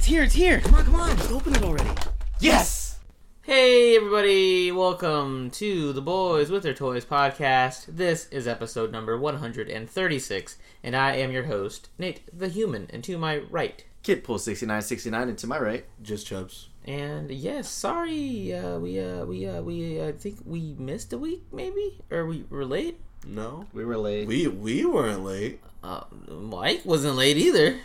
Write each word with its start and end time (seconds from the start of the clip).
It's 0.00 0.06
here, 0.06 0.22
it's 0.22 0.32
here. 0.34 0.60
Come 0.60 0.76
on, 0.76 0.84
come 0.86 0.94
on, 0.94 1.14
just 1.18 1.30
open 1.30 1.54
it 1.54 1.62
already. 1.62 1.90
Yes! 2.38 3.00
Hey, 3.42 3.96
everybody, 3.96 4.72
welcome 4.72 5.50
to 5.50 5.92
the 5.92 6.00
Boys 6.00 6.50
with 6.50 6.62
Their 6.62 6.72
Toys 6.72 7.04
podcast. 7.04 7.84
This 7.86 8.26
is 8.30 8.48
episode 8.48 8.90
number 8.92 9.18
136, 9.18 10.56
and 10.82 10.96
I 10.96 11.16
am 11.16 11.30
your 11.32 11.42
host, 11.44 11.90
Nate 11.98 12.22
the 12.32 12.48
Human, 12.48 12.86
and 12.94 13.04
to 13.04 13.18
my 13.18 13.40
right. 13.50 13.84
Kid 14.02 14.24
pull 14.24 14.38
6969 14.38 15.28
and 15.28 15.36
to 15.36 15.46
my 15.46 15.58
right. 15.58 15.84
Just 16.02 16.26
Chubs. 16.26 16.70
And 16.86 17.30
yes, 17.30 17.68
sorry, 17.68 18.54
uh, 18.54 18.78
we, 18.78 18.98
uh, 18.98 19.26
we, 19.26 19.46
uh, 19.46 19.60
we, 19.60 20.02
I 20.02 20.12
think 20.12 20.38
we 20.46 20.76
missed 20.78 21.12
a 21.12 21.18
week, 21.18 21.42
maybe? 21.52 22.00
Or 22.10 22.24
we 22.24 22.46
were 22.48 22.64
late? 22.64 22.98
No, 23.26 23.66
We 23.74 23.84
were 23.84 23.98
late. 23.98 24.26
we 24.26 24.48
we 24.48 24.82
weren't 24.86 25.22
late. 25.24 25.60
Uh, 25.84 26.04
Mike 26.26 26.86
wasn't 26.86 27.16
late 27.16 27.36
either. 27.36 27.76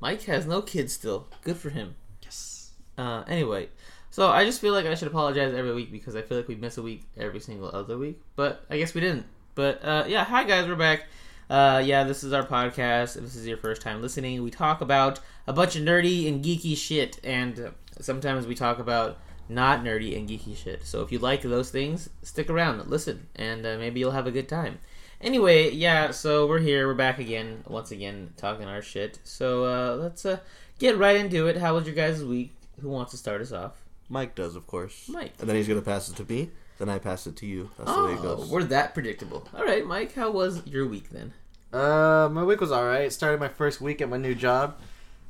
Mike 0.00 0.22
has 0.22 0.46
no 0.46 0.62
kids 0.62 0.92
still. 0.92 1.28
Good 1.42 1.56
for 1.56 1.70
him. 1.70 1.94
yes. 2.22 2.72
Uh, 2.96 3.22
anyway, 3.28 3.68
so 4.10 4.28
I 4.28 4.44
just 4.44 4.60
feel 4.60 4.72
like 4.72 4.86
I 4.86 4.94
should 4.94 5.08
apologize 5.08 5.54
every 5.54 5.74
week 5.74 5.92
because 5.92 6.16
I 6.16 6.22
feel 6.22 6.38
like 6.38 6.48
we 6.48 6.56
miss 6.56 6.78
a 6.78 6.82
week 6.82 7.02
every 7.16 7.40
single 7.40 7.70
other 7.72 7.96
week, 7.98 8.20
but 8.36 8.64
I 8.70 8.78
guess 8.78 8.94
we 8.94 9.00
didn't. 9.00 9.26
But 9.54 9.84
uh, 9.84 10.04
yeah, 10.08 10.24
hi 10.24 10.44
guys, 10.44 10.66
we're 10.66 10.76
back. 10.76 11.04
Uh, 11.48 11.82
yeah, 11.84 12.04
this 12.04 12.22
is 12.24 12.32
our 12.32 12.46
podcast. 12.46 13.16
If 13.16 13.24
this 13.24 13.36
is 13.36 13.46
your 13.46 13.56
first 13.56 13.82
time 13.82 14.00
listening, 14.00 14.42
we 14.42 14.50
talk 14.50 14.80
about 14.80 15.20
a 15.46 15.52
bunch 15.52 15.76
of 15.76 15.82
nerdy 15.82 16.28
and 16.28 16.44
geeky 16.44 16.76
shit, 16.76 17.18
and 17.24 17.72
sometimes 18.00 18.46
we 18.46 18.54
talk 18.54 18.78
about 18.78 19.18
not 19.48 19.82
nerdy 19.82 20.16
and 20.16 20.28
geeky 20.28 20.56
shit. 20.56 20.86
So 20.86 21.02
if 21.02 21.10
you 21.10 21.18
like 21.18 21.42
those 21.42 21.70
things, 21.70 22.08
stick 22.22 22.48
around, 22.48 22.86
listen, 22.88 23.26
and 23.34 23.66
uh, 23.66 23.76
maybe 23.78 24.00
you'll 24.00 24.12
have 24.12 24.28
a 24.28 24.30
good 24.30 24.48
time. 24.48 24.78
Anyway, 25.20 25.70
yeah, 25.70 26.10
so 26.12 26.46
we're 26.46 26.60
here, 26.60 26.86
we're 26.86 26.94
back 26.94 27.18
again, 27.18 27.62
once 27.68 27.90
again, 27.90 28.32
talking 28.38 28.66
our 28.66 28.80
shit. 28.80 29.18
So 29.22 29.64
uh, 29.66 29.96
let's 29.96 30.24
uh, 30.24 30.38
get 30.78 30.96
right 30.96 31.16
into 31.16 31.46
it. 31.46 31.58
How 31.58 31.74
was 31.74 31.84
your 31.84 31.94
guys' 31.94 32.24
week? 32.24 32.54
Who 32.80 32.88
wants 32.88 33.10
to 33.10 33.18
start 33.18 33.42
us 33.42 33.52
off? 33.52 33.74
Mike 34.08 34.34
does, 34.34 34.56
of 34.56 34.66
course. 34.66 35.08
Mike. 35.08 35.34
And 35.38 35.48
then 35.48 35.56
he's 35.56 35.68
gonna 35.68 35.82
pass 35.82 36.08
it 36.08 36.16
to 36.16 36.24
me. 36.32 36.50
Then 36.78 36.88
I 36.88 36.98
pass 36.98 37.26
it 37.26 37.36
to 37.36 37.46
you. 37.46 37.70
That's 37.76 37.92
the 37.94 38.02
way 38.04 38.12
it 38.14 38.18
Oh, 38.20 38.36
goes. 38.36 38.48
we're 38.50 38.64
that 38.64 38.94
predictable. 38.94 39.46
All 39.54 39.64
right, 39.64 39.84
Mike, 39.84 40.14
how 40.14 40.30
was 40.30 40.66
your 40.66 40.86
week 40.86 41.10
then? 41.10 41.34
Uh, 41.70 42.28
my 42.32 42.42
week 42.42 42.60
was 42.60 42.72
alright. 42.72 43.12
Started 43.12 43.38
my 43.38 43.48
first 43.48 43.80
week 43.82 44.00
at 44.00 44.08
my 44.08 44.16
new 44.16 44.34
job. 44.34 44.78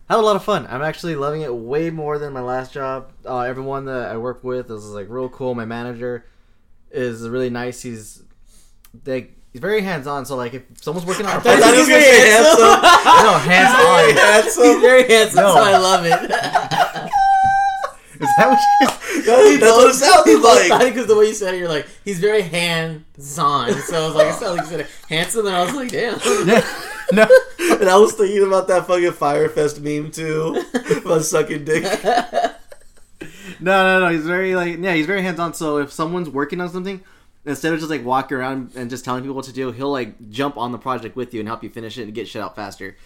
Had 0.08 0.19
a 0.19 0.22
lot 0.22 0.36
of 0.36 0.44
fun. 0.44 0.66
I'm 0.70 0.82
actually 0.82 1.16
loving 1.16 1.42
it 1.42 1.52
way 1.54 1.91
more 1.91 2.19
than 2.19 2.32
my 2.32 2.41
last 2.41 2.72
job. 2.72 3.12
Uh, 3.27 3.41
everyone 3.41 3.84
that 3.86 4.10
I 4.12 4.16
work 4.16 4.44
with 4.44 4.70
is 4.70 4.86
like 4.86 5.08
real 5.10 5.28
cool. 5.28 5.54
My 5.56 5.64
manager 5.64 6.25
is 6.92 7.28
really 7.28 7.50
nice. 7.50 7.82
He's 7.82 8.22
they 9.04 9.30
he's 9.52 9.60
very 9.60 9.80
hands 9.82 10.06
on. 10.06 10.24
So 10.26 10.36
like 10.36 10.54
if 10.54 10.62
someone's 10.80 11.06
working 11.06 11.26
on 11.26 11.36
a 11.36 11.40
thought 11.40 11.58
project, 11.58 11.72
he 11.74 11.78
was 11.80 11.88
gonna 11.88 12.02
say 12.02 12.30
handsome. 12.30 12.60
no 13.24 13.38
hands 13.38 13.74
on. 13.74 14.04
He's 14.10 14.18
handsome. 14.20 14.80
very 14.80 15.08
handsome, 15.08 15.42
No. 15.44 15.54
so 15.54 15.60
I 15.62 15.76
love 15.78 16.04
it. 16.06 17.10
Is 18.20 18.28
that 18.36 18.48
what 18.50 18.58
you? 18.80 19.58
That's 19.58 19.76
what 19.76 19.90
it 19.90 19.94
sounded 19.94 20.40
like. 20.42 20.92
Because 20.92 21.06
the 21.06 21.16
way 21.16 21.28
you 21.28 21.32
said 21.32 21.54
it, 21.54 21.58
you're 21.58 21.70
like, 21.70 21.86
he's 22.04 22.18
very 22.20 22.42
hands-on. 22.42 23.72
So 23.80 24.02
I 24.02 24.06
was 24.06 24.14
like, 24.14 24.26
it 24.26 24.34
sounded 24.34 24.62
like 24.62 24.70
you 24.70 24.76
said 24.78 24.86
handsome, 25.08 25.46
and 25.46 25.56
I 25.56 25.64
was 25.64 25.74
like, 25.74 25.88
damn. 25.90 26.18
Yeah. 26.46 26.62
No. 27.12 27.26
And 27.80 27.88
I 27.88 27.96
was 27.96 28.12
thinking 28.12 28.46
about 28.46 28.68
that 28.68 28.86
fucking 28.86 29.12
Fyre 29.12 29.48
Fest 29.48 29.80
meme 29.80 30.10
too. 30.10 30.62
about 30.98 31.22
sucking 31.24 31.64
dick. 31.64 31.82
No, 32.04 33.82
no, 33.84 34.00
no. 34.00 34.08
He's 34.12 34.26
very 34.26 34.54
like 34.54 34.78
yeah, 34.78 34.92
he's 34.94 35.06
very 35.06 35.22
hands 35.22 35.40
on. 35.40 35.54
So 35.54 35.78
if 35.78 35.90
someone's 35.90 36.28
working 36.28 36.60
on 36.60 36.68
something, 36.68 37.02
instead 37.44 37.72
of 37.72 37.78
just 37.78 37.91
like 37.91 38.05
walking 38.05 38.36
around 38.36 38.72
and 38.74 38.91
just 38.91 39.05
telling 39.05 39.22
people 39.22 39.36
what 39.36 39.46
to 39.46 39.52
do, 39.52 39.72
he'll 39.72 39.91
like 39.91 40.30
jump 40.30 40.56
on 40.56 40.72
the 40.72 40.78
project 40.78 41.16
with 41.16 41.33
you 41.33 41.41
and 41.41 41.48
help 41.48 41.62
you 41.62 41.70
finish 41.70 41.98
it 41.98 42.02
and 42.02 42.14
get 42.14 42.28
shit 42.28 42.42
out 42.42 42.55
faster. 42.55 42.97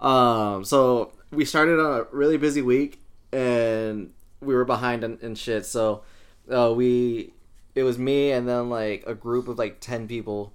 Um, 0.00 0.64
so 0.64 1.12
we 1.30 1.44
started 1.44 1.78
on 1.78 2.00
a 2.00 2.06
really 2.10 2.36
busy 2.36 2.62
week 2.62 3.00
and 3.32 4.12
we 4.40 4.54
were 4.54 4.64
behind 4.64 5.04
in, 5.04 5.18
in 5.22 5.34
shit. 5.34 5.66
So 5.66 6.02
uh, 6.50 6.72
we 6.74 7.32
it 7.74 7.82
was 7.84 7.98
me 7.98 8.32
and 8.32 8.48
then 8.48 8.68
like 8.68 9.04
a 9.06 9.14
group 9.14 9.48
of 9.48 9.58
like 9.58 9.80
ten 9.80 10.08
people. 10.08 10.52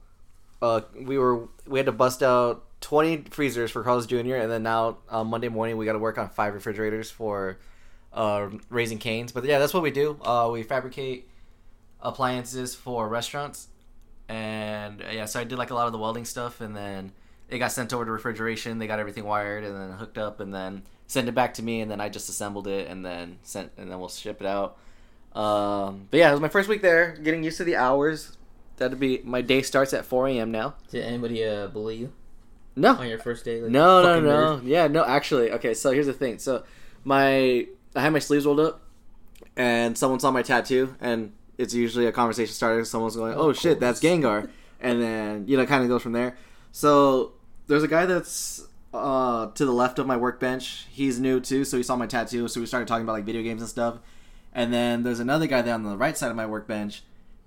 Uh, 0.61 0.81
we 0.99 1.17
were 1.17 1.47
we 1.65 1.79
had 1.79 1.85
to 1.85 1.91
bust 1.91 2.23
out 2.23 2.63
twenty 2.81 3.23
freezers 3.29 3.71
for 3.71 3.83
Carl's 3.83 4.07
Jr. 4.07 4.35
and 4.35 4.51
then 4.51 4.63
now 4.63 4.97
uh, 5.09 5.23
Monday 5.23 5.49
morning 5.49 5.77
we 5.77 5.85
got 5.85 5.93
to 5.93 5.99
work 5.99 6.17
on 6.17 6.29
five 6.29 6.53
refrigerators 6.53 7.09
for 7.09 7.59
uh, 8.13 8.49
Raising 8.69 8.97
Cane's. 8.97 9.31
But 9.31 9.45
yeah, 9.45 9.59
that's 9.59 9.73
what 9.73 9.83
we 9.83 9.91
do. 9.91 10.19
Uh, 10.21 10.49
we 10.51 10.63
fabricate 10.63 11.29
appliances 12.07 12.73
for 12.73 13.07
restaurants, 13.07 13.67
and 14.29 15.01
uh, 15.01 15.11
yeah, 15.11 15.25
so 15.25 15.39
I 15.39 15.43
did 15.43 15.57
like 15.57 15.69
a 15.71 15.75
lot 15.75 15.87
of 15.87 15.91
the 15.93 15.99
welding 15.99 16.25
stuff, 16.25 16.61
and 16.61 16.75
then 16.75 17.11
it 17.49 17.59
got 17.59 17.71
sent 17.71 17.93
over 17.93 18.05
to 18.05 18.11
refrigeration. 18.11 18.79
They 18.79 18.87
got 18.87 18.99
everything 18.99 19.23
wired 19.25 19.63
and 19.63 19.75
then 19.75 19.91
hooked 19.97 20.17
up, 20.17 20.39
and 20.39 20.53
then 20.53 20.83
sent 21.07 21.27
it 21.29 21.35
back 21.35 21.53
to 21.55 21.63
me, 21.63 21.81
and 21.81 21.89
then 21.91 22.01
I 22.01 22.09
just 22.09 22.29
assembled 22.29 22.67
it, 22.67 22.87
and 22.89 23.05
then 23.05 23.37
sent, 23.43 23.71
and 23.77 23.91
then 23.91 23.99
we'll 23.99 24.09
ship 24.09 24.41
it 24.41 24.47
out. 24.47 24.77
Um, 25.33 26.07
but 26.09 26.17
yeah, 26.17 26.29
it 26.29 26.31
was 26.31 26.41
my 26.41 26.49
first 26.49 26.67
week 26.67 26.81
there, 26.81 27.15
getting 27.21 27.43
used 27.43 27.57
to 27.57 27.63
the 27.63 27.75
hours. 27.75 28.37
That'd 28.77 28.99
be 28.99 29.21
my 29.23 29.41
day 29.41 29.61
starts 29.61 29.93
at 29.93 30.05
4 30.05 30.27
a.m. 30.29 30.51
now. 30.51 30.75
Did 30.89 31.03
anybody 31.03 31.43
uh, 31.43 31.67
bully 31.67 31.95
you 31.97 32.13
No, 32.75 32.93
on 32.95 33.07
your 33.07 33.19
first 33.19 33.43
day? 33.45 33.61
Like, 33.61 33.71
no, 33.71 34.01
no, 34.03 34.19
no. 34.21 34.61
Yeah, 34.63 34.87
no. 34.87 35.03
Actually, 35.03 35.51
okay. 35.53 35.73
So 35.73 35.91
here's 35.91 36.05
the 36.05 36.13
thing. 36.13 36.39
So 36.39 36.63
my 37.03 37.67
I 37.95 38.01
had 38.01 38.13
my 38.13 38.19
sleeves 38.19 38.45
rolled 38.45 38.59
up, 38.59 38.81
and 39.55 39.97
someone 39.97 40.19
saw 40.19 40.29
my 40.31 40.43
tattoo, 40.43 40.95
and 41.01 41.33
it's 41.57 41.73
usually 41.73 42.05
a 42.05 42.11
conversation 42.11 42.53
starter. 42.53 42.85
Someone's 42.85 43.15
going, 43.15 43.33
"Oh 43.35 43.53
shit, 43.53 43.79
that's 43.79 43.99
Gengar," 43.99 44.49
and 44.79 45.01
then 45.01 45.47
you 45.47 45.57
know, 45.57 45.65
kind 45.65 45.83
of 45.83 45.89
goes 45.89 46.01
from 46.01 46.13
there. 46.13 46.37
So 46.71 47.33
there's 47.67 47.83
a 47.83 47.87
guy 47.87 48.05
that's 48.05 48.67
uh, 48.93 49.47
to 49.51 49.65
the 49.65 49.71
left 49.71 49.99
of 49.99 50.07
my 50.07 50.17
workbench. 50.17 50.87
He's 50.91 51.19
new 51.19 51.39
too, 51.39 51.63
so 51.65 51.77
he 51.77 51.83
saw 51.83 51.95
my 51.95 52.07
tattoo. 52.07 52.47
So 52.47 52.59
we 52.59 52.65
started 52.65 52.87
talking 52.87 53.03
about 53.03 53.13
like 53.13 53.25
video 53.25 53.41
games 53.43 53.61
and 53.61 53.69
stuff. 53.69 53.99
And 54.53 54.73
then 54.73 55.03
there's 55.03 55.19
another 55.19 55.47
guy 55.47 55.61
there 55.61 55.73
on 55.73 55.83
the 55.83 55.97
right 55.97 56.17
side 56.17 56.31
of 56.31 56.35
my 56.35 56.45
workbench. 56.45 57.03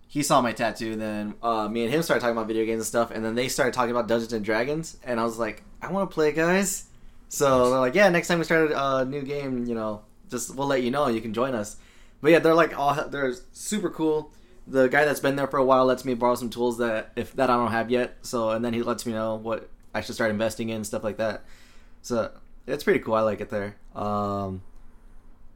He 0.07 0.23
saw 0.23 0.41
my 0.41 0.53
tattoo. 0.53 0.93
And 0.93 1.01
then 1.01 1.35
uh, 1.43 1.69
me 1.69 1.85
and 1.85 1.93
him 1.93 2.03
started 2.03 2.21
talking 2.21 2.37
about 2.37 2.47
video 2.47 2.65
games 2.65 2.79
and 2.79 2.87
stuff. 2.87 3.11
And 3.11 3.25
then 3.25 3.35
they 3.35 3.49
started 3.49 3.75
talking 3.75 3.91
about 3.91 4.07
Dungeons 4.07 4.33
and 4.33 4.45
Dragons. 4.45 4.97
And 5.05 5.19
I 5.19 5.25
was 5.25 5.39
like, 5.39 5.63
I 5.83 5.91
want 5.91 6.09
to 6.11 6.15
play, 6.15 6.33
guys. 6.33 6.87
So 7.29 7.71
they're 7.71 7.81
like, 7.81 7.95
yeah, 7.95 8.09
next 8.11 8.29
time 8.29 8.39
we 8.39 8.45
start 8.45 8.71
a 8.75 9.05
new 9.05 9.23
game, 9.23 9.65
you 9.67 9.75
know, 9.75 10.03
just 10.29 10.55
we'll 10.55 10.67
let 10.67 10.83
you 10.83 10.91
know. 10.91 11.09
You 11.09 11.21
can 11.21 11.33
join 11.33 11.55
us. 11.55 11.77
But 12.21 12.33
yeah, 12.33 12.39
they're 12.39 12.55
like 12.55 12.79
all 12.79 13.09
they're 13.09 13.35
super 13.53 13.91
cool. 13.91 14.33
The 14.67 14.89
guy 14.89 15.05
that's 15.05 15.21
been 15.21 15.37
there 15.37 15.47
for 15.47 15.57
a 15.57 15.65
while 15.65 15.87
lets 15.87 16.05
me 16.05 16.15
borrow 16.15 16.35
some 16.35 16.51
tools 16.51 16.79
that 16.79 17.13
if 17.17 17.33
that 17.35 17.51
I 17.51 17.57
don't 17.57 17.71
have 17.73 17.91
yet. 17.91 18.19
So 18.23 18.51
and 18.51 18.65
then 18.65 18.73
he 18.75 18.83
lets 18.83 19.07
me 19.07 19.13
know 19.13 19.37
what 19.37 19.69
I 19.95 20.01
should 20.01 20.15
start 20.15 20.31
investing 20.31 20.69
in 20.69 20.85
stuff 20.85 21.03
like 21.03 21.17
that. 21.17 21.45
So 22.03 22.31
it's 22.67 22.85
pretty 22.85 23.01
cool. 23.01 23.15
I 23.15 23.23
like 23.23 23.41
it 23.41 23.51
there. 23.51 23.77
Um, 23.95 24.63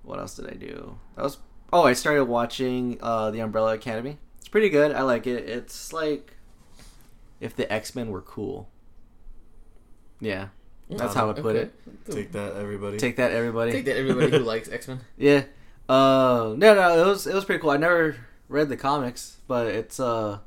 what 0.02 0.18
else 0.18 0.34
did 0.36 0.46
I 0.50 0.54
do? 0.54 0.98
That 1.16 1.22
was 1.22 1.38
oh, 1.72 1.82
I 1.84 1.92
started 1.92 2.24
watching 2.24 2.98
uh, 3.02 3.30
the 3.30 3.40
Umbrella 3.40 3.74
Academy. 3.74 4.18
It's 4.38 4.48
pretty 4.48 4.68
good. 4.70 4.92
I 4.92 5.02
like 5.02 5.26
it. 5.26 5.48
It's 5.48 5.92
like 5.92 6.36
if 7.40 7.54
the 7.54 7.70
X 7.72 7.94
Men 7.94 8.10
were 8.10 8.22
cool. 8.22 8.68
Yeah, 10.20 10.48
that's 10.88 11.14
how 11.14 11.28
I 11.30 11.34
put 11.34 11.56
Okay. 11.56 11.58
it. 11.60 12.10
Take 12.10 12.32
that, 12.32 12.56
everybody. 12.56 12.96
Take 12.98 13.16
that, 13.16 13.32
everybody. 13.32 13.72
Take 13.72 13.84
that, 13.86 13.96
everybody 13.96 14.30
who 14.30 14.38
likes 14.44 14.68
X 14.68 14.88
Men. 14.88 15.00
Yeah. 15.18 15.44
Uh, 15.88 16.54
no, 16.56 16.74
no, 16.74 17.02
it 17.02 17.06
was 17.06 17.26
it 17.26 17.34
was 17.34 17.44
pretty 17.44 17.60
cool. 17.60 17.70
I 17.70 17.76
never 17.76 18.16
read 18.48 18.68
the 18.68 18.76
comics, 18.76 19.36
but 19.46 19.66
it's 19.66 20.00
uh 20.00 20.38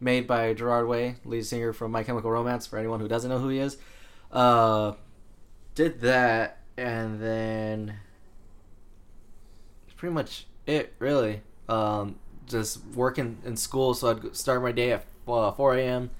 made 0.00 0.26
by 0.26 0.52
Gerard 0.54 0.88
Way, 0.88 1.16
lead 1.24 1.46
singer 1.46 1.72
from 1.72 1.92
My 1.92 2.02
Chemical 2.02 2.30
Romance. 2.30 2.66
For 2.66 2.78
anyone 2.78 2.98
who 3.00 3.08
doesn't 3.08 3.30
know 3.30 3.38
who 3.38 3.48
he 3.48 3.58
is, 3.58 3.76
uh, 4.32 4.94
did 5.74 6.00
that, 6.00 6.58
and 6.76 7.22
then 7.22 7.94
that's 9.86 9.94
pretty 9.96 10.14
much 10.14 10.46
it. 10.66 10.94
Really, 10.98 11.42
um, 11.68 12.16
just 12.48 12.84
working 12.94 13.38
in 13.44 13.56
school. 13.56 13.94
So 13.94 14.10
I'd 14.10 14.36
start 14.36 14.62
my 14.62 14.72
day 14.72 14.92
at 14.92 15.04
uh, 15.28 15.52
four 15.52 15.76
a.m. 15.76 16.10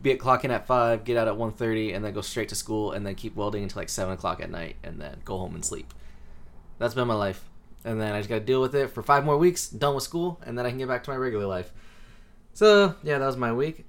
Be 0.00 0.12
at 0.12 0.18
clocking 0.18 0.50
at 0.50 0.66
five, 0.66 1.04
get 1.04 1.16
out 1.16 1.26
at 1.26 1.34
1.30, 1.34 1.96
and 1.96 2.04
then 2.04 2.12
go 2.12 2.20
straight 2.20 2.50
to 2.50 2.54
school, 2.54 2.92
and 2.92 3.04
then 3.06 3.14
keep 3.14 3.34
welding 3.34 3.62
until 3.62 3.80
like 3.80 3.88
seven 3.88 4.12
o'clock 4.12 4.42
at 4.42 4.50
night, 4.50 4.76
and 4.84 5.00
then 5.00 5.22
go 5.24 5.38
home 5.38 5.54
and 5.54 5.64
sleep. 5.64 5.92
That's 6.78 6.92
been 6.92 7.08
my 7.08 7.14
life. 7.14 7.42
And 7.86 7.98
then 8.00 8.12
I 8.14 8.18
just 8.18 8.28
got 8.28 8.40
to 8.40 8.44
deal 8.44 8.60
with 8.60 8.74
it 8.74 8.90
for 8.90 9.02
five 9.02 9.24
more 9.24 9.38
weeks, 9.38 9.68
done 9.68 9.94
with 9.94 10.04
school, 10.04 10.40
and 10.44 10.58
then 10.58 10.66
I 10.66 10.70
can 10.70 10.78
get 10.78 10.88
back 10.88 11.04
to 11.04 11.10
my 11.10 11.16
regular 11.16 11.46
life. 11.46 11.70
So, 12.52 12.96
yeah, 13.02 13.18
that 13.18 13.26
was 13.26 13.36
my 13.36 13.52
week. 13.52 13.86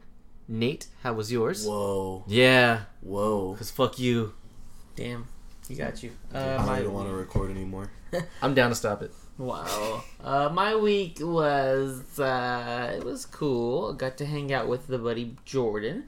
Nate, 0.48 0.88
how 1.04 1.14
was 1.14 1.32
yours? 1.32 1.66
Whoa, 1.66 2.24
Yeah, 2.28 2.82
whoa. 3.02 3.54
because 3.54 3.72
fuck 3.72 3.98
you. 4.00 4.34
Damn, 4.96 5.28
you 5.68 5.76
got 5.76 6.02
you. 6.04 6.12
Uh, 6.34 6.64
I 6.70 6.82
don't 6.84 6.94
want 6.94 7.10
to 7.10 7.14
record 7.16 7.52
anymore. 7.52 7.92
I'm 8.42 8.54
down 8.54 8.70
to 8.70 8.76
stop 8.76 9.02
it. 9.02 9.12
Wow. 9.38 10.04
Uh, 10.24 10.50
my 10.54 10.76
week 10.76 11.18
was 11.22 12.20
uh, 12.20 12.94
it 12.98 13.04
was 13.04 13.26
cool. 13.26 13.94
Got 13.94 14.18
to 14.18 14.26
hang 14.26 14.54
out 14.54 14.68
with 14.68 14.88
the 14.88 14.98
buddy 14.98 15.36
Jordan. 15.46 16.06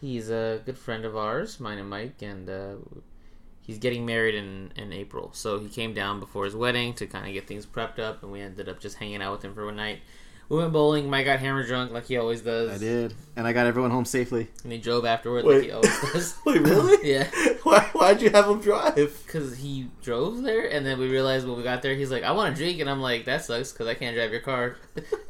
He's 0.00 0.30
a 0.30 0.60
good 0.64 0.78
friend 0.78 1.04
of 1.04 1.16
ours, 1.16 1.60
mine 1.60 1.78
and 1.78 1.88
Mike, 1.90 2.22
and 2.22 2.48
uh, 2.48 2.74
he's 3.62 3.78
getting 3.78 4.04
married 4.04 4.34
in 4.34 4.72
in 4.76 4.92
April. 4.92 5.30
So 5.32 5.58
he 5.58 5.68
came 5.68 5.94
down 5.94 6.20
before 6.20 6.44
his 6.44 6.54
wedding 6.54 6.92
to 6.94 7.06
kind 7.06 7.26
of 7.26 7.32
get 7.32 7.46
things 7.46 7.64
prepped 7.64 7.98
up, 7.98 8.22
and 8.22 8.30
we 8.30 8.40
ended 8.40 8.68
up 8.68 8.80
just 8.80 8.96
hanging 8.98 9.22
out 9.22 9.32
with 9.32 9.44
him 9.44 9.54
for 9.54 9.64
one 9.64 9.76
night, 9.76 10.00
we 10.52 10.58
went 10.58 10.72
bowling. 10.74 11.08
Mike 11.08 11.24
got 11.24 11.38
hammer 11.38 11.66
drunk 11.66 11.92
like 11.92 12.04
he 12.04 12.18
always 12.18 12.42
does. 12.42 12.70
I 12.70 12.76
did, 12.76 13.14
and 13.36 13.46
I 13.46 13.54
got 13.54 13.66
everyone 13.66 13.90
home 13.90 14.04
safely. 14.04 14.48
And 14.64 14.70
he 14.70 14.76
drove 14.76 15.06
afterward 15.06 15.46
Wait. 15.46 15.54
like 15.54 15.64
he 15.64 15.70
always 15.70 16.00
does. 16.12 16.36
Wait, 16.46 16.60
really? 16.60 17.10
yeah, 17.10 17.30
Why? 17.62 17.80
Why'd 17.94 18.20
you 18.20 18.28
have 18.28 18.46
him 18.48 18.60
drive? 18.60 18.94
because 19.24 19.56
he 19.56 19.88
drove 20.02 20.42
there, 20.42 20.70
and 20.70 20.84
then 20.84 20.98
we 20.98 21.08
realized 21.08 21.46
when 21.48 21.56
we 21.56 21.62
got 21.62 21.80
there, 21.80 21.94
he's 21.94 22.10
like, 22.10 22.22
"I 22.22 22.32
want 22.32 22.54
to 22.54 22.62
drink," 22.62 22.80
and 22.80 22.90
I'm 22.90 23.00
like, 23.00 23.24
"That 23.24 23.44
sucks 23.44 23.72
because 23.72 23.86
I 23.86 23.94
can't 23.94 24.14
drive 24.14 24.30
your 24.30 24.40
car." 24.42 24.76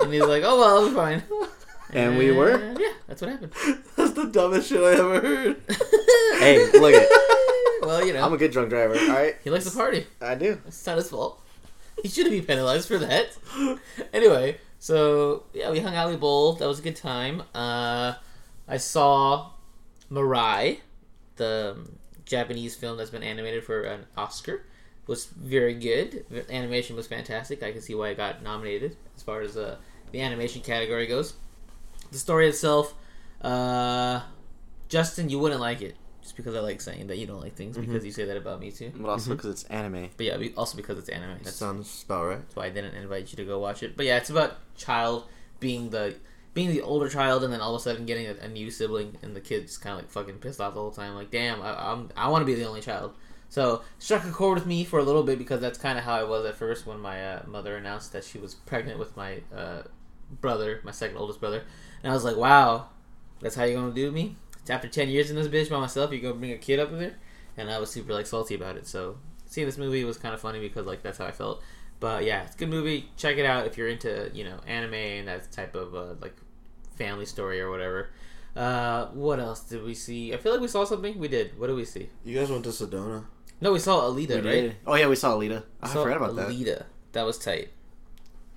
and 0.00 0.12
he's 0.12 0.24
like, 0.24 0.42
"Oh 0.44 0.58
well, 0.58 0.78
I'll 0.78 0.88
be 0.88 0.94
fine." 0.94 1.22
And 1.90 2.18
we 2.18 2.32
were? 2.32 2.58
Yeah, 2.80 2.92
that's 3.06 3.20
what 3.20 3.30
happened. 3.30 3.52
That's 3.96 4.12
the 4.12 4.24
dumbest 4.24 4.70
shit 4.70 4.80
I 4.80 4.94
ever 4.94 5.20
heard. 5.20 5.56
Hey, 6.40 6.68
look 6.72 6.94
at 6.94 7.31
well, 7.92 8.06
you 8.06 8.12
know, 8.12 8.24
I'm 8.24 8.32
a 8.32 8.38
good 8.38 8.50
drunk 8.50 8.70
driver. 8.70 8.98
All 8.98 9.08
right, 9.08 9.36
he 9.44 9.50
likes 9.50 9.64
to 9.70 9.76
party. 9.76 10.06
I 10.20 10.34
do. 10.34 10.58
It's 10.66 10.86
not 10.86 10.96
his 10.96 11.10
fault. 11.10 11.40
He 12.02 12.08
shouldn't 12.08 12.32
be 12.32 12.40
penalized 12.40 12.88
for 12.88 12.98
that. 12.98 13.36
anyway, 14.12 14.58
so 14.78 15.44
yeah, 15.52 15.70
we 15.70 15.80
hung 15.80 15.94
out, 15.94 16.08
we 16.08 16.16
bowled. 16.16 16.58
That 16.58 16.68
was 16.68 16.78
a 16.78 16.82
good 16.82 16.96
time. 16.96 17.42
Uh, 17.54 18.14
I 18.66 18.78
saw 18.78 19.50
Mirai, 20.10 20.80
the 21.36 21.74
um, 21.76 21.98
Japanese 22.24 22.74
film 22.74 22.96
that's 22.96 23.10
been 23.10 23.22
animated 23.22 23.64
for 23.64 23.82
an 23.82 24.06
Oscar. 24.16 24.64
Was 25.06 25.26
very 25.26 25.74
good. 25.74 26.24
The 26.30 26.50
animation 26.50 26.96
was 26.96 27.08
fantastic. 27.08 27.62
I 27.62 27.72
can 27.72 27.82
see 27.82 27.94
why 27.94 28.10
it 28.10 28.16
got 28.16 28.42
nominated 28.42 28.96
as 29.16 29.22
far 29.22 29.42
as 29.42 29.56
uh, 29.56 29.76
the 30.12 30.20
animation 30.20 30.62
category 30.62 31.06
goes. 31.08 31.34
The 32.12 32.18
story 32.18 32.48
itself, 32.48 32.94
uh, 33.42 34.20
Justin, 34.88 35.28
you 35.28 35.40
wouldn't 35.40 35.60
like 35.60 35.82
it 35.82 35.96
just 36.22 36.36
because 36.36 36.54
I 36.54 36.60
like 36.60 36.80
saying 36.80 37.08
that 37.08 37.18
you 37.18 37.26
don't 37.26 37.40
like 37.40 37.56
things 37.56 37.76
because 37.76 38.04
you 38.04 38.12
say 38.12 38.24
that 38.24 38.36
about 38.36 38.60
me 38.60 38.70
too. 38.70 38.92
But 38.94 39.10
also 39.10 39.32
because 39.32 39.50
it's 39.50 39.64
anime. 39.64 40.08
But 40.16 40.26
yeah, 40.26 40.36
be- 40.36 40.54
also 40.56 40.76
because 40.76 40.98
it's 40.98 41.08
anime. 41.08 41.38
That 41.38 41.44
That's 41.44 41.56
sounds 41.56 42.04
about 42.06 42.24
right. 42.26 42.38
That's 42.38 42.56
why 42.56 42.66
I 42.66 42.70
didn't 42.70 42.94
invite 42.94 43.32
you 43.32 43.36
to 43.36 43.44
go 43.44 43.58
watch 43.58 43.82
it. 43.82 43.96
But 43.96 44.06
yeah, 44.06 44.16
it's 44.18 44.30
about 44.30 44.56
child 44.76 45.24
being 45.60 45.90
the 45.90 46.14
being 46.54 46.70
the 46.70 46.82
older 46.82 47.08
child, 47.08 47.42
and 47.44 47.52
then 47.52 47.60
all 47.60 47.74
of 47.74 47.80
a 47.80 47.82
sudden 47.82 48.06
getting 48.06 48.26
a, 48.26 48.34
a 48.42 48.48
new 48.48 48.70
sibling, 48.70 49.16
and 49.22 49.34
the 49.34 49.40
kid's 49.40 49.76
kind 49.78 49.94
of 49.94 49.98
like 49.98 50.10
fucking 50.10 50.36
pissed 50.36 50.60
off 50.60 50.74
the 50.74 50.80
whole 50.80 50.90
time. 50.90 51.14
Like, 51.14 51.30
damn, 51.30 51.60
I, 51.60 51.92
I'm 51.92 52.10
I 52.16 52.28
want 52.28 52.42
to 52.42 52.46
be 52.46 52.54
the 52.54 52.68
only 52.68 52.80
child. 52.80 53.14
So 53.48 53.82
struck 53.98 54.24
a 54.24 54.30
chord 54.30 54.58
with 54.58 54.66
me 54.66 54.84
for 54.84 54.98
a 54.98 55.02
little 55.02 55.24
bit 55.24 55.38
because 55.38 55.60
that's 55.60 55.78
kind 55.78 55.98
of 55.98 56.04
how 56.04 56.14
I 56.14 56.24
was 56.24 56.46
at 56.46 56.54
first 56.54 56.86
when 56.86 57.00
my 57.00 57.22
uh, 57.22 57.42
mother 57.46 57.76
announced 57.76 58.12
that 58.12 58.24
she 58.24 58.38
was 58.38 58.54
pregnant 58.54 58.98
with 58.98 59.14
my 59.16 59.42
uh, 59.54 59.82
brother, 60.40 60.80
my 60.84 60.90
second 60.90 61.16
oldest 61.18 61.40
brother, 61.40 61.64
and 62.02 62.10
I 62.10 62.14
was 62.14 62.24
like, 62.24 62.36
wow, 62.36 62.86
that's 63.40 63.54
how 63.54 63.64
you're 63.64 63.80
gonna 63.80 63.92
do 63.92 64.10
me? 64.10 64.36
After 64.68 64.88
ten 64.88 65.08
years 65.08 65.30
in 65.30 65.36
this 65.36 65.48
bitch 65.48 65.70
by 65.70 65.78
myself, 65.80 66.12
you 66.12 66.20
gonna 66.20 66.34
bring 66.34 66.52
a 66.52 66.58
kid 66.58 66.78
up 66.78 66.90
in 66.92 66.98
there? 66.98 67.16
And 67.56 67.70
I 67.70 67.78
was 67.78 67.90
super 67.90 68.12
like 68.12 68.26
salty 68.26 68.54
about 68.54 68.76
it. 68.76 68.86
So 68.86 69.18
seeing 69.46 69.66
this 69.66 69.78
movie 69.78 70.04
was 70.04 70.16
kind 70.16 70.34
of 70.34 70.40
funny 70.40 70.60
because 70.60 70.86
like 70.86 71.02
that's 71.02 71.18
how 71.18 71.26
I 71.26 71.32
felt. 71.32 71.62
But 72.00 72.24
yeah, 72.24 72.42
it's 72.44 72.54
a 72.54 72.58
good 72.58 72.68
movie. 72.70 73.10
Check 73.16 73.36
it 73.38 73.46
out 73.46 73.66
if 73.66 73.76
you're 73.76 73.88
into 73.88 74.30
you 74.32 74.44
know 74.44 74.58
anime 74.66 74.94
and 74.94 75.28
that 75.28 75.50
type 75.52 75.74
of 75.74 75.94
uh, 75.94 76.14
like 76.20 76.36
family 76.96 77.26
story 77.26 77.60
or 77.60 77.70
whatever. 77.70 78.10
Uh, 78.54 79.06
what 79.08 79.40
else 79.40 79.60
did 79.60 79.82
we 79.82 79.94
see? 79.94 80.34
I 80.34 80.36
feel 80.36 80.52
like 80.52 80.60
we 80.60 80.68
saw 80.68 80.84
something. 80.84 81.18
We 81.18 81.28
did. 81.28 81.58
What 81.58 81.68
did 81.68 81.76
we 81.76 81.84
see? 81.84 82.10
You 82.24 82.38
guys 82.38 82.50
went 82.50 82.64
to 82.64 82.70
Sedona. 82.70 83.24
No, 83.60 83.72
we 83.72 83.78
saw 83.78 84.00
Alita, 84.02 84.28
We 84.28 84.34
right? 84.36 84.42
did. 84.42 84.76
Oh 84.86 84.94
yeah, 84.94 85.06
we 85.06 85.16
saw 85.16 85.36
Alita. 85.36 85.62
I 85.80 85.88
saw 85.88 86.02
forgot 86.02 86.16
about 86.18 86.36
that. 86.36 86.48
Alita. 86.48 86.84
That 87.12 87.22
was 87.24 87.38
tight. 87.38 87.68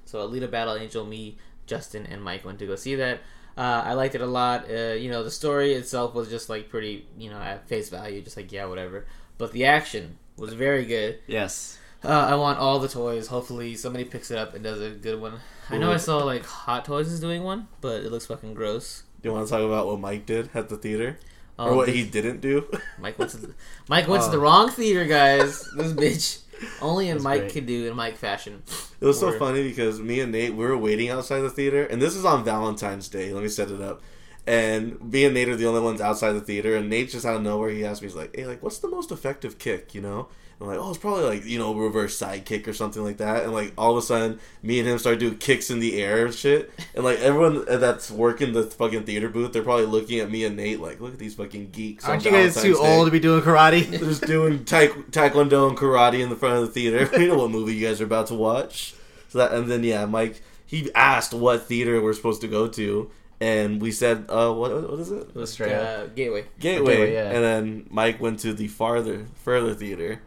So 0.06 0.28
Alita 0.28 0.50
Battle 0.50 0.76
Angel, 0.76 1.06
me, 1.06 1.38
Justin, 1.68 2.06
and 2.08 2.24
Mike 2.24 2.44
went 2.46 2.60
to 2.60 2.66
go 2.68 2.76
see 2.76 2.96
that. 2.96 3.20
Uh, 3.58 3.82
I 3.86 3.94
liked 3.94 4.16
it 4.16 4.22
a 4.22 4.26
lot. 4.26 4.70
Uh, 4.70 4.94
you 4.94 5.10
know, 5.10 5.24
the 5.24 5.32
story 5.32 5.74
itself 5.74 6.14
was 6.14 6.30
just 6.30 6.50
like 6.50 6.70
pretty, 6.70 7.08
you 7.18 7.30
know, 7.30 7.38
at 7.38 7.68
face 7.68 7.90
value, 7.90 8.22
just 8.22 8.36
like 8.38 8.52
yeah, 8.52 8.66
whatever. 8.66 9.06
But 9.38 9.52
the 9.54 9.66
action 9.66 10.18
was 10.38 10.54
very 10.54 10.86
good. 10.86 11.20
Yes. 11.28 11.78
Uh, 12.04 12.10
I 12.10 12.36
want 12.36 12.60
all 12.60 12.80
the 12.80 12.88
toys. 12.90 13.28
Hopefully, 13.28 13.76
somebody 13.76 14.04
picks 14.06 14.30
it 14.30 14.38
up 14.38 14.54
and 14.54 14.64
does 14.64 14.82
a 14.82 14.92
good 14.92 15.20
one. 15.20 15.40
I 15.70 15.78
know 15.78 15.92
I 15.92 15.98
saw 15.98 16.18
like 16.18 16.46
Hot 16.46 16.86
Toys 16.86 17.08
is 17.12 17.20
doing 17.20 17.44
one, 17.44 17.68
but 17.82 18.04
it 18.04 18.12
looks 18.12 18.26
fucking 18.28 18.54
gross. 18.54 19.04
Do 19.22 19.30
you 19.30 19.34
want 19.34 19.48
to 19.48 19.52
talk 19.52 19.62
about 19.62 19.88
what 19.88 20.00
Mike 20.00 20.26
did 20.28 20.50
at 20.54 20.70
the 20.70 20.78
theater, 20.78 21.18
Oh, 21.58 21.70
or 21.70 21.76
what 21.78 21.88
he 21.90 22.04
didn't 22.06 22.42
do? 22.42 22.68
Mike 23.00 23.18
went 23.18 23.32
to 23.32 23.38
the, 23.38 23.54
Mike 23.88 24.08
went 24.08 24.22
to 24.24 24.28
Oh. 24.30 24.32
the 24.34 24.40
wrong 24.40 24.70
theater, 24.70 25.06
guys. 25.06 25.68
This 25.76 25.94
bitch 25.94 26.42
only 26.82 27.10
in 27.10 27.22
Mike 27.22 27.42
great. 27.42 27.54
could 27.54 27.66
do 27.66 27.88
in 27.88 27.96
Mike 27.96 28.18
fashion. 28.18 28.64
It 29.00 29.06
was 29.06 29.20
so 29.20 29.38
funny 29.38 29.64
because 29.64 30.00
me 30.00 30.20
and 30.20 30.32
Nate 30.32 30.56
we 30.56 30.66
were 30.66 30.78
waiting 30.78 31.10
outside 31.10 31.42
the 31.42 31.50
theater, 31.50 31.86
and 31.86 32.02
this 32.02 32.16
is 32.16 32.26
on 32.26 32.44
Valentine's 32.44 33.10
Day. 33.10 33.34
Let 33.34 33.44
me 33.44 33.50
set 33.50 33.72
it 33.72 33.82
up. 33.82 34.02
And 34.48 35.02
me 35.12 35.26
and 35.26 35.34
Nate 35.34 35.50
are 35.50 35.56
the 35.56 35.66
only 35.66 35.82
ones 35.82 36.02
outside 36.02 36.34
the 36.34 36.42
theater, 36.42 36.76
and 36.76 36.90
Nate 36.90 37.10
just 37.10 37.26
out 37.26 37.36
of 37.36 37.42
nowhere 37.42 37.70
he 37.70 37.84
asked 37.84 38.02
me, 38.02 38.08
he's 38.08 38.16
like, 38.16 38.36
"Hey, 38.36 38.46
like, 38.46 38.62
what's 38.62 38.78
the 38.78 38.88
most 38.88 39.12
effective 39.12 39.58
kick?" 39.58 39.96
You 39.96 40.02
know. 40.02 40.28
I'm 40.60 40.68
like, 40.68 40.80
oh, 40.80 40.90
it's 40.90 40.98
probably 40.98 41.24
like 41.26 41.46
you 41.46 41.60
know 41.60 41.74
reverse 41.76 42.18
side 42.18 42.46
kick 42.46 42.68
or 42.68 42.74
something 42.74 43.04
like 43.04 43.18
that. 43.18 43.44
And 43.44 43.54
like 43.54 43.74
all 43.78 43.92
of 43.92 43.98
a 43.98 44.02
sudden, 44.02 44.40
me 44.64 44.80
and 44.80 44.88
him 44.88 44.98
start 44.98 45.20
doing 45.20 45.38
kicks 45.38 45.70
in 45.70 45.80
the 45.80 46.02
air 46.02 46.26
and 46.26 46.34
shit. 46.34 46.72
And 46.94 47.04
like 47.04 47.20
everyone 47.20 47.66
that's 47.66 48.10
working 48.10 48.54
the 48.54 48.64
fucking 48.64 49.04
theater 49.04 49.28
booth, 49.28 49.52
they're 49.52 49.64
probably 49.64 49.86
looking 49.86 50.20
at 50.20 50.32
me 50.32 50.46
and 50.46 50.56
Nate 50.56 50.80
like, 50.80 51.02
look 51.02 51.14
at 51.14 51.20
these 51.20 51.36
fucking 51.36 51.72
geeks. 51.72 52.06
on 52.06 52.12
Aren't 52.12 52.26
you 52.26 52.32
guys 52.32 52.62
too 52.62 52.74
Day." 52.76 52.80
old 52.80 53.08
to 53.08 53.12
be 53.12 53.20
doing 53.20 53.42
karate? 53.42 53.86
They're 53.90 54.00
just 54.00 54.26
doing 54.26 54.60
taek- 54.60 55.12
taekwondo 55.12 55.68
and 55.68 55.78
karate 55.78 56.22
in 56.22 56.30
the 56.30 56.36
front 56.36 56.56
of 56.56 56.62
the 56.62 56.68
theater. 56.68 57.10
We 57.18 57.28
know 57.28 57.38
what 57.38 57.52
movie 57.52 57.76
you 57.76 57.86
guys 57.88 58.00
are 58.02 58.06
about 58.06 58.28
to 58.28 58.36
watch. 58.36 58.94
So 59.30 59.40
that, 59.40 59.52
and 59.54 59.70
then 59.70 59.84
yeah, 59.84 60.06
Mike 60.06 60.42
he 60.66 60.90
asked 60.96 61.34
what 61.34 61.68
theater 61.68 62.02
we're 62.02 62.14
supposed 62.14 62.42
to 62.42 62.48
go 62.48 62.68
to, 62.70 63.10
and 63.40 63.82
we 63.82 63.92
said, 63.92 64.26
uh, 64.30 64.52
what 64.52 64.90
what 64.90 65.00
is 65.00 65.12
it? 65.12 65.28
Australia. 65.36 65.76
Uh, 65.76 66.08
Gateway. 66.08 66.46
Gateway. 66.60 66.96
Gateway, 66.96 67.14
yeah. 67.14 67.32
And 67.32 67.44
then 67.44 67.88
Mike 67.90 68.20
went 68.20 68.40
to 68.40 68.54
the 68.54 68.68
farther 68.68 69.26
further 69.36 69.74
theater. 69.74 70.22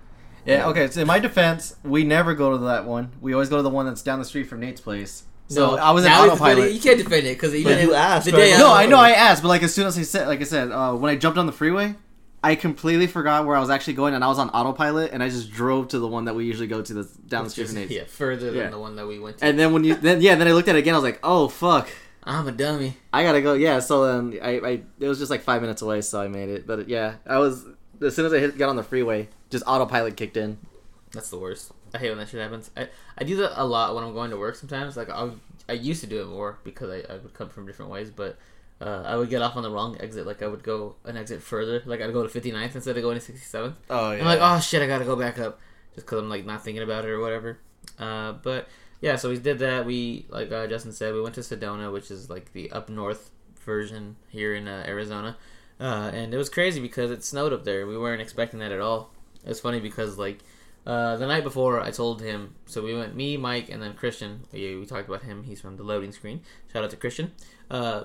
Yeah, 0.48 0.68
okay, 0.68 0.88
so 0.90 1.00
in 1.02 1.06
my 1.06 1.18
defense, 1.18 1.76
we 1.84 2.04
never 2.04 2.34
go 2.34 2.52
to 2.52 2.58
that 2.66 2.84
one. 2.86 3.10
We 3.20 3.32
always 3.34 3.48
go 3.48 3.56
to 3.56 3.62
the 3.62 3.70
one 3.70 3.86
that's 3.86 4.02
down 4.02 4.18
the 4.18 4.24
street 4.24 4.44
from 4.44 4.60
Nate's 4.60 4.80
place. 4.80 5.24
So 5.48 5.76
I 5.76 5.92
was 5.92 6.04
in 6.04 6.10
now 6.10 6.24
he's 6.24 6.32
defending- 6.32 6.56
autopilot. 6.64 6.72
You 6.74 6.80
can't 6.80 6.98
defend 6.98 7.26
it 7.26 7.34
because 7.36 7.52
But 7.64 7.80
you 7.82 7.94
asked, 7.94 8.26
the 8.26 8.32
right? 8.32 8.38
day. 8.38 8.58
No, 8.58 8.72
I 8.72 8.86
know 8.86 8.98
I 8.98 9.10
asked, 9.12 9.42
but 9.42 9.48
like 9.48 9.62
as 9.62 9.72
soon 9.74 9.86
as 9.86 9.98
I 9.98 10.02
said, 10.02 10.28
like 10.28 10.40
I 10.40 10.44
said, 10.44 10.70
uh, 10.70 10.92
when 10.94 11.10
I 11.10 11.16
jumped 11.16 11.38
on 11.38 11.46
the 11.46 11.52
freeway, 11.52 11.94
I 12.44 12.54
completely 12.54 13.06
forgot 13.06 13.46
where 13.46 13.56
I 13.56 13.60
was 13.60 13.70
actually 13.70 13.94
going, 13.94 14.14
and 14.14 14.22
I 14.22 14.28
was 14.28 14.38
on 14.38 14.50
autopilot, 14.50 15.10
and 15.12 15.22
I 15.22 15.28
just 15.28 15.50
drove 15.50 15.88
to 15.88 15.98
the 15.98 16.06
one 16.06 16.26
that 16.26 16.34
we 16.34 16.44
usually 16.44 16.66
go 16.68 16.82
to, 16.82 16.94
that's 16.94 17.12
down 17.12 17.42
the 17.42 17.46
It's 17.46 17.52
street 17.54 17.64
just- 17.64 17.72
from 17.74 17.80
Nate's. 17.82 17.92
yeah, 17.94 18.04
further 18.06 18.46
than 18.50 18.54
Yeah. 18.56 18.70
the 18.70 18.78
one 18.78 18.94
that 18.96 19.06
we 19.06 19.18
went 19.18 19.38
to. 19.38 19.44
And 19.46 19.58
then 19.58 19.72
when 19.72 19.84
you, 19.84 19.94
then 19.94 20.20
yeah, 20.20 20.34
then 20.34 20.46
I 20.48 20.52
looked 20.52 20.68
at 20.68 20.76
it 20.76 20.80
again. 20.80 20.94
I 20.94 20.98
was 20.98 21.04
like, 21.04 21.18
oh 21.22 21.48
fuck, 21.48 21.88
I'm 22.24 22.46
a 22.46 22.52
dummy. 22.52 22.96
I 23.12 23.22
gotta 23.22 23.40
go. 23.40 23.54
Yeah, 23.54 23.80
so 23.80 24.06
then 24.06 24.38
I, 24.42 24.50
I, 24.58 24.80
it 25.00 25.08
was 25.08 25.18
just 25.18 25.30
like 25.30 25.42
five 25.42 25.62
minutes 25.62 25.80
away, 25.82 26.00
so 26.02 26.20
I 26.20 26.28
made 26.28 26.50
it. 26.50 26.66
But 26.66 26.88
yeah, 26.88 27.14
I 27.26 27.38
was 27.38 27.64
as 28.02 28.14
soon 28.14 28.26
as 28.26 28.32
I 28.34 28.38
hit, 28.38 28.56
got 28.58 28.68
on 28.68 28.76
the 28.76 28.82
freeway, 28.84 29.28
just 29.50 29.64
autopilot 29.66 30.16
kicked 30.16 30.36
in. 30.36 30.58
That's 31.12 31.30
the 31.30 31.38
worst. 31.38 31.72
I 31.94 31.98
hate 31.98 32.10
when 32.10 32.18
that 32.18 32.28
shit 32.28 32.40
happens. 32.40 32.70
I, 32.76 32.88
I 33.16 33.24
do 33.24 33.36
that 33.36 33.60
a 33.60 33.64
lot 33.64 33.94
when 33.94 34.04
I'm 34.04 34.12
going 34.12 34.30
to 34.30 34.36
work 34.36 34.56
sometimes. 34.56 34.96
Like 34.96 35.08
I 35.08 35.30
I 35.68 35.72
used 35.72 36.00
to 36.00 36.06
do 36.06 36.20
it 36.22 36.26
more 36.26 36.58
because 36.64 36.90
I, 36.90 37.12
I 37.12 37.16
would 37.16 37.34
come 37.34 37.48
from 37.48 37.66
different 37.66 37.90
ways, 37.90 38.10
but 38.10 38.38
uh, 38.80 39.02
I 39.06 39.16
would 39.16 39.30
get 39.30 39.42
off 39.42 39.56
on 39.56 39.62
the 39.62 39.70
wrong 39.70 39.96
exit. 40.00 40.26
Like 40.26 40.42
I 40.42 40.46
would 40.46 40.62
go 40.62 40.96
an 41.04 41.16
exit 41.16 41.42
further. 41.42 41.82
Like 41.84 42.00
I'd 42.00 42.12
go 42.12 42.26
to 42.26 42.40
59th 42.40 42.74
instead 42.74 42.96
of 42.96 43.02
going 43.02 43.18
to 43.18 43.32
67th. 43.32 43.74
Oh 43.90 44.12
yeah. 44.12 44.20
I'm 44.20 44.24
like, 44.24 44.40
oh 44.40 44.60
shit, 44.60 44.82
I 44.82 44.86
gotta 44.86 45.04
go 45.04 45.16
back 45.16 45.38
up, 45.38 45.60
just 45.94 46.06
because 46.06 46.20
I'm 46.20 46.28
like 46.28 46.44
not 46.44 46.62
thinking 46.62 46.82
about 46.82 47.04
it 47.04 47.10
or 47.10 47.20
whatever. 47.20 47.58
Uh, 47.98 48.32
but 48.32 48.68
yeah, 49.00 49.16
so 49.16 49.30
we 49.30 49.38
did 49.38 49.58
that. 49.61 49.87
We 49.87 50.26
like 50.28 50.52
uh, 50.52 50.66
Justin 50.66 50.92
said, 50.92 51.14
we 51.14 51.20
went 51.20 51.34
to 51.37 51.40
Sedona, 51.40 51.92
which 51.92 52.11
is 52.11 52.28
like 52.30 52.52
the 52.52 52.70
up 52.70 52.88
north 52.88 53.30
version 53.64 54.16
here 54.28 54.54
in 54.54 54.68
uh, 54.68 54.84
Arizona, 54.87 55.37
uh, 55.80 56.11
and 56.14 56.32
it 56.32 56.37
was 56.37 56.49
crazy 56.49 56.80
because 56.80 57.11
it 57.11 57.25
snowed 57.25 57.52
up 57.52 57.64
there. 57.64 57.87
We 57.87 57.99
weren't 57.99 58.23
expecting 58.23 58.61
that 58.61 58.73
at 58.73 58.80
all. 58.80 59.11
It 59.45 59.49
was 59.49 59.61
funny 59.61 59.80
because 59.80 60.18
like 60.18 60.40
uh, 60.87 61.16
the 61.16 61.26
night 61.26 61.45
before, 61.45 61.80
I 61.80 61.90
told 61.90 62.23
him. 62.23 62.54
So 62.66 62.83
we 62.83 62.95
went 62.95 63.14
me, 63.14 63.37
Mike, 63.37 63.68
and 63.68 63.83
then 63.83 63.95
Christian. 63.95 64.40
We, 64.52 64.76
we 64.76 64.87
talked 64.87 65.09
about 65.09 65.23
him. 65.23 65.42
He's 65.45 65.61
from 65.61 65.76
the 65.76 65.83
loading 65.83 66.12
screen. 66.12 66.40
Shout 66.73 66.83
out 66.83 66.90
to 66.90 66.97
Christian. 66.97 67.33
Uh, 67.71 68.04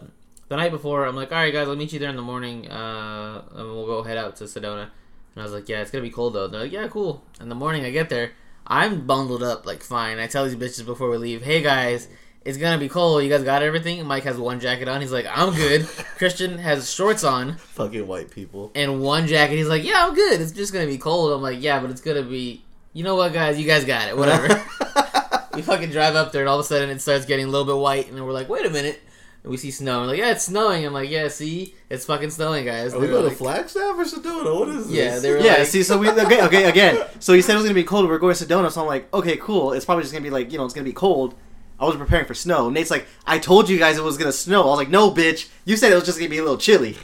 the 0.50 0.58
night 0.58 0.72
before, 0.72 1.06
I'm 1.06 1.16
like, 1.16 1.32
all 1.32 1.38
right, 1.38 1.54
guys, 1.54 1.68
I'll 1.68 1.75
meet 1.78 1.94
you 1.94 2.00
there 2.00 2.10
in 2.10 2.18
the 2.18 2.22
morning, 2.22 2.70
uh, 2.70 3.44
and 3.56 3.68
we'll 3.68 3.86
go 3.86 4.04
head 4.04 4.18
out 4.18 4.36
to 4.38 4.44
Sedona. 4.44 4.90
And 5.36 5.42
I 5.42 5.44
was 5.44 5.54
like, 5.54 5.70
yeah, 5.70 5.82
it's 5.82 5.92
gonna 5.92 6.04
be 6.04 6.10
cold 6.10 6.34
though. 6.34 6.46
And 6.46 6.54
they're 6.54 6.62
like, 6.62 6.72
yeah, 6.72 6.88
cool. 6.90 7.24
In 7.40 7.50
the 7.50 7.56
morning, 7.56 7.86
I 7.86 7.92
get 7.92 8.10
there, 8.10 8.34
I'm 8.68 9.08
bundled 9.08 9.44
up 9.44 9.66
like 9.66 9.82
fine. 9.82 10.20
I 10.20 10.28
tell 10.28 10.46
these 10.46 10.56
bitches 10.56 10.86
before 10.86 11.10
we 11.10 11.18
leave, 11.18 11.44
hey 11.44 11.62
guys, 11.62 12.08
it's 12.46 12.58
gonna 12.58 12.78
be 12.78 12.90
cold. 12.90 13.24
You 13.24 13.30
guys 13.30 13.44
got 13.44 13.62
everything? 13.64 14.06
Mike 14.06 14.24
has 14.24 14.38
one 14.38 14.60
jacket 14.60 14.88
on. 14.88 15.02
He's 15.02 15.12
like, 15.12 15.26
I'm 15.30 15.54
good. 15.54 15.88
Christian 16.18 16.58
has 16.58 16.92
shorts 16.92 17.24
on 17.24 17.56
Fucking 17.58 18.06
white 18.08 18.32
people. 18.32 18.72
and 18.76 19.02
one 19.02 19.28
jacket. 19.28 19.56
He's 19.56 19.68
like, 19.68 19.84
yeah, 19.84 20.06
I'm 20.08 20.14
good. 20.14 20.42
It's 20.42 20.52
just 20.52 20.74
gonna 20.74 20.88
be 20.88 20.98
cold. 20.98 21.32
I'm 21.34 21.42
like, 21.42 21.62
yeah, 21.62 21.80
but 21.80 21.90
it's 21.90 22.02
gonna 22.02 22.24
be. 22.24 22.64
You 22.94 23.04
know 23.04 23.16
what, 23.16 23.34
guys? 23.34 23.60
You 23.60 23.66
guys 23.66 23.86
got 23.86 24.08
it. 24.10 24.16
Whatever. 24.18 24.48
we 25.56 25.62
fucking 25.62 25.90
drive 25.90 26.16
up 26.16 26.32
there, 26.32 26.42
and 26.42 26.50
all 26.50 26.60
of 26.60 26.66
a 26.66 26.68
sudden 26.68 26.90
it 26.90 27.02
starts 27.02 27.26
getting 27.26 27.46
a 27.46 27.50
little 27.50 27.66
bit 27.66 27.78
white, 27.82 28.08
and 28.08 28.18
then 28.18 28.26
we're 28.26 28.34
like, 28.34 28.50
wait 28.50 28.66
a 28.66 28.70
minute. 28.70 29.02
And 29.44 29.52
we 29.52 29.58
see 29.58 29.72
snow. 29.72 30.02
I'm 30.02 30.08
like, 30.08 30.18
yeah, 30.20 30.32
it's 30.32 30.44
snowing. 30.46 30.86
I'm 30.86 30.94
like, 30.94 31.10
yeah, 31.10 31.28
see, 31.28 31.76
it's 31.90 32.06
fucking 32.06 32.30
snowing, 32.30 32.66
guys. 32.66 32.94
Are 32.94 33.00
we 33.00 33.08
They 33.08 33.12
were 33.14 33.20
going 33.20 33.28
like- 33.30 33.38
to 33.38 33.44
Flagstaff 33.44 33.98
or 33.98 34.04
Sedona? 34.06 34.58
What 34.60 34.70
is 34.70 34.88
this? 34.88 34.96
Yeah, 34.96 35.20
they 35.20 35.32
were 35.32 35.40
Yeah, 35.40 35.54
like, 35.56 35.68
see, 35.68 35.84
so 35.84 35.98
we 35.98 36.10
okay, 36.10 36.44
okay, 36.46 36.64
again. 36.70 37.04
So 37.20 37.34
he 37.34 37.42
said 37.42 37.54
it 37.54 37.58
was 37.58 37.64
gonna 37.66 37.74
be 37.74 37.84
cold. 37.84 38.08
We're 38.08 38.20
going 38.20 38.36
to 38.36 38.46
Sedona, 38.46 38.72
so 38.72 38.82
I'm 38.82 38.88
like, 38.88 39.14
okay, 39.14 39.36
cool. 39.38 39.74
It's 39.74 39.84
probably 39.86 40.04
just 40.04 40.14
gonna 40.14 40.24
be 40.24 40.30
like, 40.30 40.52
you 40.52 40.58
know, 40.58 40.66
it's 40.66 40.74
gonna 40.74 40.86
be 40.86 40.94
cold. 40.94 41.36
I 41.80 41.86
was 41.86 41.96
preparing 41.96 42.25
for 42.25 42.34
snow. 42.34 42.70
Nate's 42.70 42.92
like, 42.92 43.08
I 43.25 43.39
told 43.39 43.70
you 43.70 43.77
guys 43.77 43.98
it 43.98 44.03
was 44.03 44.18
gonna 44.18 44.32
snow. 44.32 44.63
I 44.63 44.65
was 44.68 44.77
like, 44.77 44.89
no, 44.89 45.12
bitch. 45.12 45.50
You 45.65 45.75
said 45.75 45.92
it 45.92 45.96
was 45.96 46.06
just 46.06 46.18
gonna 46.18 46.30
be 46.30 46.38
a 46.38 46.44
little 46.44 46.58
chilly. 46.58 46.98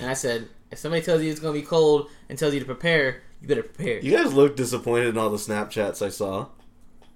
and 0.00 0.08
I 0.10 0.14
said, 0.14 0.48
if 0.70 0.78
somebody 0.78 1.02
tells 1.02 1.22
you 1.22 1.30
it's 1.30 1.40
gonna 1.40 1.52
be 1.52 1.62
cold 1.62 2.10
and 2.28 2.38
tells 2.38 2.54
you 2.54 2.60
to 2.60 2.66
prepare, 2.66 3.22
you 3.40 3.48
better 3.48 3.62
prepare. 3.62 3.98
You 4.00 4.16
guys 4.16 4.32
look 4.32 4.56
disappointed 4.56 5.08
in 5.08 5.18
all 5.18 5.30
the 5.30 5.36
Snapchats 5.36 6.04
I 6.04 6.08
saw. 6.08 6.46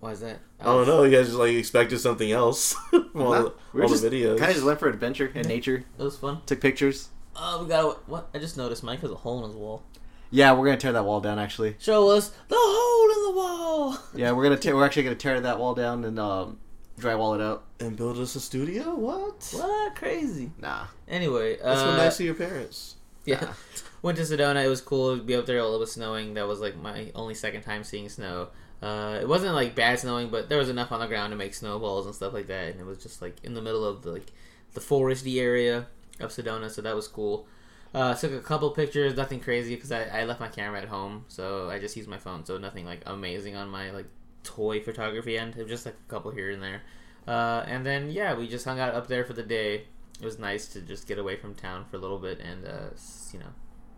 Why 0.00 0.12
is 0.12 0.20
that? 0.20 0.38
I 0.60 0.64
don't 0.64 0.86
know. 0.86 1.02
You 1.04 1.16
guys 1.16 1.26
just 1.26 1.38
like 1.38 1.52
expected 1.52 1.98
something 2.00 2.30
else 2.32 2.72
from 2.90 3.10
all, 3.16 3.30
Nah, 3.32 3.42
the, 3.42 3.54
we 3.72 3.82
all 3.82 3.88
just 3.88 4.02
the 4.02 4.10
videos. 4.10 4.38
Kind 4.38 4.50
of 4.50 4.54
just 4.56 4.66
went 4.66 4.78
for 4.78 4.88
adventure 4.88 5.30
and 5.34 5.46
nature. 5.46 5.84
It 5.98 6.02
was 6.02 6.16
fun. 6.16 6.40
Took 6.46 6.60
pictures. 6.60 7.08
Oh, 7.36 7.62
we 7.62 7.68
got 7.68 8.08
what? 8.08 8.28
I 8.34 8.38
just 8.38 8.56
noticed 8.56 8.82
Mike 8.82 9.00
has 9.00 9.10
a 9.10 9.14
hole 9.14 9.42
in 9.44 9.50
his 9.50 9.56
wall. 9.56 9.82
Yeah, 10.30 10.52
we're 10.52 10.66
gonna 10.66 10.76
tear 10.78 10.92
that 10.92 11.04
wall 11.04 11.20
down. 11.20 11.38
Actually, 11.38 11.76
Show 11.78 12.08
us 12.10 12.30
the 12.48 12.56
hole 12.56 13.10
in 13.28 13.34
the 13.34 13.38
wall. 13.40 13.98
yeah, 14.14 14.32
we're 14.32 14.42
gonna 14.44 14.56
tear. 14.56 14.74
We're 14.76 14.84
actually 14.86 15.02
gonna 15.04 15.16
tear 15.16 15.40
that 15.40 15.58
wall 15.58 15.74
down 15.74 16.04
and 16.04 16.18
um, 16.18 16.58
drywall 17.00 17.34
it 17.34 17.40
out. 17.42 17.64
and 17.80 17.96
build 17.96 18.18
us 18.18 18.34
a 18.36 18.40
studio. 18.40 18.94
What? 18.94 19.48
What? 19.52 19.94
Crazy. 19.96 20.50
Nah, 20.58 20.86
Anyway, 21.08 21.56
That's 21.56 21.80
uh, 21.80 21.86
what 21.86 21.96
nice 21.96 22.20
of 22.20 22.26
your 22.26 22.34
parents. 22.34 22.96
Yeah. 23.24 23.40
Nah. 23.40 23.52
Went 24.02 24.16
to 24.18 24.24
Sedona. 24.24 24.64
It 24.64 24.68
was 24.68 24.80
cool 24.80 25.16
to 25.16 25.22
be 25.22 25.34
up 25.34 25.46
there 25.46 25.62
while 25.62 25.74
it 25.74 25.78
was 25.78 25.92
snowing. 25.92 26.34
That 26.34 26.46
was 26.48 26.60
like 26.60 26.76
my 26.76 27.10
only 27.14 27.34
second 27.34 27.62
time 27.62 27.84
seeing 27.84 28.08
snow. 28.08 28.48
Uh, 28.80 29.18
it 29.20 29.28
wasn't 29.28 29.54
like 29.54 29.74
bad 29.74 29.98
snowing, 29.98 30.30
but 30.30 30.48
there 30.48 30.56
was 30.56 30.70
enough 30.70 30.90
on 30.90 31.00
the 31.00 31.06
ground 31.06 31.32
to 31.32 31.36
make 31.36 31.52
snowballs 31.52 32.06
and 32.06 32.14
stuff 32.14 32.32
like 32.32 32.46
that. 32.46 32.68
And 32.72 32.80
it 32.80 32.86
was 32.86 32.96
just 33.02 33.20
like 33.20 33.36
in 33.44 33.52
the 33.52 33.60
middle 33.60 33.84
of 33.84 34.02
the, 34.02 34.12
like 34.12 34.32
the 34.72 34.80
foresty 34.80 35.38
area 35.38 35.86
of 36.18 36.30
Sedona, 36.30 36.70
so 36.70 36.80
that 36.80 36.94
was 36.94 37.06
cool. 37.08 37.46
Uh, 37.92 38.14
took 38.14 38.32
a 38.32 38.40
couple 38.40 38.70
pictures, 38.70 39.16
nothing 39.16 39.40
crazy 39.40 39.74
because 39.74 39.90
I, 39.92 40.04
I 40.04 40.24
left 40.24 40.40
my 40.40 40.48
camera 40.48 40.80
at 40.80 40.88
home, 40.88 41.24
so 41.28 41.68
I 41.68 41.78
just 41.78 41.96
used 41.96 42.08
my 42.08 42.18
phone. 42.18 42.44
So 42.46 42.56
nothing 42.56 42.86
like 42.86 43.02
amazing 43.04 43.56
on 43.56 43.68
my 43.68 43.90
like 43.90 44.06
toy 44.42 44.80
photography 44.80 45.38
end. 45.38 45.54
It 45.56 45.62
was 45.62 45.70
just 45.70 45.86
like 45.86 45.96
a 45.96 46.10
couple 46.10 46.30
here 46.30 46.50
and 46.50 46.62
there. 46.62 46.82
Uh, 47.26 47.64
and 47.66 47.84
then 47.84 48.10
yeah, 48.10 48.34
we 48.34 48.48
just 48.48 48.64
hung 48.64 48.80
out 48.80 48.94
up 48.94 49.06
there 49.06 49.24
for 49.24 49.32
the 49.32 49.42
day. 49.42 49.84
It 50.20 50.24
was 50.24 50.38
nice 50.38 50.66
to 50.68 50.80
just 50.80 51.06
get 51.06 51.18
away 51.18 51.36
from 51.36 51.54
town 51.54 51.86
for 51.90 51.96
a 51.96 51.98
little 51.98 52.18
bit 52.18 52.40
and 52.40 52.66
uh, 52.66 52.90
you 53.32 53.38
know 53.38 53.52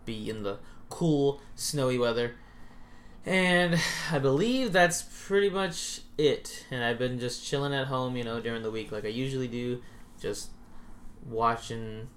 be 0.04 0.30
in 0.30 0.42
the 0.42 0.58
cool 0.88 1.40
snowy 1.54 1.98
weather. 1.98 2.34
And 3.24 3.78
I 4.10 4.18
believe 4.18 4.72
that's 4.72 5.04
pretty 5.26 5.48
much 5.48 6.00
it. 6.18 6.66
And 6.70 6.82
I've 6.82 6.98
been 6.98 7.20
just 7.20 7.46
chilling 7.46 7.72
at 7.72 7.86
home, 7.86 8.16
you 8.16 8.24
know, 8.24 8.40
during 8.40 8.62
the 8.62 8.70
week 8.70 8.90
like 8.90 9.04
I 9.04 9.08
usually 9.08 9.48
do, 9.48 9.80
just 10.20 10.50
watching 11.24 12.08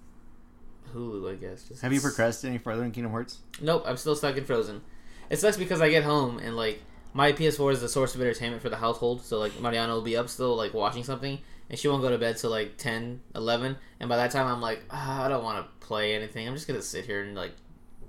Hulu, 0.94 1.32
I 1.32 1.36
guess. 1.36 1.68
Just 1.68 1.82
have 1.82 1.94
you 1.94 2.02
progressed 2.02 2.44
any 2.46 2.58
further 2.58 2.84
in 2.84 2.92
Kingdom 2.92 3.12
Hearts? 3.12 3.40
Nope, 3.62 3.84
I'm 3.86 3.98
still 3.98 4.16
stuck 4.16 4.38
in 4.38 4.46
Frozen. 4.46 4.82
It 5.30 5.38
sucks 5.38 5.58
because 5.58 5.82
I 5.82 5.90
get 5.90 6.04
home 6.04 6.40
and 6.40 6.56
like 6.56 6.82
my 7.16 7.32
PS4 7.32 7.72
is 7.72 7.80
the 7.82 7.88
source 7.90 8.14
of 8.14 8.20
entertainment 8.22 8.62
for 8.62 8.70
the 8.70 8.76
household. 8.76 9.24
So 9.24 9.40
like 9.40 9.58
Mariana 9.62 9.94
will 9.94 10.02
be 10.02 10.18
up 10.18 10.28
still 10.30 10.56
like 10.56 10.74
watching 10.74 11.04
something 11.04 11.40
and 11.70 11.80
she 11.80 11.88
won't 11.88 12.02
go 12.02 12.10
to 12.10 12.18
bed 12.18 12.38
till 12.38 12.50
like 12.52 12.76
10, 12.78 13.22
11. 13.34 13.78
And 14.02 14.10
by 14.10 14.18
that 14.18 14.32
time 14.32 14.46
I'm 14.48 14.62
like, 14.62 14.84
ah, 14.92 15.24
I 15.24 15.30
don't 15.30 15.44
want 15.44 15.66
to 15.66 15.86
play 15.88 16.14
anything. 16.14 16.46
I'm 16.48 16.54
just 16.54 16.68
gonna 16.68 16.82
sit 16.82 17.06
here 17.06 17.24
and 17.24 17.34
like 17.34 17.54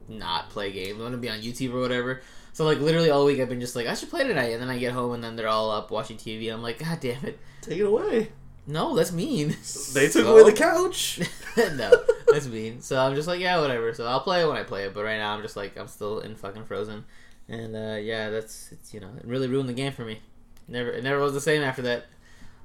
not 0.08 0.50
play 0.50 0.72
games. 0.72 0.98
I'm 0.98 1.04
gonna 1.04 1.16
be 1.18 1.30
on 1.30 1.38
YouTube 1.40 1.72
or 1.72 1.80
whatever. 1.80 2.20
So 2.52 2.64
like 2.64 2.80
literally 2.80 3.10
all 3.10 3.24
week 3.24 3.38
I've 3.38 3.48
been 3.48 3.60
just 3.60 3.76
like 3.76 3.86
I 3.86 3.94
should 3.94 4.10
play 4.10 4.26
tonight, 4.26 4.52
and 4.52 4.60
then 4.62 4.70
I 4.70 4.78
get 4.78 4.92
home 4.92 5.12
and 5.14 5.22
then 5.22 5.36
they're 5.36 5.46
all 5.48 5.70
up 5.70 5.90
watching 5.92 6.16
TV. 6.16 6.52
I'm 6.52 6.62
like, 6.62 6.78
God 6.80 6.98
damn 7.00 7.24
it! 7.24 7.38
Take 7.60 7.78
it 7.78 7.86
away. 7.86 8.32
No, 8.66 8.96
that's 8.96 9.12
mean. 9.12 9.50
They 9.94 10.06
took 10.08 10.24
So- 10.24 10.32
away 10.36 10.50
the 10.50 10.56
couch. 10.56 11.20
no, 11.56 11.92
that's 12.26 12.46
mean. 12.48 12.80
So 12.80 12.98
I'm 12.98 13.14
just 13.14 13.28
like, 13.28 13.38
yeah, 13.40 13.60
whatever. 13.60 13.94
So 13.94 14.04
I'll 14.06 14.20
play 14.20 14.42
it 14.42 14.48
when 14.48 14.56
I 14.56 14.64
play 14.64 14.84
it. 14.84 14.94
But 14.94 15.04
right 15.04 15.18
now, 15.18 15.34
I'm 15.34 15.42
just 15.42 15.54
like, 15.56 15.76
I'm 15.78 15.86
still 15.86 16.18
in 16.20 16.34
fucking 16.34 16.64
Frozen, 16.64 17.04
and 17.48 17.76
uh, 17.76 17.96
yeah, 18.00 18.30
that's 18.30 18.72
it's 18.72 18.92
you 18.92 19.00
know, 19.00 19.10
it 19.18 19.24
really 19.24 19.48
ruined 19.48 19.68
the 19.68 19.74
game 19.74 19.92
for 19.92 20.04
me. 20.04 20.20
Never, 20.68 20.90
it 20.90 21.04
never 21.04 21.20
was 21.20 21.32
the 21.32 21.40
same 21.40 21.62
after 21.62 21.82
that. 21.82 22.06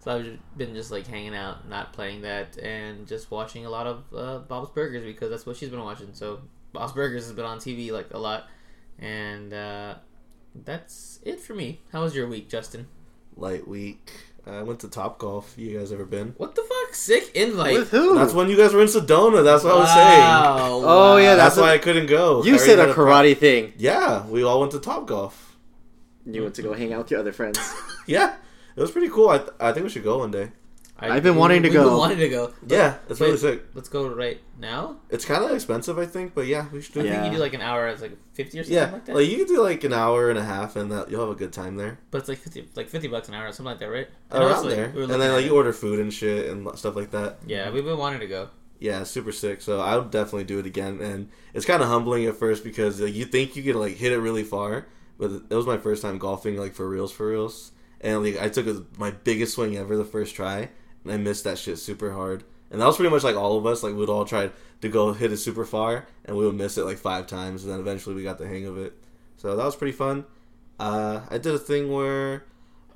So 0.04 0.18
I've 0.18 0.58
been 0.58 0.74
just 0.74 0.90
like 0.92 1.06
hanging 1.06 1.36
out, 1.36 1.70
not 1.70 1.94
playing 1.94 2.22
that, 2.22 2.58
and 2.58 3.08
just 3.08 3.30
watching 3.30 3.66
a 3.66 3.70
lot 3.70 3.86
of 3.86 4.04
uh, 4.16 4.40
Bob's 4.40 4.72
Burgers 4.72 5.04
because 5.04 5.30
that's 5.30 5.46
what 5.46 5.58
she's 5.58 5.70
been 5.70 5.84
watching. 5.84 6.10
So 6.14 6.42
Bob's 6.74 6.94
Burgers 6.94 7.26
has 7.26 7.34
been 7.34 7.46
on 7.46 7.60
TV 7.60 7.92
like 7.92 8.08
a 8.12 8.18
lot, 8.18 8.48
and 8.98 9.54
uh, 9.54 9.96
that's 10.56 11.20
it 11.24 11.40
for 11.40 11.54
me. 11.54 11.82
How 11.92 12.02
was 12.02 12.16
your 12.16 12.28
week, 12.28 12.50
Justin? 12.50 12.88
Light 13.38 13.68
week. 13.68 14.12
I 14.46 14.64
went 14.64 14.80
to 14.82 14.88
Top 14.88 15.20
Golf. 15.20 15.54
You 15.58 15.78
guys 15.78 15.92
ever 15.92 16.06
been? 16.06 16.34
What 16.38 16.56
the 16.56 16.62
fuck? 16.64 16.94
Sick 16.96 17.32
invite. 17.36 17.74
With 17.78 17.92
who? 17.92 18.16
That's 18.16 18.34
when 18.34 18.50
you 18.50 18.58
guys 18.58 18.74
were 18.74 18.82
in 18.82 18.88
Sedona. 18.88 19.44
That's 19.44 19.64
what 19.64 19.74
I 19.74 19.80
was 19.80 19.90
saying. 19.90 20.20
Wow, 20.20 20.82
Oh, 20.84 21.18
yeah, 21.18 21.36
That's, 21.36 21.56
That's 21.56 21.58
a- 21.58 21.62
why 21.62 21.74
I 21.74 21.78
couldn't 21.78 22.08
go. 22.08 22.44
you 22.44 22.56
I 22.56 22.58
said 22.58 22.80
a 22.80 22.82
had 22.82 22.90
a 22.90 22.94
pro- 22.94 23.06
karate 23.06 23.38
thing. 23.38 23.74
Yeah, 23.78 24.26
we 24.28 24.44
all 24.44 24.60
went 24.60 24.72
to 24.74 24.80
Top 24.80 25.08
Golf. 25.08 25.58
You 26.26 26.44
went 26.44 26.56
to 26.56 26.62
go 26.62 26.74
hang 26.74 26.92
out 26.94 27.00
with 27.04 27.12
your 27.12 27.20
other 27.20 27.32
friends. 27.34 27.60
Yeah, 28.08 28.36
it 28.76 28.82
was 28.82 28.90
pretty 28.92 29.10
cool. 29.10 29.30
I, 29.30 29.38
th- 29.38 29.52
I 29.60 29.72
think 29.72 29.84
we 29.84 29.90
should 29.90 30.04
go 30.04 30.18
one 30.18 30.32
day. 30.32 30.52
I, 31.02 31.16
I've 31.16 31.24
been 31.24 31.36
wanting 31.36 31.64
to 31.64 31.70
we've 31.70 31.78
been 31.78 31.84
go. 31.88 31.98
wanting 31.98 32.20
to 32.20 32.30
go. 32.30 32.54
Yeah, 32.68 32.98
it's 33.10 33.20
really 33.20 33.36
sick. 33.38 33.64
Let's 33.74 33.90
go 33.90 34.08
right 34.08 34.40
now. 34.60 34.98
It's 35.10 35.26
kind 35.26 35.44
of 35.44 35.52
expensive, 35.52 35.98
I 35.98 36.06
think, 36.06 36.36
but 36.36 36.46
yeah, 36.46 36.68
we 36.72 36.80
should 36.82 36.94
do 36.94 37.00
I 37.00 37.04
it. 37.04 37.06
think 37.10 37.16
Yeah. 37.24 37.26
you 37.26 37.32
do 37.38 37.38
like 37.40 37.54
an 37.56 37.62
hour. 37.62 37.88
It's 37.88 38.02
like 38.02 38.18
fifty 38.34 38.60
or 38.60 38.64
something 38.64 38.78
Yeah, 38.78 38.92
like 38.92 39.06
that. 39.06 39.16
like 39.16 39.28
you 39.30 39.38
could 39.38 39.48
do 39.48 39.62
like 39.64 39.84
an 39.84 39.94
hour 39.94 40.30
and 40.30 40.38
a 40.38 40.44
half, 40.44 40.76
and 40.76 40.92
that 40.92 41.10
you'll 41.10 41.22
have 41.22 41.30
a 41.36 41.36
good 41.40 41.52
time 41.52 41.76
there. 41.76 41.98
but 42.12 42.20
it's 42.20 42.30
like 42.30 42.38
fifty, 42.38 42.68
like 42.76 42.88
fifty 42.90 43.08
bucks 43.08 43.28
an 43.30 43.34
hour, 43.34 43.48
or 43.48 43.52
something 43.52 43.66
like 43.72 43.80
that, 43.80 43.90
right? 43.90 44.08
I 44.30 44.40
know 44.40 44.46
Around 44.48 44.56
it's, 44.56 44.64
like, 44.66 44.76
there, 44.76 44.92
we 44.96 45.04
and 45.04 45.12
then 45.14 45.22
at 45.22 45.34
like 45.34 45.44
it. 45.44 45.48
you 45.48 45.56
order 45.56 45.74
food 45.74 46.00
and 46.00 46.14
shit 46.14 46.50
and 46.52 46.78
stuff 46.78 46.96
like 46.96 47.12
that. 47.12 47.38
Yeah, 47.48 47.72
we've 47.72 47.84
been 47.86 47.98
wanting 47.98 48.20
to 48.20 48.28
go. 48.28 48.50
Yeah, 48.80 49.04
super 49.04 49.32
sick. 49.32 49.62
So 49.62 49.80
I 49.80 49.96
would 49.98 50.10
definitely 50.12 50.44
do 50.46 50.60
it 50.60 50.66
again, 50.66 51.02
and 51.02 51.30
it's 51.54 51.66
kind 51.66 51.82
of 51.84 51.88
humbling 51.90 52.26
at 52.26 52.36
first 52.36 52.64
because 52.64 53.00
like, 53.02 53.14
you 53.14 53.26
think 53.26 53.56
you 53.56 53.64
can 53.64 53.80
like 53.80 53.96
hit 53.96 54.12
it 54.12 54.20
really 54.20 54.44
far, 54.44 54.88
but 55.20 55.32
it 55.50 55.56
was 55.56 55.66
my 55.68 55.78
first 55.78 56.02
time 56.02 56.18
golfing 56.20 56.58
like 56.58 56.74
for 56.74 56.88
reals, 56.88 57.12
for 57.12 57.28
reals, 57.28 57.72
and 58.02 58.24
like 58.24 58.40
I 58.42 58.50
took 58.50 58.68
a, 58.68 58.84
my 58.98 59.12
biggest 59.12 59.54
swing 59.56 59.78
ever 59.78 59.96
the 59.98 60.06
first 60.06 60.34
try, 60.36 60.58
and 60.60 60.70
I 61.08 61.18
missed 61.18 61.44
that 61.44 61.58
shit 61.58 61.80
super 61.80 62.12
hard. 62.14 62.44
And 62.70 62.80
that 62.80 62.86
was 62.86 62.96
pretty 62.96 63.12
much 63.12 63.24
like 63.24 63.36
all 63.36 63.58
of 63.58 63.66
us. 63.66 63.84
Like 63.84 63.96
we'd 63.96 64.10
all 64.10 64.26
try 64.26 64.50
to 64.82 64.90
go 64.90 65.14
hit 65.14 65.32
it 65.32 65.38
super 65.38 65.66
far, 65.66 66.08
and 66.26 66.36
we 66.36 66.46
would 66.46 66.56
miss 66.56 66.78
it 66.78 66.86
like 66.86 66.98
five 66.98 67.28
times, 67.28 67.64
and 67.64 67.72
then 67.72 67.80
eventually 67.80 68.16
we 68.16 68.24
got 68.24 68.38
the 68.38 68.48
hang 68.48 68.66
of 68.66 68.78
it. 68.78 68.94
So 69.38 69.56
that 69.56 69.66
was 69.66 69.76
pretty 69.76 69.96
fun. 69.96 70.26
Uh, 70.80 71.22
I 71.30 71.38
did 71.38 71.54
a 71.54 71.60
thing 71.60 71.92
where, 71.92 72.46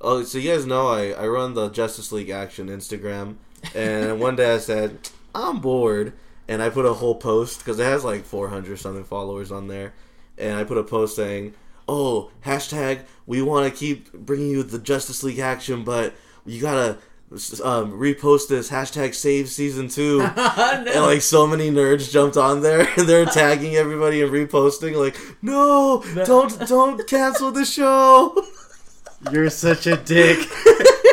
oh, 0.00 0.22
so 0.24 0.38
you 0.38 0.50
guys 0.50 0.66
know 0.66 0.88
I 0.88 1.10
I 1.10 1.26
run 1.26 1.54
the 1.54 1.68
Justice 1.68 2.10
League 2.10 2.30
Action 2.30 2.68
Instagram, 2.68 3.36
and 3.74 4.18
one 4.20 4.36
day 4.36 4.54
I 4.54 4.58
said 4.58 4.98
I'm 5.34 5.60
bored, 5.60 6.12
and 6.48 6.62
I 6.62 6.70
put 6.70 6.86
a 6.86 6.94
whole 6.94 7.14
post 7.14 7.58
because 7.58 7.78
it 7.78 7.84
has 7.84 8.04
like 8.04 8.24
400 8.24 8.78
something 8.78 9.04
followers 9.04 9.52
on 9.52 9.68
there, 9.68 9.94
and 10.38 10.56
I 10.56 10.64
put 10.64 10.78
a 10.78 10.82
post 10.82 11.14
saying, 11.14 11.54
"Oh, 11.86 12.30
hashtag 12.44 13.02
we 13.26 13.42
want 13.42 13.70
to 13.70 13.78
keep 13.78 14.12
bringing 14.12 14.50
you 14.50 14.62
the 14.62 14.78
Justice 14.78 15.22
League 15.22 15.38
action, 15.38 15.84
but 15.84 16.14
you 16.44 16.60
gotta." 16.60 16.98
Um, 17.28 17.90
repost 17.98 18.46
this 18.48 18.70
hashtag 18.70 19.12
save 19.14 19.48
season 19.48 19.88
two. 19.88 20.18
No. 20.36 20.92
and 20.92 21.02
like 21.02 21.22
so 21.22 21.44
many 21.46 21.70
nerds 21.70 22.10
jumped 22.10 22.36
on 22.36 22.62
there. 22.62 22.88
And 22.96 23.08
they're 23.08 23.26
tagging 23.26 23.74
everybody 23.74 24.22
and 24.22 24.30
reposting 24.30 24.94
like 24.94 25.16
no 25.42 26.04
don't 26.24 26.56
don't 26.68 27.04
cancel 27.08 27.50
the 27.50 27.64
show. 27.64 28.44
You're 29.32 29.50
such 29.50 29.86
a 29.88 29.96
dick. 29.96 30.38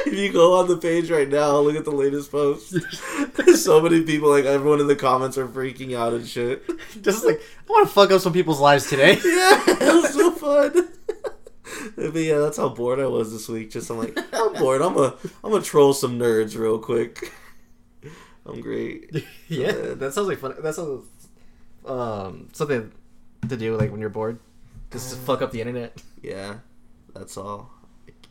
if 0.06 0.14
you 0.14 0.32
go 0.32 0.60
on 0.60 0.68
the 0.68 0.78
page 0.78 1.10
right 1.10 1.28
now 1.30 1.58
look 1.60 1.76
at 1.76 1.86
the 1.86 1.92
latest 1.92 2.32
post. 2.32 2.76
There's 3.36 3.64
so 3.64 3.82
many 3.82 4.02
people 4.04 4.30
like 4.30 4.46
everyone 4.46 4.82
in 4.82 4.88
the 4.88 4.96
comments 4.96 5.38
are 5.40 5.48
freaking 5.48 5.98
out 5.98 6.14
and 6.14 6.28
shit. 6.28 6.64
Just 7.02 7.26
like 7.26 7.42
I 7.68 7.72
want 7.72 7.88
to 7.88 7.94
fuck 7.94 8.12
up 8.12 8.22
some 8.22 8.34
people's 8.34 8.60
lives 8.60 8.88
today. 8.88 9.14
yeah 9.24 9.64
it 9.68 9.80
was 10.04 10.14
so 10.14 10.32
fun 10.32 10.90
but 11.96 12.16
yeah 12.16 12.40
that's 12.40 12.58
how 12.58 12.70
bored 12.70 13.00
i 13.00 13.06
was 13.06 13.32
this 13.32 13.48
week 13.50 13.72
just 13.72 13.90
i'm 13.90 13.98
like 13.98 14.18
i'm 14.34 14.54
bored 14.54 14.82
i'm 14.82 14.94
gonna 14.94 15.16
i'm 15.44 15.52
gonna 15.52 15.64
troll 15.64 15.94
some 15.94 16.18
nerds 16.20 16.58
real 16.58 16.80
quick 16.80 17.32
i'm 18.46 18.62
great 18.62 19.10
yeah, 19.48 19.72
that 19.72 20.14
sounds 20.14 20.28
like 20.28 20.40
fun. 20.40 20.56
That 20.62 20.76
sounds 20.76 21.06
um 21.86 22.50
something 22.54 22.92
to 23.50 23.58
do 23.58 23.78
like 23.78 23.92
when 23.92 24.00
you're 24.00 24.10
bored. 24.10 24.40
Just 24.92 25.10
to 25.12 25.16
fuck 25.18 25.42
up 25.42 25.52
the 25.52 25.60
internet. 25.62 26.02
yeah 26.22 26.56
that's 27.14 27.38
all 27.38 27.72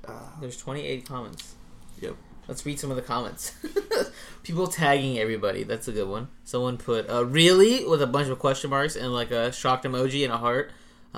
uh, 0.06 0.12
There's 0.40 0.56
28 0.56 1.06
comments. 1.06 1.54
Yep. 2.00 2.16
Let's 2.48 2.66
read 2.66 2.80
some 2.80 2.90
of 2.90 2.96
the 2.96 3.02
comments. 3.02 3.52
People 4.42 4.66
tagging 4.66 5.18
everybody. 5.18 5.62
That's 5.62 5.86
a 5.86 5.92
good 5.92 6.08
one. 6.08 6.28
Someone 6.44 6.76
put 6.76 7.08
uh, 7.08 7.24
really 7.24 7.84
with 7.86 8.02
a 8.02 8.06
bunch 8.06 8.28
of 8.28 8.38
question 8.40 8.70
marks 8.70 8.96
and 8.96 9.12
like 9.12 9.30
a 9.30 9.52
shocked 9.52 9.84
emoji 9.84 10.24
and 10.24 10.32
a 10.32 10.38
heart. 10.38 10.72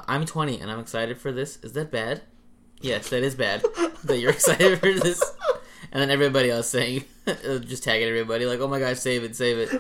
I'm 0.09 0.25
20 0.27 0.61
and 0.61 0.71
I'm 0.71 0.81
excited 0.81 1.19
for 1.19 1.33
this. 1.33 1.59
Is 1.63 1.73
that 1.75 1.91
bad? 1.91 2.23
Yes, 2.81 3.09
that 3.11 3.23
is 3.23 3.35
bad. 3.35 3.63
that 4.05 4.19
you're 4.19 4.33
excited 4.33 4.79
for 4.81 4.93
this. 4.93 5.23
And 5.93 6.03
then 6.03 6.11
everybody 6.11 6.51
else 6.51 6.69
saying, 6.69 7.05
uh, 7.27 7.59
just 7.59 7.85
tagging 7.85 8.09
everybody 8.09 8.47
like, 8.47 8.61
"Oh 8.61 8.67
my 8.69 8.81
gosh, 8.81 8.99
save 8.99 9.23
it, 9.23 9.37
save 9.37 9.59
it." 9.59 9.71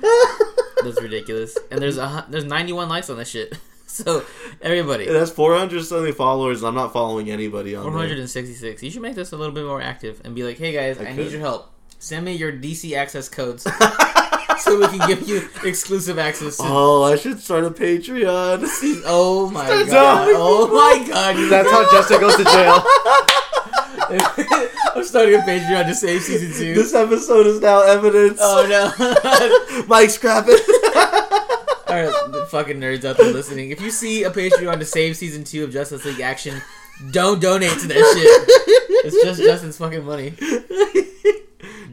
That's 0.82 1.00
ridiculous. 1.02 1.58
And 1.70 1.80
there's 1.82 1.98
a 1.98 2.24
there's 2.28 2.44
91 2.44 2.88
likes 2.88 3.10
on 3.10 3.18
this 3.18 3.28
shit. 3.28 3.56
So 3.86 4.24
everybody, 4.60 5.04
It 5.04 5.14
has 5.14 5.30
400 5.30 5.84
something 5.84 6.12
followers, 6.14 6.62
and 6.62 6.68
I'm 6.68 6.74
not 6.74 6.92
following 6.92 7.30
anybody 7.30 7.76
on 7.76 7.84
there. 7.84 7.92
466. 7.92 8.82
You 8.82 8.90
should 8.90 9.02
make 9.02 9.14
this 9.14 9.30
a 9.30 9.36
little 9.36 9.54
bit 9.54 9.64
more 9.64 9.80
active 9.80 10.20
and 10.24 10.34
be 10.34 10.42
like, 10.42 10.58
"Hey 10.58 10.72
guys, 10.72 10.98
I, 10.98 11.10
I 11.10 11.12
need 11.14 11.30
your 11.30 11.40
help. 11.40 11.70
Send 12.00 12.24
me 12.24 12.32
your 12.32 12.50
DC 12.50 12.96
access 12.96 13.28
codes 13.28 13.64
so 14.64 14.78
we 14.80 14.86
can 14.98 15.06
give 15.08 15.28
you 15.28 15.48
exclusive 15.62 16.18
access." 16.18 16.56
To- 16.56 16.64
Oh, 16.66 17.02
I 17.04 17.16
should 17.16 17.38
start 17.40 17.64
a 17.64 17.70
Patreon. 17.70 18.64
oh 19.06 19.50
my 19.50 19.66
Start 19.66 19.86
god! 19.88 20.28
Oh 20.32 20.66
my 20.68 21.06
god! 21.06 21.36
That's 21.50 21.70
how 21.70 21.84
Justin 21.92 22.20
goes 22.20 22.36
to 22.36 22.44
jail. 22.44 22.82
I'm 24.96 25.04
starting 25.04 25.34
a 25.34 25.38
Patreon 25.38 25.86
to 25.86 25.94
save 25.94 26.22
season 26.22 26.52
two. 26.58 26.74
this 26.74 26.94
episode 26.94 27.46
is 27.46 27.60
now 27.60 27.80
evidence. 27.82 28.38
oh 28.42 28.66
no! 28.68 29.84
Mike, 29.88 30.10
scrap 30.10 30.44
it. 30.48 30.60
All 31.88 31.94
right, 32.02 32.32
the 32.32 32.46
fucking 32.50 32.78
nerds 32.80 33.04
out 33.04 33.16
there 33.18 33.32
listening. 33.32 33.70
If 33.70 33.80
you 33.80 33.90
see 33.90 34.24
a 34.24 34.30
Patreon 34.30 34.78
to 34.80 34.84
save 34.84 35.16
season 35.16 35.44
two 35.44 35.64
of 35.64 35.70
Justice 35.72 36.04
League 36.04 36.20
Action, 36.20 36.60
Don't 37.12 37.40
donate 37.40 37.78
to 37.80 37.86
that 37.88 37.94
shit. 37.94 38.48
It's 39.06 39.22
just 39.22 39.40
Justin's 39.42 39.76
fucking 39.78 40.04
money. 40.04 40.34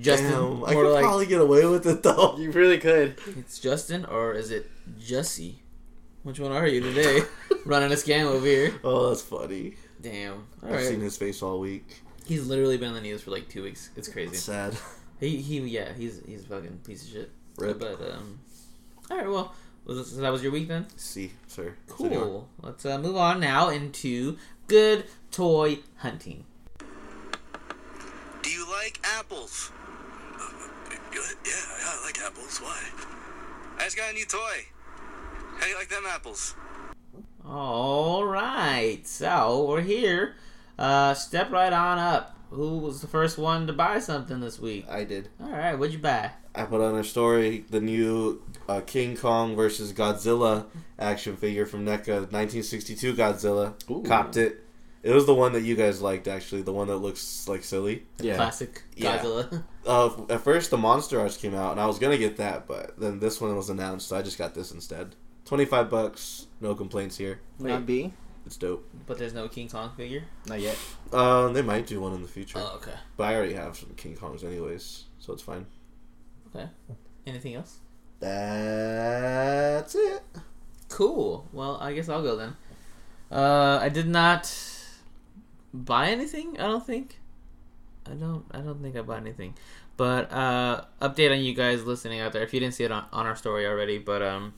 Justin, 0.02 0.32
Damn, 0.32 0.66
I 0.66 0.74
could 0.74 0.92
like 0.94 1.04
probably 1.04 1.26
get 1.28 1.42
away 1.42 1.66
with 1.66 1.86
it 1.88 2.04
though. 2.04 2.36
You 2.40 2.52
really 2.52 2.78
could. 2.80 3.18
it's 3.38 3.60
Justin 3.60 4.06
or 4.06 4.34
is 4.34 4.52
it 4.52 4.70
Jussie? 5.00 5.56
Which 6.24 6.40
one 6.40 6.52
are 6.52 6.68
you 6.68 6.82
today? 6.82 7.22
Running 7.66 7.92
a 7.92 7.96
scam 7.96 8.26
over 8.26 8.46
here. 8.46 8.74
Oh, 8.84 9.10
that's 9.10 9.22
funny. 9.22 9.76
Damn. 10.02 10.48
All 10.64 10.70
I've 10.70 10.72
right. 10.74 10.86
seen 10.88 11.00
his 11.02 11.18
face 11.18 11.42
all 11.42 11.60
week. 11.60 12.02
He's 12.26 12.46
literally 12.48 12.78
been 12.78 12.90
on 12.90 12.94
the 12.96 13.02
news 13.02 13.22
for 13.24 13.32
like 13.32 13.50
two 13.50 13.64
weeks. 13.64 13.90
It's 13.96 14.08
It's 14.08 14.14
crazy. 14.14 14.36
sad. 14.36 14.76
He 15.20 15.38
he 15.42 15.60
yeah. 15.62 15.94
He's 15.94 16.22
he's 16.26 16.44
a 16.44 16.48
fucking 16.48 16.80
piece 16.86 17.04
of 17.06 17.10
shit. 17.12 17.32
Rip. 17.58 17.80
But 17.80 18.00
um. 18.12 18.40
All 19.10 19.18
right. 19.18 19.28
Well, 19.28 19.54
was 19.86 19.98
this, 19.98 20.12
so 20.16 20.22
that 20.22 20.32
was 20.32 20.42
your 20.44 20.52
week 20.52 20.68
then? 20.68 20.86
See, 20.96 21.32
sir. 21.48 21.76
Senor. 21.98 22.10
Cool. 22.20 22.50
Let's 22.62 22.86
uh, 22.86 22.98
move 23.00 23.18
on 23.18 23.40
now 23.40 23.70
into 23.70 24.38
good 24.68 25.06
toy 25.32 25.80
hunting. 25.98 26.46
Do 28.42 28.50
you 28.50 28.68
like 28.70 29.00
apples? 29.04 29.72
Yeah, 31.46 31.52
yeah, 31.52 31.86
I 31.86 32.04
like 32.06 32.20
apples. 32.20 32.60
Why? 32.60 32.80
I 33.78 33.84
just 33.86 33.98
got 33.98 34.12
a 34.12 34.14
new 34.14 34.26
toy. 34.26 34.66
How 35.58 35.64
do 35.64 35.70
you 35.70 35.76
like 35.76 35.90
them 35.90 36.04
apples? 36.08 36.56
All 37.46 38.26
right, 38.26 39.02
so 39.06 39.66
we're 39.68 39.82
here. 39.82 40.36
Uh, 40.78 41.14
step 41.14 41.52
right 41.52 41.74
on 41.74 42.00
up. 42.00 42.38
Who 42.52 42.80
was 42.80 43.02
the 43.02 43.08
first 43.08 43.38
one 43.38 43.68
to 43.68 43.74
buy 43.74 44.00
something 44.00 44.40
this 44.42 44.60
week? 44.60 44.86
I 44.90 45.04
did. 45.04 45.30
All 45.42 45.50
right, 45.50 45.76
what'd 45.76 45.94
you 45.94 46.00
buy? 46.00 46.32
I 46.54 46.64
put 46.66 46.82
on 46.82 46.98
a 46.98 47.04
story 47.04 47.66
the 47.70 47.80
new 47.80 48.42
uh, 48.68 48.82
King 48.82 49.16
Kong 49.16 49.56
versus 49.56 49.94
Godzilla 49.94 50.66
action 51.00 51.38
figure 51.38 51.66
from 51.66 51.86
NECA, 51.86 52.30
1962 52.32 53.14
Godzilla. 53.14 53.74
Ooh. 53.90 54.04
Copped 54.04 54.38
it. 54.38 54.66
It 55.04 55.12
was 55.12 55.26
the 55.26 55.34
one 55.34 55.54
that 55.54 55.62
you 55.64 55.76
guys 55.76 56.00
liked, 56.02 56.28
actually. 56.28 56.62
The 56.62 56.72
one 56.74 56.88
that 56.88 56.98
looks 56.98 57.48
like 57.48 57.64
silly. 57.64 58.06
Yeah. 58.20 58.36
Classic 58.36 58.84
Yeah. 58.96 59.18
Godzilla. 59.18 59.64
Uh, 59.86 60.12
at 60.30 60.42
first, 60.42 60.70
the 60.70 60.78
Monster 60.78 61.20
Arts 61.20 61.38
came 61.38 61.56
out, 61.56 61.72
and 61.72 61.80
I 61.82 61.88
was 61.88 61.98
gonna 61.98 62.18
get 62.20 62.38
that, 62.38 62.68
but 62.68 63.00
then 63.00 63.20
this 63.20 63.42
one 63.42 63.56
was 63.56 63.70
announced, 63.72 64.08
so 64.10 64.16
I 64.16 64.22
just 64.22 64.38
got 64.38 64.54
this 64.54 64.72
instead. 64.72 65.16
Twenty 65.46 65.66
five 65.66 65.90
bucks, 65.90 66.46
no 66.60 66.76
complaints 66.76 67.18
here. 67.18 67.40
Not 67.58 67.86
B. 67.88 68.14
It's 68.46 68.58
dope. 68.58 68.88
but 69.08 69.18
there's 69.18 69.34
no 69.34 69.48
King 69.48 69.70
Kong 69.70 69.92
figure. 69.98 70.24
Not 70.48 70.60
yet. 70.60 70.78
Uh, 71.14 71.48
they 71.50 71.62
might 71.62 71.86
do 71.88 72.00
one 72.02 72.14
in 72.14 72.22
the 72.22 72.28
future, 72.28 72.60
Oh, 72.60 72.74
okay. 72.78 72.94
but 73.18 73.24
I 73.26 73.36
already 73.36 73.54
have 73.54 73.76
some 73.78 73.90
King 73.96 74.16
Kongs 74.16 74.44
anyways, 74.44 75.06
so 75.20 75.34
it's 75.34 75.44
fine. 75.44 75.66
Okay. 76.56 76.68
Anything 77.26 77.56
else? 77.56 77.78
That's 78.20 79.96
it. 79.96 80.24
Cool. 80.90 81.48
Well, 81.54 81.78
I 81.82 81.94
guess 81.94 82.10
I'll 82.10 82.24
go 82.24 82.36
then. 82.36 82.56
Uh, 83.32 83.80
I 83.82 83.90
did 83.90 84.08
not 84.08 84.46
buy 85.74 86.10
anything. 86.10 86.60
I 86.60 86.64
don't 86.64 86.86
think. 86.86 87.20
I 88.06 88.12
don't. 88.12 88.46
I 88.52 88.60
don't 88.60 88.82
think 88.82 88.96
I 88.96 89.02
bought 89.02 89.22
anything. 89.22 89.56
But 89.98 90.32
uh, 90.32 90.86
update 91.02 91.32
on 91.32 91.44
you 91.44 91.54
guys 91.54 91.86
listening 91.86 92.20
out 92.20 92.34
there. 92.34 92.44
If 92.44 92.54
you 92.54 92.60
didn't 92.60 92.74
see 92.74 92.84
it 92.84 92.92
on, 92.92 93.06
on 93.12 93.26
our 93.26 93.36
story 93.36 93.68
already, 93.68 94.00
but 94.00 94.22
um, 94.22 94.54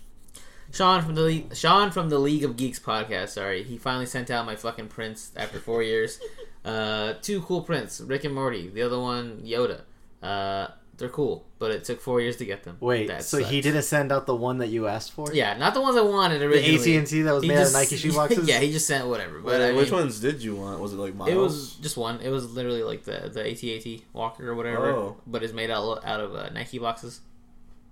Sean 0.72 1.02
from 1.02 1.16
the 1.16 1.22
Le- 1.22 1.56
Sean 1.56 1.92
from 1.92 2.10
the 2.10 2.20
League 2.20 2.44
of 2.44 2.56
Geeks 2.56 2.80
podcast. 2.80 3.30
Sorry, 3.30 3.64
he 3.64 3.78
finally 3.78 4.06
sent 4.06 4.32
out 4.32 4.46
my 4.46 4.56
fucking 4.56 4.88
prints 4.88 5.32
after 5.36 5.60
four 5.60 5.84
years. 5.84 6.20
Uh, 6.64 7.16
two 7.22 7.42
cool 7.42 7.62
prints: 7.62 8.00
Rick 8.00 8.24
and 8.24 8.34
Morty. 8.34 8.70
The 8.70 8.84
other 8.84 8.98
one, 8.98 9.42
Yoda. 9.44 9.82
Uh, 10.22 10.68
they're 10.98 11.10
cool, 11.10 11.46
but 11.60 11.72
it 11.72 11.84
took 11.84 12.00
four 12.02 12.22
years 12.22 12.38
to 12.38 12.46
get 12.46 12.64
them. 12.64 12.78
Wait, 12.80 13.08
That 13.08 13.24
so 13.24 13.40
he 13.40 13.62
didn't 13.62 13.82
send 13.82 14.12
out 14.12 14.26
the 14.28 14.36
one 14.36 14.60
that 14.60 14.68
you 14.68 14.88
asked 14.88 15.12
for? 15.14 15.34
Yeah, 15.34 15.58
not 15.58 15.74
the 15.74 15.82
ones 15.82 15.98
I 15.98 16.02
wanted 16.02 16.42
originally. 16.42 16.62
The 16.62 16.76
originally. 16.76 16.94
AT 16.96 17.00
and 17.00 17.08
T 17.08 17.22
that 17.24 17.34
was 17.34 17.44
He 17.44 17.50
made 17.50 17.56
just- 17.56 17.76
out 17.76 17.82
of 17.84 17.92
Nike 17.92 17.98
shoe 18.02 18.14
boxes. 18.14 18.48
yeah, 18.48 18.60
he 18.60 18.72
just 18.72 18.86
sent 18.88 19.08
whatever. 19.08 19.40
But 19.40 19.60
Wait, 19.60 19.70
I 19.70 19.74
which 19.74 19.90
mean, 19.92 20.02
ones 20.02 20.20
did 20.20 20.44
you 20.44 20.56
want? 20.56 20.80
Was 20.80 20.94
it 20.94 20.98
like 20.98 21.16
Miles? 21.16 21.30
It 21.32 21.36
was 21.36 21.74
just 21.76 21.98
one. 21.98 22.20
It 22.22 22.30
was 22.30 22.52
literally 22.54 22.84
like 22.84 23.04
the 23.06 23.30
the 23.34 23.42
AT-AT 23.50 24.02
Walker 24.14 24.50
or 24.50 24.56
whatever, 24.56 24.88
Oh. 24.92 25.18
but 25.26 25.42
it's 25.44 25.54
made 25.54 25.72
out 25.72 26.06
out 26.06 26.20
of 26.20 26.36
uh, 26.36 26.50
Nike 26.50 26.78
boxes. 26.80 27.22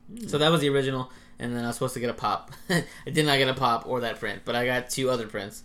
Hmm. 0.10 0.28
So 0.28 0.38
that 0.38 0.52
was 0.52 0.62
the 0.62 0.70
original, 0.70 1.10
and 1.40 1.56
then 1.56 1.64
I 1.64 1.68
was 1.68 1.76
supposed 1.78 1.94
to 1.96 2.00
get 2.00 2.10
a 2.10 2.14
pop. 2.14 2.52
I 2.70 2.84
did 3.12 3.26
not 3.26 3.38
get 3.38 3.48
a 3.50 3.54
pop 3.56 3.88
or 3.88 4.02
that 4.02 4.20
print, 4.20 4.42
but 4.46 4.56
I 4.56 4.66
got 4.66 4.90
two 4.90 5.10
other 5.10 5.26
prints. 5.28 5.64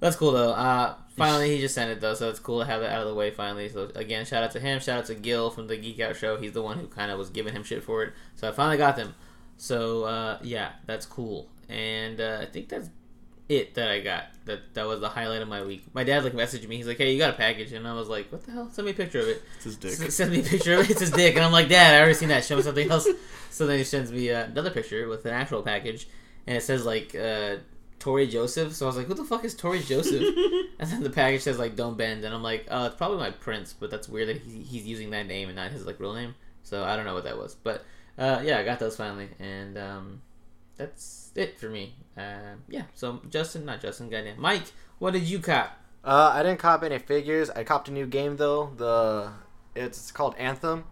That's 0.00 0.16
cool 0.16 0.32
though. 0.32 0.50
Uh, 0.52 0.94
finally, 1.16 1.54
he 1.54 1.60
just 1.60 1.74
sent 1.74 1.90
it 1.90 2.00
though, 2.00 2.14
so 2.14 2.28
it's 2.30 2.38
cool 2.40 2.60
to 2.60 2.64
have 2.66 2.80
that 2.80 2.92
out 2.92 3.02
of 3.02 3.08
the 3.08 3.14
way 3.14 3.30
finally. 3.30 3.68
So 3.68 3.90
again, 3.94 4.24
shout 4.24 4.42
out 4.42 4.50
to 4.52 4.60
him. 4.60 4.80
Shout 4.80 4.98
out 4.98 5.04
to 5.06 5.14
Gil 5.14 5.50
from 5.50 5.66
the 5.66 5.76
Geek 5.76 6.00
Out 6.00 6.16
Show. 6.16 6.36
He's 6.36 6.52
the 6.52 6.62
one 6.62 6.78
who 6.78 6.86
kind 6.86 7.10
of 7.10 7.18
was 7.18 7.30
giving 7.30 7.52
him 7.52 7.62
shit 7.62 7.82
for 7.82 8.02
it. 8.04 8.12
So 8.36 8.48
I 8.48 8.52
finally 8.52 8.76
got 8.78 8.96
them. 8.96 9.14
So 9.56 10.04
uh, 10.04 10.38
yeah, 10.42 10.72
that's 10.86 11.06
cool. 11.06 11.48
And 11.68 12.20
uh, 12.20 12.38
I 12.42 12.46
think 12.46 12.68
that's 12.68 12.88
it 13.48 13.74
that 13.74 13.90
I 13.90 14.00
got. 14.00 14.24
That 14.46 14.74
that 14.74 14.86
was 14.86 15.00
the 15.00 15.08
highlight 15.08 15.42
of 15.42 15.48
my 15.48 15.62
week. 15.62 15.84
My 15.94 16.04
dad 16.04 16.24
like 16.24 16.32
messaged 16.32 16.66
me. 16.68 16.76
He's 16.76 16.86
like, 16.86 16.98
"Hey, 16.98 17.12
you 17.12 17.18
got 17.18 17.34
a 17.34 17.36
package?" 17.36 17.72
And 17.72 17.86
I 17.86 17.92
was 17.94 18.08
like, 18.08 18.30
"What 18.32 18.44
the 18.44 18.52
hell? 18.52 18.70
Send 18.72 18.86
me 18.86 18.92
a 18.92 18.94
picture 18.94 19.20
of 19.20 19.28
it." 19.28 19.42
It's 19.56 19.64
his 19.64 19.76
dick. 19.76 19.92
S- 20.00 20.14
Send 20.14 20.32
me 20.32 20.40
a 20.40 20.42
picture 20.42 20.74
of 20.74 20.80
it. 20.80 20.90
It's 20.90 21.00
his 21.00 21.10
dick, 21.10 21.36
and 21.36 21.44
I'm 21.44 21.52
like, 21.52 21.68
"Dad, 21.68 21.94
I 21.94 21.98
already 21.98 22.14
seen 22.14 22.28
that. 22.30 22.44
Show 22.44 22.56
me 22.56 22.62
something 22.62 22.90
else." 22.90 23.06
So 23.50 23.66
then 23.66 23.78
he 23.78 23.84
sends 23.84 24.10
me 24.10 24.30
uh, 24.30 24.44
another 24.44 24.70
picture 24.70 25.06
with 25.08 25.26
an 25.26 25.32
actual 25.34 25.62
package, 25.62 26.08
and 26.46 26.56
it 26.56 26.62
says 26.62 26.84
like 26.86 27.14
uh, 27.14 27.56
Tori 28.02 28.26
Joseph. 28.26 28.74
So 28.74 28.86
I 28.86 28.88
was 28.88 28.96
like, 28.96 29.06
"Who 29.06 29.14
the 29.14 29.24
fuck 29.24 29.44
is 29.44 29.54
Tori 29.54 29.78
Joseph?" 29.80 30.22
and 30.80 30.90
then 30.90 31.04
the 31.04 31.10
package 31.10 31.42
says 31.42 31.56
like 31.56 31.76
"Don't 31.76 31.96
bend," 31.96 32.24
and 32.24 32.34
I'm 32.34 32.42
like, 32.42 32.66
"Oh, 32.68 32.86
it's 32.86 32.96
probably 32.96 33.18
my 33.18 33.30
prints," 33.30 33.72
but 33.72 33.92
that's 33.92 34.08
weird 34.08 34.28
that 34.28 34.38
he, 34.38 34.62
he's 34.64 34.84
using 34.84 35.10
that 35.10 35.28
name 35.28 35.48
and 35.48 35.54
not 35.54 35.70
his 35.70 35.86
like 35.86 36.00
real 36.00 36.12
name. 36.12 36.34
So 36.64 36.82
I 36.82 36.96
don't 36.96 37.04
know 37.04 37.14
what 37.14 37.22
that 37.24 37.38
was, 37.38 37.54
but 37.54 37.84
uh, 38.18 38.42
yeah, 38.44 38.58
I 38.58 38.64
got 38.64 38.80
those 38.80 38.96
finally, 38.96 39.28
and 39.38 39.78
um, 39.78 40.22
that's 40.76 41.30
it 41.36 41.60
for 41.60 41.68
me. 41.68 41.94
Uh, 42.18 42.56
yeah. 42.68 42.82
So 42.94 43.22
Justin, 43.30 43.64
not 43.64 43.80
Justin, 43.80 44.10
goddamn 44.10 44.40
Mike, 44.40 44.72
what 44.98 45.12
did 45.12 45.22
you 45.22 45.38
cop? 45.38 45.78
Uh, 46.04 46.32
I 46.34 46.42
didn't 46.42 46.58
cop 46.58 46.82
any 46.82 46.98
figures. 46.98 47.50
I 47.50 47.62
copped 47.62 47.88
a 47.88 47.92
new 47.92 48.06
game 48.06 48.36
though. 48.36 48.72
The 48.76 49.30
it's 49.76 50.10
called 50.10 50.34
Anthem. 50.38 50.86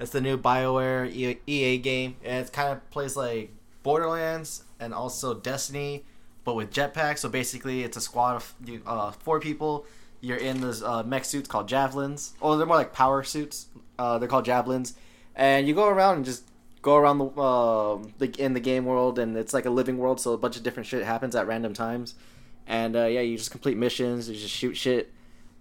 It's 0.00 0.12
the 0.12 0.22
new 0.22 0.38
Bioware 0.38 1.12
E- 1.14 1.40
EA 1.46 1.76
game, 1.76 2.16
and 2.24 2.44
it 2.44 2.52
kind 2.54 2.72
of 2.72 2.90
plays 2.90 3.16
like 3.16 3.50
Borderlands 3.82 4.64
and 4.80 4.94
also 4.94 5.34
Destiny, 5.34 6.04
but 6.44 6.54
with 6.54 6.72
jetpacks. 6.72 7.18
So 7.18 7.28
basically, 7.28 7.82
it's 7.82 7.96
a 7.96 8.00
squad 8.00 8.36
of 8.36 8.54
uh, 8.86 9.10
four 9.12 9.40
people. 9.40 9.86
You're 10.20 10.38
in 10.38 10.60
those 10.60 10.82
uh, 10.82 11.02
mech 11.02 11.24
suits 11.24 11.48
called 11.48 11.68
javelins. 11.68 12.32
Oh, 12.40 12.56
they're 12.56 12.66
more 12.66 12.76
like 12.76 12.92
power 12.92 13.22
suits. 13.22 13.66
Uh, 13.98 14.18
they're 14.18 14.28
called 14.28 14.44
javelins, 14.44 14.94
and 15.34 15.68
you 15.68 15.74
go 15.74 15.86
around 15.86 16.16
and 16.16 16.24
just 16.24 16.44
go 16.82 16.96
around 16.96 17.18
the, 17.18 17.26
uh, 17.26 17.98
the 18.18 18.26
in 18.38 18.54
the 18.54 18.60
game 18.60 18.84
world, 18.84 19.18
and 19.18 19.36
it's 19.36 19.52
like 19.54 19.66
a 19.66 19.70
living 19.70 19.98
world. 19.98 20.20
So 20.20 20.32
a 20.32 20.38
bunch 20.38 20.56
of 20.56 20.62
different 20.62 20.86
shit 20.86 21.04
happens 21.04 21.34
at 21.36 21.46
random 21.46 21.74
times, 21.74 22.14
and 22.66 22.96
uh, 22.96 23.04
yeah, 23.06 23.20
you 23.20 23.36
just 23.36 23.50
complete 23.50 23.76
missions. 23.76 24.28
You 24.28 24.34
just 24.34 24.54
shoot 24.54 24.76
shit, 24.76 25.12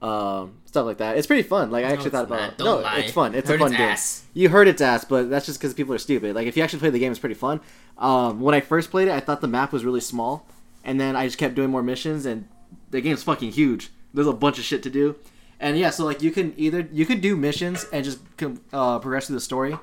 um, 0.02 0.56
stuff 0.66 0.86
like 0.86 0.98
that. 0.98 1.18
It's 1.18 1.28
pretty 1.28 1.44
fun. 1.44 1.70
Like 1.72 1.86
I 1.86 1.92
actually 1.92 2.12
thought 2.12 2.26
about. 2.26 2.58
Don't 2.58 2.66
no, 2.66 2.78
lie. 2.80 3.00
it's 3.00 3.12
fun. 3.12 3.36
It's 3.36 3.50
Heard 3.50 3.56
a 3.56 3.60
fun 3.60 3.72
its 3.72 3.78
game. 3.78 3.90
ass. 3.90 4.24
You 4.34 4.50
heard 4.50 4.68
its 4.68 4.82
ass, 4.82 5.06
but 5.06 5.30
that's 5.30 5.46
just 5.46 5.60
because 5.60 5.74
people 5.74 5.94
are 5.94 6.00
stupid. 6.00 6.36
Like 6.36 6.48
if 6.48 6.56
you 6.58 6.64
actually 6.64 6.80
play 6.80 6.90
the 6.90 7.00
game, 7.00 7.12
it's 7.12 7.20
pretty 7.20 7.36
fun. 7.36 7.62
Um, 7.98 8.42
when 8.42 8.56
I 8.56 8.60
first 8.62 8.92
played 8.92 9.08
it, 9.08 9.12
I 9.12 9.20
thought 9.20 9.42
the 9.42 9.48
map 9.48 9.72
was 9.72 9.86
really 9.86 10.02
small, 10.02 10.48
and 10.84 11.00
then 11.00 11.16
I 11.16 11.26
just 11.26 11.38
kept 11.38 11.56
doing 11.56 11.70
more 11.70 11.84
missions, 11.84 12.26
and 12.26 12.48
the 12.90 13.02
game's 13.02 13.24
fucking 13.24 13.52
huge. 13.52 13.90
There's 14.14 14.28
a 14.28 14.34
bunch 14.34 14.60
of 14.60 14.64
shit 14.66 14.84
to 14.84 14.90
do, 14.90 15.16
and 15.60 15.78
yeah, 15.78 15.90
so 15.90 16.06
like 16.06 16.22
you 16.22 16.32
can 16.32 16.54
either 16.58 16.88
you 16.92 17.06
can 17.06 17.20
do 17.20 17.36
missions 17.36 17.86
and 17.92 18.04
just 18.04 18.20
uh, 18.72 19.00
progress 19.00 19.28
through 19.28 19.36
the 19.36 19.42
story, 19.42 19.78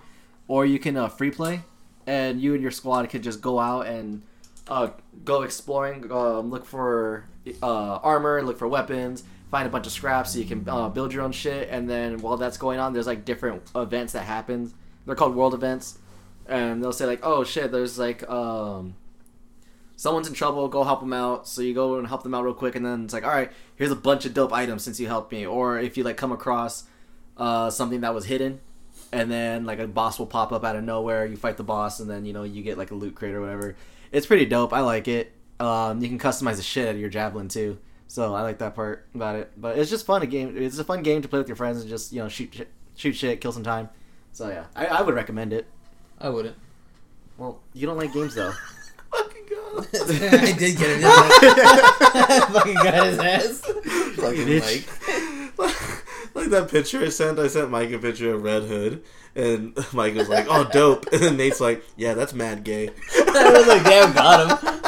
or 0.48 0.66
you 0.66 0.78
can 0.78 0.96
uh, 0.96 1.08
free 1.08 1.30
play, 1.30 1.62
and 2.06 2.40
you 2.40 2.54
and 2.54 2.62
your 2.62 2.70
squad 2.70 3.08
could 3.08 3.22
just 3.22 3.40
go 3.40 3.58
out 3.58 3.86
and 3.86 4.22
uh, 4.68 4.90
go 5.24 5.42
exploring, 5.42 6.10
um, 6.12 6.50
look 6.50 6.64
for 6.64 7.24
uh, 7.62 7.96
armor, 7.96 8.42
look 8.42 8.58
for 8.58 8.68
weapons, 8.68 9.24
find 9.50 9.66
a 9.66 9.70
bunch 9.70 9.86
of 9.86 9.92
scraps 9.92 10.32
so 10.32 10.38
you 10.38 10.44
can 10.44 10.66
uh, 10.68 10.88
build 10.88 11.12
your 11.12 11.22
own 11.22 11.32
shit. 11.32 11.68
And 11.70 11.88
then 11.88 12.18
while 12.18 12.36
that's 12.36 12.56
going 12.56 12.78
on, 12.78 12.92
there's 12.92 13.06
like 13.06 13.24
different 13.24 13.62
events 13.74 14.12
that 14.12 14.24
happen. 14.24 14.72
They're 15.06 15.16
called 15.16 15.34
world 15.34 15.54
events, 15.54 15.98
and 16.46 16.82
they'll 16.82 16.92
say 16.92 17.06
like, 17.06 17.20
"Oh 17.22 17.42
shit, 17.42 17.72
there's 17.72 17.98
like 17.98 18.28
um, 18.28 18.94
someone's 20.00 20.26
in 20.26 20.32
trouble. 20.32 20.66
Go 20.68 20.82
help 20.82 21.00
them 21.00 21.12
out." 21.12 21.46
So 21.46 21.60
you 21.60 21.74
go 21.74 21.98
and 21.98 22.08
help 22.08 22.22
them 22.22 22.34
out 22.34 22.42
real 22.42 22.54
quick, 22.54 22.74
and 22.74 22.84
then 22.84 23.04
it's 23.04 23.12
like, 23.12 23.24
"All 23.24 23.30
right, 23.30 23.52
here's 23.76 23.90
a 23.90 23.96
bunch 23.96 24.24
of 24.24 24.32
dope 24.32 24.52
items 24.52 24.82
since 24.82 24.98
you 24.98 25.06
helped 25.06 25.30
me." 25.30 25.44
Or 25.44 25.78
if 25.78 25.96
you 25.96 26.04
like 26.04 26.16
come 26.16 26.32
across 26.32 26.84
uh, 27.36 27.68
something 27.70 28.00
that 28.00 28.14
was 28.14 28.24
hidden, 28.24 28.60
and 29.12 29.30
then 29.30 29.66
like 29.66 29.78
a 29.78 29.86
boss 29.86 30.18
will 30.18 30.26
pop 30.26 30.52
up 30.52 30.64
out 30.64 30.76
of 30.76 30.84
nowhere. 30.84 31.26
You 31.26 31.36
fight 31.36 31.58
the 31.58 31.64
boss, 31.64 32.00
and 32.00 32.08
then 32.08 32.24
you 32.24 32.32
know 32.32 32.44
you 32.44 32.62
get 32.62 32.78
like 32.78 32.90
a 32.90 32.94
loot 32.94 33.14
crate 33.14 33.34
or 33.34 33.40
whatever. 33.40 33.76
It's 34.10 34.26
pretty 34.26 34.46
dope. 34.46 34.72
I 34.72 34.80
like 34.80 35.06
it. 35.06 35.32
Um, 35.60 36.00
you 36.00 36.08
can 36.08 36.18
customize 36.18 36.56
the 36.56 36.62
shit 36.62 36.88
out 36.88 36.94
of 36.94 37.00
your 37.00 37.10
javelin 37.10 37.48
too, 37.48 37.78
so 38.08 38.34
I 38.34 38.40
like 38.40 38.58
that 38.58 38.74
part 38.74 39.06
about 39.14 39.36
it. 39.36 39.52
But 39.56 39.78
it's 39.78 39.90
just 39.90 40.06
fun. 40.06 40.22
A 40.22 40.26
game. 40.26 40.56
It's 40.56 40.78
a 40.78 40.84
fun 40.84 41.02
game 41.02 41.20
to 41.20 41.28
play 41.28 41.38
with 41.38 41.48
your 41.48 41.56
friends 41.56 41.80
and 41.80 41.90
just 41.90 42.12
you 42.12 42.20
know 42.22 42.28
shoot 42.28 42.54
shit, 42.54 42.68
shoot 42.96 43.12
shit, 43.12 43.40
kill 43.42 43.52
some 43.52 43.64
time. 43.64 43.90
So 44.32 44.48
yeah, 44.48 44.64
I, 44.74 44.86
I 44.86 45.02
would 45.02 45.14
recommend 45.14 45.52
it. 45.52 45.66
I 46.18 46.30
wouldn't. 46.30 46.56
Well, 47.36 47.60
you 47.74 47.86
don't 47.86 47.96
like 47.98 48.12
games 48.12 48.34
though. 48.34 48.52
I 49.52 50.54
did 50.58 50.76
get 50.78 50.90
it. 50.90 51.04
I 51.04 52.48
fucking 52.52 52.74
got 52.74 53.06
his 53.06 53.18
ass. 53.18 53.60
Fucking. 54.16 54.58
Mike. 54.58 54.88
like 56.34 56.48
that 56.50 56.68
picture 56.70 57.02
I 57.02 57.08
sent. 57.08 57.38
I 57.38 57.48
sent 57.48 57.70
Mike 57.70 57.90
a 57.92 57.98
picture 57.98 58.34
of 58.34 58.42
Red 58.42 58.64
Hood, 58.64 59.02
and 59.34 59.76
Mike 59.92 60.14
was 60.14 60.28
like, 60.28 60.46
"Oh, 60.48 60.68
dope." 60.72 61.06
And 61.12 61.22
then 61.22 61.36
Nate's 61.36 61.60
like, 61.60 61.84
"Yeah, 61.96 62.14
that's 62.14 62.32
mad 62.32 62.64
gay." 62.64 62.90
I 63.16 63.52
was 63.52 63.66
like, 63.66 63.84
damn, 63.84 64.12
got 64.12 64.62
him. 64.62 64.80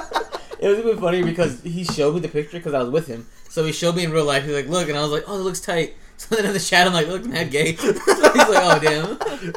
it 0.60 0.68
was 0.68 0.78
even 0.78 0.98
funny 0.98 1.22
because 1.22 1.60
he 1.62 1.84
showed 1.84 2.14
me 2.14 2.20
the 2.20 2.28
picture 2.28 2.58
because 2.58 2.74
I 2.74 2.82
was 2.82 2.90
with 2.90 3.06
him. 3.06 3.26
So 3.48 3.64
he 3.64 3.72
showed 3.72 3.96
me 3.96 4.04
in 4.04 4.12
real 4.12 4.24
life. 4.24 4.44
He's 4.44 4.54
like, 4.54 4.68
"Look," 4.68 4.88
and 4.88 4.96
I 4.96 5.02
was 5.02 5.10
like, 5.10 5.24
"Oh, 5.26 5.36
it 5.36 5.42
looks 5.42 5.60
tight." 5.60 5.94
So 6.16 6.36
then 6.36 6.44
in 6.44 6.52
the 6.52 6.60
chat, 6.60 6.86
I'm 6.86 6.92
like, 6.92 7.08
"Look, 7.08 7.24
mad 7.24 7.50
gay." 7.50 7.72
He's 7.72 7.94
like, 7.94 8.06
"Oh, 8.06 8.78
damn." 8.80 9.52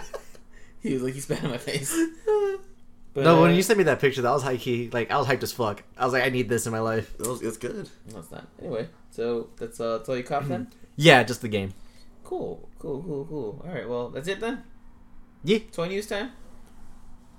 He 0.85 0.93
was 0.93 1.01
like, 1.01 1.15
he 1.15 1.19
spat 1.19 1.43
in 1.43 1.49
my 1.49 1.57
face. 1.57 1.91
But, 3.15 3.23
no, 3.23 3.41
when 3.41 3.56
you 3.56 3.63
sent 3.63 3.78
me 3.78 3.86
that 3.86 3.99
picture, 3.99 4.21
that 4.21 4.30
was 4.30 4.43
high 4.43 4.58
key. 4.58 4.89
Like 4.91 5.10
I 5.10 5.17
was 5.17 5.25
hyped 5.25 5.41
as 5.41 5.51
fuck. 5.51 5.84
I 5.97 6.04
was 6.04 6.13
like, 6.13 6.23
I 6.23 6.30
need 6.30 6.49
this 6.49 6.65
in 6.67 6.71
my 6.71 6.82
life. 6.82 7.15
It 7.17 7.25
was, 7.25 7.41
it's 7.41 7.58
good. 7.58 7.89
no, 8.12 8.19
it's 8.19 8.30
not. 8.30 8.45
Anyway, 8.60 8.89
so 9.10 9.49
that's 9.58 9.80
uh, 9.80 9.97
that's 9.97 10.10
all 10.10 10.17
you 10.17 10.23
caught 10.23 10.47
then. 10.47 10.67
Yeah, 10.97 11.23
just 11.23 11.41
the 11.41 11.47
game. 11.47 11.73
Cool, 12.23 12.69
cool, 12.78 13.01
cool, 13.01 13.25
cool. 13.25 13.63
All 13.65 13.73
right, 13.73 13.88
well, 13.88 14.10
that's 14.10 14.28
it 14.28 14.39
then. 14.39 14.63
Yeah. 15.43 15.60
Toy 15.71 15.88
news 15.88 16.08
time. 16.08 16.32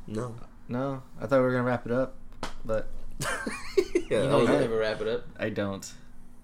No. 0.06 0.34
No, 0.68 1.02
I 1.20 1.26
thought 1.26 1.38
we 1.38 1.42
were 1.42 1.52
gonna 1.52 1.64
wrap 1.64 1.86
it 1.86 1.92
up, 1.92 2.16
but 2.64 2.88
yeah, 4.10 4.22
you 4.22 4.28
know, 4.28 4.38
was 4.40 4.48
you 4.48 4.58
never 4.58 4.78
wrap 4.78 5.00
it 5.00 5.06
up. 5.06 5.26
I 5.38 5.48
don't. 5.48 5.88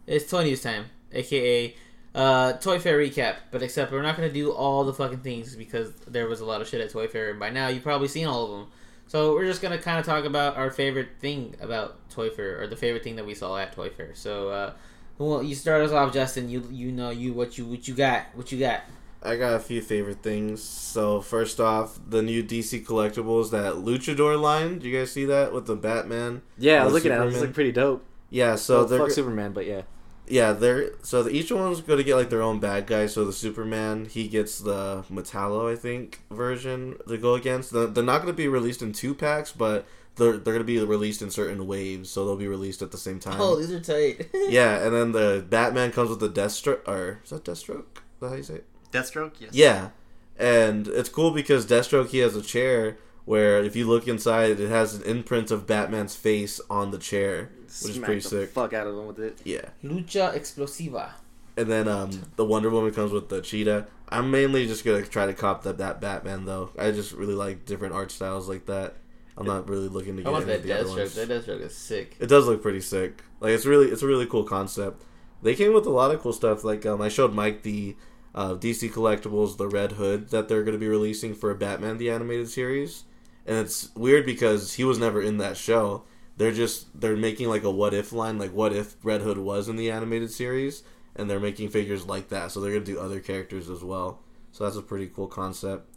It's 0.07 0.31
toy 0.31 0.45
news 0.45 0.63
time, 0.63 0.85
aka 1.11 1.75
uh, 2.15 2.53
Toy 2.55 2.79
Fair 2.79 2.99
recap. 2.99 3.37
But 3.51 3.63
except 3.63 3.91
we're 3.91 4.03
not 4.03 4.17
gonna 4.17 4.33
do 4.33 4.53
all 4.53 4.85
the 4.85 4.93
fucking 4.93 5.21
things 5.21 5.57
because 5.57 5.93
there 6.07 6.29
was 6.29 6.41
a 6.41 6.45
lot 6.45 6.61
of 6.61 6.69
shit 6.69 6.81
at 6.81 6.91
Toy 6.91 7.09
Fair, 7.09 7.31
and 7.31 7.41
by 7.41 7.51
now 7.51 7.67
you've 7.69 7.83
probably 7.83 8.09
seen 8.09 8.27
all 8.29 8.45
of 8.45 8.51
them. 8.51 8.69
So 9.13 9.35
we're 9.35 9.45
just 9.45 9.61
gonna 9.61 9.77
kind 9.77 10.01
of 10.01 10.07
talk 10.07 10.25
about 10.25 10.57
our 10.57 10.71
favorite 10.71 11.09
thing 11.21 11.55
about 11.61 12.09
Toy 12.09 12.31
Fair, 12.31 12.63
or 12.63 12.67
the 12.67 12.77
favorite 12.77 13.05
thing 13.05 13.17
that 13.17 13.27
we 13.27 13.35
saw 13.35 13.59
at 13.59 13.73
Toy 13.75 13.91
Fair. 13.91 14.13
So, 14.15 14.49
uh, 14.49 14.73
well, 15.19 15.43
you 15.43 15.55
start 15.55 15.83
us 15.83 15.93
off, 15.93 16.15
Justin. 16.15 16.49
You 16.49 16.67
you 16.71 16.91
know 16.91 17.11
you 17.11 17.35
what 17.35 17.59
you 17.59 17.67
what 17.67 17.87
you 17.87 17.93
got 17.95 18.23
what 18.33 18.51
you 18.51 18.59
got. 18.59 18.81
I 19.23 19.37
got 19.37 19.53
a 19.53 19.59
few 19.61 19.83
favorite 19.83 20.23
things. 20.23 20.63
So 20.63 21.21
first 21.21 21.61
off, 21.61 21.99
the 22.09 22.23
new 22.23 22.43
DC 22.43 22.87
collectibles, 22.87 23.51
that 23.51 23.75
Luchador 23.75 24.41
line. 24.41 24.79
Do 24.79 24.89
you 24.89 24.99
guys 24.99 25.13
see 25.13 25.27
that 25.27 25.53
with 25.53 25.67
the 25.67 25.77
Batman? 25.77 26.41
Yeah, 26.57 26.77
I 26.79 26.81
Or 26.81 26.85
was 26.87 26.95
looking 26.95 27.13
at 27.13 27.19
it. 27.19 27.21
It 27.21 27.25
was 27.27 27.35
Superman? 27.35 27.41
looking 27.43 27.55
pretty 27.55 27.73
dope. 27.73 28.05
Yeah. 28.31 28.55
So 28.55 28.57
So 28.57 28.85
they're 28.85 28.99
fuck 28.99 29.09
go- 29.09 29.15
Superman, 29.15 29.53
but 29.53 29.67
yeah. 29.67 29.83
Yeah 30.27 30.53
they're 30.53 30.93
so 31.03 31.23
the, 31.23 31.31
each 31.31 31.51
one's 31.51 31.81
going 31.81 31.99
to 31.99 32.05
get 32.05 32.17
like 32.17 32.31
their 32.31 32.43
own 32.43 32.61
bad 32.61 32.87
guy. 32.87 33.07
So 33.07 33.25
the 33.25 33.33
Superman 33.33 34.07
he 34.07 34.29
gets 34.29 34.59
the 34.59 35.05
Metallo 35.11 35.71
I 35.71 35.77
think 35.77 36.21
version 36.31 36.97
to 37.09 37.19
go 37.19 37.35
against. 37.35 37.73
They're, 37.73 37.87
they're 37.87 38.05
not 38.05 38.23
going 38.23 38.33
to 38.33 38.37
be 38.37 38.49
released 38.49 38.83
in 38.83 38.93
two 38.93 39.15
packs, 39.15 39.53
but 39.53 39.87
they're 40.17 40.33
they're 40.33 40.55
going 40.55 40.59
to 40.59 40.65
be 40.65 40.79
released 40.79 41.23
in 41.23 41.31
certain 41.31 41.67
waves. 41.67 42.11
So 42.11 42.25
they'll 42.25 42.37
be 42.37 42.49
released 42.49 42.83
at 42.83 42.91
the 42.91 42.99
same 42.99 43.19
time. 43.19 43.41
Oh, 43.41 43.57
these 43.57 43.73
are 43.73 43.81
tight. 43.81 44.31
yeah, 44.35 44.85
and 44.85 44.95
then 44.95 45.13
the 45.13 45.45
Batman 45.49 45.93
comes 45.93 46.11
with 46.11 46.21
the 46.21 46.29
Deathstroke. 46.29 46.87
Or 46.87 47.21
is 47.25 47.31
that 47.31 47.45
Deathstroke? 47.45 47.97
Is 47.97 48.21
that 48.21 48.29
how 48.29 48.35
you 48.35 48.43
say 48.43 48.55
it? 48.55 48.67
Deathstroke. 48.91 49.33
Yes. 49.39 49.55
Yeah, 49.55 49.91
and 50.39 50.89
it's 50.89 51.09
cool 51.09 51.31
because 51.31 51.67
Deathstroke 51.67 52.09
he 52.09 52.19
has 52.19 52.37
a 52.37 52.43
chair 52.43 52.99
where 53.25 53.63
if 53.63 53.77
you 53.77 53.87
look 53.87 54.09
inside, 54.09 54.59
it 54.61 54.69
has 54.69 54.95
an 54.95 55.03
imprint 55.05 55.51
of 55.51 55.67
Batman's 55.67 56.15
face 56.17 56.61
on 56.69 56.91
the 56.91 56.99
chair, 56.99 57.51
which 57.83 57.91
is 57.91 57.99
pretty 57.99 58.21
the 58.21 58.29
sick. 58.29 58.51
Fuck 58.51 58.73
out 58.73 58.87
of 58.87 58.97
them 58.97 59.07
with 59.07 59.19
it. 59.19 59.41
Yeah, 59.45 59.69
Lucha 59.85 60.35
Explosiva. 60.35 61.11
and 61.57 61.71
then 61.71 61.89
um, 61.89 62.11
the 62.37 62.45
Wonder 62.45 62.71
Woman 62.71 62.93
comes 62.93 63.13
with 63.13 63.29
the 63.29 63.41
cheetah. 63.41 63.87
I'm 64.09 64.31
mainly 64.31 64.67
just 64.67 64.85
gonna 64.85 65.03
try 65.03 65.27
to 65.27 65.35
cop 65.35 65.63
that, 65.63 65.79
that 65.79 66.01
Batman 66.01 66.45
though. 66.45 66.71
I 66.79 66.91
just 66.91 67.13
really 67.13 67.35
like 67.35 67.65
different 67.65 67.95
art 67.95 68.11
styles 68.11 68.49
like 68.49 68.67
that. 68.67 68.97
I'm 69.37 69.47
not 69.47 69.67
really 69.69 69.89
looking 69.89 70.17
to 70.17 70.23
get 70.23 70.29
I 70.29 70.31
get 70.31 70.33
want 70.33 70.45
any 70.45 70.55
of 70.57 70.63
that 70.63 70.69
the 70.69 70.75
other 70.81 70.89
Deathstroke. 70.91 70.99
ones. 70.99 71.15
That 71.15 71.29
Deathstroke 71.31 71.61
is 71.63 71.75
sick. 71.75 72.17
It 72.21 72.27
does 72.27 72.47
look 72.47 72.61
pretty 72.61 72.83
sick. 72.83 73.23
Like 73.41 73.53
it's 73.53 73.65
really 73.65 73.87
it's 73.89 74.03
a 74.03 74.07
really 74.07 74.27
cool 74.27 74.45
concept. 74.45 75.03
They 75.43 75.55
came 75.55 75.73
with 75.73 75.87
a 75.87 75.91
lot 75.91 76.11
of 76.15 76.21
cool 76.21 76.35
stuff. 76.35 76.65
Like 76.65 76.85
um, 76.85 77.01
I 77.01 77.09
showed 77.09 77.33
Mike 77.33 77.63
the 77.63 77.97
uh, 78.35 78.55
DC 78.55 78.91
collectibles, 78.93 79.57
the 79.57 79.69
Red 79.69 79.93
Hood 79.93 80.29
that 80.31 80.49
they're 80.49 80.63
going 80.63 80.75
to 80.75 80.79
be 80.79 80.89
releasing 80.89 81.35
for 81.35 81.53
Batman 81.55 81.97
the 81.99 82.11
animated 82.11 82.49
series, 82.51 83.05
and 83.47 83.59
it's 83.59 83.95
weird 83.95 84.27
because 84.27 84.75
he 84.75 84.85
was 84.85 84.99
never 84.99 85.21
in 85.21 85.39
that 85.39 85.57
show. 85.57 86.05
They're 86.37 86.53
just 86.53 86.99
they're 86.99 87.17
making 87.17 87.49
like 87.49 87.63
a 87.63 87.71
what 87.71 87.95
if 87.95 88.13
line, 88.13 88.39
like 88.39 88.53
what 88.53 88.73
if 88.73 88.97
Red 89.03 89.21
Hood 89.21 89.39
was 89.39 89.69
in 89.69 89.77
the 89.77 89.91
animated 89.91 90.31
series, 90.31 90.83
and 91.15 91.29
they're 91.29 91.41
making 91.41 91.69
figures 91.69 92.07
like 92.07 92.29
that. 92.29 92.51
So 92.51 92.61
they're 92.61 92.73
to 92.73 92.81
do 92.81 92.99
other 92.99 93.21
characters 93.21 93.69
as 93.69 93.83
well. 93.83 94.21
So 94.53 94.65
that's 94.65 94.77
a 94.77 94.83
pretty 94.83 95.07
cool 95.07 95.27
concept. 95.27 95.89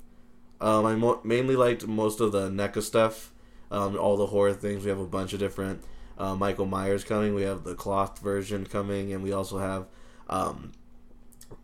Um, 0.61 0.85
I 0.85 0.95
mo- 0.95 1.21
mainly 1.23 1.55
liked 1.55 1.85
most 1.87 2.21
of 2.21 2.31
the 2.31 2.49
NECA 2.49 2.81
stuff, 2.81 3.31
um, 3.69 3.97
all 3.97 4.17
the 4.17 4.27
horror 4.27 4.53
things. 4.53 4.83
We 4.83 4.89
have 4.89 4.99
a 4.99 5.05
bunch 5.05 5.33
of 5.33 5.39
different 5.39 5.83
uh, 6.17 6.35
Michael 6.35 6.65
Myers 6.65 7.03
coming. 7.03 7.33
We 7.33 7.43
have 7.43 7.63
the 7.63 7.75
cloth 7.75 8.19
version 8.19 8.65
coming, 8.65 9.13
and 9.13 9.21
we 9.21 9.31
also 9.31 9.59
have 9.59 9.87
um, 10.29 10.71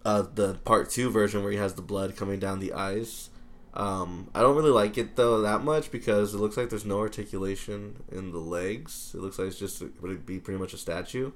uh, 0.06 0.24
the 0.34 0.56
part 0.65 0.89
two 0.89 1.10
version 1.10 1.44
where 1.44 1.52
he 1.52 1.58
has 1.58 1.74
the 1.74 1.82
blood 1.82 2.15
coming 2.15 2.39
down 2.39 2.60
the 2.60 2.74
eyes. 2.74 3.30
Um, 3.74 4.30
I 4.36 4.42
don't 4.42 4.56
really 4.56 4.72
like 4.72 4.98
it 4.98 5.16
though 5.16 5.42
that 5.42 5.64
much 5.64 5.92
because 5.92 6.34
it 6.34 6.38
looks 6.38 6.58
like 6.58 6.70
there's 6.70 6.86
no 6.86 7.00
articulation 7.00 8.04
in 8.12 8.32
the 8.32 8.40
legs. 8.40 9.12
It 9.16 9.22
looks 9.22 9.40
like 9.40 9.48
it's 9.48 9.60
just 9.60 9.80
going 9.80 10.16
to 10.16 10.22
be 10.22 10.40
pretty 10.40 10.60
much 10.60 10.74
a 10.74 10.78
statue. 10.78 11.32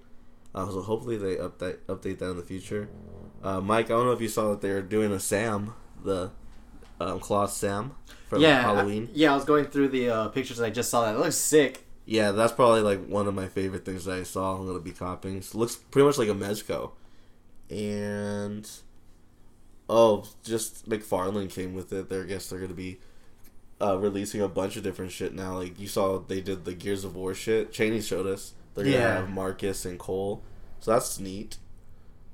Uh, 0.53 0.69
so 0.69 0.81
hopefully 0.81 1.17
they 1.17 1.35
update 1.35 1.77
update 1.87 2.19
that 2.19 2.31
in 2.31 2.37
the 2.37 2.43
future. 2.43 2.89
Uh, 3.43 3.61
Mike, 3.61 3.85
I 3.85 3.89
don't 3.89 4.05
know 4.05 4.11
if 4.11 4.21
you 4.21 4.27
saw 4.27 4.51
that 4.51 4.61
they're 4.61 4.81
doing 4.81 5.11
a 5.11 5.19
Sam, 5.19 5.73
the 6.03 6.31
um, 6.99 7.19
cloth 7.19 7.51
Sam 7.51 7.95
for 8.27 8.37
yeah, 8.39 8.61
Halloween. 8.61 9.09
I, 9.11 9.15
yeah, 9.15 9.31
I 9.31 9.35
was 9.35 9.45
going 9.45 9.65
through 9.65 9.89
the 9.89 10.09
uh, 10.09 10.27
pictures. 10.29 10.59
and 10.59 10.65
I 10.65 10.69
just 10.69 10.89
saw 10.89 11.05
that. 11.05 11.15
It 11.15 11.19
looks 11.19 11.35
sick. 11.35 11.85
Yeah, 12.05 12.31
that's 12.31 12.53
probably 12.53 12.81
like 12.81 13.05
one 13.05 13.27
of 13.27 13.33
my 13.33 13.47
favorite 13.47 13.83
things 13.83 14.05
that 14.05 14.17
I 14.17 14.23
saw. 14.23 14.57
I'm 14.57 14.65
gonna 14.65 14.79
be 14.79 14.91
copying. 14.91 15.41
So 15.41 15.57
it 15.57 15.59
looks 15.59 15.75
pretty 15.75 16.05
much 16.05 16.17
like 16.17 16.29
a 16.29 16.33
Mezco, 16.33 16.91
and 17.69 18.69
oh, 19.89 20.25
just 20.43 20.89
McFarlane 20.89 21.49
came 21.49 21.73
with 21.73 21.91
it. 21.93 22.09
There, 22.09 22.23
I 22.23 22.25
guess 22.27 22.49
they're 22.49 22.59
gonna 22.59 22.73
be 22.73 22.99
uh, 23.81 23.97
releasing 23.97 24.41
a 24.41 24.47
bunch 24.47 24.75
of 24.77 24.83
different 24.83 25.11
shit 25.11 25.33
now. 25.33 25.57
Like 25.57 25.79
you 25.79 25.87
saw, 25.87 26.19
they 26.19 26.41
did 26.41 26.65
the 26.65 26.73
Gears 26.73 27.03
of 27.03 27.15
War 27.15 27.33
shit. 27.33 27.71
Cheney 27.71 28.01
showed 28.01 28.27
us. 28.27 28.53
They're 28.73 28.85
gonna 28.85 28.97
Yeah. 28.97 29.15
have 29.19 29.29
Marcus 29.29 29.85
and 29.85 29.97
Cole, 29.99 30.41
so 30.79 30.91
that's 30.91 31.19
neat. 31.19 31.57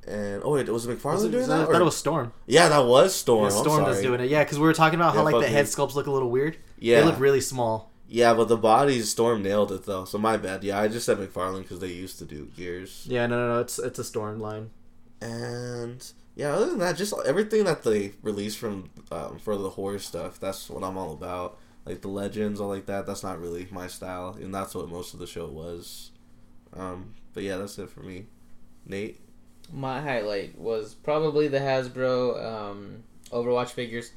And 0.07 0.41
oh 0.43 0.53
wait, 0.53 0.67
was 0.69 0.87
McFarlane 0.87 1.13
Was 1.13 1.23
it- 1.25 1.29
doing 1.31 1.41
was 1.41 1.47
that? 1.49 1.59
I 1.61 1.65
thought 1.65 1.75
or- 1.75 1.81
it 1.81 1.85
was 1.85 1.97
Storm. 1.97 2.33
yeah, 2.47 2.69
that 2.69 2.85
was 2.85 3.13
Storm. 3.13 3.43
Yeah, 3.51 3.61
Storm 3.61 3.85
sorry. 3.85 4.01
doing 4.01 4.21
it. 4.21 4.29
Yeah, 4.29 4.43
because 4.43 4.57
we 4.57 4.63
were 4.65 4.73
talking 4.73 4.97
about 4.99 5.13
how 5.13 5.19
Yeah, 5.27 5.35
like 5.35 5.45
the 5.45 5.51
head 5.51 5.65
sculpts 5.67 5.93
look 5.93 6.07
a 6.07 6.11
little 6.11 6.31
weird. 6.31 6.57
Yeah, 6.79 7.01
They 7.01 7.05
look 7.05 7.19
really 7.19 7.41
small. 7.41 7.91
yeah, 8.07 8.33
but 8.33 8.47
the 8.47 8.57
bodies 8.57 9.11
Storm 9.11 9.43
nailed 9.43 9.71
it 9.71 9.85
though. 9.85 10.05
So 10.05 10.17
my 10.17 10.37
bad. 10.37 10.63
Yeah, 10.63 10.79
I 10.79 10.87
just 10.87 11.05
said 11.05 11.17
McFarlane 11.19 11.61
because 11.61 11.79
they 11.79 11.89
used 11.89 12.17
to 12.17 12.25
do 12.25 12.47
Gears. 12.57 13.05
Yeah, 13.07 13.27
no, 13.27 13.35
no, 13.47 13.53
no. 13.55 13.59
It's 13.61 13.77
it's 13.77 13.99
a 13.99 14.03
Storm 14.03 14.39
line. 14.39 14.71
And 15.21 16.11
yeah, 16.35 16.53
other 16.53 16.67
than 16.67 16.79
that, 16.79 16.97
just 16.97 17.13
everything 17.25 17.65
that 17.65 17.83
they 17.83 18.13
release 18.21 18.55
from 18.55 18.89
um, 19.11 19.39
for 19.39 19.57
the 19.57 19.71
horror 19.71 19.99
stuff. 19.99 20.39
That's 20.39 20.69
what 20.69 20.83
I'm 20.83 20.97
all 20.97 21.13
about. 21.13 21.57
Like 21.85 22.01
the 22.01 22.07
legends, 22.07 22.61
all 22.61 22.69
like 22.69 22.85
that. 22.85 23.05
That's 23.05 23.23
not 23.23 23.39
really 23.39 23.67
my 23.71 23.87
style, 23.87 24.37
and 24.39 24.53
that's 24.53 24.73
what 24.75 24.89
most 24.89 25.13
of 25.13 25.19
the 25.19 25.27
show 25.27 25.47
was. 25.47 26.11
Um, 26.73 27.15
but 27.33 27.43
yeah, 27.43 27.57
that's 27.57 27.77
it 27.79 27.89
for 27.89 28.01
me. 28.01 28.27
Nate. 28.85 29.19
My 29.71 30.01
highlight 30.01 30.57
was 30.57 30.93
probably 30.93 31.47
the 31.47 31.59
Hasbro 31.59 32.43
um, 32.43 33.03
Overwatch 33.31 33.69
figures, 33.69 34.11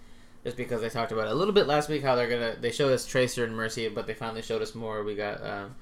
just 0.44 0.56
because 0.56 0.82
I 0.82 0.88
talked 0.88 1.12
about 1.12 1.26
it 1.26 1.32
a 1.32 1.34
little 1.34 1.54
bit 1.54 1.66
last 1.66 1.88
week. 1.88 2.02
How 2.02 2.14
they're 2.14 2.28
gonna 2.28 2.56
they 2.60 2.70
showed 2.70 2.92
us 2.92 3.06
Tracer 3.06 3.44
and 3.44 3.56
Mercy, 3.56 3.88
but 3.88 4.06
they 4.06 4.14
finally 4.14 4.42
showed 4.42 4.62
us 4.62 4.74
more. 4.74 5.02
We 5.02 5.14
got 5.14 5.44
um, 5.44 5.74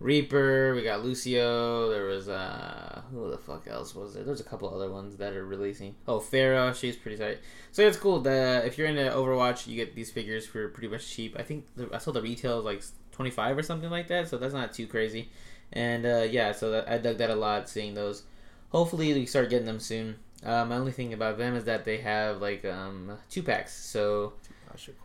Reaper, 0.00 0.74
we 0.74 0.82
got 0.82 1.04
Lucio. 1.04 1.90
There 1.90 2.06
was 2.06 2.28
uh, 2.28 3.02
who 3.12 3.30
the 3.30 3.38
fuck 3.38 3.68
else 3.68 3.94
was 3.94 4.14
there? 4.14 4.24
There's 4.24 4.40
a 4.40 4.44
couple 4.44 4.74
other 4.74 4.90
ones 4.90 5.16
that 5.18 5.34
are 5.34 5.46
releasing. 5.46 5.94
Oh, 6.08 6.18
Pharah, 6.18 6.74
she's 6.74 6.96
pretty 6.96 7.18
tight. 7.18 7.38
So 7.70 7.86
it's 7.86 7.98
cool. 7.98 8.20
The 8.20 8.62
if 8.64 8.78
you're 8.78 8.88
into 8.88 9.02
Overwatch, 9.02 9.66
you 9.66 9.76
get 9.76 9.94
these 9.94 10.10
figures 10.10 10.46
for 10.46 10.68
pretty 10.70 10.88
much 10.88 11.08
cheap. 11.08 11.36
I 11.38 11.42
think 11.42 11.66
the, 11.76 11.88
I 11.92 11.98
saw 11.98 12.12
the 12.12 12.22
retail 12.22 12.58
is 12.58 12.64
like 12.64 12.82
twenty 13.12 13.30
five 13.30 13.56
or 13.56 13.62
something 13.62 13.90
like 13.90 14.08
that. 14.08 14.28
So 14.28 14.38
that's 14.38 14.54
not 14.54 14.72
too 14.72 14.86
crazy. 14.86 15.28
And 15.72 16.04
uh, 16.04 16.26
yeah, 16.28 16.52
so 16.52 16.70
that, 16.72 16.88
I 16.88 16.98
dug 16.98 17.18
that 17.18 17.30
a 17.30 17.36
lot 17.36 17.68
seeing 17.68 17.94
those 17.94 18.24
hopefully 18.70 19.12
we 19.12 19.26
start 19.26 19.50
getting 19.50 19.66
them 19.66 19.80
soon. 19.80 20.16
Uh, 20.42 20.64
my 20.64 20.76
only 20.76 20.92
thing 20.92 21.12
about 21.12 21.36
them 21.36 21.54
is 21.54 21.64
that 21.64 21.84
they 21.84 21.98
have 21.98 22.40
like 22.40 22.64
um, 22.64 23.18
two 23.28 23.42
packs. 23.42 23.72
So 23.74 24.32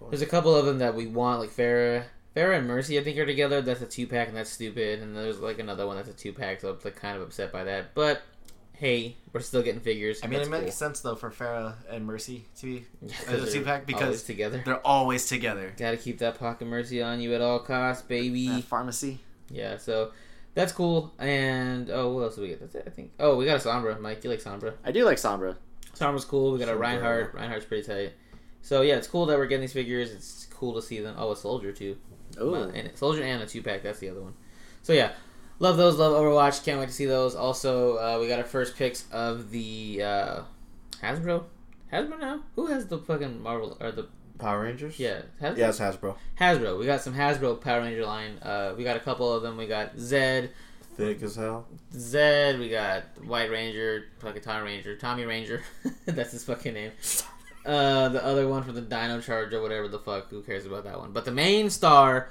there's 0.10 0.22
a 0.22 0.28
couple 0.28 0.56
of 0.56 0.66
them 0.66 0.80
that 0.80 0.96
we 0.96 1.08
want, 1.08 1.42
like 1.42 1.50
Pharah, 1.50 2.04
Pharah 2.36 2.58
and 2.58 2.68
Mercy. 2.68 3.00
I 3.00 3.04
think 3.04 3.18
are 3.18 3.26
together. 3.26 3.62
That's 3.62 3.82
a 3.82 3.86
two 3.86 4.08
pack, 4.08 4.28
and 4.28 4.36
that's 4.38 4.50
stupid. 4.50 5.02
And 5.02 5.16
there's 5.16 5.40
like 5.40 5.60
another 5.60 5.88
one 5.88 5.96
that's 5.96 6.10
a 6.10 6.14
two 6.14 6.34
pack, 6.34 6.62
so 6.62 6.70
I'm 6.70 6.78
like 6.84 6.96
kind 6.96 7.16
of 7.16 7.24
upset 7.24 7.52
by 7.52 7.64
that. 7.64 7.94
But 7.96 8.22
hey, 8.74 9.16
we're 9.32 9.40
still 9.40 9.62
getting 9.64 9.80
figures. 9.82 10.20
I 10.24 10.28
mean, 10.28 10.40
That's 10.40 10.48
it 10.48 10.52
makes 10.52 10.64
cool. 10.64 10.72
sense 10.72 11.00
though 11.02 11.16
for 11.16 11.32
Pharah 11.32 11.76
and 11.90 12.06
Mercy 12.06 12.46
to 12.58 12.66
be 12.66 12.86
Yeah, 13.02 13.16
as 13.28 13.42
a 13.42 13.46
they're 13.46 13.54
two 13.54 13.62
pack 13.64 13.90
always 13.94 14.24
together. 14.24 14.62
they're 14.66 14.86
always 14.86 15.28
together. 15.28 15.74
Got 15.78 15.92
to 15.92 15.98
keep 15.98 16.18
that 16.20 16.38
pocket 16.38 16.66
mercy 16.66 17.02
on 17.02 17.22
you 17.22 17.34
at 17.34 17.42
all 17.42 17.60
costs, 17.60 18.04
baby. 18.04 18.48
That 18.50 18.64
pharmacy. 18.66 19.20
Yeah, 19.50 19.78
so 19.78 20.12
that's 20.56 20.72
cool. 20.74 21.14
And 21.20 21.90
oh, 21.90 22.14
what 22.14 22.22
else 22.24 22.36
do 22.36 22.42
we 22.42 22.50
get? 22.50 22.60
That's 22.60 22.76
it, 22.76 22.84
I 22.86 22.90
think. 22.90 23.12
Oh, 23.20 23.38
we 23.38 23.46
got 23.46 23.64
a 23.64 23.68
Sombra. 23.68 24.00
Mike, 24.00 24.24
you 24.24 24.30
like 24.30 24.42
Sombra? 24.42 24.74
I 24.84 24.92
do 24.92 25.06
like 25.06 25.18
Sombra. 25.18 25.56
Sombra's 25.96 26.26
cool. 26.26 26.52
We 26.52 26.60
got 26.60 26.68
a 26.68 26.76
Reinhardt. 26.76 27.34
Reinhardt's 27.34 27.66
pretty 27.66 27.88
tight. 27.88 28.14
So 28.62 28.82
yeah, 28.82 28.96
it's 28.96 29.08
cool 29.08 29.26
that 29.28 29.38
we're 29.38 29.46
getting 29.46 29.62
these 29.62 29.74
figures. 29.74 30.12
It's 30.12 30.48
cool 30.52 30.74
to 30.74 30.82
see 30.82 31.00
them. 31.00 31.16
Oh, 31.18 31.32
a 31.32 31.36
Soldier 31.36 31.72
too. 31.72 31.96
Oh, 32.40 32.54
and 32.56 32.92
Soldier 32.96 33.24
and 33.24 33.42
a 33.42 33.46
two 33.46 33.62
pack. 33.62 33.84
That's 33.84 34.00
the 34.00 34.10
other 34.10 34.22
one. 34.22 34.34
So 34.82 34.94
yeah, 34.94 35.12
love 35.60 35.78
those. 35.78 35.98
Love 35.98 36.14
Overwatch. 36.14 36.64
Can't 36.64 36.80
wait 36.80 36.88
to 36.88 36.94
see 36.94 37.06
those. 37.06 37.36
Also, 37.36 37.98
uh, 37.98 38.18
we 38.20 38.28
got 38.28 38.40
our 38.40 38.46
first 38.46 38.76
picks 38.76 39.06
of 39.12 39.52
the 39.52 40.02
uh, 40.04 40.42
Hasbro. 41.02 41.44
Hasbro 41.92 42.20
now. 42.20 42.44
Who 42.56 42.68
has 42.68 42.88
the 42.88 42.98
fucking 42.98 43.42
Marvel 43.42 43.78
or 43.80 43.92
the 43.92 44.08
Power 44.38 44.64
Rangers. 44.64 45.00
Yeah, 45.00 45.22
Hasbro. 45.42 45.58
Yeah, 45.58 45.70
it's 45.70 45.80
Hasbro. 45.80 46.16
Hasbro. 46.40 46.78
We 46.80 46.86
got 46.86 47.02
some 47.02 47.14
Hasbro 47.14 47.62
Power 47.62 47.82
Ranger 47.82 48.06
line. 48.06 48.38
Uh, 48.42 48.74
we 48.78 48.84
got 48.84 48.98
a 48.98 49.00
couple 49.00 49.32
of 49.32 49.44
them. 49.44 49.58
We 49.58 49.68
got 49.68 49.96
Zedd, 49.96 50.50
Thick 50.96 51.22
as 51.24 51.36
hell. 51.36 51.68
Zedd. 51.94 52.60
We 52.60 52.70
got 52.70 53.04
White 53.26 53.50
Ranger, 53.50 54.06
fucking 54.20 54.42
Tommy 54.42 54.66
Ranger, 54.66 54.96
Tommy 54.96 55.26
Ranger. 55.26 55.64
That's 56.06 56.32
his 56.32 56.44
fucking 56.44 56.74
name. 56.74 56.92
Uh, 57.66 58.10
the 58.10 58.24
other 58.24 58.48
one 58.48 58.64
from 58.64 58.76
the 58.76 58.82
Dino 58.82 59.20
Charge 59.22 59.54
or 59.54 59.62
whatever 59.62 59.88
the 59.88 60.00
fuck. 60.00 60.30
Who 60.30 60.42
cares 60.42 60.66
about 60.66 60.84
that 60.84 61.00
one? 61.00 61.12
But 61.12 61.26
the 61.26 61.32
main 61.32 61.70
star, 61.70 62.30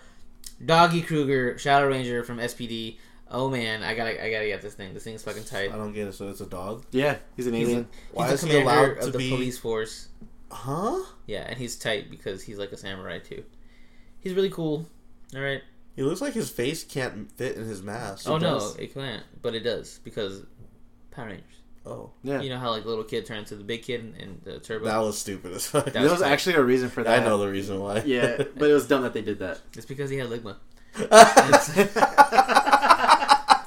Doggie 0.64 1.02
Cruger, 1.02 1.58
Shadow 1.58 1.88
Ranger 1.88 2.22
from 2.22 2.38
SPD. 2.38 2.98
Oh 3.30 3.48
man, 3.50 3.82
I 3.82 3.94
gotta, 3.94 4.22
I 4.24 4.30
gotta 4.30 4.46
get 4.46 4.62
this 4.62 4.74
thing. 4.74 4.94
This 4.94 5.02
thing's 5.04 5.22
fucking 5.24 5.44
tight. 5.44 5.72
I 5.72 5.76
don't 5.76 5.92
get 5.92 6.06
it. 6.08 6.12
So 6.14 6.28
it's 6.28 6.40
a 6.40 6.46
dog. 6.46 6.84
Yeah, 6.92 7.16
he's 7.36 7.46
an 7.46 7.54
He's, 7.54 7.68
alien. 7.68 7.88
Why 8.12 8.26
he's 8.26 8.34
is 8.34 8.40
the 8.42 8.46
he 8.48 8.58
commander 8.60 8.92
allowed 8.94 9.06
of 9.06 9.12
the 9.12 9.18
be- 9.18 9.30
police 9.30 9.58
force. 9.58 10.08
Huh? 10.52 11.02
Yeah, 11.26 11.40
and 11.48 11.58
he's 11.58 11.74
tight 11.76 12.10
because 12.10 12.42
he's 12.42 12.58
like 12.58 12.70
a 12.70 12.76
samurai 12.76 13.18
too. 13.18 13.42
He's 14.20 14.34
really 14.34 14.50
cool. 14.50 14.86
All 15.34 15.40
right. 15.42 15.62
He 15.96 16.02
looks 16.02 16.20
like 16.20 16.34
his 16.34 16.50
face 16.50 16.84
can't 16.84 17.30
fit 17.32 17.56
in 17.56 17.64
his 17.64 17.82
mask. 17.82 18.28
oh 18.28 18.38
no, 18.38 18.72
it 18.78 18.94
can't, 18.94 19.22
but 19.42 19.54
it 19.54 19.60
does 19.60 19.98
because 20.04 20.44
Power 21.10 21.26
Rangers. 21.26 21.44
Oh, 21.86 22.10
Yeah, 22.22 22.40
You 22.40 22.48
know 22.48 22.58
how 22.58 22.70
like 22.70 22.84
little 22.86 23.04
kid 23.04 23.26
turned 23.26 23.40
into 23.40 23.56
the 23.56 23.64
big 23.64 23.82
kid 23.82 24.00
and, 24.00 24.16
in 24.16 24.40
the 24.44 24.58
Turbo. 24.58 24.86
that 24.86 24.96
was 24.98 25.18
stupid 25.18 25.52
as 25.52 25.66
fuck. 25.66 25.84
That 25.84 25.92
there 25.92 26.02
was 26.04 26.12
was- 26.12 26.22
actually 26.22 26.54
a 26.56 26.62
reason 26.62 26.88
for 26.88 27.02
that. 27.04 27.20
I 27.20 27.24
know 27.24 27.36
the 27.38 27.48
reason 27.48 27.78
why. 27.80 27.98
Yeah, 28.06 28.36
but 28.56 28.70
it 28.70 28.72
was 28.74 28.86
dumb 28.88 29.02
that 29.02 29.12
they 29.12 29.22
did 29.22 29.38
that. 29.40 29.60
it's 29.74 29.84
because 29.86 30.08
he 30.10 30.16
had 30.16 30.28
ligma. 30.30 30.56
That's 30.94 31.68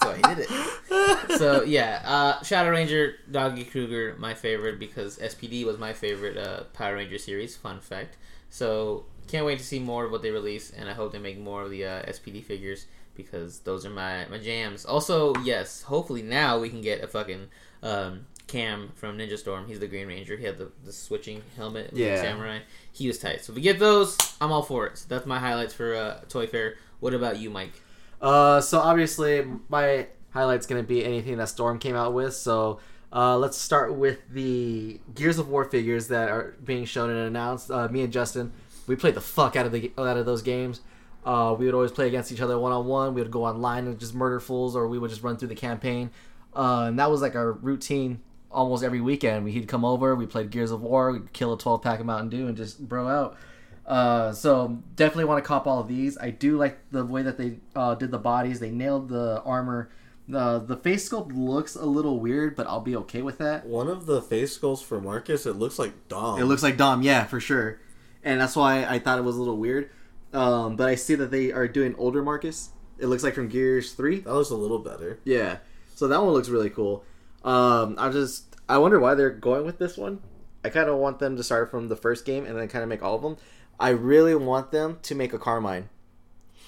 why 0.05 0.15
he 0.17 0.21
did 0.35 0.47
it. 0.49 1.37
So 1.37 1.63
yeah, 1.63 2.01
uh, 2.05 2.43
Shadow 2.43 2.69
Ranger, 2.71 3.15
Doggie 3.29 3.65
Cruger, 3.65 4.15
my 4.17 4.33
favorite 4.33 4.79
because 4.79 5.17
SPD 5.17 5.65
was 5.65 5.77
my 5.77 5.93
favorite 5.93 6.37
uh, 6.37 6.63
Power 6.73 6.95
Ranger 6.95 7.17
series. 7.17 7.55
Fun 7.55 7.79
fact. 7.79 8.17
So 8.49 9.05
can't 9.27 9.45
wait 9.45 9.59
to 9.59 9.65
see 9.65 9.79
more 9.79 10.05
of 10.05 10.11
what 10.11 10.21
they 10.21 10.31
release, 10.31 10.71
and 10.71 10.89
I 10.89 10.93
hope 10.93 11.11
they 11.11 11.19
make 11.19 11.37
more 11.39 11.63
of 11.63 11.69
the 11.69 11.85
uh, 11.85 12.01
SPD 12.03 12.43
figures 12.43 12.87
because 13.15 13.59
those 13.59 13.85
are 13.85 13.89
my 13.89 14.25
my 14.29 14.37
jams. 14.39 14.85
Also, 14.85 15.35
yes, 15.43 15.83
hopefully 15.83 16.21
now 16.21 16.59
we 16.59 16.69
can 16.69 16.81
get 16.81 17.03
a 17.03 17.07
fucking 17.07 17.47
um, 17.83 18.25
Cam 18.47 18.91
from 18.95 19.17
Ninja 19.17 19.37
Storm. 19.37 19.67
He's 19.67 19.79
the 19.79 19.87
Green 19.87 20.07
Ranger. 20.07 20.37
He 20.37 20.45
had 20.45 20.57
the, 20.57 20.71
the 20.85 20.93
switching 20.93 21.41
helmet, 21.55 21.91
Yeah. 21.93 22.21
samurai. 22.21 22.59
He 22.93 23.07
was 23.07 23.19
tight. 23.19 23.43
So 23.43 23.51
if 23.51 23.55
we 23.57 23.61
get 23.61 23.79
those, 23.79 24.17
I'm 24.39 24.51
all 24.51 24.63
for 24.63 24.87
it. 24.87 24.97
So 24.97 25.05
that's 25.09 25.25
my 25.25 25.39
highlights 25.39 25.73
for 25.73 25.93
uh, 25.95 26.21
Toy 26.29 26.47
Fair. 26.47 26.75
What 26.99 27.13
about 27.13 27.37
you, 27.39 27.49
Mike? 27.49 27.73
Uh, 28.21 28.61
so 28.61 28.79
obviously 28.79 29.45
my 29.69 30.07
highlight's 30.31 30.65
gonna 30.65 30.83
be 30.83 31.03
anything 31.05 31.37
that 31.37 31.49
Storm 31.49 31.77
came 31.79 31.95
out 31.95 32.13
with. 32.13 32.33
So 32.33 32.79
uh, 33.13 33.37
let's 33.37 33.57
start 33.57 33.93
with 33.95 34.19
the 34.31 34.99
Gears 35.13 35.39
of 35.39 35.49
War 35.49 35.65
figures 35.65 36.07
that 36.07 36.29
are 36.29 36.55
being 36.63 36.85
shown 36.85 37.09
and 37.09 37.19
announced. 37.19 37.69
Uh, 37.69 37.87
me 37.89 38.01
and 38.01 38.11
Justin, 38.11 38.51
we 38.87 38.95
played 38.95 39.13
the 39.15 39.21
fuck 39.21 39.55
out 39.55 39.65
of 39.65 39.71
the 39.71 39.91
out 39.97 40.17
of 40.17 40.25
those 40.25 40.41
games. 40.41 40.81
Uh, 41.25 41.53
we 41.57 41.65
would 41.65 41.73
always 41.75 41.91
play 41.91 42.07
against 42.07 42.31
each 42.31 42.39
other 42.41 42.57
one 42.57 42.71
on 42.71 42.85
one. 42.85 43.13
We 43.13 43.21
would 43.21 43.31
go 43.31 43.43
online 43.45 43.85
and 43.85 43.99
just 43.99 44.13
murder 44.15 44.39
fools, 44.39 44.75
or 44.77 44.87
we 44.87 44.97
would 44.97 45.09
just 45.09 45.23
run 45.23 45.35
through 45.37 45.49
the 45.49 45.55
campaign. 45.55 46.09
Uh, 46.57 46.85
and 46.87 46.97
that 46.99 47.11
was 47.11 47.21
like 47.21 47.35
our 47.35 47.51
routine 47.51 48.19
almost 48.49 48.83
every 48.83 48.99
weekend. 48.99 49.45
We, 49.45 49.51
he'd 49.51 49.67
come 49.67 49.85
over, 49.85 50.15
we 50.15 50.25
played 50.25 50.49
Gears 50.49 50.71
of 50.71 50.81
War, 50.81 51.11
we'd 51.11 51.31
kill 51.31 51.53
a 51.53 51.57
12 51.57 51.81
pack 51.83 51.99
of 51.99 52.05
Mountain 52.07 52.29
Dew, 52.29 52.47
and 52.47 52.57
just 52.57 52.87
bro 52.87 53.07
out. 53.07 53.37
Uh, 53.85 54.33
so 54.33 54.79
definitely 54.95 55.25
want 55.25 55.41
to 55.43 55.47
cop 55.47 55.67
all 55.67 55.79
of 55.79 55.87
these. 55.87 56.17
I 56.17 56.31
do 56.31 56.57
like 56.57 56.77
the 56.91 57.05
way 57.05 57.21
that 57.21 57.37
they 57.37 57.59
uh, 57.75 57.95
did 57.95 58.11
the 58.11 58.17
bodies. 58.17 58.59
They 58.59 58.71
nailed 58.71 59.07
the 59.09 59.41
armor. 59.43 59.89
The 60.27 60.59
the 60.59 60.75
face 60.75 61.07
sculpt 61.07 61.31
looks 61.33 61.75
a 61.75 61.85
little 61.85 62.19
weird, 62.19 62.57
but 62.57 62.67
I'll 62.67 62.81
be 62.81 62.97
okay 62.97 63.21
with 63.21 63.37
that. 63.37 63.65
One 63.65 63.87
of 63.87 64.05
the 64.05 64.21
face 64.21 64.53
skulls 64.53 64.81
for 64.81 64.99
Marcus, 64.99 65.45
it 65.45 65.53
looks 65.53 65.79
like 65.79 66.09
Dom. 66.09 66.41
It 66.41 66.45
looks 66.45 66.63
like 66.63 66.75
Dom, 66.75 67.01
yeah, 67.01 67.23
for 67.23 67.39
sure. 67.39 67.79
And 68.23 68.41
that's 68.41 68.57
why 68.57 68.83
I 68.83 68.99
thought 68.99 69.19
it 69.19 69.23
was 69.23 69.37
a 69.37 69.39
little 69.39 69.55
weird. 69.55 69.89
Um, 70.33 70.75
but 70.75 70.89
I 70.89 70.95
see 70.95 71.15
that 71.15 71.31
they 71.31 71.53
are 71.53 71.67
doing 71.67 71.95
older 71.97 72.21
Marcus. 72.21 72.71
It 72.99 73.05
looks 73.05 73.23
like 73.23 73.35
from 73.35 73.47
Gears 73.47 73.93
Three. 73.93 74.19
that 74.19 74.33
looks 74.33 74.49
a 74.49 74.55
little 74.55 74.79
better. 74.79 75.19
Yeah. 75.23 75.59
So 75.97 76.07
that 76.09 76.21
one 76.21 76.31
looks 76.31 76.47
really 76.47 76.69
cool. 76.69 77.03
Um, 77.43 77.95
I 77.97 78.09
just 78.09 78.55
I 78.69 78.77
wonder 78.77 78.99
why 78.99 79.15
they're 79.15 79.31
going 79.31 79.65
with 79.65 79.79
this 79.79 79.97
one. 79.97 80.19
I 80.63 80.69
kind 80.69 80.89
of 80.89 80.97
want 80.97 81.17
them 81.17 81.35
to 81.37 81.43
start 81.43 81.71
from 81.71 81.87
the 81.87 81.95
first 81.95 82.23
game 82.23 82.45
and 82.45 82.55
then 82.55 82.67
kind 82.67 82.83
of 82.83 82.89
make 82.89 83.01
all 83.01 83.15
of 83.15 83.23
them. 83.23 83.37
I 83.79 83.89
really 83.89 84.35
want 84.35 84.71
them 84.71 84.99
to 85.01 85.15
make 85.15 85.33
a 85.33 85.39
Carmine. 85.39 85.89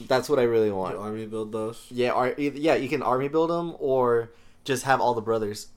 That's 0.02 0.30
what 0.30 0.40
I 0.40 0.44
really 0.44 0.70
You 0.70 0.76
want. 0.76 0.96
army 0.98 1.28
build 1.28 1.52
those. 1.52 1.86
Yeah, 1.92 2.16
either, 2.40 2.58
yeah, 2.58 2.74
you 2.74 2.90
can 2.90 3.04
army 3.04 3.28
build 3.28 3.52
them 3.52 3.76
or 3.78 4.32
just 4.64 4.84
have 4.86 5.00
all 5.00 5.14
the 5.14 5.22
brothers. 5.22 5.68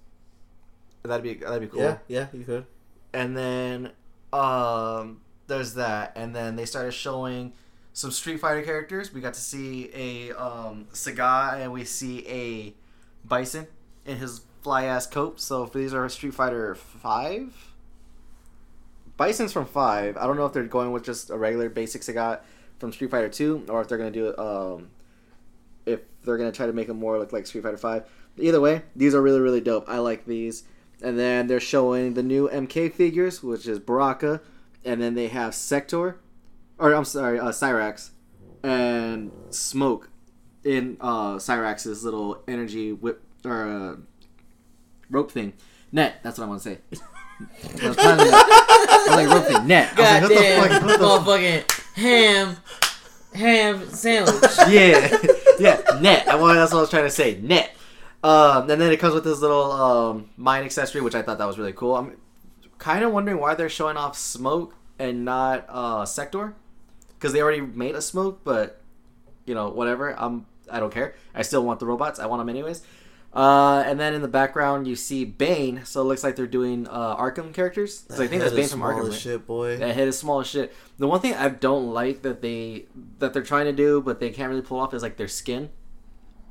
That'd 1.02 1.22
be 1.22 1.34
that'd 1.34 1.60
be 1.60 1.66
cool. 1.66 1.82
Yeah, 1.82 1.98
yeah, 2.08 2.26
you 2.32 2.44
could. 2.44 2.64
And 3.12 3.36
then 3.36 3.90
um, 4.32 5.20
there's 5.46 5.74
that, 5.74 6.12
and 6.16 6.34
then 6.34 6.56
they 6.56 6.64
started 6.64 6.92
showing 6.92 7.52
some 7.92 8.12
Street 8.12 8.38
Fighter 8.40 8.62
characters. 8.62 9.12
We 9.12 9.20
got 9.20 9.34
to 9.34 9.40
see 9.40 9.90
a 9.94 10.32
um, 10.40 10.86
Sagat, 10.94 11.60
and 11.60 11.70
we 11.70 11.84
see 11.84 12.26
a 12.26 12.74
Bison 13.24 13.66
in 14.04 14.18
his 14.18 14.42
fly 14.62 14.84
ass 14.84 15.06
coat. 15.06 15.40
So 15.40 15.64
if 15.64 15.72
these 15.72 15.92
are 15.94 16.08
Street 16.08 16.34
Fighter 16.34 16.74
Five, 16.74 17.72
Bison's 19.16 19.52
from 19.52 19.66
Five. 19.66 20.16
I 20.16 20.26
don't 20.26 20.36
know 20.36 20.46
if 20.46 20.52
they're 20.52 20.64
going 20.64 20.92
with 20.92 21.04
just 21.04 21.30
a 21.30 21.36
regular 21.36 21.68
basics 21.68 22.06
basic 22.06 22.16
Sagat 22.16 22.40
from 22.78 22.92
Street 22.92 23.10
Fighter 23.10 23.28
Two, 23.28 23.64
or 23.68 23.80
if 23.80 23.88
they're 23.88 23.98
gonna 23.98 24.10
do. 24.10 24.36
Um, 24.36 24.90
if 25.84 26.00
they're 26.24 26.38
gonna 26.38 26.52
try 26.52 26.66
to 26.66 26.72
make 26.72 26.86
them 26.86 26.98
more 26.98 27.18
look 27.18 27.32
like 27.32 27.46
Street 27.46 27.64
Fighter 27.64 27.76
Five. 27.76 28.04
Either 28.38 28.60
way, 28.60 28.82
these 28.96 29.14
are 29.14 29.22
really 29.22 29.40
really 29.40 29.60
dope. 29.60 29.88
I 29.88 29.98
like 29.98 30.26
these. 30.26 30.64
And 31.02 31.18
then 31.18 31.48
they're 31.48 31.58
showing 31.58 32.14
the 32.14 32.22
new 32.22 32.48
MK 32.48 32.92
figures, 32.92 33.42
which 33.42 33.66
is 33.66 33.80
Baraka, 33.80 34.40
and 34.84 35.02
then 35.02 35.14
they 35.14 35.26
have 35.26 35.52
Sektor, 35.52 36.20
or 36.78 36.94
I'm 36.94 37.04
sorry, 37.04 37.40
uh, 37.40 37.48
Cyrax, 37.48 38.10
and 38.62 39.32
Smoke 39.50 40.11
in 40.64 40.96
uh, 41.00 41.36
Cyrax's 41.36 42.04
little 42.04 42.42
energy 42.46 42.92
whip 42.92 43.22
or 43.44 43.64
uh, 43.64 43.96
rope 45.10 45.30
thing. 45.30 45.52
Net. 45.90 46.16
That's 46.22 46.38
what 46.38 46.44
I 46.44 46.48
want 46.48 46.62
to 46.62 46.70
say. 46.70 46.78
I 47.82 47.88
was 47.88 47.96
planning 47.96 48.30
that. 48.30 49.06
I 49.08 49.16
was 49.16 49.16
like 49.16 49.28
rope 49.28 49.46
thing. 49.46 49.66
Net. 49.66 49.92
I 49.96 50.00
was 50.00 50.10
like, 50.10 50.22
what 50.22 50.28
the 50.28 50.34
Goddamn, 50.34 50.62
fuck? 50.62 50.82
What 50.82 51.24
the 51.24 51.32
motherfucking 51.32 51.82
ham, 51.94 52.56
ham 53.34 53.88
sandwich. 53.90 54.50
yeah, 54.68 55.16
yeah, 55.58 55.98
net. 56.00 56.28
I 56.28 56.36
wanted, 56.36 56.60
that's 56.60 56.72
what 56.72 56.78
I 56.78 56.82
was 56.82 56.90
trying 56.90 57.04
to 57.04 57.10
say. 57.10 57.38
Net. 57.40 57.74
Um, 58.22 58.70
and 58.70 58.80
then 58.80 58.92
it 58.92 59.00
comes 59.00 59.14
with 59.14 59.24
this 59.24 59.40
little 59.40 59.72
um, 59.72 60.30
mine 60.36 60.64
accessory, 60.64 61.00
which 61.00 61.14
I 61.14 61.22
thought 61.22 61.38
that 61.38 61.46
was 61.46 61.58
really 61.58 61.72
cool. 61.72 61.96
I'm 61.96 62.16
kind 62.78 63.04
of 63.04 63.12
wondering 63.12 63.38
why 63.38 63.54
they're 63.54 63.68
showing 63.68 63.96
off 63.96 64.16
smoke 64.16 64.76
and 64.98 65.24
not 65.24 65.66
uh, 65.68 66.06
Sektor, 66.06 66.54
because 67.14 67.32
they 67.32 67.42
already 67.42 67.60
made 67.60 67.96
a 67.96 68.02
smoke. 68.02 68.42
But 68.44 68.80
you 69.44 69.54
know, 69.54 69.70
whatever. 69.70 70.14
I'm 70.18 70.46
I 70.72 70.80
don't 70.80 70.92
care. 70.92 71.14
I 71.34 71.42
still 71.42 71.64
want 71.64 71.80
the 71.80 71.86
robots. 71.86 72.18
I 72.18 72.26
want 72.26 72.40
them 72.40 72.48
anyways. 72.48 72.82
Uh, 73.34 73.82
and 73.86 73.98
then 73.98 74.12
in 74.12 74.20
the 74.20 74.28
background 74.28 74.86
you 74.86 74.94
see 74.94 75.24
Bane, 75.24 75.84
so 75.84 76.02
it 76.02 76.04
looks 76.04 76.22
like 76.22 76.36
they're 76.36 76.46
doing 76.46 76.86
uh, 76.88 77.16
Arkham 77.16 77.54
characters. 77.54 78.04
So 78.10 78.22
I 78.22 78.26
think 78.26 78.42
that's 78.42 78.54
Bane 78.54 78.68
from 78.68 78.80
Arkham. 78.80 79.08
right? 79.08 79.18
shit, 79.18 79.46
boy. 79.46 79.78
That 79.78 79.94
head 79.94 80.06
is 80.08 80.18
small 80.18 80.40
as 80.40 80.48
shit. 80.48 80.74
The 80.98 81.08
one 81.08 81.20
thing 81.20 81.34
I 81.34 81.48
don't 81.48 81.92
like 81.92 82.22
that 82.22 82.42
they 82.42 82.86
that 83.20 83.32
they're 83.32 83.42
trying 83.42 83.64
to 83.66 83.72
do, 83.72 84.02
but 84.02 84.20
they 84.20 84.30
can't 84.30 84.50
really 84.50 84.62
pull 84.62 84.78
off, 84.78 84.92
is 84.92 85.02
like 85.02 85.16
their 85.16 85.28
skin. 85.28 85.70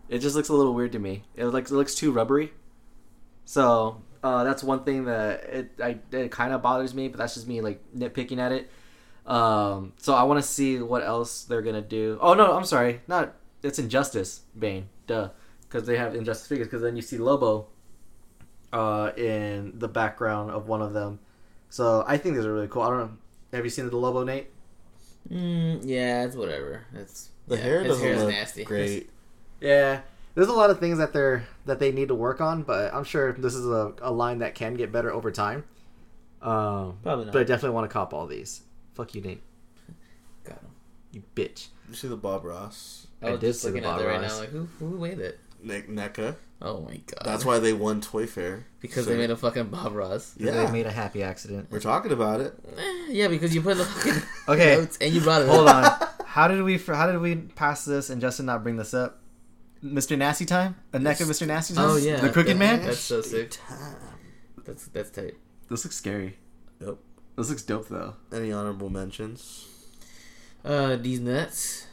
It 0.10 0.20
just 0.20 0.36
looks 0.36 0.50
a 0.50 0.54
little 0.54 0.74
weird 0.74 0.92
to 0.94 1.00
me. 1.00 1.24
It 1.36 1.46
like 1.46 1.66
it 1.66 1.72
looks 1.72 1.94
too 1.94 2.12
rubbery. 2.12 2.52
So 3.46 4.02
uh, 4.24 4.44
that's 4.44 4.64
one 4.64 4.84
thing 4.84 5.06
that 5.06 5.44
it 5.44 5.72
I, 5.82 6.00
it 6.12 6.32
kind 6.32 6.52
of 6.52 6.64
bothers 6.64 6.96
me, 6.96 7.10
but 7.10 7.20
that's 7.20 7.36
just 7.36 7.48
me 7.48 7.62
like 7.62 7.80
nitpicking 7.96 8.40
at 8.40 8.52
it. 8.52 8.72
Um, 9.26 9.94
so 9.98 10.16
I 10.16 10.24
want 10.24 10.42
to 10.42 10.48
see 10.48 10.80
what 10.80 11.04
else 11.04 11.44
they're 11.44 11.62
gonna 11.62 11.82
do. 11.82 12.18
Oh 12.22 12.34
no, 12.34 12.54
I'm 12.54 12.66
sorry, 12.66 13.02
not 13.08 13.36
it's 13.64 13.80
Injustice 13.80 14.42
Bane, 14.58 14.88
duh, 15.08 15.30
because 15.64 15.86
they 15.88 15.98
have 15.98 16.16
Injustice 16.16 16.48
figures. 16.48 16.68
Because 16.68 16.82
then 16.82 16.96
you 16.96 17.02
see 17.02 17.18
Lobo 17.18 17.68
uh, 18.74 19.12
in 19.18 19.78
the 19.80 19.88
background 19.88 20.52
of 20.52 20.68
one 20.68 20.82
of 20.82 20.94
them. 20.94 21.20
So 21.70 22.04
I 22.08 22.18
think 22.18 22.36
these 22.36 22.46
are 22.46 22.54
really 22.54 22.68
cool. 22.68 22.82
I 22.84 22.90
don't 22.90 23.00
know. 23.00 23.12
Have 23.54 23.64
you 23.66 23.70
seen 23.70 23.90
the 23.90 23.96
Lobo, 23.98 24.24
Nate? 24.24 24.50
Mm, 25.32 25.82
yeah, 25.84 26.24
it's 26.26 26.36
whatever. 26.36 26.86
It's 26.96 27.30
The 27.48 27.56
yeah, 27.58 27.62
hair 27.62 27.84
doesn't 27.84 28.04
hair 28.04 28.14
is 28.16 28.22
look 28.22 28.32
nasty. 28.32 28.64
great. 28.64 29.10
Yeah, 29.62 30.02
there's 30.34 30.48
a 30.48 30.54
lot 30.54 30.72
of 30.72 30.80
things 30.80 30.98
that 30.98 31.14
they're 31.14 31.44
that 31.68 31.78
they 31.78 31.92
need 31.92 32.08
to 32.08 32.16
work 32.16 32.42
on, 32.42 32.64
but 32.64 32.92
I'm 32.96 33.04
sure 33.04 33.32
this 33.34 33.54
is 33.54 33.68
a, 33.68 33.94
a 34.02 34.12
line 34.12 34.40
that 34.40 34.56
can 34.56 34.74
get 34.74 34.92
better 34.92 35.14
over 35.14 35.30
time. 35.30 35.66
Um, 36.42 36.98
Probably 37.04 37.26
not. 37.26 37.34
but 37.34 37.42
I 37.42 37.44
definitely 37.44 37.76
want 37.76 37.88
to 37.88 37.94
cop 37.94 38.12
all 38.12 38.26
these. 38.26 38.64
Fuck 38.96 39.14
you, 39.14 39.22
Nate. 39.22 39.44
Got 40.44 40.62
him. 40.62 40.72
You 41.12 41.22
bitch. 41.36 41.68
You 41.90 41.94
see 41.94 42.08
the 42.08 42.16
Bob 42.18 42.44
Ross, 42.44 43.06
I 43.22 43.28
I 43.28 43.32
did 43.32 43.42
just 43.42 43.62
see 43.62 43.68
the 43.70 43.74
looking 43.76 43.86
at 43.88 43.92
Bob 43.92 44.00
that 44.02 44.08
right 44.08 44.22
Ross. 44.22 44.32
now. 44.34 44.40
Like, 44.40 44.50
who 44.50 44.68
who 44.80 44.98
made 45.00 45.20
it? 45.20 45.40
Nick 45.64 45.90
NECA. 45.90 46.36
Oh 46.64 46.82
my 46.82 46.98
god. 46.98 47.22
That's 47.24 47.44
why 47.46 47.60
they 47.60 47.74
won 47.74 48.02
Toy 48.02 48.26
Fair. 48.28 48.66
because 48.80 49.06
So- 49.06 49.12
they 49.12 49.18
made 49.18 49.30
a 49.32 49.36
fucking 49.38 49.66
Bob 49.70 49.94
Ross. 49.94 50.34
Yeah, 50.38 50.52
They 50.66 50.72
made 50.72 50.86
a 50.86 50.92
happy 50.92 51.22
accident. 51.24 51.68
we're 51.72 51.80
talking 51.80 52.12
about 52.12 52.40
it. 52.42 52.54
Eh, 52.78 53.06
yeah, 53.10 53.28
because 53.28 53.54
you 53.56 53.62
put 53.62 53.78
the 53.78 53.86
fucking 53.86 54.22
Okay. 54.48 54.76
notes 54.76 54.98
and 55.02 55.14
you 55.14 55.22
brought 55.22 55.42
it. 55.44 55.48
Hold 55.48 55.68
up. 55.68 56.02
on. 56.02 56.26
How 56.26 56.48
did 56.48 56.62
we 56.64 56.78
how 56.78 57.12
did 57.12 57.20
we 57.20 57.36
pass 57.36 57.86
this 57.86 58.10
and 58.10 58.22
Justin 58.22 58.46
not 58.48 58.64
bring 58.64 58.76
this 58.78 58.94
up? 58.94 59.20
Mr. 59.84 60.16
Nasty 60.18 60.46
time? 60.46 60.76
A 60.94 61.00
neck 61.00 61.20
of 61.22 61.28
Mr. 61.28 61.48
Nasty 61.48 61.74
time? 61.74 61.90
Oh 61.90 61.96
yeah, 61.98 62.18
The 62.22 62.30
Crooked 62.30 62.58
Man? 62.58 62.84
That's 62.84 63.00
so 63.00 63.22
sick. 63.22 63.58
That's 64.66 64.86
that's 64.88 65.10
tight. 65.10 65.34
This 65.70 65.84
looks 65.84 65.96
scary. 65.96 66.38
Yep. 66.80 66.90
This 66.90 66.98
This 67.36 67.50
looks 67.50 67.64
dope 67.64 67.88
though. 67.90 68.16
Any 68.32 68.52
honorable 68.52 68.90
mentions? 68.92 69.68
Uh, 70.64 70.96
these 70.98 71.20
nuts. 71.20 71.88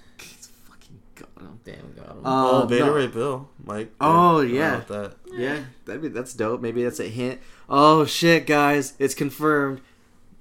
He's 1.18 1.26
fucking 1.26 1.34
got 1.36 1.44
him. 1.44 1.60
Damn, 1.64 1.92
got 2.06 2.16
him. 2.16 2.22
oh, 2.24 2.62
Uh, 2.62 2.66
Beta 2.66 2.86
no. 2.86 2.92
Ray 2.94 3.06
Bill, 3.08 3.48
Mike. 3.64 3.92
Oh, 4.00 4.40
I 4.40 4.44
yeah. 4.44 4.80
that. 4.88 5.14
Yeah, 5.32 5.60
that'd 5.84 6.02
be 6.02 6.08
that's 6.08 6.32
dope. 6.34 6.60
Maybe 6.60 6.82
that's 6.84 7.00
a 7.00 7.08
hint. 7.08 7.40
Oh 7.68 8.04
shit, 8.04 8.46
guys, 8.46 8.94
it's 8.98 9.14
confirmed. 9.14 9.80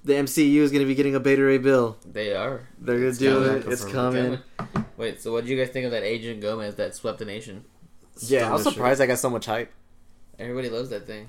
The 0.03 0.13
MCU 0.13 0.61
is 0.61 0.71
gonna 0.71 0.85
be 0.85 0.95
getting 0.95 1.15
a 1.15 1.19
Beta 1.19 1.43
Ray 1.43 1.57
Bill. 1.57 1.97
they 2.05 2.33
are. 2.33 2.67
They're 2.79 2.95
gonna 2.97 3.07
It's 3.09 3.17
do 3.17 3.33
coming. 3.43 3.57
it. 3.57 3.67
It's 3.67 3.83
Confirmed. 3.83 4.41
coming. 4.57 4.85
Wait, 4.95 5.21
so 5.21 5.31
what 5.33 5.43
do 5.45 5.51
you 5.51 5.57
guys 5.57 5.71
think 5.73 5.85
of 5.85 5.91
that 5.91 6.03
Agent 6.03 6.39
Gomez 6.41 6.75
that 6.75 6.95
swept 6.95 7.19
the 7.19 7.25
nation? 7.25 7.65
Yeah, 8.21 8.49
I 8.49 8.53
was 8.53 8.63
surprised. 8.63 9.01
I 9.01 9.05
got 9.05 9.19
so 9.19 9.29
much 9.29 9.45
hype. 9.45 9.71
Everybody 10.39 10.69
loves 10.69 10.89
that 10.91 11.05
thing. 11.05 11.27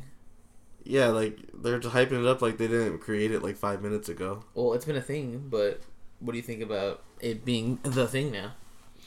Yeah, 0.84 1.08
like 1.08 1.38
they're 1.52 1.80
hyping 1.80 2.20
it 2.20 2.26
up 2.26 2.40
like 2.40 2.56
they 2.56 2.68
didn't 2.68 3.00
create 3.00 3.30
it 3.32 3.42
like 3.42 3.56
five 3.56 3.82
minutes 3.82 4.08
ago. 4.08 4.44
Well, 4.54 4.72
it's 4.74 4.84
been 4.84 4.96
a 4.96 5.02
thing, 5.02 5.48
but 5.50 5.80
what 6.20 6.32
do 6.32 6.38
you 6.38 6.42
think 6.42 6.62
about 6.62 7.02
it 7.20 7.44
being 7.44 7.78
the 7.82 8.06
thing 8.06 8.30
now? 8.32 8.52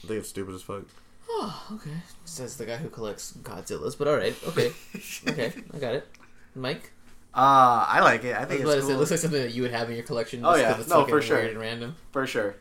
I 0.03 0.07
think 0.07 0.19
it's 0.19 0.29
stupid 0.29 0.55
as 0.55 0.61
fuck. 0.63 0.83
Oh, 1.29 1.67
okay. 1.73 1.95
Says 2.25 2.57
the 2.57 2.65
guy 2.65 2.77
who 2.77 2.89
collects 2.89 3.33
Godzillas, 3.41 3.97
but 3.97 4.07
all 4.07 4.15
right, 4.17 4.35
okay, 4.47 4.71
okay, 5.29 5.53
I 5.73 5.77
got 5.79 5.95
it. 5.95 6.07
Mike, 6.55 6.91
Uh, 7.33 7.85
I 7.87 8.01
like 8.01 8.23
it. 8.25 8.35
I 8.35 8.41
I 8.41 8.45
think 8.45 8.65
was 8.65 8.75
it's 8.75 8.83
to 8.83 8.87
say, 8.89 8.93
it 8.95 8.97
looks 8.97 9.11
like 9.11 9.19
something 9.21 9.41
that 9.41 9.53
you 9.53 9.61
would 9.61 9.71
have 9.71 9.89
in 9.89 9.95
your 9.95 10.03
collection. 10.05 10.43
Oh, 10.43 10.51
just 10.51 10.61
yeah. 10.61 10.71
'cause 10.71 10.81
it's 10.81 10.89
No, 10.89 10.99
fucking 11.01 11.13
for 11.15 11.21
sure. 11.21 11.37
weird 11.37 11.51
and 11.51 11.59
random. 11.59 11.95
for 12.11 12.27
sure. 12.27 12.55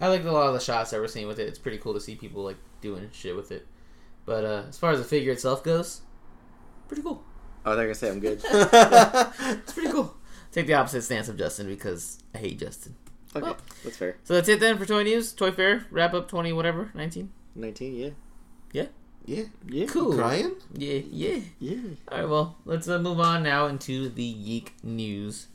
I 0.00 0.08
like 0.08 0.24
a 0.24 0.30
lot 0.30 0.48
of 0.48 0.52
the 0.54 0.60
shots 0.60 0.90
that 0.90 1.00
we're 1.00 1.08
seeing 1.08 1.26
with 1.26 1.38
it. 1.38 1.48
It's 1.48 1.58
pretty 1.58 1.78
cool 1.78 1.94
to 1.94 2.00
see 2.00 2.14
people 2.16 2.44
like 2.44 2.58
doing 2.82 3.08
shit 3.12 3.34
with 3.34 3.50
it. 3.50 3.66
But 4.26 4.44
uh, 4.44 4.64
as 4.68 4.76
far 4.76 4.90
as 4.90 4.98
the 4.98 5.04
figure 5.06 5.32
itself 5.32 5.64
goes, 5.64 6.02
pretty 6.88 7.02
cool. 7.02 7.24
Oh, 7.64 7.74
they're 7.74 7.86
gonna 7.86 7.94
say 7.94 8.10
I'm 8.10 8.20
good. 8.20 8.42
It's 8.52 9.72
pretty 9.72 9.90
cool. 9.90 10.14
Take 10.52 10.66
the 10.66 10.74
opposite 10.74 11.02
stance 11.02 11.28
of 11.28 11.38
Justin 11.38 11.66
because 11.66 12.18
I 12.34 12.38
hate 12.38 12.58
Justin. 12.58 12.94
Okay, 13.36 13.42
Well. 13.46 13.56
that's 13.84 13.96
fair. 13.96 14.16
So 14.24 14.34
that's 14.34 14.48
it 14.48 14.60
then 14.60 14.78
for 14.78 14.86
Toy 14.86 15.02
News, 15.02 15.32
Toy 15.32 15.50
Fair, 15.50 15.86
wrap 15.90 16.14
up 16.14 16.28
twenty 16.28 16.52
whatever 16.52 16.90
nineteen. 16.94 17.30
Nineteen, 17.54 17.94
yeah, 17.96 18.10
Yeah, 18.72 18.86
yeah, 19.24 19.44
Yeah. 19.68 19.86
Cool. 19.86 20.14
crying. 20.16 20.56
Yeah, 20.74 21.00
yeah. 21.10 21.40
yeah. 21.58 21.76
All 22.10 22.18
right, 22.18 22.28
well, 22.28 22.56
let's 22.64 22.88
uh, 22.88 22.98
move 22.98 23.20
on 23.20 23.42
now 23.42 23.66
into 23.66 24.08
the 24.08 24.32
geek 24.34 24.74
news. 24.82 25.48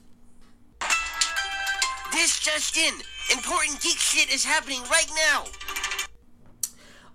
This 2.11 2.39
just 2.39 2.75
in. 2.77 2.93
Important 3.31 3.79
geek 3.81 3.97
shit 3.97 4.33
is 4.33 4.43
happening 4.43 4.81
right 4.89 5.09
now. 5.31 5.45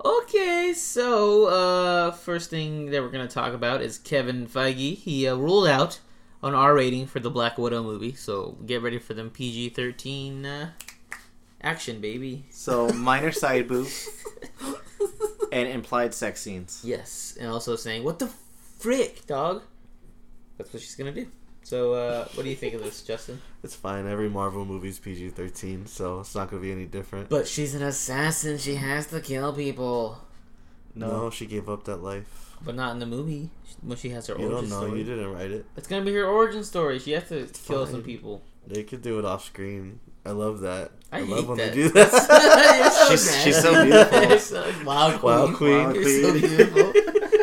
Okay, 0.05 0.73
so 0.75 1.47
uh, 1.49 2.11
first 2.13 2.49
thing 2.51 2.91
that 2.91 3.03
we're 3.03 3.11
gonna 3.11 3.27
talk 3.29 3.53
about 3.53 3.83
is 3.83 3.99
Kevin 3.99 4.47
Feige. 4.47 4.95
He 4.97 5.27
uh, 5.27 5.35
ruled 5.37 5.67
out 5.67 6.01
an 6.47 6.55
R 6.55 6.75
rating 6.75 7.07
for 7.07 7.21
the 7.21 7.31
Black 7.31 7.59
Widow 7.59 7.83
movie, 7.83 8.15
so 8.15 8.57
get 8.67 8.83
ready 8.83 8.99
for 8.99 9.15
them 9.15 9.31
PG 9.31 9.71
thirteen 9.71 10.47
uh, 10.47 10.71
action, 11.63 12.01
baby. 12.01 12.47
So 12.51 12.89
minor 12.91 13.33
side 13.33 13.69
boob 13.69 13.89
and 15.53 15.69
implied 15.69 16.15
sex 16.15 16.41
scenes. 16.41 16.81
Yes, 16.85 17.37
and 17.39 17.51
also 17.51 17.77
saying, 17.77 18.05
"What 18.05 18.19
the 18.19 18.31
frick, 18.79 19.27
dog?" 19.27 19.63
That's 20.59 20.73
what 20.73 20.83
she's 20.83 20.95
gonna 20.95 21.13
do. 21.13 21.27
So, 21.63 21.95
uh, 21.95 22.29
what 22.35 22.45
do 22.45 22.49
you 22.49 22.55
think 22.55 22.75
of 22.75 22.83
this, 22.83 23.03
Justin? 23.03 23.43
It's 23.65 23.75
fine. 23.75 24.07
Every 24.07 24.29
Marvel 24.29 24.65
movie's 24.65 24.99
PG 24.99 25.31
thirteen, 25.31 25.87
so 25.87 26.21
it's 26.21 26.35
not 26.35 26.51
gonna 26.51 26.63
be 26.63 26.73
any 26.73 26.87
different. 26.87 27.29
But 27.29 27.49
she's 27.49 27.75
an 27.75 27.83
assassin. 27.83 28.59
She 28.59 28.77
has 28.77 29.09
to 29.09 29.21
kill 29.21 29.53
people, 29.53 30.21
no, 30.97 31.29
she 31.29 31.45
gave 31.47 31.69
up 31.69 31.85
that 31.85 31.99
life. 31.99 32.46
But 32.63 32.75
not 32.75 32.93
in 32.93 32.99
the 32.99 33.07
movie 33.07 33.51
when 33.83 33.97
she 33.97 34.11
has 34.11 34.27
her 34.29 34.35
You 34.39 34.47
origin 34.53 34.71
don't 34.71 34.81
know. 34.81 34.87
story. 34.87 34.99
You 35.01 35.05
didn't 35.05 35.33
write 35.33 35.51
it. 35.51 35.67
It's 35.77 35.87
gonna 35.87 36.05
be 36.05 36.13
her 36.15 36.25
origin 36.27 36.65
story. 36.65 36.99
She 36.99 37.13
has 37.13 37.29
to 37.29 37.47
kill 37.67 37.85
fine. 37.85 37.93
some 37.95 38.03
people. 38.03 38.43
They 38.67 38.83
could 38.83 39.03
do 39.03 39.19
it 39.19 39.25
off 39.25 39.45
screen. 39.45 40.01
I 40.25 40.31
love 40.31 40.61
that. 40.61 40.91
I, 41.13 41.21
love 41.21 41.39
hate 41.41 41.47
when 41.49 41.59
that. 41.59 41.69
they 41.73 41.83
do 41.83 41.89
that. 41.91 42.11
So 42.93 43.07
She's- 43.09 43.27
mad. 43.31 43.45
she's 43.45 43.63
so 43.63 43.85
beautiful. 43.85 44.39
So- 44.39 44.73
wow, 44.85 45.17
queen. 45.19 45.23
Wow, 45.23 45.53
queen. 45.57 45.85
Wow, 45.87 45.93
You're 45.93 46.23
so 46.23 46.33
beautiful. 46.41 46.93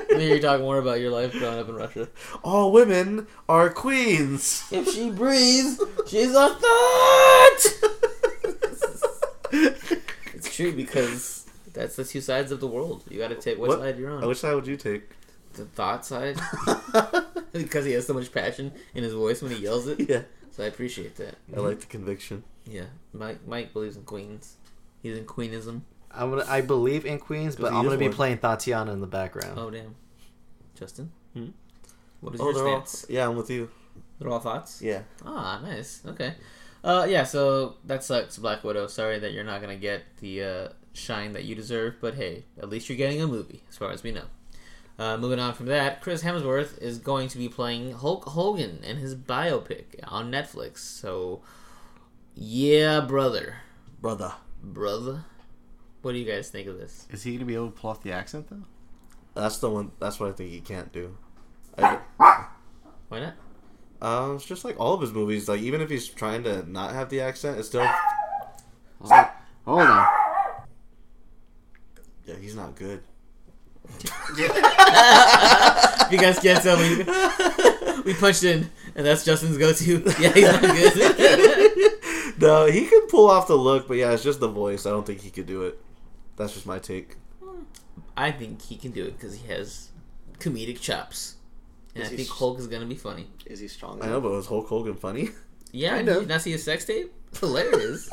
Maybe 0.10 0.26
you're 0.26 0.40
talking 0.40 0.64
more 0.66 0.78
about 0.78 1.00
your 1.00 1.10
life 1.12 1.32
growing 1.32 1.60
up 1.60 1.70
in 1.70 1.76
Russia. 1.76 2.08
All 2.44 2.72
women 2.72 3.26
are 3.50 3.70
queens. 3.70 4.64
If 4.72 4.94
she 4.94 5.10
breathes, 5.10 5.82
she's 6.08 6.32
a 6.36 6.50
thought. 6.50 7.60
it's 10.34 10.56
true 10.56 10.74
because 10.74 11.43
that's 11.74 11.96
the 11.96 12.04
two 12.06 12.22
sides 12.22 12.52
of 12.52 12.60
the 12.60 12.68
world. 12.68 13.04
You 13.10 13.20
got 13.20 13.30
to 13.30 13.36
take 13.36 13.58
which 13.58 13.70
What? 13.70 13.80
side 13.80 13.98
you're 13.98 14.12
on. 14.12 14.26
Which 14.28 14.38
side 14.40 14.54
would 14.56 14.68
you 14.68 14.78
take? 14.78 15.04
The 15.54 15.66
thought 15.66 16.06
side, 16.06 16.40
because 17.52 17.86
he 17.86 17.92
has 17.94 18.08
so 18.08 18.14
much 18.14 18.32
passion 18.32 18.72
in 18.96 19.04
his 19.04 19.14
voice 19.14 19.42
when 19.42 19.52
he 19.52 19.60
yells 19.62 19.88
it. 19.88 20.10
yeah, 20.10 20.22
So 20.52 20.64
I 20.64 20.68
appreciate 20.68 21.16
that. 21.18 21.36
I 21.56 21.60
like 21.60 21.80
the 21.80 21.86
conviction. 21.86 22.44
Yeah, 22.66 22.86
Mike. 23.14 23.46
Mike 23.48 23.74
believes 23.74 23.96
in 23.96 24.04
queens. 24.04 24.56
He's 25.04 25.18
in 25.18 25.26
queenism. 25.26 25.82
I'm 26.12 26.30
gonna. 26.30 26.46
I 26.48 26.62
believe 26.62 27.06
in 27.06 27.18
Queens, 27.20 27.56
but 27.56 27.74
I'm 27.74 27.84
gonna 27.86 27.98
be 27.98 28.08
one. 28.08 28.14
playing 28.16 28.38
Tatiana 28.38 28.94
in 28.94 29.02
the 29.02 29.08
background. 29.08 29.58
Oh 29.60 29.70
damn, 29.70 29.96
Justin. 30.80 31.12
Hmm? 31.34 31.48
What 32.22 32.36
is 32.36 32.42
Oh, 32.42 32.46
your 32.46 32.54
they're 32.54 32.68
all, 32.68 32.86
stance? 32.86 33.06
yeah, 33.10 33.28
I'm 33.28 33.36
with 33.36 33.50
you. 33.50 33.70
They're 34.20 34.30
all 34.30 34.40
thoughts. 34.40 34.82
Yeah, 34.82 35.02
Ah, 35.26 35.60
nice. 35.64 36.02
Okay. 36.06 36.36
Uh, 36.84 37.06
yeah. 37.10 37.24
So 37.24 37.76
that 37.86 38.04
sucks, 38.04 38.38
Black 38.38 38.64
Widow. 38.64 38.88
Sorry 38.88 39.20
that 39.20 39.34
you're 39.34 39.44
not 39.44 39.60
gonna 39.62 39.76
get 39.76 40.04
the 40.22 40.44
uh, 40.44 40.70
shine 40.94 41.34
that 41.34 41.44
you 41.44 41.56
deserve, 41.56 41.96
but 42.00 42.16
hey, 42.16 42.46
at 42.58 42.70
least 42.70 42.88
you're 42.90 42.98
getting 42.98 43.22
a 43.22 43.28
movie, 43.28 43.64
as 43.70 43.78
far 43.78 43.92
as 43.92 44.04
we 44.04 44.12
know. 44.12 44.26
Uh, 45.00 45.18
moving 45.18 45.40
on 45.40 45.54
from 45.54 45.66
that, 45.66 46.02
Chris 46.02 46.24
Hemsworth 46.24 46.80
is 46.82 47.00
going 47.00 47.28
to 47.30 47.38
be 47.40 47.50
playing 47.50 47.94
Hulk 47.94 48.26
Hogan 48.26 48.80
in 48.84 48.98
his 48.98 49.16
biopic 49.16 49.86
on 50.08 50.32
Netflix. 50.32 50.78
So, 50.80 51.42
yeah, 52.36 53.00
brother, 53.02 53.58
brother. 54.02 54.34
brother. 54.62 55.26
What 56.04 56.12
do 56.12 56.18
you 56.20 56.26
guys 56.32 56.50
think 56.50 56.68
of 56.68 56.78
this? 56.78 57.08
Is 57.10 57.24
he 57.24 57.34
gonna 57.34 57.46
be 57.46 57.56
able 57.56 57.72
to 57.72 57.80
pull 57.80 57.90
off 57.90 58.04
the 58.04 58.12
accent 58.12 58.50
though? 58.50 58.64
That's 59.34 59.58
the 59.58 59.70
one. 59.70 59.92
That's 60.00 60.20
what 60.20 60.30
I 60.30 60.34
think 60.34 60.52
he 60.52 60.60
can't 60.60 60.92
do. 60.92 61.18
I, 61.78 61.98
Why 63.08 63.20
not? 63.20 63.34
um, 64.02 64.36
it's 64.36 64.46
just 64.46 64.64
like 64.66 64.80
all 64.80 64.94
of 64.94 65.02
his 65.02 65.12
movies. 65.14 65.48
Like 65.50 65.62
even 65.62 65.82
if 65.82 65.90
he's 65.90 66.08
trying 66.08 66.44
to 66.44 66.70
not 66.70 66.94
have 66.94 67.10
the 67.10 67.22
accent, 67.22 67.58
it's 67.58 67.70
still 67.70 67.88
Oh, 69.06 69.30
hold 69.66 69.82
on. 69.82 70.08
Yeah. 72.26 72.36
He's 72.42 72.56
not 72.56 72.76
good. 72.76 73.02
If 74.36 76.12
you 76.12 76.18
guys 76.18 76.40
can't 76.40 76.62
tell 76.64 76.78
me, 76.78 77.04
we 78.06 78.14
punched 78.14 78.44
in, 78.44 78.70
and 78.96 79.06
that's 79.06 79.24
Justin's 79.26 79.58
go-to. 79.58 80.04
Yeah, 80.20 80.32
he's 80.34 80.96
not 80.96 81.18
good. 81.18 81.94
no, 82.40 82.66
he 82.66 82.86
can 82.86 83.08
pull 83.08 83.30
off 83.30 83.48
the 83.48 83.56
look, 83.56 83.88
but 83.88 83.98
yeah, 83.98 84.12
it's 84.14 84.24
just 84.24 84.40
the 84.40 84.48
voice. 84.48 84.86
I 84.86 84.90
don't 84.92 85.06
think 85.06 85.22
he 85.22 85.30
could 85.30 85.46
do 85.48 85.64
it. 85.64 85.80
That's 86.38 86.54
just 86.54 86.66
my 86.66 86.80
take. 86.80 87.18
I 88.16 88.32
think 88.32 88.62
he 88.62 88.76
can 88.78 88.92
do 88.92 89.04
it 89.06 89.18
because 89.18 89.36
he 89.36 89.48
has 89.52 89.90
comedic 90.40 90.80
chops, 90.80 91.36
and 91.96 92.04
Is 92.04 92.10
I 92.12 92.16
think 92.16 92.30
s- 92.30 92.38
Hulk 92.38 92.60
is 92.60 92.68
gonna 92.68 92.86
be 92.86 92.96
funny. 92.96 93.28
Is 93.46 93.60
he 93.60 93.68
strong? 93.68 94.02
I 94.02 94.08
know, 94.08 94.22
but 94.22 94.32
was 94.32 94.48
Hulk 94.48 94.68
Hogan 94.68 94.96
funny? 94.96 95.30
Yeah, 95.72 95.96
Kind 95.96 96.06
did 96.08 96.16
of. 96.18 96.22
you 96.24 96.28
not 96.30 96.42
see 96.42 96.52
his 96.52 96.64
sex 96.64 96.86
tape? 96.86 97.12
Hilarious. 97.40 98.10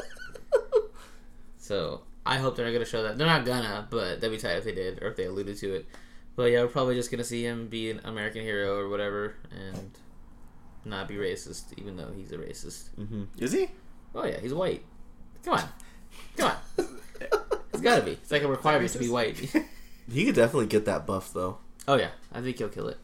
so 1.59 2.03
I 2.27 2.39
hope 2.39 2.57
they're 2.57 2.67
not 2.67 2.73
gonna 2.73 2.85
show 2.85 3.03
that. 3.03 3.19
They're 3.19 3.27
not 3.27 3.45
gonna, 3.45 3.87
but 3.91 4.21
that'd 4.21 4.31
be 4.31 4.39
tight 4.41 4.57
if 4.59 4.65
they 4.65 4.75
did, 4.75 5.03
or 5.03 5.09
if 5.09 5.17
they 5.17 5.25
alluded 5.25 5.57
to 5.59 5.75
it. 5.75 5.87
But 6.37 6.45
yeah, 6.53 6.63
we're 6.63 6.69
probably 6.69 6.95
just 6.95 7.11
gonna 7.11 7.25
see 7.25 7.45
him 7.45 7.69
be 7.69 7.91
an 7.91 8.01
American 8.05 8.43
hero 8.43 8.79
or 8.79 8.89
whatever, 8.89 9.37
and 9.51 9.91
not 10.85 11.09
be 11.09 11.15
racist, 11.17 11.65
even 11.77 11.97
though 11.97 12.11
he's 12.15 12.33
a 12.33 12.39
racist. 12.39 12.91
Mm-hmm. 12.99 13.25
Is 13.39 13.53
he? 13.53 13.69
Oh 14.15 14.25
yeah, 14.25 14.39
he's 14.41 14.55
white. 14.55 14.85
Come 15.45 15.55
on, 15.55 15.65
come 16.37 16.51
on. 16.79 16.87
It's 17.73 17.83
gotta 17.83 18.03
be. 18.03 18.11
It's 18.13 18.31
like 18.31 18.43
a 18.43 18.49
requirement 18.49 18.91
to 18.93 18.99
be 18.99 19.09
white. 19.09 19.39
He 20.13 20.25
could 20.27 20.35
definitely 20.35 20.67
get 20.67 20.85
that 20.87 21.07
buff 21.07 21.33
though. 21.33 21.59
oh 21.87 21.95
yeah, 21.95 22.11
I 22.33 22.41
think 22.43 22.59
he'll 22.59 22.69
kill 22.69 22.89
it. 22.89 22.99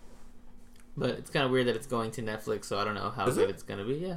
But 0.96 1.10
it's 1.10 1.30
kind 1.30 1.44
of 1.46 1.50
weird 1.52 1.68
that 1.68 1.76
it's 1.76 1.86
going 1.86 2.10
to 2.12 2.22
Netflix, 2.22 2.64
so 2.64 2.78
I 2.78 2.84
don't 2.84 2.94
know 2.94 3.10
how 3.10 3.26
Is 3.28 3.36
good 3.36 3.48
it? 3.48 3.50
it's 3.50 3.62
gonna 3.62 3.84
be. 3.84 3.94
Yeah. 3.94 4.16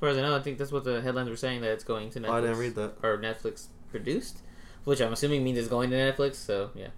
As 0.00 0.02
far 0.02 0.08
as 0.08 0.16
I 0.16 0.22
know, 0.22 0.34
I 0.34 0.40
think 0.40 0.56
that's 0.56 0.72
what 0.72 0.84
the 0.84 1.02
headlines 1.02 1.28
were 1.28 1.36
saying 1.36 1.60
that 1.60 1.72
it's 1.72 1.84
going 1.84 2.08
to 2.12 2.20
Netflix. 2.20 2.28
Oh, 2.30 2.32
I 2.32 2.40
didn't 2.40 2.56
read 2.56 2.74
that. 2.76 2.94
Or 3.02 3.18
Netflix 3.18 3.66
produced, 3.90 4.38
which 4.84 4.98
I'm 5.02 5.12
assuming 5.12 5.44
means 5.44 5.58
it's 5.58 5.68
going 5.68 5.90
to 5.90 5.96
Netflix. 5.96 6.36
So 6.36 6.70
yeah. 6.74 6.88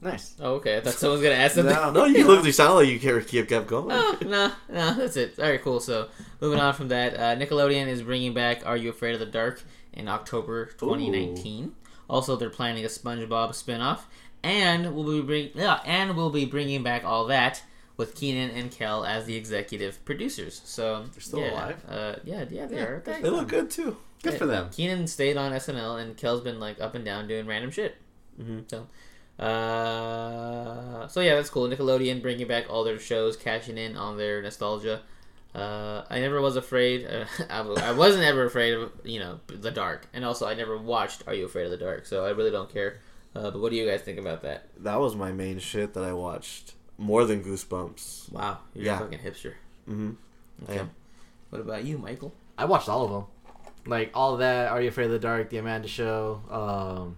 Nice. 0.00 0.36
Oh 0.38 0.52
okay, 0.54 0.76
I 0.76 0.80
thought 0.80 0.92
someone 0.94 1.18
was 1.18 1.28
gonna 1.28 1.42
ask 1.42 1.54
something. 1.56 1.74
No. 1.74 1.90
No, 1.90 2.04
you. 2.04 2.40
You 2.44 2.52
sound 2.52 2.76
like 2.76 2.86
you 2.86 3.00
kept, 3.00 3.26
kept 3.26 3.48
kept 3.48 3.66
going. 3.66 3.88
Oh, 3.90 4.16
no, 4.22 4.52
no, 4.68 4.94
that's 4.94 5.16
it. 5.16 5.40
All 5.40 5.50
right, 5.50 5.60
cool. 5.60 5.80
So, 5.80 6.06
moving 6.40 6.60
on 6.60 6.72
from 6.72 6.86
that, 6.86 7.14
uh, 7.14 7.34
Nickelodeon 7.34 7.88
is 7.88 8.02
bringing 8.02 8.32
back 8.32 8.64
Are 8.64 8.76
You 8.76 8.90
Afraid 8.90 9.14
of 9.14 9.20
the 9.20 9.26
Dark 9.26 9.60
in 9.92 10.06
October 10.06 10.66
2019. 10.66 11.72
Also, 12.08 12.36
they're 12.36 12.48
planning 12.48 12.84
a 12.84 12.88
SpongeBob 12.88 13.50
spinoff, 13.50 14.02
and 14.44 14.94
we'll 14.94 15.20
be 15.20 15.20
bring 15.20 15.50
yeah, 15.56 15.80
and 15.84 16.16
we'll 16.16 16.30
be 16.30 16.44
bringing 16.44 16.84
back 16.84 17.02
all 17.02 17.26
that 17.26 17.64
with 17.98 18.14
Kenan 18.14 18.50
and 18.56 18.70
Kel 18.70 19.04
as 19.04 19.26
the 19.26 19.36
executive 19.36 20.02
producers. 20.06 20.62
So 20.64 21.04
they're 21.12 21.20
still 21.20 21.40
yeah, 21.40 21.52
alive? 21.52 21.84
Uh, 21.86 22.14
yeah, 22.24 22.44
yeah, 22.48 22.64
they 22.64 22.78
are. 22.78 23.02
They 23.04 23.28
look 23.28 23.48
good 23.48 23.70
too. 23.70 23.98
Good 24.22 24.34
for 24.34 24.46
them. 24.46 24.70
Kenan 24.70 25.06
stayed 25.06 25.36
on 25.36 25.52
SNL, 25.52 26.00
and 26.00 26.16
Kel's 26.16 26.40
been 26.40 26.58
like 26.58 26.80
up 26.80 26.94
and 26.94 27.04
down 27.04 27.28
doing 27.28 27.46
random 27.46 27.70
shit. 27.70 27.96
Mhm. 28.40 28.64
So, 28.70 28.86
Uh, 29.38 31.06
so 31.08 31.20
yeah, 31.20 31.34
that's 31.34 31.50
cool. 31.50 31.68
Nickelodeon 31.68 32.22
bringing 32.22 32.48
back 32.48 32.66
all 32.70 32.84
their 32.84 32.98
shows, 32.98 33.36
cashing 33.36 33.78
in 33.78 33.96
on 33.96 34.16
their 34.16 34.42
nostalgia. 34.42 35.02
Uh, 35.54 36.04
I 36.10 36.20
never 36.20 36.40
was 36.40 36.56
afraid. 36.56 37.06
Uh, 37.06 37.24
I, 37.50 37.58
w- 37.58 37.78
I 37.80 37.92
wasn't 37.92 38.24
ever 38.24 38.44
afraid 38.44 38.74
of 38.74 38.92
you 39.04 39.18
know 39.20 39.40
the 39.46 39.70
dark, 39.70 40.06
and 40.12 40.24
also 40.24 40.46
I 40.46 40.54
never 40.54 40.76
watched 40.76 41.22
Are 41.26 41.34
You 41.34 41.46
Afraid 41.46 41.64
of 41.64 41.70
the 41.70 41.76
Dark, 41.76 42.06
so 42.06 42.24
I 42.24 42.30
really 42.30 42.50
don't 42.50 42.70
care. 42.72 42.98
Uh, 43.34 43.50
but 43.50 43.60
what 43.60 43.70
do 43.70 43.76
you 43.76 43.86
guys 43.88 44.00
think 44.02 44.18
about 44.18 44.42
that? 44.42 44.68
That 44.82 44.98
was 45.00 45.14
my 45.14 45.32
main 45.32 45.58
shit 45.58 45.94
that 45.94 46.02
I 46.04 46.12
watched 46.12 46.74
more 46.98 47.24
than 47.24 47.42
Goosebumps. 47.42 48.32
Wow, 48.32 48.58
you're 48.74 48.84
Yeah. 48.86 48.96
a 48.96 49.00
fucking 49.00 49.18
hipster. 49.20 49.54
Mm-hmm. 49.88 50.10
Okay. 50.68 50.82
What 51.50 51.60
about 51.62 51.84
you, 51.84 51.96
Michael? 51.98 52.34
I 52.58 52.64
watched 52.66 52.88
all 52.88 53.04
of 53.04 53.10
them. 53.10 53.24
Like 53.86 54.10
all 54.12 54.34
of 54.34 54.40
that. 54.40 54.70
Are 54.70 54.82
you 54.82 54.88
afraid 54.88 55.06
of 55.06 55.12
the 55.12 55.18
dark? 55.18 55.48
The 55.50 55.58
Amanda 55.58 55.88
Show. 55.88 56.42
Um, 56.50 57.16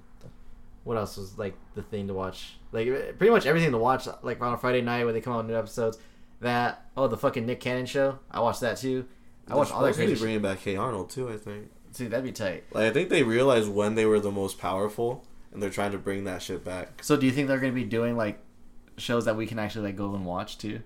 what 0.84 0.96
else 0.96 1.16
was 1.16 1.36
like 1.38 1.54
the 1.74 1.82
thing 1.82 2.06
to 2.08 2.14
watch? 2.14 2.54
Like 2.72 2.86
pretty 3.18 3.30
much 3.32 3.46
everything 3.46 3.72
to 3.72 3.78
watch. 3.78 4.06
Like 4.22 4.40
on 4.40 4.52
a 4.54 4.58
Friday 4.58 4.82
night 4.82 5.04
when 5.04 5.14
they 5.14 5.20
come 5.20 5.32
out 5.32 5.38
with 5.38 5.46
new 5.46 5.56
episodes. 5.58 5.98
That 6.40 6.86
oh 6.96 7.08
the 7.08 7.16
fucking 7.16 7.44
Nick 7.44 7.60
Cannon 7.60 7.86
show. 7.86 8.18
I 8.30 8.40
watched 8.40 8.60
that 8.60 8.76
too. 8.76 9.06
I 9.48 9.56
watched 9.56 9.72
all 9.72 9.80
that 9.80 9.86
They're 9.88 9.94
crazy. 9.94 10.12
shit. 10.14 10.20
bringing 10.22 10.42
back 10.42 10.60
Hey 10.60 10.76
Arnold 10.76 11.10
too. 11.10 11.28
I 11.28 11.36
think. 11.36 11.70
See, 11.92 12.06
that'd 12.06 12.24
be 12.24 12.32
tight. 12.32 12.64
Like 12.72 12.84
I 12.84 12.90
think 12.92 13.08
they 13.08 13.22
realized 13.24 13.68
when 13.68 13.94
they 13.96 14.06
were 14.06 14.20
the 14.20 14.30
most 14.30 14.58
powerful, 14.58 15.24
and 15.52 15.60
they're 15.62 15.70
trying 15.70 15.90
to 15.92 15.98
bring 15.98 16.24
that 16.24 16.40
shit 16.40 16.64
back. 16.64 17.02
So 17.02 17.16
do 17.16 17.26
you 17.26 17.32
think 17.32 17.48
they're 17.48 17.58
gonna 17.58 17.72
be 17.72 17.84
doing 17.84 18.16
like 18.16 18.38
shows 19.00 19.24
that 19.24 19.36
we 19.36 19.46
can 19.46 19.58
actually 19.58 19.86
like 19.86 19.96
go 19.96 20.14
and 20.14 20.24
watch 20.24 20.58
too? 20.58 20.80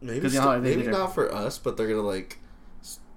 Maybe, 0.00 0.20
'Cause 0.20 0.34
you 0.34 0.40
know 0.40 0.50
how 0.50 0.58
maybe 0.58 0.82
did 0.82 0.88
it- 0.88 0.92
not 0.92 1.14
for 1.14 1.32
us, 1.34 1.58
but 1.58 1.76
they're 1.76 1.88
gonna 1.88 2.02
like, 2.02 2.38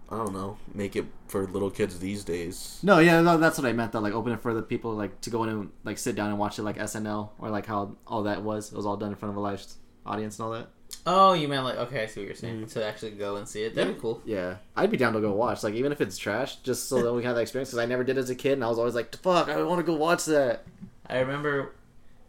I 0.09 0.17
don't 0.17 0.33
know, 0.33 0.57
make 0.73 0.95
it 0.95 1.05
for 1.27 1.45
little 1.45 1.69
kids 1.69 1.99
these 1.99 2.23
days. 2.23 2.79
No, 2.81 2.99
yeah, 2.99 3.19
no, 3.21 3.37
that's 3.37 3.57
what 3.57 3.67
I 3.67 3.73
meant. 3.73 3.91
Though, 3.91 3.99
like 3.99 4.13
open 4.13 4.31
it 4.31 4.39
for 4.39 4.53
the 4.53 4.61
people 4.61 4.93
like 4.93 5.19
to 5.21 5.29
go 5.29 5.43
in 5.43 5.49
and 5.49 5.69
like 5.83 5.97
sit 5.97 6.15
down 6.15 6.29
and 6.29 6.39
watch 6.39 6.57
it 6.59 6.63
like 6.63 6.77
SNL 6.77 7.31
or 7.39 7.49
like 7.49 7.65
how 7.65 7.95
all 8.07 8.23
that 8.23 8.41
was. 8.41 8.71
It 8.71 8.75
was 8.77 8.85
all 8.85 8.95
done 8.97 9.09
in 9.09 9.15
front 9.15 9.31
of 9.31 9.37
a 9.37 9.41
live 9.41 9.61
audience 10.05 10.39
and 10.39 10.45
all 10.45 10.51
that. 10.53 10.69
Oh, 11.05 11.33
you 11.33 11.49
meant 11.49 11.65
like 11.65 11.75
okay, 11.77 12.03
I 12.03 12.05
see 12.05 12.21
what 12.21 12.27
you're 12.27 12.35
saying. 12.35 12.61
Mhm. 12.65 12.71
To 12.73 12.85
actually 12.85 13.11
go 13.11 13.35
and 13.35 13.45
see 13.47 13.63
it, 13.63 13.75
that'd 13.75 13.95
be 13.95 13.99
cool. 14.01 14.21
Yeah, 14.23 14.57
I'd 14.77 14.89
be 14.91 14.95
down 14.95 15.11
to 15.13 15.19
go 15.19 15.33
watch. 15.33 15.61
Like 15.63 15.73
even 15.73 15.91
if 15.91 15.99
it's 15.99 16.17
trash, 16.17 16.57
just 16.63 16.87
so 16.87 17.01
that 17.01 17.13
we 17.13 17.19
can 17.21 17.27
have 17.27 17.35
that 17.35 17.41
experience. 17.41 17.69
Because 17.71 17.79
I 17.79 17.85
never 17.85 18.05
did 18.05 18.17
as 18.17 18.29
a 18.29 18.35
kid, 18.35 18.53
and 18.53 18.63
I 18.63 18.67
was 18.69 18.77
always 18.79 18.95
like, 18.95 19.13
"Fuck, 19.17 19.49
I 19.49 19.61
want 19.63 19.79
to 19.79 19.83
go 19.83 19.95
watch 19.97 20.23
that." 20.25 20.63
I 21.09 21.19
remember 21.19 21.73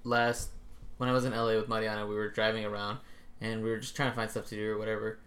last 0.02 0.50
when 0.98 1.08
I 1.08 1.12
was 1.12 1.24
in 1.24 1.32
LA 1.32 1.54
with 1.56 1.68
Mariana, 1.68 2.06
we 2.06 2.14
were 2.14 2.28
driving 2.28 2.64
around 2.64 2.98
and 3.40 3.62
we 3.64 3.70
were 3.70 3.78
just 3.78 3.96
trying 3.96 4.10
to 4.10 4.16
find 4.16 4.30
stuff 4.30 4.46
to 4.48 4.54
do 4.56 4.70
or 4.72 4.78
whatever. 4.78 5.18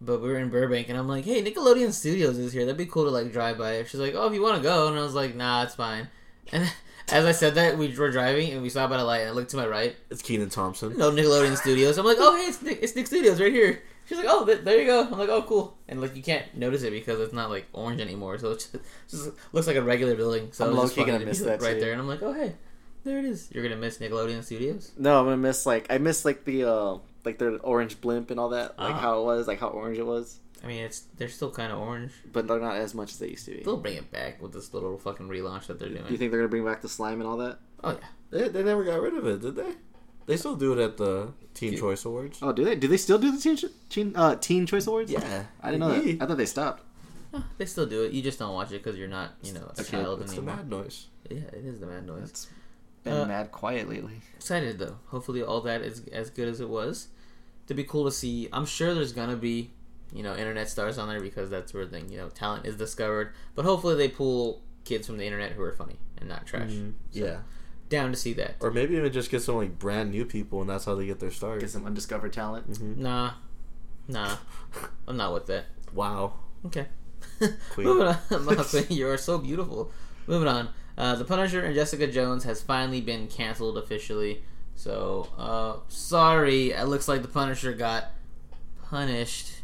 But 0.00 0.20
we 0.20 0.28
were 0.28 0.38
in 0.38 0.48
Burbank 0.50 0.88
and 0.88 0.98
I'm 0.98 1.06
like, 1.06 1.24
"Hey, 1.24 1.42
Nickelodeon 1.44 1.92
Studios 1.92 2.36
is 2.38 2.52
here. 2.52 2.64
That'd 2.64 2.76
be 2.76 2.86
cool 2.86 3.04
to 3.04 3.10
like 3.10 3.32
drive 3.32 3.56
by." 3.58 3.84
She's 3.84 4.00
like, 4.00 4.14
"Oh, 4.16 4.26
if 4.26 4.34
you 4.34 4.42
want 4.42 4.56
to 4.56 4.62
go," 4.62 4.88
and 4.88 4.98
I 4.98 5.02
was 5.02 5.14
like, 5.14 5.34
"Nah, 5.36 5.62
it's 5.62 5.74
fine." 5.76 6.08
And 6.52 7.18
as 7.18 7.24
I 7.24 7.32
said 7.32 7.54
that, 7.56 7.76
we 7.78 7.88
were 7.96 8.10
driving 8.10 8.52
and 8.52 8.62
we 8.62 8.68
saw 8.68 8.86
by 8.86 8.96
the 8.96 9.04
light 9.04 9.20
and 9.22 9.28
I 9.30 9.32
looked 9.32 9.50
to 9.50 9.56
my 9.56 9.66
right, 9.66 9.94
It's 10.10 10.22
Kenan 10.22 10.50
Thompson. 10.50 10.96
no 10.96 11.10
Nickelodeon 11.10 11.56
Studios. 11.56 11.98
I'm 11.98 12.06
like, 12.06 12.16
"Oh, 12.20 12.36
hey, 12.36 12.44
it's 12.48 12.62
Nick, 12.62 12.78
it's 12.82 12.94
Nick 12.96 13.06
Studios 13.06 13.40
right 13.40 13.52
here." 13.52 13.82
She's 14.06 14.18
like, 14.18 14.26
"Oh, 14.28 14.44
th- 14.44 14.62
there 14.64 14.78
you 14.80 14.86
go." 14.86 15.04
I'm 15.04 15.18
like, 15.18 15.28
"Oh, 15.28 15.42
cool." 15.42 15.76
And 15.88 16.00
like 16.00 16.16
you 16.16 16.22
can't 16.22 16.44
notice 16.56 16.82
it 16.82 16.90
because 16.90 17.20
it's 17.20 17.32
not 17.32 17.50
like 17.50 17.66
orange 17.72 18.00
anymore, 18.00 18.38
so 18.38 18.52
it 18.52 18.54
just, 18.58 18.76
just 19.10 19.30
looks 19.52 19.66
like 19.68 19.76
a 19.76 19.82
regular 19.82 20.14
building. 20.16 20.48
So 20.52 20.66
I'm 20.66 20.74
low-key 20.76 21.04
gonna 21.04 21.24
miss 21.24 21.40
that, 21.48 21.60
right 21.62 21.74
too. 21.74 21.80
there. 21.80 21.92
And 21.92 22.00
I'm 22.00 22.08
like, 22.08 22.22
"Oh, 22.22 22.32
hey, 22.32 22.54
there 23.04 23.18
it 23.18 23.24
is." 23.24 23.48
You're 23.52 23.62
gonna 23.62 23.76
miss 23.76 23.98
Nickelodeon 23.98 24.42
Studios. 24.44 24.92
No, 24.98 25.18
I'm 25.20 25.26
gonna 25.26 25.36
miss 25.36 25.66
like 25.66 25.86
I 25.90 25.98
miss 25.98 26.24
like 26.24 26.44
the 26.44 26.64
uh 26.64 26.98
like 27.24 27.38
their 27.38 27.56
orange 27.58 28.00
blimp 28.00 28.30
and 28.30 28.38
all 28.40 28.48
that, 28.50 28.78
like 28.78 28.94
Ah. 28.94 28.98
how 28.98 29.20
it 29.20 29.24
was, 29.24 29.46
like 29.46 29.60
how 29.60 29.68
orange 29.68 29.98
it 29.98 30.06
was. 30.06 30.38
I 30.64 30.66
mean, 30.68 30.82
it's 30.84 31.00
they're 31.16 31.28
still 31.28 31.50
kind 31.50 31.72
of 31.72 31.78
orange. 31.78 32.12
But 32.32 32.46
they're 32.46 32.60
not 32.60 32.76
as 32.76 32.94
much 32.94 33.10
as 33.12 33.18
they 33.18 33.28
used 33.28 33.44
to 33.46 33.50
be. 33.52 33.62
They'll 33.64 33.76
bring 33.76 33.96
it 33.96 34.10
back 34.12 34.40
with 34.40 34.52
this 34.52 34.72
little 34.72 34.96
fucking 34.98 35.28
relaunch 35.28 35.66
that 35.66 35.78
they're 35.78 35.88
doing. 35.88 36.04
Do 36.04 36.12
you 36.12 36.18
think 36.18 36.30
they're 36.30 36.40
gonna 36.40 36.48
bring 36.48 36.64
back 36.64 36.82
the 36.82 36.88
slime 36.88 37.20
and 37.20 37.28
all 37.28 37.36
that? 37.38 37.58
oh 37.84 37.92
yeah, 37.92 38.06
They, 38.30 38.48
they 38.48 38.62
never 38.62 38.84
got 38.84 39.00
rid 39.00 39.14
of 39.14 39.26
it, 39.26 39.40
did 39.42 39.56
they? 39.56 39.72
They 40.26 40.36
still 40.36 40.54
do 40.54 40.72
it 40.72 40.78
at 40.78 40.96
the 40.98 41.32
Teen 41.52 41.72
Yeah. 41.72 41.80
Choice 41.80 42.04
Awards. 42.04 42.38
Oh, 42.42 42.52
do 42.52 42.64
they? 42.64 42.76
Do 42.76 42.86
they 42.86 42.96
still 42.96 43.18
do 43.18 43.32
the 43.32 43.40
teen 43.40 43.58
teen 43.88 44.12
uh, 44.14 44.36
teen 44.36 44.66
choice 44.66 44.86
awards? 44.86 45.10
Yeah, 45.10 45.46
I 45.60 45.72
didn't 45.72 45.80
know 45.80 46.00
that. 46.00 46.22
I 46.22 46.26
thought 46.26 46.36
they 46.36 46.46
stopped. 46.46 46.84
They 47.58 47.66
still 47.66 47.86
do 47.86 48.04
it. 48.04 48.12
You 48.12 48.22
just 48.22 48.38
don't 48.38 48.54
watch 48.54 48.70
it 48.72 48.82
because 48.84 48.96
you're 48.98 49.08
not, 49.08 49.32
you 49.42 49.52
know, 49.52 49.64
a 49.76 49.80
It's, 49.80 49.90
child 49.90 50.20
the, 50.20 50.24
it's 50.24 50.32
the 50.34 50.38
anymore. 50.42 50.56
mad 50.56 50.70
noise. 50.70 51.06
Yeah, 51.30 51.38
it 51.38 51.64
is 51.64 51.80
the 51.80 51.86
mad 51.86 52.06
noise. 52.06 52.28
It's 52.28 52.46
been 53.04 53.12
Uh, 53.14 53.26
mad 53.26 53.52
quiet 53.52 53.88
lately. 53.88 54.20
Excited 54.36 54.78
though. 54.78 54.96
Hopefully, 55.06 55.42
all 55.42 55.60
that 55.62 55.82
is 55.82 56.02
as 56.12 56.30
good 56.30 56.48
as 56.48 56.60
it 56.60 56.68
was. 56.68 57.08
To 57.68 57.74
be 57.74 57.84
cool 57.84 58.04
to 58.04 58.10
see. 58.12 58.48
I'm 58.52 58.66
sure 58.66 58.92
there's 58.94 59.12
gonna 59.12 59.36
be, 59.36 59.70
you 60.12 60.22
know, 60.22 60.34
internet 60.36 60.68
stars 60.68 60.98
on 60.98 61.08
there 61.08 61.20
because 61.20 61.48
that's 61.50 61.72
where 61.72 61.86
thing, 61.86 62.10
you 62.10 62.18
know, 62.18 62.28
talent 62.28 62.66
is 62.66 62.76
discovered. 62.76 63.32
But 63.54 63.64
hopefully, 63.64 63.94
they 63.96 64.08
pull 64.08 64.62
kids 64.84 65.06
from 65.06 65.16
the 65.16 65.24
internet 65.24 65.52
who 65.52 65.62
are 65.62 65.72
funny 65.72 65.98
and 66.18 66.28
not 66.28 66.44
trash. 66.46 66.70
So, 66.72 66.92
Yeah, 67.12 67.38
down 67.88 68.10
to 68.10 68.16
see 68.16 68.32
that. 68.34 68.56
or 68.60 68.70
maybe 68.72 68.96
even 68.96 69.12
just 69.12 69.30
get 69.30 69.42
some 69.42 69.56
like 69.56 69.78
brand 69.78 70.10
new 70.10 70.24
people, 70.24 70.60
and 70.60 70.68
that's 70.68 70.84
how 70.84 70.94
they 70.96 71.06
get 71.06 71.20
their 71.20 71.30
start. 71.30 71.60
Get 71.60 71.70
some 71.70 71.86
undiscovered 71.86 72.32
talent. 72.32 72.70
Mhm. 72.72 72.96
Nah, 72.98 73.32
nah, 74.08 74.36
I'm 75.08 75.16
not 75.16 75.32
with 75.32 75.46
that. 75.46 75.66
Wow, 75.94 76.34
Okay. 76.66 76.86
Queen. 77.70 77.86
Moving 77.86 78.06
on. 78.08 78.16
Mama 78.44 78.64
Queen, 78.64 78.86
you 78.90 79.08
are 79.08 79.16
so 79.16 79.38
beautiful. 79.38 79.90
Moving 80.26 80.48
on. 80.48 80.68
Uh, 80.96 81.14
the 81.16 81.24
Punisher 81.24 81.60
and 81.64 81.74
Jessica 81.74 82.06
Jones 82.06 82.44
has 82.44 82.62
finally 82.62 83.00
been 83.00 83.26
canceled 83.28 83.78
officially. 83.78 84.42
So, 84.74 85.28
uh, 85.38 85.76
sorry. 85.88 86.70
It 86.72 86.84
looks 86.86 87.08
like 87.08 87.22
the 87.22 87.28
Punisher 87.28 87.72
got 87.72 88.10
punished, 88.84 89.60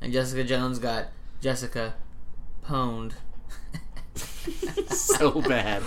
and 0.00 0.12
Jessica 0.12 0.44
Jones 0.44 0.78
got 0.78 1.08
Jessica 1.40 1.94
pwned. 2.66 3.12
so 4.88 5.40
bad. 5.42 5.82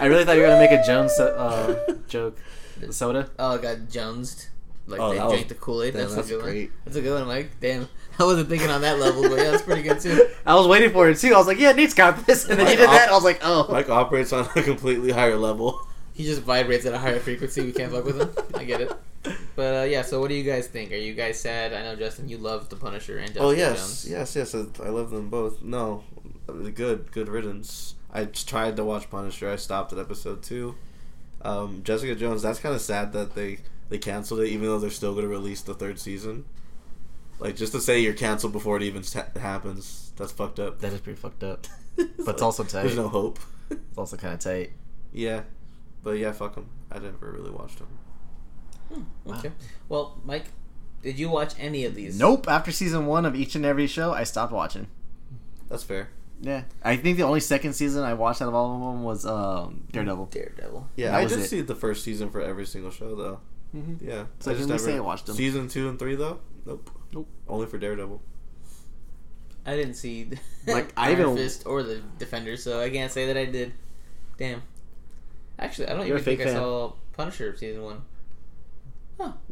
I 0.00 0.06
really 0.06 0.24
thought 0.24 0.36
you 0.36 0.42
were 0.42 0.48
gonna 0.48 0.60
make 0.60 0.70
a 0.72 0.82
Jones 0.86 1.18
uh, 1.18 1.94
joke. 2.08 2.38
The 2.80 2.92
soda. 2.92 3.30
Oh, 3.38 3.58
got 3.58 3.88
Jonesed. 3.90 4.48
Like 4.86 5.00
Oh, 5.00 5.10
they 5.10 5.16
that 5.18 5.24
was- 5.26 5.32
drank 5.34 5.48
the 5.48 5.54
Kool 5.54 5.82
Aid. 5.82 5.94
That's, 5.94 6.14
that's 6.14 6.28
a 6.28 6.30
good 6.30 6.42
great. 6.42 6.70
one. 6.70 6.78
That's 6.84 6.96
a 6.96 7.00
good 7.02 7.18
one, 7.18 7.28
Mike. 7.28 7.50
Damn, 7.60 7.88
I 8.18 8.24
wasn't 8.24 8.48
thinking 8.48 8.70
on 8.70 8.82
that 8.82 8.98
level, 8.98 9.22
but 9.22 9.38
yeah, 9.38 9.50
that's 9.50 9.62
pretty 9.62 9.82
good 9.82 10.00
too. 10.00 10.28
I 10.46 10.54
was 10.54 10.66
waiting 10.66 10.90
for 10.90 11.08
it 11.08 11.18
too. 11.18 11.34
I 11.34 11.38
was 11.38 11.46
like, 11.46 11.58
yeah, 11.58 11.72
Nate's 11.72 11.94
got 11.94 12.26
this, 12.26 12.48
and 12.48 12.58
then 12.58 12.66
he 12.66 12.76
did 12.76 12.88
that. 12.88 13.08
I 13.08 13.12
was 13.12 13.24
like, 13.24 13.40
oh. 13.42 13.66
Mike 13.70 13.88
operates 13.88 14.32
on 14.32 14.46
a 14.54 14.62
completely 14.62 15.12
higher 15.12 15.36
level. 15.36 15.86
He 16.14 16.24
just 16.24 16.42
vibrates 16.42 16.84
at 16.84 16.92
a 16.92 16.98
higher 16.98 17.18
frequency. 17.20 17.62
We 17.62 17.72
can't 17.72 17.90
fuck 17.90 18.04
with 18.04 18.20
him. 18.20 18.30
I 18.54 18.64
get 18.64 18.82
it. 18.82 18.92
But 19.54 19.82
uh, 19.82 19.84
yeah, 19.84 20.02
so 20.02 20.20
what 20.20 20.28
do 20.28 20.34
you 20.34 20.42
guys 20.42 20.66
think? 20.66 20.92
Are 20.92 20.96
you 20.96 21.14
guys 21.14 21.38
sad? 21.40 21.72
I 21.72 21.82
know 21.82 21.96
Justin, 21.96 22.28
you 22.28 22.38
love 22.38 22.68
the 22.68 22.76
Punisher 22.76 23.18
and 23.18 23.28
Jessica 23.28 23.44
Oh 23.44 23.50
yes, 23.50 24.04
Jones. 24.04 24.10
yes, 24.10 24.36
yes. 24.36 24.54
I 24.54 24.84
I 24.84 24.88
love 24.88 25.10
them 25.10 25.30
both. 25.30 25.62
No, 25.62 26.04
good, 26.74 27.10
good 27.12 27.28
riddance. 27.28 27.94
I 28.12 28.24
tried 28.26 28.76
to 28.76 28.84
watch 28.84 29.08
Punisher. 29.10 29.48
I 29.50 29.56
stopped 29.56 29.92
at 29.92 29.98
episode 29.98 30.42
two. 30.42 30.74
Um, 31.42 31.82
Jessica 31.84 32.14
Jones. 32.14 32.42
That's 32.42 32.58
kind 32.58 32.74
of 32.74 32.80
sad 32.80 33.12
that 33.12 33.34
they 33.34 33.58
they 33.88 33.98
canceled 33.98 34.40
it, 34.40 34.48
even 34.48 34.66
though 34.66 34.78
they're 34.78 34.90
still 34.90 35.12
going 35.12 35.24
to 35.24 35.30
release 35.30 35.62
the 35.62 35.74
third 35.74 35.98
season. 35.98 36.44
Like 37.42 37.56
just 37.56 37.72
to 37.72 37.80
say 37.80 38.00
you're 38.00 38.12
canceled 38.14 38.52
before 38.52 38.76
it 38.76 38.82
even 38.82 39.02
sta- 39.02 39.26
happens. 39.38 40.12
That's 40.16 40.32
fucked 40.32 40.58
up. 40.60 40.80
That 40.80 40.92
is 40.92 41.00
pretty 41.00 41.18
fucked 41.20 41.42
up. 41.44 41.66
It's 41.98 42.24
But 42.24 42.36
it's 42.36 42.42
also 42.42 42.64
tight. 42.64 42.84
There's 42.84 42.96
no 42.96 43.08
hope. 43.08 43.38
It's 43.70 43.98
also 43.98 44.16
kind 44.16 44.32
of 44.34 44.40
tight. 44.40 44.70
yeah, 45.12 45.42
but 46.02 46.12
yeah, 46.12 46.32
fuck 46.32 46.54
them. 46.54 46.68
I 46.90 46.98
never 46.98 47.30
really 47.32 47.50
watched 47.50 47.78
them. 47.78 47.88
Okay. 49.28 49.52
Well, 49.88 50.18
Mike, 50.24 50.46
did 51.02 51.18
you 51.18 51.28
watch 51.28 51.54
any 51.58 51.84
of 51.84 51.94
these? 51.94 52.18
Nope. 52.18 52.46
After 52.48 52.72
season 52.72 53.06
one 53.06 53.26
of 53.26 53.34
each 53.34 53.54
and 53.54 53.64
every 53.66 53.86
show, 53.86 54.12
I 54.12 54.24
stopped 54.24 54.52
watching. 54.52 54.86
That's 55.68 55.82
fair. 55.82 56.08
Yeah, 56.40 56.62
I 56.82 56.96
think 56.96 57.18
the 57.18 57.22
only 57.24 57.40
second 57.40 57.74
season 57.74 58.02
I 58.04 58.14
watched 58.14 58.42
out 58.42 58.48
of 58.48 58.54
all 58.54 58.74
of 58.74 58.80
them 58.94 59.02
was 59.04 59.24
um, 59.26 59.84
Daredevil. 59.92 60.26
Daredevil. 60.26 60.88
Yeah, 60.96 61.16
I 61.16 61.22
was 61.24 61.32
did 61.32 61.40
it. 61.44 61.48
see 61.48 61.60
the 61.60 61.74
first 61.74 62.04
season 62.04 62.30
for 62.30 62.40
every 62.40 62.66
single 62.66 62.90
show 62.90 63.14
though. 63.14 63.40
Mm-hmm. 63.76 64.06
Yeah, 64.08 64.24
So 64.40 64.50
I 64.50 64.54
can 64.54 64.64
at 64.64 64.68
least 64.70 64.84
say 64.84 64.96
I 64.96 65.00
watched 65.00 65.26
them. 65.26 65.36
Season 65.36 65.68
two 65.68 65.88
and 65.88 65.98
three 65.98 66.14
though. 66.16 66.40
Nope. 66.66 66.90
Nope. 67.12 67.28
Only 67.48 67.66
for 67.66 67.78
Daredevil. 67.78 68.20
I 69.64 69.76
didn't 69.76 69.94
see 69.94 70.28
Like, 70.66 70.92
I 70.96 71.08
Iron 71.10 71.20
even- 71.20 71.36
Fist 71.36 71.64
or 71.66 71.82
the 71.82 72.00
Defender, 72.18 72.56
so 72.56 72.80
I 72.80 72.90
can't 72.90 73.12
say 73.12 73.26
that 73.26 73.36
I 73.36 73.44
did. 73.44 73.72
Damn. 74.38 74.62
Actually, 75.58 75.88
I 75.88 75.90
don't 75.94 76.06
You're 76.06 76.16
even 76.16 76.24
think 76.24 76.40
fake 76.40 76.48
I 76.48 76.54
saw 76.54 76.92
Punisher 77.12 77.56
season 77.56 77.82
one. 77.82 78.02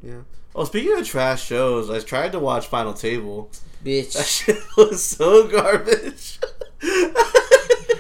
Yeah. 0.03 0.23
Oh, 0.57 0.65
speaking 0.65 0.99
of 0.99 1.07
trash 1.07 1.45
shows, 1.45 1.91
I 1.91 2.01
tried 2.01 2.33
to 2.33 2.41
watch 2.41 2.67
Final 2.67 2.93
Table. 2.93 3.51
Bitch, 3.85 4.15
that 4.15 4.27
shit 4.27 4.57
was 4.77 5.05
so 5.05 5.47
garbage. 5.47 6.41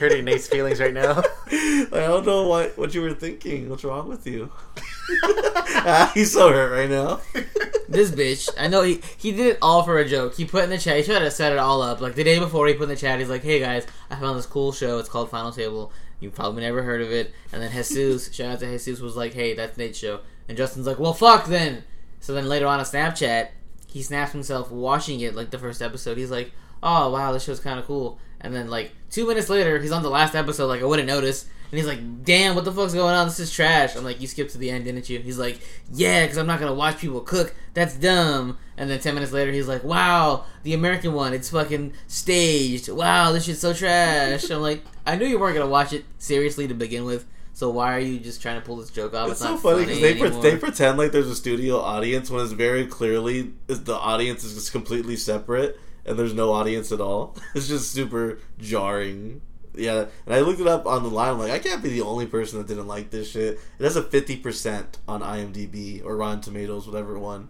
Hurting 0.00 0.24
Nate's 0.24 0.48
feelings 0.48 0.80
right 0.80 0.94
now. 0.94 1.22
I 1.46 1.88
don't 1.92 2.24
know 2.24 2.48
what 2.48 2.78
what 2.78 2.94
you 2.94 3.02
were 3.02 3.12
thinking. 3.12 3.68
What's 3.68 3.84
wrong 3.84 4.08
with 4.08 4.26
you? 4.26 4.50
ah, 5.24 6.10
he's 6.14 6.32
so 6.32 6.50
hurt 6.50 6.72
right 6.72 6.88
now. 6.88 7.20
this 7.88 8.10
bitch. 8.10 8.48
I 8.58 8.68
know 8.68 8.80
he 8.80 9.02
he 9.18 9.32
did 9.32 9.46
it 9.46 9.58
all 9.60 9.82
for 9.82 9.98
a 9.98 10.08
joke. 10.08 10.36
He 10.36 10.46
put 10.46 10.64
in 10.64 10.70
the 10.70 10.78
chat. 10.78 10.96
He 10.96 11.02
tried 11.02 11.18
to 11.18 11.30
set 11.30 11.52
it 11.52 11.58
all 11.58 11.82
up. 11.82 12.00
Like 12.00 12.14
the 12.14 12.24
day 12.24 12.38
before, 12.38 12.66
he 12.66 12.72
put 12.72 12.84
in 12.84 12.88
the 12.88 12.96
chat. 12.96 13.18
He's 13.18 13.28
like, 13.28 13.42
"Hey 13.42 13.60
guys, 13.60 13.86
I 14.08 14.16
found 14.16 14.38
this 14.38 14.46
cool 14.46 14.72
show. 14.72 14.98
It's 14.98 15.08
called 15.10 15.28
Final 15.28 15.52
Table. 15.52 15.92
You 16.18 16.30
probably 16.30 16.62
never 16.62 16.82
heard 16.82 17.02
of 17.02 17.12
it." 17.12 17.34
And 17.52 17.62
then 17.62 17.70
Jesus, 17.70 18.32
shout 18.32 18.52
out 18.52 18.60
to 18.60 18.66
Jesus, 18.66 19.00
was 19.00 19.16
like, 19.16 19.34
"Hey, 19.34 19.52
that's 19.52 19.76
Nate's 19.76 19.98
show." 19.98 20.20
And 20.48 20.56
Justin's 20.56 20.86
like, 20.86 20.98
"Well, 20.98 21.12
fuck 21.12 21.46
then." 21.46 21.84
So 22.20 22.32
then 22.32 22.48
later 22.48 22.66
on 22.66 22.80
a 22.80 22.84
Snapchat, 22.84 23.48
he 23.86 24.02
snaps 24.02 24.32
himself 24.32 24.70
watching 24.70 25.20
it 25.20 25.34
like 25.34 25.50
the 25.50 25.58
first 25.58 25.82
episode. 25.82 26.16
He's 26.16 26.30
like, 26.30 26.52
"Oh 26.82 27.10
wow, 27.10 27.32
this 27.32 27.44
show's 27.44 27.60
kind 27.60 27.78
of 27.78 27.84
cool." 27.84 28.18
And 28.40 28.54
then 28.54 28.70
like 28.70 28.92
two 29.10 29.26
minutes 29.26 29.48
later, 29.48 29.78
he's 29.78 29.92
on 29.92 30.02
the 30.02 30.10
last 30.10 30.34
episode. 30.34 30.66
Like 30.66 30.82
I 30.82 30.84
wouldn't 30.84 31.08
notice. 31.08 31.46
And 31.70 31.78
he's 31.78 31.86
like, 31.86 32.24
"Damn, 32.24 32.56
what 32.56 32.64
the 32.64 32.72
fuck's 32.72 32.94
going 32.94 33.14
on? 33.14 33.28
This 33.28 33.38
is 33.38 33.52
trash." 33.52 33.94
I'm 33.94 34.02
like, 34.02 34.20
"You 34.20 34.26
skipped 34.26 34.50
to 34.52 34.58
the 34.58 34.70
end, 34.70 34.86
didn't 34.86 35.08
you?" 35.08 35.20
He's 35.20 35.38
like, 35.38 35.60
"Yeah, 35.92 36.24
because 36.24 36.36
I'm 36.36 36.46
not 36.46 36.58
gonna 36.58 36.74
watch 36.74 36.98
people 36.98 37.20
cook. 37.20 37.54
That's 37.74 37.94
dumb." 37.94 38.58
And 38.76 38.90
then 38.90 38.98
ten 38.98 39.14
minutes 39.14 39.32
later, 39.32 39.52
he's 39.52 39.68
like, 39.68 39.84
"Wow, 39.84 40.46
the 40.64 40.74
American 40.74 41.12
one, 41.12 41.32
it's 41.32 41.50
fucking 41.50 41.92
staged. 42.08 42.88
Wow, 42.88 43.30
this 43.30 43.44
shit's 43.44 43.60
so 43.60 43.72
trash." 43.72 44.50
I'm 44.50 44.62
like, 44.62 44.82
"I 45.06 45.14
knew 45.14 45.26
you 45.26 45.38
weren't 45.38 45.54
gonna 45.54 45.70
watch 45.70 45.92
it 45.92 46.04
seriously 46.18 46.66
to 46.66 46.74
begin 46.74 47.04
with." 47.04 47.24
So 47.52 47.70
why 47.70 47.94
are 47.94 48.00
you 48.00 48.18
just 48.18 48.40
trying 48.42 48.58
to 48.60 48.66
pull 48.66 48.76
this 48.76 48.90
joke 48.90 49.14
off? 49.14 49.30
It's, 49.30 49.40
so 49.40 49.50
not 49.50 49.60
funny 49.60 49.84
because 49.84 50.00
they, 50.00 50.14
pre- 50.14 50.30
they 50.30 50.56
pretend 50.56 50.98
like 50.98 51.12
there's 51.12 51.28
a 51.28 51.36
studio 51.36 51.78
audience 51.78 52.30
when 52.30 52.42
it's 52.42 52.52
very 52.52 52.86
clearly 52.86 53.52
the 53.66 53.94
audience 53.94 54.44
is 54.44 54.54
just 54.54 54.72
completely 54.72 55.14
separate 55.14 55.78
and 56.10 56.18
there's 56.18 56.34
no 56.34 56.52
audience 56.52 56.92
at 56.92 57.00
all. 57.00 57.36
It's 57.54 57.68
just 57.68 57.92
super 57.92 58.38
jarring. 58.58 59.40
Yeah, 59.74 60.06
and 60.26 60.34
I 60.34 60.40
looked 60.40 60.60
it 60.60 60.66
up 60.66 60.84
on 60.86 61.02
the 61.04 61.08
line. 61.08 61.30
I'm 61.30 61.38
like, 61.38 61.52
I 61.52 61.58
can't 61.60 61.82
be 61.82 61.88
the 61.90 62.02
only 62.02 62.26
person 62.26 62.58
that 62.58 62.66
didn't 62.66 62.88
like 62.88 63.10
this 63.10 63.30
shit. 63.30 63.58
It 63.78 63.84
has 63.84 63.96
a 63.96 64.02
50% 64.02 64.84
on 65.06 65.22
IMDb 65.22 66.04
or 66.04 66.16
Rotten 66.16 66.40
Tomatoes, 66.40 66.86
whatever 66.88 67.18
one. 67.18 67.48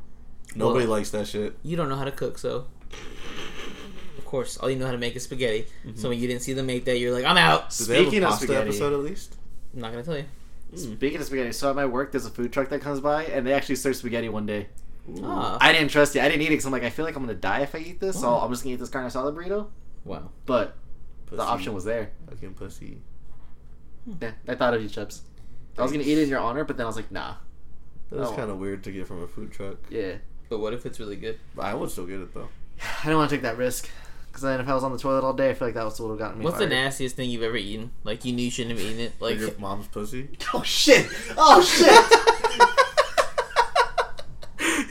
Nobody 0.55 0.85
Well- 0.87 0.99
likes 0.99 1.11
that 1.11 1.27
shit. 1.27 1.57
you 1.63 1.77
don't 1.77 1.89
know 1.89 1.97
how 1.97 2.05
to 2.05 2.13
cook, 2.13 2.37
so 2.39 2.67
of 4.19 4.25
course, 4.27 4.57
all 4.59 4.69
you 4.71 4.77
know 4.77 4.87
how 4.87 4.93
to 4.93 4.99
make 4.99 5.17
is 5.17 5.25
spaghetti. 5.25 5.67
Mm-hmm. 5.87 5.97
So 5.97 6.09
when 6.11 6.19
you 6.19 6.29
didn't 6.29 6.43
see 6.43 6.53
them 6.53 6.67
make 6.67 6.85
that, 6.85 6.99
you're 6.99 7.13
like, 7.13 7.25
I'm 7.25 7.37
out. 7.39 7.71
Did 7.71 7.87
they 7.89 7.97
have 7.97 8.05
Speaking 8.07 8.23
a 8.25 8.29
of 8.29 8.35
spaghetti- 8.35 8.69
episode 8.69 8.93
at 8.93 9.01
least? 9.01 9.37
I'm 9.75 9.81
not 9.81 9.91
gonna 9.93 10.05
tell 10.05 10.17
you. 10.19 10.25
Speaking 10.77 11.21
of 11.21 11.27
spaghetti, 11.27 11.53
so 11.53 11.71
at 11.71 11.75
my 11.77 11.87
work, 11.87 12.13
there's 12.13 12.27
a 12.27 12.31
food 12.31 12.53
truck 12.53 12.69
that 12.69 12.81
comes 12.81 13.01
by, 13.01 13.25
and 13.25 13.45
they 13.47 13.53
actually 13.53 13.75
serve 13.77 13.97
spaghetti 13.97 14.29
one 14.29 14.47
day. 14.47 14.69
I 15.25 15.73
didn't 15.73 15.89
trust 15.91 16.15
it. 16.17 16.21
I 16.23 16.29
didn't 16.29 16.43
eat 16.43 16.47
it 16.47 16.51
because 16.51 16.67
I'm 16.67 16.73
like, 16.73 16.83
I 16.85 16.91
feel 16.91 17.05
like 17.05 17.17
I'm 17.17 17.23
gonna 17.23 17.35
die 17.35 17.61
if 17.61 17.75
I 17.75 17.79
eat 17.79 18.01
this, 18.01 18.21
so 18.21 18.29
oh. 18.29 18.41
I'm 18.41 18.51
just 18.51 18.63
gonna 18.63 18.75
eat 18.75 18.79
this 18.81 18.89
carne 18.89 19.07
asada 19.11 19.35
burrito. 19.35 19.69
wow. 20.05 20.31
But 20.47 20.77
Pussy. 21.27 21.37
the 21.37 21.43
option 21.43 21.75
was 21.75 21.85
there. 21.85 22.11
Fucking 22.29 22.55
pussy. 22.55 22.99
Yeah, 24.21 24.33
I 24.49 24.55
thought 24.55 24.75
of 24.75 24.83
you, 24.83 24.89
Chubbs. 24.89 25.23
I 25.79 25.83
was 25.83 25.93
gonna 25.93 26.05
eat 26.05 26.19
it 26.19 26.23
in 26.25 26.29
your 26.29 26.41
honor, 26.41 26.65
but 26.65 26.77
then 26.77 26.85
I 26.85 26.89
was 26.89 26.97
like, 26.97 27.11
nah. 27.13 27.35
That 28.11 28.19
was 28.21 28.29
Oh. 28.31 28.37
kind 28.37 28.51
of 28.51 28.59
weird 28.59 28.83
to 28.85 28.93
get 28.93 29.07
from 29.07 29.23
a 29.23 29.27
food 29.29 29.53
truck. 29.53 29.77
Yeah, 29.89 30.15
But 30.49 30.59
what 30.59 30.75
if 30.75 30.85
it's 30.87 30.99
really 30.99 31.17
good? 31.17 31.39
I 31.59 31.75
would 31.75 31.91
still 31.91 32.07
get 32.07 32.21
it 32.21 32.35
though. 32.35 32.49
I 33.05 33.09
don't 33.09 33.17
want 33.19 33.31
to 33.31 33.37
take 33.37 33.43
that 33.43 33.57
risk. 33.57 33.89
Because 34.27 34.43
then 34.43 34.61
if 34.61 34.69
I 34.69 34.75
was 34.75 34.85
on 34.85 34.93
the 34.93 34.99
toilet 34.99 35.25
all 35.25 35.33
day, 35.33 35.51
I 35.51 35.55
feel 35.55 35.67
like 35.69 35.75
that 35.75 35.85
was 35.85 35.99
what 35.99 36.09
would 36.11 36.13
have 36.21 36.29
gotten 36.29 36.39
me. 36.39 36.45
What's 36.45 36.59
the 36.59 36.67
nastiest 36.69 37.17
thing 37.17 37.31
you've 37.31 37.43
ever 37.43 37.57
eaten? 37.57 37.91
Like 38.05 38.25
you 38.25 38.33
knew 38.33 38.45
you 38.45 38.51
shouldn't 38.51 38.79
have 38.79 38.85
eaten 38.87 39.01
it. 39.01 39.13
Like 39.21 39.33
Like 39.39 39.41
your 39.41 39.59
mom's 39.59 39.89
pussy. 39.89 40.29
Oh 40.55 40.63
shit! 40.63 41.09
Oh 41.37 41.61
shit! 41.63 41.89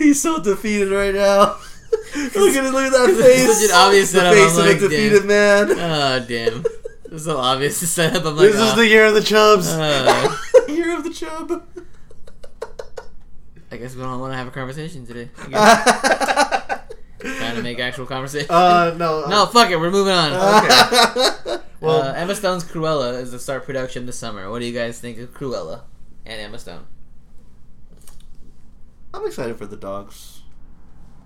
He's 0.09 0.19
so 0.23 0.41
defeated 0.41 0.89
right 0.89 1.13
now. 1.13 1.59
look 2.35 2.55
at 2.55 2.73
look 2.73 2.83
at 2.83 2.91
that 2.93 3.15
face. 3.21 3.59
Such 3.59 3.69
an 3.69 3.75
obvious 3.75 4.11
the 4.11 4.17
setup, 4.21 4.33
face 4.33 4.53
I'm 4.53 4.59
of 4.61 4.65
like, 4.65 4.77
a 4.77 4.79
defeated 4.79 5.25
man. 5.25 5.69
oh 5.69 6.25
damn, 6.27 6.65
it's 7.11 7.25
so 7.25 7.37
obvious 7.37 7.79
to 7.81 7.85
set 7.85 8.15
up. 8.15 8.25
I'm 8.25 8.35
like, 8.35 8.47
this 8.47 8.55
is 8.55 8.71
ah, 8.71 8.75
the 8.75 8.87
year 8.87 9.05
of 9.05 9.13
the 9.13 9.21
chubs. 9.21 9.67
uh, 9.67 10.35
Year 10.67 10.97
of 10.97 11.03
the 11.03 11.11
chub. 11.11 11.63
I 13.71 13.77
guess 13.77 13.93
we 13.93 14.01
don't 14.01 14.19
want 14.19 14.33
to 14.33 14.37
have 14.37 14.47
a 14.47 14.51
conversation 14.51 15.05
today. 15.05 15.29
Trying 17.19 17.55
to 17.55 17.61
make 17.61 17.77
actual 17.77 18.07
conversation. 18.07 18.49
uh, 18.49 18.95
no. 18.97 19.27
no, 19.27 19.45
fuck 19.45 19.69
it. 19.69 19.79
We're 19.79 19.91
moving 19.91 20.13
on. 20.13 20.31
Okay. 20.33 21.57
Well, 21.81 22.01
uh, 22.01 22.13
Emma 22.13 22.33
Stone's 22.33 22.63
Cruella 22.63 23.21
is 23.21 23.29
to 23.29 23.37
start 23.37 23.63
production 23.63 24.07
this 24.07 24.17
summer. 24.17 24.49
What 24.49 24.57
do 24.57 24.65
you 24.65 24.73
guys 24.73 24.99
think 24.99 25.19
of 25.19 25.35
Cruella 25.35 25.81
and 26.25 26.41
Emma 26.41 26.57
Stone? 26.57 26.87
I'm 29.13 29.25
excited 29.25 29.57
for 29.57 29.65
the 29.65 29.75
dogs. 29.77 30.41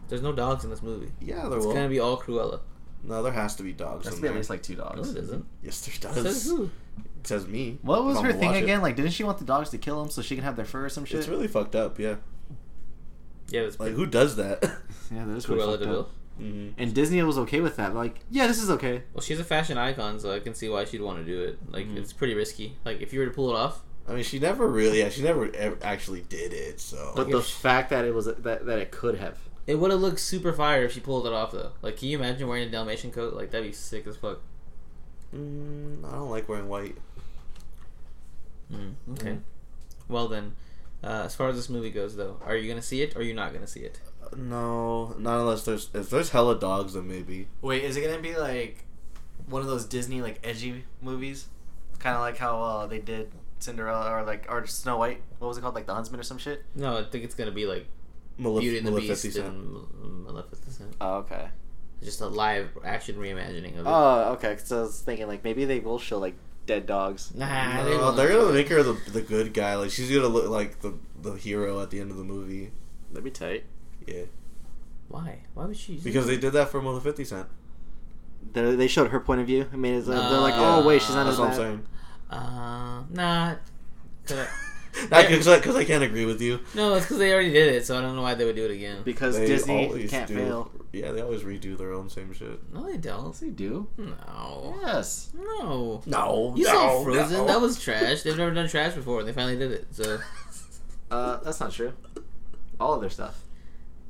There's 0.10 0.22
no 0.22 0.32
dogs 0.34 0.64
in 0.64 0.70
this 0.70 0.82
movie. 0.82 1.12
Yeah, 1.20 1.48
there 1.50 1.58
It's 1.58 1.66
will. 1.66 1.74
gonna 1.74 1.90
be 1.90 2.00
all 2.00 2.18
Cruella. 2.20 2.62
No, 3.04 3.22
there 3.24 3.34
has 3.34 3.56
to 3.58 3.64
be 3.64 3.74
dogs. 3.74 4.06
That's 4.06 4.16
in 4.18 4.22
be 4.22 4.28
at 4.30 4.36
least 4.36 4.50
like 4.50 4.64
two 4.64 4.76
No, 4.76 4.84
dogs. 4.84 5.12
it 5.12 5.18
isn't. 5.24 5.46
yes, 5.62 5.86
there 5.86 6.12
does. 6.14 6.24
Says 6.24 6.48
who? 6.50 6.70
It 7.20 7.28
says 7.28 7.48
me. 7.48 7.80
What 7.82 8.04
was 8.06 8.16
If 8.16 8.20
I'm 8.20 8.26
her 8.26 8.32
gonna 8.32 8.40
thing 8.40 8.50
watch 8.52 8.58
it. 8.60 8.64
again? 8.64 8.82
Like, 8.82 8.96
didn't 8.96 9.12
she 9.12 9.24
want 9.24 9.38
the 9.40 9.46
dogs 9.46 9.70
to 9.72 9.78
kill 9.78 10.02
them 10.02 10.10
so 10.12 10.22
she 10.22 10.36
can 10.36 10.44
have 10.44 10.56
their 10.56 10.66
fur 10.66 10.86
or 10.86 10.90
some 10.90 11.04
shit? 11.06 11.20
It's 11.20 11.28
really 11.28 11.48
fucked 11.48 11.76
up. 11.76 12.00
Yeah, 12.00 12.16
Yeah, 13.50 13.62
it's 13.62 13.80
like 13.80 13.92
who 13.94 14.06
does 14.06 14.36
that? 14.38 14.62
yeah, 15.12 15.26
that 15.26 15.36
is 15.36 15.48
really 15.50 15.62
Cruella 15.62 15.72
fucked 15.72 15.84
de 15.84 15.90
Vil. 15.90 16.00
up. 16.02 16.12
hmm 16.38 16.70
And 16.78 16.94
Disney 16.94 17.22
was 17.24 17.38
okay 17.40 17.60
with 17.62 17.76
that. 17.78 17.94
Like, 17.94 18.20
yeah, 18.32 18.48
this 18.48 18.62
is 18.62 18.70
okay. 18.72 19.04
Well, 19.14 19.22
she's 19.22 19.40
a 19.40 19.44
fashion 19.44 19.78
icon, 19.78 20.20
so 20.20 20.32
I 20.34 20.40
can 20.40 20.54
see 20.56 20.70
why 20.70 20.86
she'd 20.86 21.02
want 21.02 21.20
to 21.20 21.26
do 21.26 21.42
it. 21.44 21.60
Like, 21.72 21.88
Mhm. 21.88 21.98
it's 21.98 22.14
pretty 22.14 22.34
risky. 22.36 22.78
Like, 22.86 23.02
if 23.02 23.12
you 23.14 23.20
were 23.20 23.26
to 23.26 23.32
pull 23.32 23.50
it 23.50 23.56
off, 23.56 23.84
I 24.08 24.14
mean, 24.14 24.24
she 24.24 24.38
never 24.40 24.68
really. 24.68 25.00
Yeah, 25.00 25.10
she 25.10 25.22
never 25.22 25.54
ever 25.56 25.78
actually 25.82 26.22
did 26.22 26.52
it. 26.54 26.80
So 26.80 27.14
But 27.16 27.30
the 27.30 27.42
fact 27.42 27.90
that 27.92 28.06
it 28.06 28.14
was 28.14 28.26
that 28.26 28.66
that 28.66 28.80
it 28.80 28.92
could 28.92 29.18
have. 29.18 29.38
it 29.66 29.76
would 29.76 29.92
have 29.92 30.02
looked 30.02 30.20
super 30.20 30.52
fire 30.54 30.84
if 30.84 30.92
she 30.94 31.00
pulled 31.00 31.26
it 31.26 31.32
off, 31.34 31.52
though. 31.52 31.72
Like, 31.82 31.98
can 31.98 32.10
you 32.10 32.18
imagine 32.18 32.48
wearing 32.48 32.68
a 32.68 32.72
Dalmatian 32.72 33.12
coat? 33.12 33.34
Like, 33.34 33.52
that'd 33.52 33.66
be 33.66 33.74
sick 33.74 34.06
as 34.08 34.18
fuck. 34.18 34.40
mm, 35.34 36.04
I 36.06 36.12
don't 36.12 36.30
like 36.30 36.50
wearing 36.50 36.68
white. 36.68 36.98
Mm, 38.72 38.94
okay. 39.14 39.30
Mhm. 39.32 39.40
Well 40.10 40.28
then, 40.28 40.56
uh, 41.04 41.24
as 41.26 41.36
far 41.36 41.50
as 41.50 41.56
this 41.56 41.70
movie 41.70 41.92
goes, 41.92 42.16
though, 42.16 42.38
are 42.44 42.56
you 42.56 42.68
gonna 42.68 42.82
see 42.82 43.02
it 43.02 43.16
or 43.16 43.20
are 43.20 43.24
you 43.24 43.34
not 43.34 43.54
gonna 43.54 43.68
see 43.68 43.82
it? 43.82 44.00
No, 44.36 45.14
not 45.18 45.40
unless 45.40 45.64
there's 45.64 45.90
if 45.94 46.10
there's 46.10 46.30
hella 46.32 46.60
dogs, 46.60 46.94
then 46.94 47.08
maybe. 47.08 47.48
Wait, 47.62 47.84
is 47.84 47.96
it 47.98 48.02
gonna 48.02 48.22
be 48.22 48.36
like 48.36 48.86
one 49.48 49.62
of 49.62 49.68
those 49.68 49.86
Disney 49.86 50.22
like 50.22 50.40
edgy 50.44 50.86
movies? 51.02 51.48
Kind 52.00 52.16
of 52.16 52.22
like 52.22 52.38
how 52.38 52.62
uh, 52.62 52.88
they 52.88 53.00
did 53.00 53.32
Cinderella 53.64 54.12
or 54.12 54.24
like 54.24 54.46
or 54.50 54.66
Snow 54.68 54.98
White. 54.98 55.22
What 55.40 55.48
was 55.48 55.58
it 55.58 55.62
called? 55.62 55.76
Like 55.76 55.86
The 55.88 55.94
Huntsman 55.94 56.20
or 56.20 56.24
some 56.24 56.38
shit. 56.38 56.64
No, 56.76 56.98
I 56.98 57.04
think 57.04 57.24
it's 57.24 57.36
gonna 57.36 57.52
be 57.52 57.66
like 57.66 57.88
Malef- 58.40 58.62
Beauty 58.62 58.78
and 58.80 58.88
the 58.88 58.92
Beast 59.00 59.26
and 59.38 60.26
Maleficent. 60.26 60.96
Oh, 61.02 61.16
okay. 61.18 61.48
Just 62.04 62.20
a 62.22 62.28
live 62.28 62.70
action 62.84 63.16
reimagining 63.16 63.74
of 63.80 63.86
it. 63.86 63.90
Oh, 63.90 64.34
okay. 64.34 64.58
So 64.64 64.80
I 64.80 64.82
was 64.82 65.00
thinking 65.02 65.28
like 65.28 65.44
maybe 65.44 65.66
they 65.66 65.80
will 65.80 66.00
show 66.00 66.20
like 66.20 66.36
dead 66.66 66.86
dogs. 66.86 67.32
nah, 67.36 67.84
they 67.84 67.92
No, 67.92 67.98
won't. 68.00 68.18
they're 68.18 68.28
gonna 68.30 68.52
make 68.54 68.68
her 68.70 68.84
the 68.84 68.94
the 69.12 69.22
good 69.22 69.54
guy. 69.54 69.76
Like 69.76 69.92
she's 69.92 70.10
gonna 70.12 70.28
look 70.28 70.50
like 70.50 70.82
the 70.82 70.94
the 71.22 71.34
hero 71.34 71.82
at 71.82 71.90
the 71.92 72.00
end 72.02 72.12
of 72.12 72.18
the 72.18 72.24
movie. 72.26 72.72
That'd 73.12 73.24
be 73.24 73.32
tight. 73.32 73.64
Yeah, 74.08 74.24
Why? 75.08 75.40
Why 75.54 75.66
would 75.66 75.78
she? 75.78 75.96
because 75.98 76.28
they 76.28 76.36
did 76.38 76.52
that 76.54 76.70
for 76.70 76.82
Maleficent. 76.82 77.48
They, 78.52 78.76
they 78.76 78.88
showed 78.88 79.12
her 79.12 79.20
point 79.22 79.40
of 79.40 79.48
view. 79.48 79.70
I 79.72 79.78
mean, 79.78 79.94
it's, 79.94 80.08
they're 80.08 80.18
like, 80.18 80.56
Uh, 80.56 80.80
oh 80.80 80.86
wait, 80.88 81.02
she's 81.02 81.16
not 81.16 81.24
That's 81.24 81.36
as 81.36 81.40
what 81.40 81.46
I'm 81.46 81.52
bad. 81.52 81.58
saying. 81.58 81.86
Uh, 82.38 83.04
nah. 83.12 83.56
'Cause 84.26 84.38
I- 84.40 84.48
Not 85.10 85.28
because 85.28 85.48
I, 85.48 85.60
'cause 85.60 85.76
I 85.76 85.84
can't 85.86 86.04
agree 86.04 86.26
with 86.26 86.40
you. 86.42 86.60
no, 86.76 86.94
it's 86.94 87.06
because 87.06 87.18
they 87.18 87.34
already 87.34 87.52
did 87.52 87.74
it, 87.74 87.86
so 87.86 87.98
I 87.98 88.02
don't 88.02 88.16
know 88.16 88.22
why 88.22 88.36
they 88.36 88.46
would 88.46 88.56
do 88.56 88.66
it 88.66 88.72
again. 88.72 89.02
Because 89.04 89.36
They 89.36 89.48
Disney 89.48 89.88
always 89.88 90.10
can't 90.12 90.28
do- 90.28 90.36
fail. 90.36 90.72
Yeah, 90.94 91.12
they 91.12 91.22
always 91.22 91.42
redo 91.42 91.76
their 91.76 91.94
own 91.94 92.08
same 92.12 92.32
shit. 92.34 92.72
No, 92.72 92.86
they 92.86 92.98
don't. 92.98 93.34
They 93.40 93.50
do. 93.50 93.88
No. 93.98 94.76
Yes. 94.84 95.30
No. 95.36 96.04
No, 96.06 96.54
You 96.56 96.66
saw 96.66 97.04
Frozen. 97.04 97.48
That 97.48 97.60
was 97.60 97.82
trash. 97.82 98.22
They've 98.22 98.38
never 98.38 98.54
done 98.54 98.70
trash 98.70 98.94
before, 98.94 99.20
and 99.20 99.28
they 99.28 99.34
finally 99.34 99.58
did 99.58 99.72
it. 99.72 99.88
So, 99.92 100.20
Uh, 101.10 101.38
that's 101.44 101.60
not 101.60 101.72
true. 101.72 101.94
All 102.80 102.94
of 102.94 103.02
their 103.02 103.10
stuff. 103.10 103.42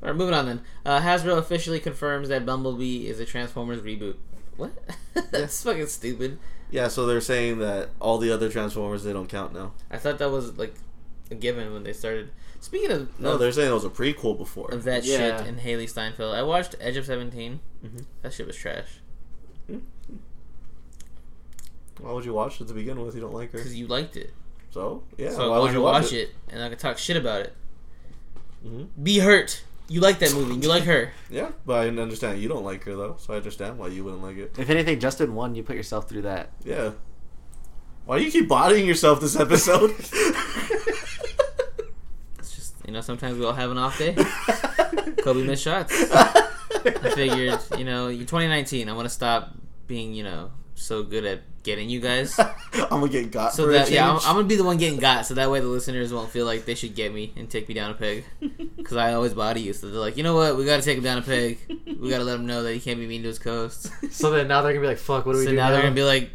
all 0.02 0.08
right, 0.10 0.16
moving 0.16 0.34
on 0.34 0.44
then. 0.44 0.60
Uh, 0.84 1.00
Hasbro 1.00 1.38
officially 1.38 1.80
confirms 1.80 2.28
that 2.28 2.44
Bumblebee 2.44 3.06
is 3.06 3.18
a 3.18 3.24
Transformers 3.24 3.80
reboot. 3.80 4.16
What? 4.58 4.72
That's 5.30 5.62
fucking 5.62 5.86
stupid. 5.86 6.38
Yeah, 6.74 6.88
so 6.88 7.06
they're 7.06 7.20
saying 7.20 7.60
that 7.60 7.90
all 8.00 8.18
the 8.18 8.32
other 8.32 8.48
Transformers 8.48 9.04
they 9.04 9.12
don't 9.12 9.28
count 9.28 9.54
now. 9.54 9.74
I 9.92 9.96
thought 9.96 10.18
that 10.18 10.30
was 10.30 10.58
like 10.58 10.74
a 11.30 11.36
given 11.36 11.72
when 11.72 11.84
they 11.84 11.92
started. 11.92 12.30
Speaking 12.58 12.90
of 12.90 13.20
No, 13.20 13.34
of, 13.34 13.38
they're 13.38 13.52
saying 13.52 13.70
it 13.70 13.74
was 13.74 13.84
a 13.84 13.90
prequel 13.90 14.36
before. 14.36 14.72
of 14.72 14.82
that 14.82 15.04
Yeah. 15.04 15.38
shit 15.38 15.46
in 15.46 15.56
Hailee 15.58 15.88
Steinfeld, 15.88 16.34
I 16.34 16.42
watched 16.42 16.74
Edge 16.80 16.96
of 16.96 17.06
17 17.06 17.60
Mhm. 17.84 18.06
That 18.22 18.32
shit 18.32 18.48
was 18.48 18.56
trash. 18.56 18.98
Why 22.00 22.10
would 22.12 22.24
you 22.24 22.32
watch 22.34 22.60
it 22.60 22.66
to 22.66 22.74
begin 22.74 23.00
with? 23.00 23.14
You 23.14 23.20
don't 23.20 23.32
like 23.34 23.52
her. 23.52 23.58
Because 23.58 23.76
you 23.76 23.86
liked 23.86 24.16
it. 24.16 24.32
So 24.70 25.04
yeah, 25.16 25.30
so 25.30 25.50
why 25.50 25.56
I 25.56 25.60
would 25.60 25.72
you 25.72 25.80
watch, 25.80 26.02
watch 26.04 26.12
it? 26.12 26.30
and 26.48 26.60
I 26.60 26.68
could 26.70 26.80
talk 26.80 26.98
shit 26.98 27.16
about 27.16 27.42
it. 27.42 27.54
Mhm. 28.66 28.88
Be 29.00 29.20
hurt. 29.20 29.62
You 29.88 30.00
like 30.00 30.18
that 30.20 30.32
movie. 30.32 30.54
You 30.54 30.68
like 30.68 30.84
her. 30.84 31.12
Yeah, 31.28 31.50
but 31.66 31.74
I 31.84 31.88
understand 31.88 32.40
you 32.40 32.48
don't 32.48 32.64
like 32.64 32.84
her 32.84 32.96
though, 32.96 33.16
so 33.18 33.34
I 33.34 33.36
understand 33.36 33.78
why 33.78 33.88
you 33.88 34.02
wouldn't 34.04 34.22
like 34.22 34.38
it. 34.38 34.58
If 34.58 34.70
anything, 34.70 34.98
Justin 34.98 35.34
won. 35.34 35.54
You 35.54 35.62
put 35.62 35.76
yourself 35.76 36.08
through 36.08 36.22
that. 36.22 36.50
Yeah. 36.64 36.92
Why 38.06 38.18
do 38.18 38.24
you 38.24 38.30
keep 38.30 38.48
bodying 38.48 38.86
yourself 38.86 39.20
this 39.20 39.36
episode? 39.36 39.94
It's 42.38 42.54
just 42.54 42.74
you 42.86 42.92
know 42.92 43.00
sometimes 43.00 43.38
we 43.38 43.44
all 43.44 43.52
have 43.54 43.70
an 43.70 43.78
off 43.78 43.98
day. 43.98 44.14
Kobe 45.22 45.42
missed 45.44 45.62
shots. 45.62 45.94
I 46.12 47.10
figured 47.14 47.58
you 47.78 47.84
know 47.84 48.08
you 48.08 48.20
2019. 48.20 48.88
I 48.88 48.92
want 48.92 49.06
to 49.06 49.10
stop 49.10 49.54
being 49.86 50.12
you 50.12 50.24
know 50.24 50.50
so 50.74 51.02
good 51.02 51.24
at 51.24 51.40
getting 51.62 51.88
you 51.88 52.00
guys. 52.00 52.38
I'm 52.72 52.88
gonna 52.88 53.08
get 53.08 53.30
got 53.30 53.54
So 53.54 53.64
for 53.64 53.72
that 53.72 53.88
a 53.88 53.92
yeah, 53.92 54.10
I'm. 54.10 54.16
I'm 54.18 54.34
gonna 54.36 54.44
be 54.48 54.56
the 54.56 54.64
one 54.64 54.76
getting 54.76 54.98
got. 54.98 55.26
So 55.26 55.34
that 55.34 55.50
way 55.50 55.60
the 55.60 55.66
listeners 55.66 56.12
won't 56.12 56.30
feel 56.30 56.44
like 56.46 56.64
they 56.66 56.74
should 56.74 56.94
get 56.94 57.12
me 57.14 57.32
and 57.36 57.48
take 57.48 57.68
me 57.68 57.74
down 57.74 57.90
a 57.90 57.94
peg. 57.94 58.24
Because 58.76 58.98
I 58.98 59.14
always 59.14 59.32
body 59.32 59.62
you. 59.62 59.72
So 59.72 59.88
they're 59.88 59.98
like, 59.98 60.18
you 60.18 60.22
know 60.22 60.34
what? 60.34 60.58
We 60.58 60.66
got 60.66 60.76
to 60.76 60.82
take 60.82 60.98
him 60.98 61.04
down 61.04 61.16
a 61.16 61.22
peg. 61.22 61.58
We 61.98 62.10
got 62.10 62.18
to 62.18 62.24
let 62.24 62.34
him 62.34 62.44
know 62.44 62.62
that 62.64 62.74
he 62.74 62.80
can't 62.80 62.98
be 62.98 63.06
mean 63.06 63.22
to 63.22 63.28
his 63.28 63.38
co-hosts. 63.38 63.90
So 64.10 64.30
then 64.30 64.46
now 64.48 64.60
they're 64.60 64.72
gonna 64.74 64.82
be 64.82 64.88
like, 64.88 64.98
"Fuck, 64.98 65.24
what 65.24 65.32
do 65.32 65.38
we 65.38 65.44
so 65.44 65.50
do 65.52 65.56
now 65.56 65.68
now?" 65.68 65.72
they're 65.72 65.82
gonna 65.82 65.94
be 65.94 66.02
like, 66.02 66.30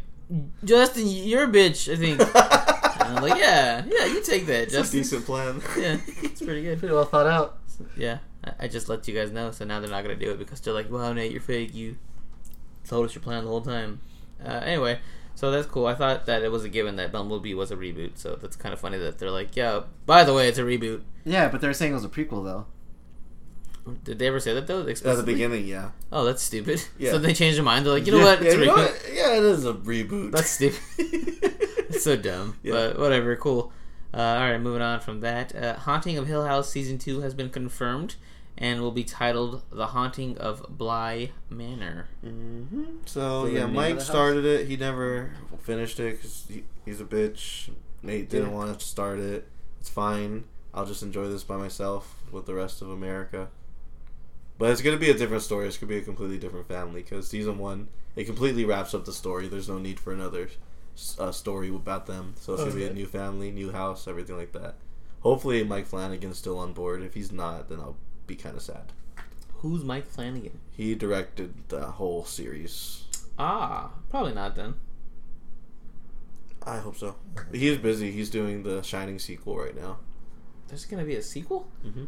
Justin, 0.64 1.08
you're 1.08 1.44
a 1.44 1.48
bitch. 1.48 1.92
I 1.92 1.96
think. 1.96 2.20
And 2.20 3.18
I'm 3.18 3.24
like, 3.24 3.40
yeah, 3.40 3.84
yeah, 3.88 4.06
you 4.06 4.22
take 4.24 4.46
that, 4.48 4.64
It's 4.64 4.74
a 4.74 4.78
Justin. 4.78 5.00
decent 5.02 5.26
plan. 5.26 5.62
Yeah, 5.78 5.98
it's 6.24 6.42
pretty 6.42 6.64
good. 6.64 6.80
pretty 6.80 6.94
well 6.94 7.06
thought 7.06 7.28
out. 7.28 7.58
Yeah, 7.96 8.20
I, 8.44 8.52
I 8.62 8.68
just 8.68 8.90
let 8.90 9.08
you 9.08 9.14
guys 9.16 9.32
know, 9.32 9.52
so 9.52 9.64
now 9.66 9.80
they're 9.80 9.90
not 9.90 10.02
gonna 10.04 10.16
do 10.16 10.32
it 10.32 10.40
because 10.40 10.60
they're 10.62 10.74
like, 10.74 10.90
"Wow, 10.92 11.14
Nate, 11.14 11.32
you're 11.32 11.42
fake. 11.42 11.74
You 11.76 11.98
told 12.88 13.06
us 13.06 13.14
your 13.14 13.22
plan 13.22 13.44
the 13.44 13.50
whole 13.50 13.62
time." 13.62 14.02
Uh, 14.46 14.62
anyway, 14.64 15.00
So 15.36 15.52
that's 15.52 15.68
cool. 15.68 15.86
I 15.88 15.96
thought 15.96 16.26
that 16.26 16.44
it 16.44 16.52
was 16.52 16.64
a 16.64 16.70
given 16.70 16.96
that 16.98 17.12
Bumblebee 17.12 17.54
was 17.54 17.72
a 17.72 17.76
reboot. 17.78 18.12
So 18.18 18.36
that's 18.36 18.56
kind 18.56 18.74
of 18.74 18.80
funny 18.80 18.98
that 18.98 19.20
they're 19.20 19.32
like, 19.32 19.56
yeah, 19.56 19.82
by 20.06 20.24
the 20.24 20.34
way, 20.34 20.48
it's 20.48 20.58
a 20.58 20.64
reboot. 20.64 21.02
Yeah, 21.26 21.48
but 21.50 21.62
they're 21.62 21.74
saying 21.74 21.92
it 21.92 21.96
was 21.96 22.06
a 22.06 22.10
prequel 22.10 22.44
though. 22.44 22.66
Did 24.04 24.20
they 24.20 24.28
ever 24.28 24.40
say 24.40 24.54
that 24.54 24.68
though? 24.68 24.82
At 24.88 24.98
the 25.02 25.24
beginning, 25.24 25.66
yeah. 25.66 25.92
Oh, 26.12 26.24
that's 26.26 26.44
stupid. 26.44 26.84
Yeah. 27.00 27.12
So 27.12 27.18
they 27.20 27.34
changed 27.34 27.58
their 27.58 27.64
mind. 27.64 27.86
They're 27.86 27.94
like, 27.94 28.06
you 28.06 28.12
know 28.12 28.20
yeah, 28.20 28.24
what? 28.26 28.42
Yeah, 28.42 28.48
It's 28.50 28.56
a 28.56 28.60
you 28.60 28.66
know 28.66 28.76
reboot. 28.76 28.78
what? 28.78 29.14
yeah, 29.14 29.38
it 29.38 29.44
is 29.44 29.66
a 29.66 29.74
reboot. 29.74 30.32
That's 30.32 30.50
stupid. 30.50 30.80
it's 31.90 32.04
so 32.04 32.16
dumb. 32.18 32.58
Yeah. 32.62 32.74
But 32.74 33.00
whatever, 33.00 33.36
cool. 33.36 33.72
Uh, 34.14 34.18
all 34.18 34.50
right, 34.52 34.58
moving 34.60 34.82
on 34.82 35.00
from 35.00 35.22
that. 35.22 35.56
Uh, 35.56 35.76
Haunting 35.76 36.18
of 36.18 36.28
Hill 36.28 36.46
House 36.46 36.70
season 36.70 36.98
two 36.98 37.22
has 37.22 37.34
been 37.34 37.50
confirmed 37.50 38.16
and 38.60 38.82
will 38.82 38.92
be 38.92 39.04
titled 39.04 39.64
"The 39.72 39.88
Haunting 39.88 40.38
of 40.38 40.66
Bly 40.78 41.32
Manor." 41.50 42.08
hmm 42.22 42.84
So 43.06 43.44
So 43.44 43.46
yeah, 43.48 43.66
Mike 43.66 44.02
started 44.02 44.46
it. 44.46 44.68
He 44.68 44.78
never 44.78 45.32
finished 45.64 46.00
it 46.00 46.18
because 46.18 46.46
he, 46.48 46.64
he's 46.86 47.02
a 47.02 47.06
bitch. 47.06 47.70
Nate 48.04 48.30
didn't 48.30 48.50
Yeah. 48.50 48.56
want 48.56 48.78
to 48.80 48.86
start 48.86 49.20
it. 49.20 49.48
It's 49.80 49.90
fine. 49.90 50.44
I'll 50.74 50.86
just 50.86 51.02
enjoy 51.04 51.28
this 51.30 51.44
by 51.44 51.58
myself 51.58 52.16
with 52.32 52.46
the 52.46 52.54
rest 52.54 52.82
of 52.82 52.90
America. 52.90 53.50
But 54.58 54.72
it's 54.72 54.82
gonna 54.82 54.98
be 54.98 55.10
a 55.10 55.18
different 55.18 55.44
story. 55.44 55.68
It's 55.68 55.78
gonna 55.78 55.90
be 55.90 55.98
a 55.98 56.02
completely 56.02 56.38
different 56.38 56.68
family 56.68 57.02
because 57.02 57.28
season 57.28 57.58
one 57.58 57.88
it 58.16 58.26
completely 58.26 58.66
wraps 58.66 58.94
up 58.94 59.06
the 59.06 59.14
story. 59.14 59.48
There's 59.48 59.70
no 59.70 59.78
need 59.80 60.00
for 60.00 60.12
another 60.12 60.50
uh, 61.18 61.32
story 61.32 61.70
about 61.70 62.08
them. 62.08 62.34
So 62.38 62.54
it's 62.54 62.64
gonna 62.64 62.76
be 62.76 62.86
a 62.86 62.94
new 62.94 63.06
family, 63.06 63.52
new 63.52 63.72
house, 63.72 64.08
everything 64.08 64.36
like 64.38 64.52
that. 64.52 64.76
Hopefully 65.22 65.64
Mike 65.64 65.86
Flanagan's 65.88 66.38
still 66.38 66.58
on 66.60 66.74
board. 66.74 67.02
If 67.02 67.14
he's 67.14 67.32
not, 67.32 67.70
then 67.70 67.80
I'll 67.80 67.96
be 68.30 68.36
kind 68.36 68.56
of 68.56 68.62
sad. 68.62 68.94
Who's 69.56 69.84
Mike 69.84 70.06
Flanagan? 70.08 70.60
He 70.72 70.96
directed 70.96 71.54
the 71.68 71.82
whole 71.88 72.24
series. 72.24 73.04
Ah, 73.38 73.92
probably 74.10 74.34
not 74.34 74.56
then. 74.56 74.76
I 76.64 76.78
hope 76.78 76.96
so. 76.98 77.16
He's 77.52 77.78
busy. 77.78 78.12
He's 78.12 78.30
doing 78.30 78.64
the 78.64 78.82
Shining 78.84 79.20
sequel 79.20 79.58
right 79.58 79.76
now. 79.76 79.98
There's 80.68 80.86
gonna 80.86 81.04
be 81.06 81.16
a 81.16 81.22
sequel. 81.22 81.68
Mm-hmm. 81.86 82.06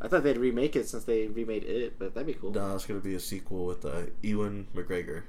I 0.00 0.08
thought 0.08 0.22
they'd 0.22 0.36
remake 0.36 0.76
it 0.76 0.88
since 0.88 1.04
they 1.04 1.26
remade 1.26 1.64
it, 1.64 1.98
but 1.98 2.14
that'd 2.14 2.26
be 2.26 2.34
cool. 2.34 2.52
No, 2.52 2.74
it's 2.74 2.86
gonna 2.86 3.00
be 3.00 3.14
a 3.14 3.20
sequel 3.20 3.66
with 3.66 3.84
uh, 3.84 4.02
Ewan 4.22 4.68
McGregor. 4.74 5.22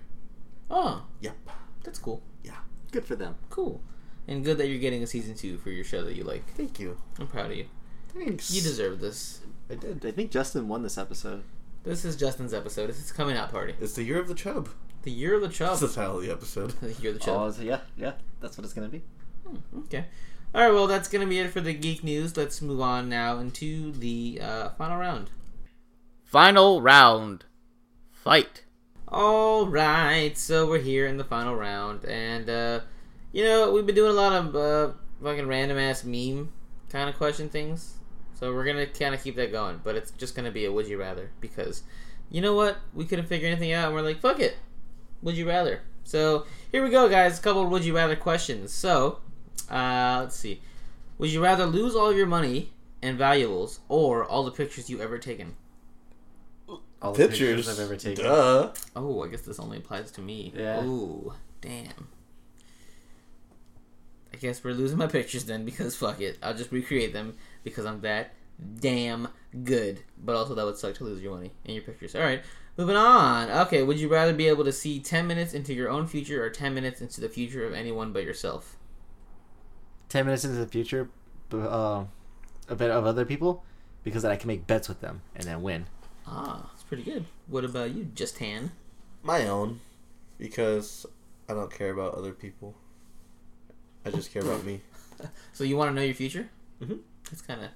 Oh, 0.70 1.04
Yep. 1.22 1.36
that's 1.84 2.00
cool. 2.00 2.22
Yeah, 2.44 2.58
good 2.92 3.06
for 3.06 3.16
them. 3.16 3.36
Cool, 3.50 3.82
and 4.28 4.44
good 4.44 4.58
that 4.60 4.68
you're 4.68 4.80
getting 4.80 5.04
a 5.04 5.08
season 5.08 5.36
two 5.36 5.58
for 5.58 5.72
your 5.72 5.84
show 5.86 6.04
that 6.04 6.16
you 6.16 6.24
like. 6.24 6.46
Thank 6.56 6.80
you. 6.80 6.98
I'm 7.20 7.28
proud 7.28 7.52
of 7.52 7.58
you. 7.58 7.66
Thanks. 8.14 8.52
You 8.52 8.62
deserve 8.62 9.00
this. 9.00 9.42
I 9.70 9.76
did. 9.76 10.06
I 10.06 10.12
think 10.12 10.32
Justin 10.32 10.68
won 10.68 10.84
this 10.84 10.98
episode. 10.98 11.44
This 11.84 12.06
is 12.06 12.16
Justin's 12.16 12.54
episode. 12.54 12.90
It's 12.90 13.00
is 13.00 13.12
coming 13.12 13.36
out 13.36 13.52
party. 13.52 13.76
It's 13.80 13.94
the 13.94 14.04
year 14.04 14.20
of 14.20 14.28
the 14.28 14.36
chub. 14.36 14.70
The 15.04 15.12
year 15.12 15.36
of 15.36 15.42
the 15.42 15.50
chub. 15.50 15.80
That's 15.80 15.94
the 15.94 16.02
title 16.02 16.18
of 16.18 16.24
the 16.24 16.32
episode. 16.32 16.70
the 16.82 16.94
year 17.02 17.12
of 17.12 17.20
the 17.20 17.26
chub. 17.26 17.40
Oh, 17.40 17.52
so 17.52 17.64
yeah, 17.64 17.80
yeah, 17.98 18.14
that's 18.42 18.58
what 18.58 18.66
it's 18.66 18.74
gonna 18.74 18.90
be. 18.90 19.02
Okay. 19.80 20.06
All 20.54 20.62
right. 20.62 20.74
Well, 20.74 20.88
that's 20.88 21.08
gonna 21.08 21.26
be 21.26 21.40
it 21.40 21.52
for 21.52 21.62
the 21.62 21.74
geek 21.74 22.04
news. 22.04 22.38
Let's 22.38 22.62
move 22.62 22.82
on 22.82 23.10
now 23.10 23.40
into 23.40 23.92
the 23.92 24.40
uh, 24.42 24.70
final 24.70 24.98
round. 24.98 25.30
Final 26.24 26.82
round. 26.82 27.46
Fight. 28.12 28.64
All 29.08 29.68
right. 29.68 30.38
So 30.38 30.68
we're 30.68 30.80
here 30.80 31.08
in 31.08 31.18
the 31.18 31.24
final 31.24 31.56
round, 31.56 32.06
and 32.06 32.50
uh, 32.50 32.80
you 33.32 33.44
know 33.44 33.72
we've 33.72 33.86
been 33.86 33.96
doing 33.96 34.12
a 34.12 34.16
lot 34.16 34.34
of 34.34 34.56
uh, 34.56 34.94
fucking 35.24 35.48
random 35.48 35.78
ass 35.78 36.04
meme 36.04 36.52
kind 36.90 37.10
of 37.10 37.18
question 37.18 37.50
things. 37.50 37.96
So 38.36 38.54
we're 38.54 38.66
gonna 38.66 38.86
kind 38.86 39.16
of 39.16 39.24
keep 39.24 39.36
that 39.38 39.52
going, 39.52 39.82
but 39.84 39.96
it's 39.96 40.12
just 40.12 40.36
gonna 40.36 40.52
be 40.52 40.66
a 40.66 40.72
would 40.72 40.88
you 40.88 40.98
rather 40.98 41.32
because 41.42 41.84
you 42.30 42.42
know 42.42 42.54
what 42.54 42.78
we 42.94 43.06
couldn't 43.06 43.28
figure 43.28 43.48
anything 43.48 43.72
out, 43.72 43.86
and 43.86 43.96
we're 43.96 44.02
like 44.02 44.22
fuck 44.22 44.40
it, 44.40 44.58
would 45.22 45.36
you 45.36 45.48
rather. 45.48 45.82
So 46.04 46.46
here 46.72 46.84
we 46.84 46.90
go, 46.90 47.10
guys. 47.10 47.40
A 47.40 47.42
couple 47.42 47.64
of 47.64 47.70
would 47.70 47.84
you 47.84 47.96
rather 47.96 48.16
questions. 48.16 48.72
So 48.72 49.20
uh, 49.70 50.20
let's 50.22 50.36
see. 50.36 50.62
Would 51.18 51.32
you 51.32 51.42
rather 51.42 51.66
lose 51.66 51.96
all 51.96 52.10
of 52.10 52.18
your 52.18 52.28
money 52.28 52.72
and 53.02 53.18
valuables 53.18 53.80
or 53.88 54.24
all 54.24 54.44
the 54.44 54.52
pictures 54.52 54.90
you've 54.90 55.02
ever 55.02 55.18
taken? 55.18 55.56
All 57.02 57.14
the 57.14 57.28
Pictures. 57.28 57.70
I've 57.70 57.80
ever 57.80 57.96
taken. 57.96 58.24
Duh. 58.24 58.72
Oh, 58.96 59.24
I 59.24 59.28
guess 59.28 59.42
this 59.42 59.60
only 59.60 59.78
applies 59.78 60.12
to 60.12 60.22
me. 60.22 60.52
Yeah. 60.56 60.84
Ooh, 60.84 61.34
damn. 61.62 62.10
I 64.34 64.38
guess 64.38 64.64
we're 64.64 64.74
losing 64.74 64.98
my 64.98 65.08
pictures 65.08 65.46
then 65.46 65.64
because 65.66 65.96
fuck 65.96 66.20
it. 66.20 66.38
I'll 66.42 66.54
just 66.54 66.72
recreate 66.72 67.14
them 67.14 67.36
because 67.66 67.86
I'm 67.86 68.00
that 68.02 68.34
damn 68.80 69.28
good. 69.66 70.00
But 70.24 70.38
also 70.38 70.56
that 70.56 70.64
would 70.64 70.78
suck 70.78 70.96
to 70.96 71.04
lose 71.04 71.22
your 71.22 71.36
money 71.36 71.52
and 71.66 71.76
your 71.76 71.84
pictures. 71.84 72.16
Alright, 72.16 72.44
moving 72.78 72.96
on. 72.96 73.50
Okay, 73.52 73.84
would 73.84 74.00
you 74.00 74.08
rather 74.08 74.34
be 74.34 74.48
able 74.48 74.64
to 74.64 74.72
see 74.72 75.02
10 75.02 75.28
minutes 75.28 75.54
into 75.54 75.74
your 75.74 75.90
own 75.90 76.08
future 76.08 76.42
or 76.42 76.50
10 76.50 76.74
minutes 76.74 77.02
into 77.02 77.20
the 77.20 77.28
future 77.28 77.66
of 77.68 77.74
anyone 77.74 78.14
but 78.14 78.24
yourself? 78.24 78.78
Ten 80.08 80.26
minutes 80.26 80.46
into 80.46 80.58
the 80.58 80.68
future, 80.68 81.10
uh, 81.52 82.06
a 82.70 82.76
bit 82.76 82.92
of 82.92 83.06
other 83.06 83.26
people, 83.26 83.66
because 84.04 84.22
then 84.22 84.32
I 84.32 84.36
can 84.36 84.48
make 84.48 84.68
bets 84.68 84.88
with 84.88 85.02
them 85.02 85.22
and 85.36 85.44
then 85.46 85.62
win. 85.64 85.88
Ah, 86.28 86.70
that's 86.72 86.84
pretty 86.84 87.04
good. 87.04 87.26
What 87.48 87.66
about 87.66 87.94
you, 87.94 88.06
Justin? 88.14 88.72
My 89.24 89.48
own, 89.48 89.82
because 90.38 91.06
I 91.50 91.54
don't 91.54 91.74
care 91.74 91.90
about 91.92 92.14
other 92.14 92.32
people. 92.34 92.76
I 94.06 94.12
just 94.12 94.32
care 94.32 94.44
about 94.44 94.64
me. 94.64 94.82
So 95.54 95.64
you 95.64 95.78
want 95.78 95.90
to 95.92 95.96
know 95.96 96.02
your 96.02 96.14
future? 96.14 96.50
Mhm. 96.82 97.00
That's 97.36 97.46
kind 97.46 97.62
of 97.66 97.70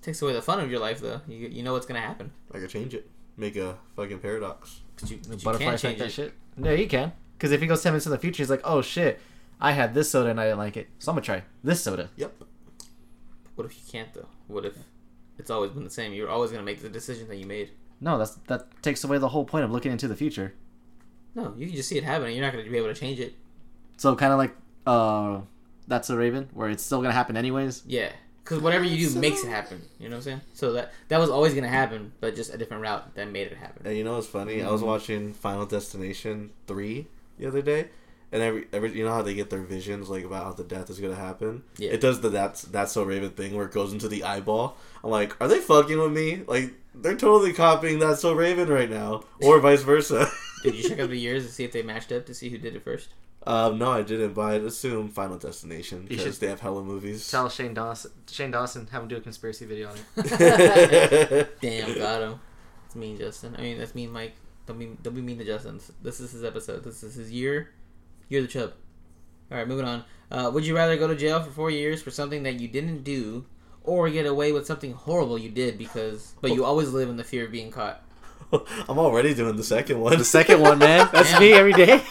takes 0.00 0.22
away 0.22 0.32
the 0.32 0.40
fun 0.40 0.60
of 0.60 0.70
your 0.70 0.78
life, 0.78 1.00
though. 1.00 1.20
You 1.26 1.48
you 1.48 1.64
know 1.64 1.72
what's 1.72 1.86
gonna 1.86 2.00
happen. 2.00 2.30
I 2.54 2.58
could 2.60 2.70
change 2.70 2.94
it. 2.94 3.10
Make 3.36 3.56
a 3.56 3.76
fucking 3.96 4.20
paradox. 4.20 4.78
But 5.00 5.10
you, 5.10 5.18
but 5.28 5.38
you 5.40 5.44
Butterfly 5.44 5.66
can't 5.66 5.80
change 5.80 5.98
that 5.98 6.04
it. 6.06 6.12
shit. 6.12 6.34
No, 6.56 6.70
you 6.72 6.86
can. 6.86 7.12
Because 7.36 7.50
if 7.50 7.60
he 7.60 7.66
goes 7.66 7.82
ten 7.82 7.92
minutes 7.94 8.06
in 8.06 8.12
the 8.12 8.18
future, 8.18 8.44
he's 8.44 8.48
like, 8.50 8.60
"Oh 8.62 8.82
shit, 8.82 9.18
I 9.60 9.72
had 9.72 9.92
this 9.92 10.08
soda 10.08 10.30
and 10.30 10.40
I 10.40 10.44
didn't 10.44 10.58
like 10.58 10.76
it, 10.76 10.86
so 11.00 11.10
I'm 11.10 11.16
gonna 11.16 11.24
try 11.24 11.42
this 11.64 11.82
soda." 11.82 12.10
Yep. 12.16 12.44
What 13.56 13.64
if 13.64 13.74
you 13.74 13.82
can't 13.90 14.14
though? 14.14 14.28
What 14.46 14.64
if 14.64 14.74
it's 15.36 15.50
always 15.50 15.72
been 15.72 15.82
the 15.82 15.90
same? 15.90 16.12
You're 16.12 16.30
always 16.30 16.52
gonna 16.52 16.62
make 16.62 16.80
the 16.82 16.88
decision 16.88 17.26
that 17.26 17.36
you 17.38 17.46
made. 17.46 17.70
No, 18.00 18.18
that's 18.18 18.36
that 18.46 18.68
takes 18.84 19.02
away 19.02 19.18
the 19.18 19.30
whole 19.30 19.44
point 19.44 19.64
of 19.64 19.72
looking 19.72 19.90
into 19.90 20.06
the 20.06 20.14
future. 20.14 20.54
No, 21.34 21.52
you 21.56 21.66
can 21.66 21.74
just 21.74 21.88
see 21.88 21.98
it 21.98 22.04
happening. 22.04 22.36
You're 22.36 22.44
not 22.46 22.52
gonna 22.52 22.70
be 22.70 22.76
able 22.78 22.94
to 22.94 22.94
change 22.94 23.18
it. 23.18 23.34
So 23.96 24.14
kind 24.14 24.32
of 24.32 24.38
like, 24.38 24.54
uh, 24.86 25.40
that's 25.88 26.08
a 26.10 26.16
Raven, 26.16 26.48
where 26.54 26.70
it's 26.70 26.84
still 26.84 27.02
gonna 27.02 27.12
happen 27.14 27.36
anyways. 27.36 27.82
Yeah, 27.86 28.12
because 28.46 28.62
whatever 28.62 28.84
you 28.84 29.08
do 29.08 29.18
makes 29.18 29.42
it 29.42 29.48
happen. 29.48 29.82
You 29.98 30.08
know 30.08 30.16
what 30.16 30.18
I'm 30.18 30.22
saying? 30.22 30.40
So 30.54 30.72
that 30.74 30.92
that 31.08 31.18
was 31.18 31.30
always 31.30 31.52
gonna 31.52 31.68
happen, 31.68 32.12
but 32.20 32.36
just 32.36 32.54
a 32.54 32.56
different 32.56 32.82
route 32.82 33.14
that 33.16 33.28
made 33.28 33.48
it 33.48 33.56
happen. 33.56 33.84
And 33.84 33.96
you 33.96 34.04
know 34.04 34.14
what's 34.14 34.28
funny? 34.28 34.62
I 34.62 34.70
was 34.70 34.80
mm-hmm. 34.80 34.90
watching 34.90 35.34
Final 35.34 35.66
Destination 35.66 36.50
three 36.68 37.08
the 37.38 37.46
other 37.46 37.60
day, 37.60 37.88
and 38.30 38.42
every 38.42 38.68
every 38.72 38.96
you 38.96 39.04
know 39.04 39.12
how 39.12 39.22
they 39.22 39.34
get 39.34 39.50
their 39.50 39.62
visions 39.62 40.08
like 40.08 40.24
about 40.24 40.44
how 40.44 40.52
the 40.52 40.62
death 40.62 40.88
is 40.90 41.00
gonna 41.00 41.16
happen. 41.16 41.64
Yeah. 41.76 41.90
It 41.90 42.00
does 42.00 42.20
the 42.20 42.28
that's 42.28 42.62
that's 42.62 42.92
so 42.92 43.02
Raven 43.02 43.30
thing 43.30 43.56
where 43.56 43.66
it 43.66 43.72
goes 43.72 43.92
into 43.92 44.06
the 44.06 44.22
eyeball. 44.22 44.76
I'm 45.02 45.10
like, 45.10 45.38
are 45.40 45.48
they 45.48 45.58
fucking 45.58 45.98
with 45.98 46.12
me? 46.12 46.44
Like 46.46 46.72
they're 46.94 47.16
totally 47.16 47.52
copying 47.52 47.98
that's 47.98 48.20
so 48.20 48.32
Raven 48.32 48.68
right 48.68 48.90
now, 48.90 49.24
or 49.42 49.58
vice 49.60 49.82
versa. 49.82 50.30
Did 50.62 50.76
you 50.76 50.82
check 50.88 51.00
out 51.00 51.10
the 51.10 51.18
years 51.18 51.44
to 51.44 51.52
see 51.52 51.64
if 51.64 51.72
they 51.72 51.82
matched 51.82 52.12
up 52.12 52.26
to 52.26 52.34
see 52.34 52.48
who 52.48 52.58
did 52.58 52.76
it 52.76 52.84
first? 52.84 53.08
Um, 53.46 53.78
no, 53.78 53.92
I 53.92 54.02
didn't, 54.02 54.34
but 54.34 54.42
I'd 54.42 54.62
assume 54.62 55.08
Final 55.08 55.38
Destination 55.38 56.06
because 56.08 56.38
they 56.38 56.48
have 56.48 56.60
hella 56.60 56.82
movies. 56.82 57.30
Tell 57.30 57.48
Shane 57.48 57.74
Dawson, 57.74 58.10
Shane 58.28 58.50
Dawson, 58.50 58.88
have 58.90 59.02
him 59.02 59.08
do 59.08 59.16
a 59.16 59.20
conspiracy 59.20 59.66
video 59.66 59.90
on 59.90 59.96
it. 60.16 61.56
Damn, 61.60 61.96
got 61.96 62.22
him. 62.22 62.40
That's 62.82 62.96
mean, 62.96 63.18
Justin. 63.18 63.54
I 63.56 63.62
mean, 63.62 63.78
that's 63.78 63.94
mean, 63.94 64.10
Mike. 64.10 64.34
Don't 64.66 64.78
be 64.78 64.96
don't 65.00 65.14
be 65.14 65.22
mean 65.22 65.38
to 65.38 65.44
Justin. 65.44 65.80
This 66.02 66.18
is 66.18 66.32
his 66.32 66.42
episode. 66.42 66.82
This 66.82 67.04
is 67.04 67.14
his 67.14 67.30
year. 67.30 67.70
You're 68.28 68.42
the 68.42 68.48
chub. 68.48 68.72
All 69.50 69.58
right, 69.58 69.68
moving 69.68 69.86
on. 69.86 70.04
Uh, 70.30 70.50
would 70.52 70.66
you 70.66 70.74
rather 70.74 70.96
go 70.96 71.06
to 71.06 71.14
jail 71.14 71.40
for 71.40 71.50
four 71.50 71.70
years 71.70 72.02
for 72.02 72.10
something 72.10 72.42
that 72.42 72.58
you 72.58 72.66
didn't 72.66 73.04
do, 73.04 73.46
or 73.84 74.10
get 74.10 74.26
away 74.26 74.50
with 74.50 74.66
something 74.66 74.92
horrible 74.92 75.38
you 75.38 75.50
did 75.50 75.78
because, 75.78 76.34
but 76.40 76.52
you 76.52 76.64
always 76.64 76.90
live 76.90 77.08
in 77.08 77.16
the 77.16 77.22
fear 77.22 77.44
of 77.44 77.52
being 77.52 77.70
caught? 77.70 78.02
I'm 78.52 78.98
already 78.98 79.34
doing 79.34 79.56
the 79.56 79.62
second 79.62 80.00
one. 80.00 80.18
the 80.18 80.24
second 80.24 80.60
one, 80.60 80.78
man, 80.78 81.08
that's 81.12 81.30
Damn. 81.30 81.40
me 81.40 81.52
every 81.52 81.72
day. 81.72 82.02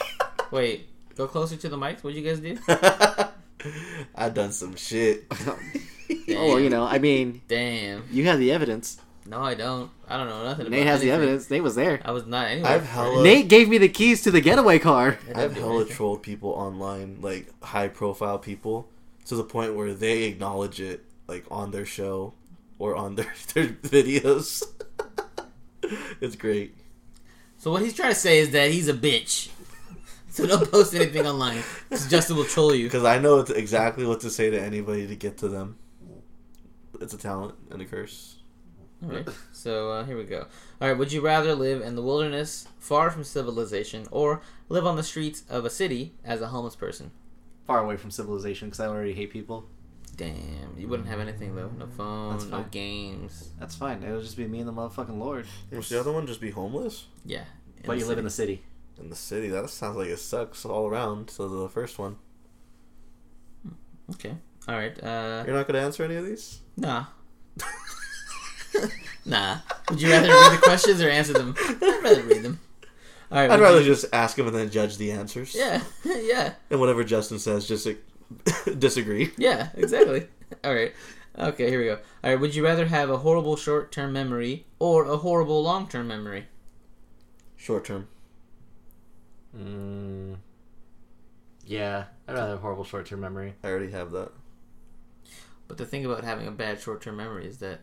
Wait, 0.51 0.87
go 1.15 1.27
closer 1.27 1.55
to 1.55 1.69
the 1.69 1.77
mics. 1.77 2.03
What'd 2.03 2.17
you 2.17 2.23
guys 2.23 2.39
do? 2.39 2.57
I 4.15 4.29
done 4.29 4.51
some 4.51 4.75
shit. 4.75 5.25
oh, 6.29 6.57
you 6.57 6.69
know, 6.69 6.83
I 6.83 6.99
mean, 6.99 7.41
Damn. 7.47 8.03
you 8.11 8.25
have 8.25 8.39
the 8.39 8.51
evidence. 8.51 8.99
No, 9.27 9.41
I 9.41 9.55
don't. 9.55 9.89
I 10.07 10.17
don't 10.17 10.29
know 10.29 10.43
nothing. 10.43 10.69
Nate 10.69 10.81
about 10.83 10.91
has 10.91 11.01
the 11.01 11.09
evidence. 11.09 11.49
Nate 11.49 11.63
was 11.63 11.73
there. 11.73 11.99
I 12.05 12.11
was 12.11 12.27
not 12.27 12.47
anywhere. 12.47 12.71
I've 12.71 12.85
hella- 12.85 13.23
Nate 13.23 13.47
gave 13.47 13.67
me 13.67 13.79
the 13.79 13.89
keys 13.89 14.21
to 14.23 14.31
the 14.31 14.39
getaway 14.39 14.77
car. 14.77 15.17
I've 15.33 15.57
hella 15.57 15.85
trolled 15.85 16.21
people 16.21 16.51
online, 16.51 17.17
like 17.21 17.51
high 17.63 17.87
profile 17.87 18.37
people, 18.37 18.87
to 19.25 19.35
the 19.35 19.43
point 19.43 19.73
where 19.73 19.95
they 19.95 20.23
acknowledge 20.23 20.79
it, 20.79 21.05
like 21.27 21.43
on 21.49 21.71
their 21.71 21.85
show 21.85 22.33
or 22.77 22.95
on 22.95 23.15
their, 23.15 23.33
their 23.55 23.69
videos. 23.69 24.63
it's 26.21 26.35
great. 26.35 26.75
So 27.57 27.71
what 27.71 27.81
he's 27.81 27.95
trying 27.95 28.13
to 28.13 28.19
say 28.19 28.37
is 28.37 28.51
that 28.51 28.69
he's 28.69 28.87
a 28.87 28.93
bitch. 28.93 29.49
So 30.35 30.45
don't 30.45 30.69
post 30.69 30.93
anything 30.93 31.25
online, 31.25 31.63
because 31.89 32.09
Justin 32.09 32.35
will 32.35 32.43
troll 32.43 32.75
you. 32.75 32.87
Because 32.87 33.05
I 33.05 33.19
know 33.19 33.39
it's 33.39 33.51
exactly 33.51 34.05
what 34.05 34.19
to 34.19 34.29
say 34.29 34.49
to 34.49 34.61
anybody 34.61 35.07
to 35.07 35.15
get 35.15 35.37
to 35.37 35.47
them. 35.47 35.77
It's 36.99 37.13
a 37.13 37.17
talent 37.17 37.55
and 37.71 37.81
a 37.81 37.85
curse. 37.85 38.39
All 39.01 39.11
right. 39.11 39.29
So 39.53 39.91
uh, 39.91 40.03
here 40.03 40.17
we 40.17 40.25
go. 40.25 40.47
All 40.81 40.89
right. 40.89 40.97
Would 40.97 41.13
you 41.13 41.21
rather 41.21 41.55
live 41.55 41.81
in 41.81 41.95
the 41.95 42.01
wilderness, 42.01 42.67
far 42.79 43.11
from 43.11 43.23
civilization, 43.23 44.07
or 44.11 44.41
live 44.67 44.85
on 44.85 44.97
the 44.97 45.03
streets 45.03 45.43
of 45.49 45.63
a 45.63 45.69
city 45.69 46.15
as 46.25 46.41
a 46.41 46.47
homeless 46.47 46.75
person? 46.75 47.11
Far 47.65 47.81
away 47.81 47.95
from 47.95 48.11
civilization 48.11 48.67
because 48.67 48.81
I 48.81 48.87
already 48.87 49.13
hate 49.13 49.31
people. 49.31 49.69
Damn, 50.17 50.75
you 50.77 50.89
wouldn't 50.89 51.07
have 51.07 51.21
anything 51.21 51.55
though. 51.55 51.71
No 51.79 51.87
phone, 51.87 52.49
no 52.49 52.65
games. 52.71 53.51
That's 53.57 53.75
fine. 53.75 54.03
It'll 54.03 54.19
just 54.19 54.35
be 54.35 54.47
me 54.47 54.59
and 54.59 54.67
the 54.67 54.73
motherfucking 54.73 55.17
Lord. 55.17 55.45
Was 55.71 55.87
the 55.87 55.97
other 55.97 56.11
one 56.11 56.27
just 56.27 56.41
be 56.41 56.51
homeless? 56.51 57.05
Yeah. 57.23 57.45
But 57.85 57.99
you 57.99 58.05
live 58.05 58.17
in 58.17 58.25
the 58.25 58.29
city. 58.29 58.63
In 58.99 59.09
the 59.09 59.15
city, 59.15 59.49
that 59.49 59.69
sounds 59.69 59.97
like 59.97 60.07
it 60.07 60.17
sucks 60.19 60.65
all 60.65 60.87
around. 60.87 61.29
So 61.29 61.47
the 61.47 61.69
first 61.69 61.99
one, 61.99 62.15
Okay. 64.13 64.35
All 64.67 64.75
right. 64.75 64.97
Uh, 65.03 65.43
you're 65.45 65.55
not 65.55 65.67
gonna 65.67 65.79
answer 65.79 66.03
any 66.03 66.15
of 66.15 66.25
these. 66.25 66.59
nah. 66.77 67.05
nah. 69.25 69.57
Would 69.89 70.01
you 70.01 70.09
rather 70.09 70.27
read 70.27 70.53
the 70.53 70.61
questions 70.63 71.01
or 71.01 71.09
answer 71.09 71.33
them? 71.33 71.55
I'd 71.57 71.99
rather 72.03 72.23
read 72.23 72.43
them. 72.43 72.59
All 73.31 73.39
right. 73.39 73.49
I'd 73.51 73.59
rather 73.59 73.79
you- 73.79 73.85
just 73.85 74.05
ask 74.13 74.35
them 74.37 74.47
and 74.47 74.55
then 74.55 74.69
judge 74.69 74.97
the 74.97 75.11
answers. 75.11 75.55
Yeah. 75.55 75.81
yeah. 76.05 76.53
And 76.69 76.79
whatever 76.79 77.03
Justin 77.03 77.39
says, 77.39 77.67
just 77.67 77.87
disagree. 78.79 79.31
Yeah, 79.37 79.69
exactly. 79.75 80.27
All 80.63 80.73
right. 80.73 80.93
Okay, 81.37 81.69
here 81.69 81.79
we 81.79 81.85
go. 81.85 81.99
All 82.23 82.29
right, 82.29 82.39
would 82.39 82.55
you 82.55 82.63
rather 82.63 82.85
have 82.85 83.09
a 83.09 83.17
horrible 83.17 83.57
short-term 83.57 84.13
memory 84.13 84.67
or 84.79 85.03
a 85.05 85.17
horrible 85.17 85.61
long-term 85.61 86.07
memory? 86.07 86.45
Short 87.57 87.83
term. 87.83 88.07
Mm. 89.57 90.35
Yeah, 91.65 92.05
I'd 92.27 92.33
rather 92.35 92.51
have 92.51 92.59
horrible 92.59 92.83
short 92.83 93.05
term 93.05 93.21
memory. 93.21 93.55
I 93.63 93.67
already 93.69 93.91
have 93.91 94.11
that. 94.11 94.31
But 95.67 95.77
the 95.77 95.85
thing 95.85 96.05
about 96.05 96.23
having 96.23 96.47
a 96.47 96.51
bad 96.51 96.79
short-term 96.79 97.17
memory 97.17 97.47
is 97.47 97.57
that 97.57 97.81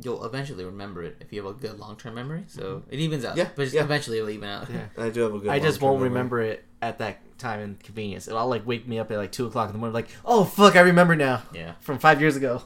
you'll 0.00 0.24
eventually 0.24 0.64
remember 0.64 1.02
it 1.02 1.16
if 1.20 1.32
you 1.32 1.42
have 1.42 1.50
a 1.50 1.58
good 1.58 1.78
long-term 1.78 2.14
memory. 2.14 2.44
So 2.48 2.82
it 2.90 2.98
evens 3.00 3.24
out. 3.24 3.36
Yeah, 3.36 3.48
but 3.56 3.62
just 3.64 3.74
yeah. 3.74 3.82
eventually 3.84 4.18
it'll 4.18 4.30
even 4.30 4.48
out. 4.48 4.68
Yeah. 4.70 4.86
I 4.98 5.08
do 5.10 5.22
have 5.22 5.34
a 5.34 5.38
good. 5.38 5.48
I 5.48 5.58
just 5.58 5.80
won't 5.80 5.96
memory. 5.96 6.08
remember 6.10 6.40
it 6.42 6.64
at 6.82 6.98
that 6.98 7.38
time 7.38 7.60
and 7.60 7.80
convenience. 7.80 8.28
It'll 8.28 8.46
like 8.46 8.66
wake 8.66 8.86
me 8.86 8.98
up 8.98 9.10
at 9.10 9.16
like 9.16 9.32
two 9.32 9.46
o'clock 9.46 9.68
in 9.68 9.72
the 9.72 9.78
morning, 9.78 9.94
like, 9.94 10.08
oh 10.24 10.44
fuck, 10.44 10.76
I 10.76 10.80
remember 10.80 11.16
now 11.16 11.42
Yeah. 11.52 11.72
from 11.80 11.98
five 11.98 12.20
years 12.20 12.36
ago. 12.36 12.62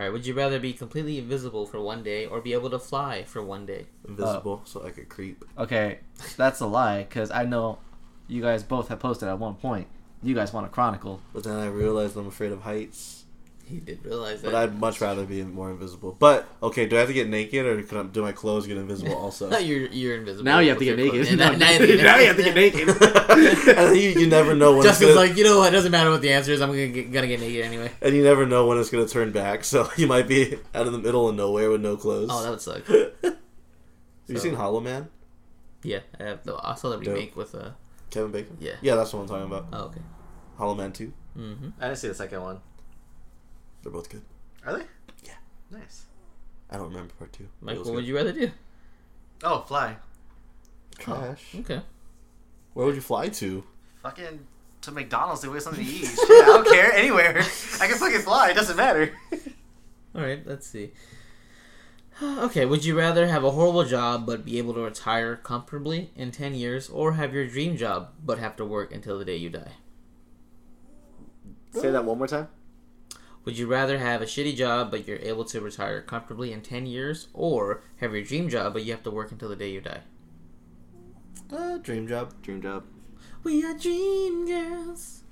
So 0.00 0.04
All 0.04 0.08
right. 0.08 0.12
Would 0.12 0.26
you 0.26 0.32
rather 0.32 0.58
be 0.58 0.72
completely 0.72 1.18
invisible 1.18 1.66
for 1.66 1.78
one 1.80 2.02
day 2.02 2.24
or 2.24 2.40
be 2.40 2.54
able 2.54 2.70
to 2.70 2.78
fly 2.78 3.24
for 3.24 3.42
one 3.42 3.66
day? 3.66 3.86
invisible, 4.08 4.62
so 4.64 4.82
I 4.82 4.90
could 4.90 5.10
creep. 5.10 5.44
okay, 5.58 5.98
that's 6.38 6.60
a 6.60 6.66
lie 6.66 7.02
because 7.02 7.30
I 7.30 7.44
know 7.44 7.78
you 8.26 8.40
guys 8.40 8.62
both 8.62 8.88
have 8.88 9.00
posted 9.00 9.28
at 9.28 9.38
one 9.38 9.56
point. 9.56 9.88
You 10.22 10.34
guys 10.34 10.52
want 10.54 10.66
a 10.66 10.70
chronicle. 10.70 11.20
But 11.34 11.44
then 11.44 11.56
I 11.56 11.66
realized 11.66 12.16
I'm 12.16 12.28
afraid 12.28 12.52
of 12.52 12.62
heights. 12.62 13.19
He 13.70 13.78
did 13.78 14.04
realize 14.04 14.42
that. 14.42 14.50
But 14.50 14.56
I'd 14.56 14.80
much 14.80 15.00
rather 15.00 15.24
be 15.24 15.44
more 15.44 15.70
invisible. 15.70 16.16
But 16.18 16.48
okay, 16.60 16.86
do 16.86 16.96
I 16.96 17.00
have 17.00 17.08
to 17.08 17.14
get 17.14 17.28
naked 17.28 17.64
or 17.64 17.80
can 17.82 17.98
I, 17.98 18.02
do 18.02 18.20
my 18.20 18.32
clothes 18.32 18.66
get 18.66 18.76
invisible 18.76 19.14
also? 19.16 19.56
you're 19.58 19.86
you're 19.88 20.16
invisible. 20.16 20.44
Now 20.44 20.58
you 20.58 20.70
have 20.70 20.78
to 20.78 20.84
get 20.84 20.96
naked. 20.96 21.20
Now, 21.38 21.50
now 21.56 21.70
you 21.70 22.26
have 22.26 22.36
to 22.36 22.42
get 22.42 22.54
naked. 22.56 22.88
and 22.88 23.96
you, 23.96 24.10
you 24.20 24.26
never 24.26 24.56
know 24.56 24.74
when 24.74 24.82
Justin's 24.82 25.10
it's 25.10 25.18
gonna, 25.18 25.28
like, 25.28 25.38
you 25.38 25.44
know 25.44 25.58
what? 25.58 25.72
It 25.72 25.76
doesn't 25.76 25.92
matter 25.92 26.10
what 26.10 26.20
the 26.20 26.32
answer 26.32 26.52
is. 26.52 26.60
I'm 26.60 26.70
gonna 26.70 26.88
get, 26.88 27.12
gonna 27.12 27.28
get 27.28 27.40
naked 27.40 27.64
anyway. 27.64 27.92
and 28.02 28.14
you 28.14 28.24
never 28.24 28.44
know 28.44 28.66
when 28.66 28.78
it's 28.78 28.90
gonna 28.90 29.06
turn 29.06 29.30
back. 29.30 29.62
So 29.64 29.88
you 29.96 30.08
might 30.08 30.26
be 30.26 30.58
out 30.74 30.86
in 30.86 30.92
the 30.92 30.98
middle 30.98 31.28
of 31.28 31.36
nowhere 31.36 31.70
with 31.70 31.80
no 31.80 31.96
clothes. 31.96 32.30
Oh, 32.32 32.42
that 32.42 32.50
would 32.50 32.60
suck. 32.60 32.84
have 32.86 33.36
you 34.26 34.38
seen 34.38 34.54
Hollow 34.54 34.80
Man? 34.80 35.08
Yeah, 35.82 36.00
I, 36.18 36.24
have 36.24 36.44
the, 36.44 36.58
I 36.62 36.74
saw 36.74 36.90
the 36.90 36.96
Dope. 36.96 37.14
remake 37.14 37.36
with 37.36 37.54
uh. 37.54 37.70
Kevin 38.10 38.32
Bacon? 38.32 38.56
Yeah. 38.60 38.72
Yeah, 38.82 38.96
that's 38.96 39.12
what 39.12 39.20
I'm 39.20 39.28
talking 39.28 39.46
about. 39.46 39.66
Oh, 39.72 39.84
okay. 39.84 40.00
Hollow 40.56 40.74
Man 40.74 40.92
2. 40.92 41.12
Mm-hmm. 41.38 41.68
I 41.80 41.86
didn't 41.86 41.98
see 41.98 42.08
the 42.08 42.14
second 42.14 42.42
one. 42.42 42.60
They're 43.82 43.92
both 43.92 44.08
good. 44.10 44.22
Are 44.66 44.76
they? 44.78 44.84
Yeah. 45.24 45.34
Nice. 45.70 46.04
I 46.70 46.76
don't 46.76 46.88
remember 46.88 47.12
part 47.18 47.32
2. 47.32 47.48
Mike, 47.60 47.76
what 47.78 47.84
good. 47.84 47.94
would 47.94 48.04
you 48.04 48.16
rather 48.16 48.32
do? 48.32 48.50
Oh, 49.42 49.62
fly. 49.62 49.96
Trash. 50.98 51.42
Oh, 51.56 51.60
okay. 51.60 51.80
Where 52.74 52.86
would 52.86 52.94
you 52.94 53.00
fly 53.00 53.28
to? 53.28 53.64
Fucking 54.02 54.46
to 54.82 54.90
McDonald's 54.92 55.40
to 55.42 55.52
get 55.52 55.62
something 55.62 55.84
to 55.84 55.90
eat. 55.90 56.06
Shit, 56.06 56.18
I 56.30 56.44
don't 56.46 56.68
care. 56.72 56.92
Anywhere. 56.92 57.38
I 57.80 57.86
can 57.86 57.96
fucking 57.96 58.20
fly. 58.20 58.50
It 58.50 58.54
doesn't 58.54 58.76
matter. 58.76 59.12
All 60.14 60.22
right. 60.22 60.46
Let's 60.46 60.66
see. 60.66 60.92
Okay. 62.22 62.66
Would 62.66 62.84
you 62.84 62.98
rather 62.98 63.26
have 63.28 63.44
a 63.44 63.50
horrible 63.50 63.84
job 63.84 64.26
but 64.26 64.44
be 64.44 64.58
able 64.58 64.74
to 64.74 64.82
retire 64.82 65.36
comfortably 65.36 66.10
in 66.14 66.30
ten 66.32 66.54
years, 66.54 66.90
or 66.90 67.14
have 67.14 67.32
your 67.32 67.46
dream 67.46 67.78
job 67.78 68.10
but 68.22 68.38
have 68.38 68.56
to 68.56 68.64
work 68.66 68.92
until 68.92 69.18
the 69.18 69.24
day 69.24 69.36
you 69.36 69.48
die? 69.48 69.72
Say 71.72 71.90
that 71.90 72.04
one 72.04 72.18
more 72.18 72.26
time. 72.26 72.48
Would 73.44 73.56
you 73.58 73.66
rather 73.66 73.98
have 73.98 74.20
a 74.22 74.26
shitty 74.26 74.54
job 74.54 74.90
but 74.90 75.08
you're 75.08 75.18
able 75.18 75.44
to 75.46 75.60
retire 75.60 76.00
comfortably 76.02 76.52
in 76.52 76.60
ten 76.60 76.86
years, 76.86 77.28
or 77.32 77.82
have 77.96 78.12
your 78.12 78.22
dream 78.22 78.48
job 78.48 78.72
but 78.74 78.84
you 78.84 78.92
have 78.92 79.02
to 79.04 79.10
work 79.10 79.32
until 79.32 79.48
the 79.48 79.56
day 79.56 79.70
you 79.70 79.80
die? 79.80 80.00
Uh, 81.52 81.78
dream 81.78 82.06
job. 82.06 82.34
Dream 82.42 82.60
job. 82.62 82.84
We 83.42 83.64
are 83.64 83.74
dream 83.76 84.46
girls. 84.46 85.22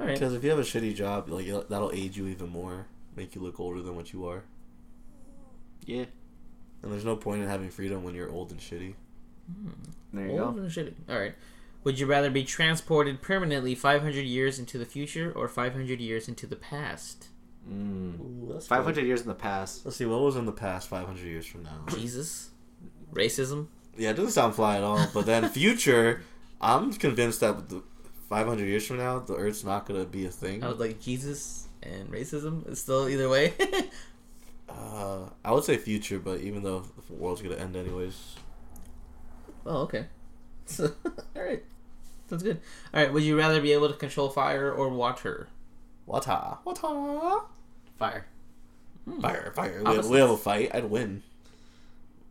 All 0.00 0.06
right. 0.06 0.14
Because 0.14 0.32
if 0.34 0.44
you 0.44 0.50
have 0.50 0.58
a 0.58 0.62
shitty 0.62 0.94
job, 0.94 1.28
like 1.28 1.46
that'll 1.68 1.92
age 1.92 2.16
you 2.16 2.26
even 2.28 2.48
more, 2.50 2.86
make 3.16 3.34
you 3.34 3.40
look 3.40 3.58
older 3.60 3.82
than 3.82 3.96
what 3.96 4.12
you 4.12 4.26
are. 4.26 4.44
Yeah. 5.84 6.04
And 6.82 6.92
there's 6.92 7.04
no 7.04 7.16
point 7.16 7.42
in 7.42 7.48
having 7.48 7.70
freedom 7.70 8.04
when 8.04 8.14
you're 8.14 8.30
old 8.30 8.50
and 8.52 8.60
shitty. 8.60 8.94
There 10.12 10.26
you 10.26 10.38
Old 10.38 10.56
go. 10.56 10.62
and 10.62 10.70
shitty. 10.70 10.94
All 11.08 11.18
right. 11.18 11.34
Would 11.84 11.98
you 11.98 12.06
rather 12.06 12.30
be 12.30 12.44
transported 12.44 13.22
permanently 13.22 13.74
500 13.74 14.20
years 14.24 14.58
into 14.58 14.76
the 14.78 14.84
future 14.84 15.32
or 15.34 15.48
500 15.48 16.00
years 16.00 16.28
into 16.28 16.46
the 16.46 16.56
past? 16.56 17.28
Mm. 17.68 18.20
Ooh, 18.20 18.52
that's 18.52 18.66
Five 18.66 18.84
hundred 18.84 19.06
years 19.06 19.22
in 19.22 19.28
the 19.28 19.34
past. 19.34 19.84
Let's 19.84 19.96
see 19.96 20.04
what 20.04 20.20
was 20.20 20.36
in 20.36 20.46
the 20.46 20.52
past 20.52 20.88
500 20.88 21.24
years 21.24 21.46
from 21.46 21.64
now. 21.64 21.84
Jesus? 21.88 22.50
Racism? 23.12 23.66
Yeah, 23.96 24.10
it 24.10 24.16
doesn't 24.16 24.32
sound 24.32 24.54
fly 24.54 24.76
at 24.76 24.84
all. 24.84 25.06
But 25.12 25.26
then 25.26 25.48
future, 25.48 26.22
I'm 26.60 26.92
convinced 26.92 27.40
that 27.40 27.56
500 28.28 28.64
years 28.64 28.86
from 28.86 28.98
now, 28.98 29.18
the 29.18 29.34
Earth's 29.34 29.64
not 29.64 29.86
gonna 29.86 30.04
be 30.04 30.26
a 30.26 30.30
thing. 30.30 30.62
I 30.62 30.68
was 30.68 30.78
like, 30.78 31.00
Jesus 31.00 31.68
and 31.82 32.10
racism 32.10 32.68
is 32.68 32.80
still 32.80 33.08
either 33.08 33.28
way. 33.28 33.54
Uh, 34.68 35.28
I 35.44 35.52
would 35.52 35.62
say 35.62 35.76
future, 35.76 36.18
but 36.18 36.40
even 36.40 36.64
though 36.64 36.84
the 37.06 37.14
world's 37.14 37.40
gonna 37.40 37.54
end 37.54 37.76
anyways, 37.76 38.34
oh, 39.64 39.82
okay. 39.82 40.06
So, 40.66 40.92
all 41.36 41.42
right. 41.42 41.62
Sounds 42.28 42.42
good. 42.42 42.60
All 42.92 43.00
right. 43.00 43.12
Would 43.12 43.22
you 43.22 43.38
rather 43.38 43.60
be 43.60 43.72
able 43.72 43.86
to 43.88 43.94
control 43.94 44.28
fire 44.28 44.72
or 44.72 44.88
water? 44.88 45.46
water, 46.06 46.58
water, 46.64 47.42
Fire. 47.98 48.26
Hmm. 49.08 49.20
fire, 49.20 49.52
fire. 49.54 49.82
We 49.84 49.94
have, 49.96 50.06
we 50.06 50.18
have 50.18 50.30
a 50.30 50.36
fight. 50.36 50.70
I'd 50.74 50.84
win. 50.90 51.22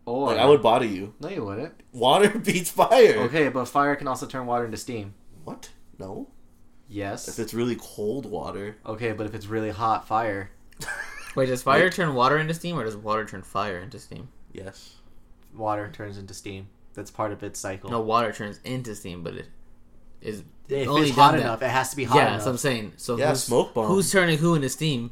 Or 0.05 0.28
Like 0.28 0.38
I 0.38 0.45
would 0.45 0.61
body 0.61 0.88
you. 0.88 1.13
No, 1.20 1.30
you 1.30 1.43
wouldn't. 1.43 1.74
Water 1.93 2.30
beats 2.39 2.70
fire. 2.70 3.18
Okay, 3.22 3.49
but 3.49 3.66
fire 3.66 3.95
can 3.95 4.07
also 4.07 4.26
turn 4.28 4.45
water 4.45 4.66
into 4.66 4.78
steam. 4.78 5.13
What? 5.43 5.70
No. 5.97 6.28
Yes. 6.88 7.28
If 7.28 7.39
it's 7.39 7.53
really 7.53 7.76
cold 7.80 8.26
water, 8.28 8.78
Okay, 8.86 9.13
but 9.13 9.26
if 9.26 9.34
it's 9.34 9.47
really 9.47 9.72
hot 9.72 10.07
fire, 10.07 10.51
Wait, 11.36 11.47
does 11.47 11.63
fire 11.63 11.89
turn 11.89 12.13
water 12.13 12.38
into 12.38 12.53
steam 12.53 12.78
or 12.78 12.84
does 12.84 12.95
water 12.95 13.26
turn 13.26 13.41
fire 13.41 13.80
into 13.80 13.97
steam? 13.99 14.28
yes. 14.53 14.95
water 15.55 15.89
turns 15.91 16.18
into 16.18 16.34
steam. 16.34 16.68
That's 16.93 17.11
part 17.11 17.32
of 17.32 17.41
its 17.43 17.59
cycle. 17.59 17.89
No, 17.89 17.99
water 18.01 18.32
turns 18.32 18.59
into 18.63 18.93
steam, 18.95 19.24
but 19.24 19.34
it 19.34 19.47
is 20.22 20.43
if 20.70 20.88
only 20.88 21.07
it's 21.07 21.16
hot 21.16 21.32
done 21.32 21.39
that- 21.39 21.45
enough, 21.45 21.61
it 21.61 21.70
has 21.70 21.89
to 21.89 21.95
be 21.95 22.03
hot 22.03 22.18
Yeah, 22.18 22.28
enough. 22.28 22.43
so 22.43 22.49
I'm 22.51 22.57
saying. 22.57 22.93
So 22.97 23.18
Yeah, 23.18 23.30
who's, 23.32 23.43
smoke 23.43 23.74
bomb. 23.74 23.88
who's 23.88 24.11
turning 24.11 24.38
who 24.38 24.55
into 24.55 24.70
steam? 24.70 25.11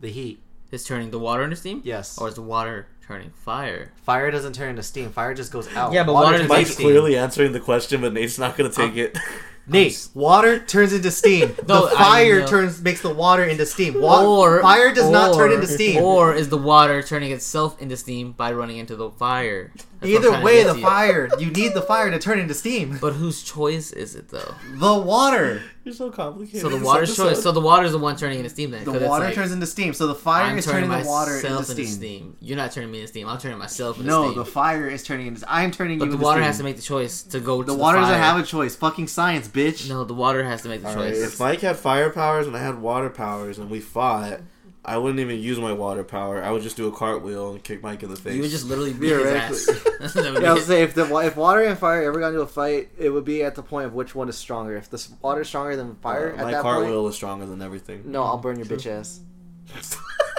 The 0.00 0.10
heat. 0.10 0.40
Is 0.72 0.84
turning 0.84 1.10
the 1.10 1.18
water 1.18 1.42
into 1.44 1.54
steam? 1.56 1.80
Yes. 1.84 2.18
Or 2.18 2.28
is 2.28 2.34
the 2.34 2.42
water 2.42 2.88
turning 3.06 3.30
fire? 3.30 3.92
Fire 4.02 4.30
doesn't 4.32 4.52
turn 4.54 4.70
into 4.70 4.82
steam. 4.82 5.10
Fire 5.10 5.32
just 5.32 5.52
goes 5.52 5.72
out. 5.74 5.92
Yeah, 5.92 6.02
but 6.02 6.12
water 6.14 6.38
turns 6.38 6.48
Mike's 6.48 6.72
steam. 6.72 6.86
clearly 6.88 7.16
answering 7.16 7.52
the 7.52 7.60
question, 7.60 8.00
but 8.00 8.12
Nate's 8.12 8.36
not 8.38 8.56
gonna 8.56 8.70
take 8.72 8.96
it. 8.96 9.16
Nate, 9.68 10.08
water 10.14 10.60
turns 10.60 10.92
into 10.92 11.10
steam. 11.10 11.56
No, 11.68 11.88
the 11.88 11.96
fire 11.96 12.46
turns 12.46 12.80
makes 12.82 13.00
the 13.02 13.12
water 13.12 13.42
into 13.44 13.66
steam. 13.66 14.00
Wa- 14.00 14.24
or 14.24 14.60
fire 14.62 14.92
does 14.94 15.10
not 15.10 15.34
turn 15.34 15.50
into 15.52 15.66
steam. 15.66 16.02
Or 16.02 16.32
is 16.34 16.48
the 16.50 16.58
water 16.58 17.02
turning 17.02 17.32
itself 17.32 17.80
into 17.82 17.96
steam 17.96 18.30
by 18.32 18.52
running 18.52 18.76
into 18.78 18.94
the 18.94 19.10
fire? 19.10 19.72
That's 20.00 20.12
Either 20.12 20.40
way, 20.42 20.62
the 20.62 20.72
to 20.74 20.78
you. 20.78 20.84
fire 20.84 21.28
you 21.40 21.50
need 21.50 21.74
the 21.74 21.82
fire 21.82 22.10
to 22.12 22.18
turn 22.20 22.38
into 22.38 22.54
steam. 22.54 22.98
But 23.00 23.14
whose 23.14 23.42
choice 23.42 23.92
is 23.92 24.14
it 24.14 24.28
though? 24.28 24.54
The 24.74 24.94
water, 24.94 25.62
You're 25.86 25.94
so 25.94 26.10
complicated. 26.10 26.60
So 26.62 26.68
the 26.68 26.78
this 26.78 26.84
water's 26.84 27.14
So 27.14 27.52
the 27.52 27.60
water's 27.60 27.92
the 27.92 27.98
one 27.98 28.16
turning 28.16 28.38
into 28.38 28.50
steam 28.50 28.72
then. 28.72 28.84
'cause 28.84 28.94
the 28.94 28.98
it's 29.02 29.08
water 29.08 29.26
like, 29.26 29.34
turns 29.36 29.52
into 29.52 29.66
steam. 29.66 29.94
So 29.94 30.08
the 30.08 30.16
fire 30.16 30.46
I'm 30.46 30.58
is 30.58 30.64
turning 30.64 30.90
turning 30.90 31.02
the 31.04 31.08
water 31.08 31.34
myself 31.34 31.70
into 31.70 31.86
steam. 31.86 32.36
You're 32.40 32.56
not 32.56 32.72
turning 32.72 32.90
me 32.90 32.98
into 32.98 33.06
steam. 33.08 33.28
I'm 33.28 33.38
turning 33.38 33.56
myself 33.58 33.96
into 33.98 34.08
No, 34.08 34.24
steam. 34.24 34.36
No, 34.36 34.42
the 34.42 34.50
fire 34.50 34.88
is 34.88 35.04
turning 35.04 35.28
into. 35.28 35.44
I'm 35.48 35.70
turning 35.70 36.00
but 36.00 36.06
you 36.06 36.10
the 36.10 36.16
water 36.16 36.40
steam. 36.40 36.46
has 36.48 36.58
to 36.58 36.64
make 36.64 36.74
the 36.74 36.82
choice 36.82 37.22
to 37.22 37.38
go. 37.38 37.62
The 37.62 37.72
to 37.72 37.78
water 37.78 37.98
the 38.00 38.06
doesn't 38.06 38.20
have 38.20 38.40
a 38.40 38.42
choice. 38.42 38.74
Fucking 38.74 39.06
science, 39.06 39.46
bitch. 39.46 39.88
No, 39.88 40.02
the 40.02 40.12
water 40.12 40.42
has 40.42 40.62
to 40.62 40.68
make 40.68 40.82
the 40.82 40.88
Alright, 40.88 41.12
choice. 41.14 41.22
if 41.22 41.38
Mike 41.38 41.60
had 41.60 41.76
fire 41.76 42.10
powers 42.10 42.48
and 42.48 42.56
I 42.56 42.60
had 42.64 42.82
water 42.82 43.08
powers 43.08 43.56
and 43.56 43.70
we 43.70 43.78
fought, 43.78 44.40
I 44.88 44.98
wouldn't 44.98 45.18
even 45.18 45.40
use 45.40 45.58
my 45.58 45.72
water 45.72 46.04
power. 46.04 46.42
I 46.44 46.52
would 46.52 46.62
just 46.62 46.76
do 46.76 46.86
a 46.86 46.92
cartwheel 46.92 47.50
and 47.52 47.62
kick 47.64 47.82
Mike 47.82 48.04
in 48.04 48.08
the 48.08 48.14
face. 48.16 48.36
you 48.36 48.42
would 48.42 48.50
just 48.52 48.66
literally 48.66 48.92
beat 49.00 49.10
his 49.10 49.26
ass. 49.26 49.66
That's 49.98 50.14
what 50.14 50.22
that 50.24 50.32
would 50.34 50.42
Yeah, 50.42 50.50
I 50.50 50.54
be. 50.54 50.60
was 50.60 50.66
say 50.66 50.82
if 50.82 50.94
the 50.94 51.12
if 51.18 51.36
water 51.36 51.62
and 51.64 51.76
fire 51.76 52.02
ever 52.04 52.20
got 52.20 52.28
into 52.28 52.40
a 52.40 52.46
fight, 52.46 52.90
it 52.96 53.10
would 53.10 53.24
be 53.24 53.42
at 53.42 53.56
the 53.56 53.62
point 53.64 53.86
of 53.86 53.94
which 53.94 54.14
one 54.14 54.28
is 54.28 54.36
stronger. 54.38 54.76
If 54.76 54.88
the 54.88 55.04
water 55.20 55.40
is 55.40 55.48
stronger 55.48 55.74
than 55.76 55.96
fire, 55.96 56.32
Uh, 56.32 56.38
at 56.38 56.44
my 56.44 56.52
that 56.52 56.62
cartwheel 56.62 57.00
point, 57.02 57.10
is 57.10 57.16
stronger 57.16 57.46
than 57.46 57.60
everything. 57.62 58.02
no, 58.06 58.22
I'll 58.22 58.38
burn 58.38 58.56
your 58.58 58.66
bitch 58.66 58.86
ass. 58.86 59.20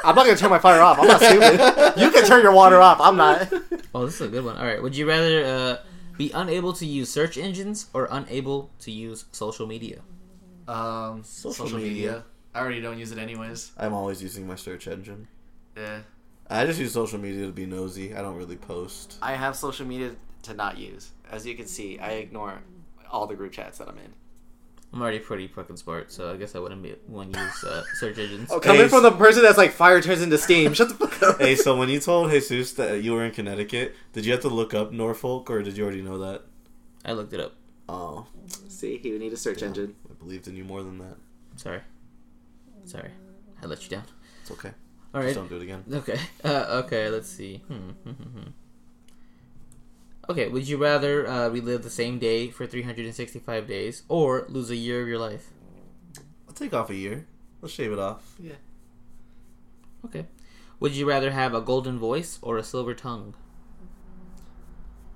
I'm 0.05 0.15
not 0.15 0.25
gonna 0.25 0.37
turn 0.37 0.49
my 0.49 0.59
fire 0.59 0.79
off. 0.81 0.97
I'm 0.99 1.07
not 1.07 1.19
stupid. 1.21 1.99
You 2.01 2.11
can 2.11 2.25
turn 2.25 2.41
your 2.41 2.53
water 2.53 2.79
off. 2.79 3.01
I'm 3.01 3.17
not. 3.17 3.51
Oh, 3.93 4.05
this 4.05 4.15
is 4.15 4.21
a 4.21 4.27
good 4.29 4.45
one. 4.45 4.55
All 4.57 4.65
right. 4.65 4.81
Would 4.81 4.95
you 4.95 5.07
rather 5.07 5.43
uh, 5.43 5.77
be 6.17 6.31
unable 6.31 6.71
to 6.73 6.85
use 6.85 7.09
search 7.09 7.37
engines 7.37 7.87
or 7.93 8.07
unable 8.09 8.69
to 8.79 8.91
use 8.91 9.25
social 9.33 9.67
media? 9.67 9.99
Um, 10.67 11.23
Social 11.23 11.65
social, 11.65 11.77
media. 11.79 11.91
media. 11.91 12.23
I 12.57 12.61
already 12.61 12.81
don't 12.81 12.97
use 12.97 13.11
it 13.11 13.19
anyways. 13.19 13.71
I'm 13.77 13.93
always 13.93 14.19
using 14.23 14.47
my 14.47 14.55
search 14.55 14.87
engine. 14.87 15.27
Yeah. 15.75 15.99
I 16.49 16.65
just 16.65 16.79
use 16.79 16.91
social 16.91 17.19
media 17.19 17.45
to 17.45 17.51
be 17.51 17.67
nosy. 17.67 18.15
I 18.15 18.23
don't 18.23 18.35
really 18.35 18.55
post. 18.55 19.17
I 19.21 19.33
have 19.33 19.55
social 19.55 19.85
media 19.85 20.15
to 20.43 20.55
not 20.55 20.79
use. 20.79 21.11
As 21.31 21.45
you 21.45 21.53
can 21.55 21.67
see, 21.67 21.99
I 21.99 22.13
ignore 22.13 22.59
all 23.11 23.27
the 23.27 23.35
group 23.35 23.51
chats 23.51 23.77
that 23.77 23.87
I'm 23.87 23.97
in. 23.99 24.11
I'm 24.91 25.01
already 25.03 25.19
pretty 25.19 25.47
fucking 25.47 25.77
smart, 25.77 26.11
so 26.11 26.31
I 26.33 26.37
guess 26.37 26.55
I 26.55 26.59
wouldn't 26.59 26.81
be 26.81 26.95
one 27.05 27.27
use 27.31 27.63
uh, 27.63 27.83
search 27.99 28.17
engines. 28.17 28.49
Oh, 28.51 28.59
coming 28.59 28.81
Hey, 28.81 28.87
from 28.87 29.03
the 29.03 29.11
person 29.11 29.43
that's 29.43 29.57
like 29.57 29.71
fire 29.71 30.01
turns 30.01 30.23
into 30.23 30.39
steam. 30.39 30.73
Shut 30.73 30.89
the 30.89 30.95
fuck 30.95 31.21
up. 31.21 31.39
hey, 31.39 31.55
so 31.55 31.77
when 31.77 31.89
you 31.89 31.99
told 31.99 32.31
Jesus 32.31 32.73
that 32.73 33.03
you 33.03 33.11
were 33.13 33.23
in 33.23 33.31
Connecticut, 33.33 33.93
did 34.13 34.25
you 34.25 34.31
have 34.31 34.41
to 34.41 34.49
look 34.49 34.73
up 34.73 34.91
Norfolk 34.91 35.51
or 35.51 35.61
did 35.61 35.77
you 35.77 35.83
already 35.83 36.01
know 36.01 36.17
that? 36.19 36.41
I 37.05 37.11
looked 37.11 37.33
it 37.33 37.39
up. 37.39 37.53
Oh, 37.87 38.25
See, 38.67 38.97
he 38.97 39.11
would 39.11 39.21
need 39.21 39.33
a 39.33 39.37
search 39.37 39.61
engine. 39.61 39.93
I 40.09 40.13
believed 40.13 40.47
in 40.47 40.55
you 40.55 40.63
more 40.63 40.81
than 40.81 40.97
that. 40.99 41.17
Sorry. 41.57 41.81
Sorry. 42.88 43.11
I 43.61 43.65
let 43.65 43.83
you 43.83 43.89
down. 43.89 44.03
It's 44.41 44.51
okay. 44.51 44.71
All 45.13 45.19
right. 45.21 45.27
Just 45.27 45.35
don't 45.35 45.49
do 45.49 45.57
it 45.57 45.63
again. 45.63 45.83
Okay. 45.91 46.17
Uh, 46.43 46.83
okay. 46.85 47.09
Let's 47.09 47.29
see. 47.29 47.57
Hmm. 47.67 47.89
hmm, 47.89 48.09
hmm, 48.11 48.39
hmm. 48.39 48.49
Okay. 50.29 50.47
Would 50.47 50.67
you 50.67 50.77
rather 50.77 51.27
uh, 51.27 51.49
relive 51.49 51.83
the 51.83 51.89
same 51.89 52.17
day 52.17 52.49
for 52.49 52.65
365 52.65 53.67
days 53.67 54.03
or 54.07 54.45
lose 54.47 54.69
a 54.69 54.75
year 54.75 55.01
of 55.01 55.07
your 55.07 55.19
life? 55.19 55.49
I'll 56.47 56.53
take 56.53 56.73
off 56.73 56.89
a 56.89 56.95
year. 56.95 57.27
Let's 57.61 57.73
shave 57.73 57.91
it 57.91 57.99
off. 57.99 58.35
Yeah. 58.39 58.53
Okay. 60.05 60.25
Would 60.79 60.93
you 60.95 61.07
rather 61.07 61.31
have 61.31 61.53
a 61.53 61.61
golden 61.61 61.99
voice 61.99 62.39
or 62.41 62.57
a 62.57 62.63
silver 62.63 62.93
tongue? 62.93 63.33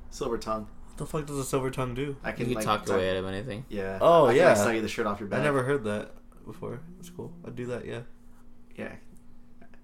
Silver 0.09 0.37
tongue. 0.37 0.67
What 0.87 0.97
the 0.97 1.05
fuck 1.05 1.25
does 1.25 1.37
a 1.37 1.45
silver 1.45 1.71
tongue 1.71 1.93
do? 1.93 2.17
I 2.23 2.31
You 2.31 2.35
can 2.35 2.45
can 2.47 2.55
like, 2.55 2.65
talk 2.65 2.87
your 2.87 2.97
way 2.97 3.11
out 3.11 3.17
of 3.17 3.27
anything. 3.27 3.65
Yeah. 3.69 3.99
Oh, 4.01 4.25
I 4.25 4.29
can, 4.29 4.37
yeah. 4.37 4.47
Like, 4.49 4.57
sell 4.57 4.73
you 4.73 4.81
the 4.81 4.89
shirt 4.89 5.05
off 5.05 5.19
your 5.21 5.29
back. 5.29 5.39
I 5.39 5.43
never 5.43 5.63
heard 5.63 5.83
that 5.85 6.11
before. 6.45 6.79
It's 6.99 7.09
cool. 7.09 7.31
I'd 7.45 7.55
do 7.55 7.65
that, 7.67 7.85
yeah. 7.85 8.01
Yeah. 8.77 8.93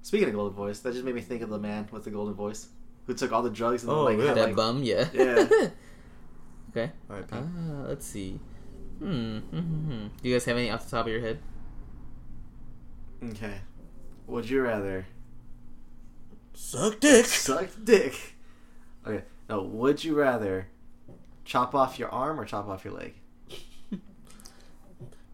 Speaking 0.01 0.29
of 0.29 0.33
golden 0.35 0.55
voice, 0.55 0.79
that 0.79 0.93
just 0.93 1.03
made 1.05 1.15
me 1.15 1.21
think 1.21 1.41
of 1.41 1.49
the 1.49 1.59
man 1.59 1.87
with 1.91 2.03
the 2.05 2.09
golden 2.11 2.33
voice 2.33 2.67
who 3.05 3.13
took 3.13 3.31
all 3.31 3.41
the 3.43 3.49
drugs 3.49 3.83
and 3.83 3.91
Oh, 3.91 3.95
then, 3.95 4.05
like, 4.05 4.17
really? 4.17 4.27
had, 4.27 4.37
That 4.37 4.45
like 4.47 4.55
bum, 4.55 4.83
yeah. 4.83 5.07
Yeah. 5.13 5.47
okay. 6.71 6.91
Alright, 7.09 7.31
Uh, 7.33 7.41
let's 7.87 8.05
see. 8.05 8.39
Hmm. 8.99 9.39
hmm, 9.39 9.59
hmm, 9.59 9.91
hmm. 9.91 10.07
Do 10.21 10.29
you 10.29 10.35
guys 10.35 10.45
have 10.45 10.57
any 10.57 10.69
off 10.71 10.85
the 10.85 10.91
top 10.97 11.05
of 11.05 11.11
your 11.11 11.21
head? 11.21 11.39
Okay. 13.23 13.59
Would 14.27 14.49
you 14.49 14.61
rather 14.61 15.05
Suck 16.53 16.99
dick. 16.99 17.25
suck 17.25 17.67
dick? 17.83 18.35
Okay. 19.05 19.23
No. 19.49 19.61
Would 19.63 20.03
you 20.03 20.15
rather 20.15 20.67
chop 21.45 21.73
off 21.75 21.97
your 21.99 22.09
arm 22.09 22.39
or 22.39 22.45
chop 22.45 22.67
off 22.67 22.83
your 22.83 22.93
leg? 22.93 23.15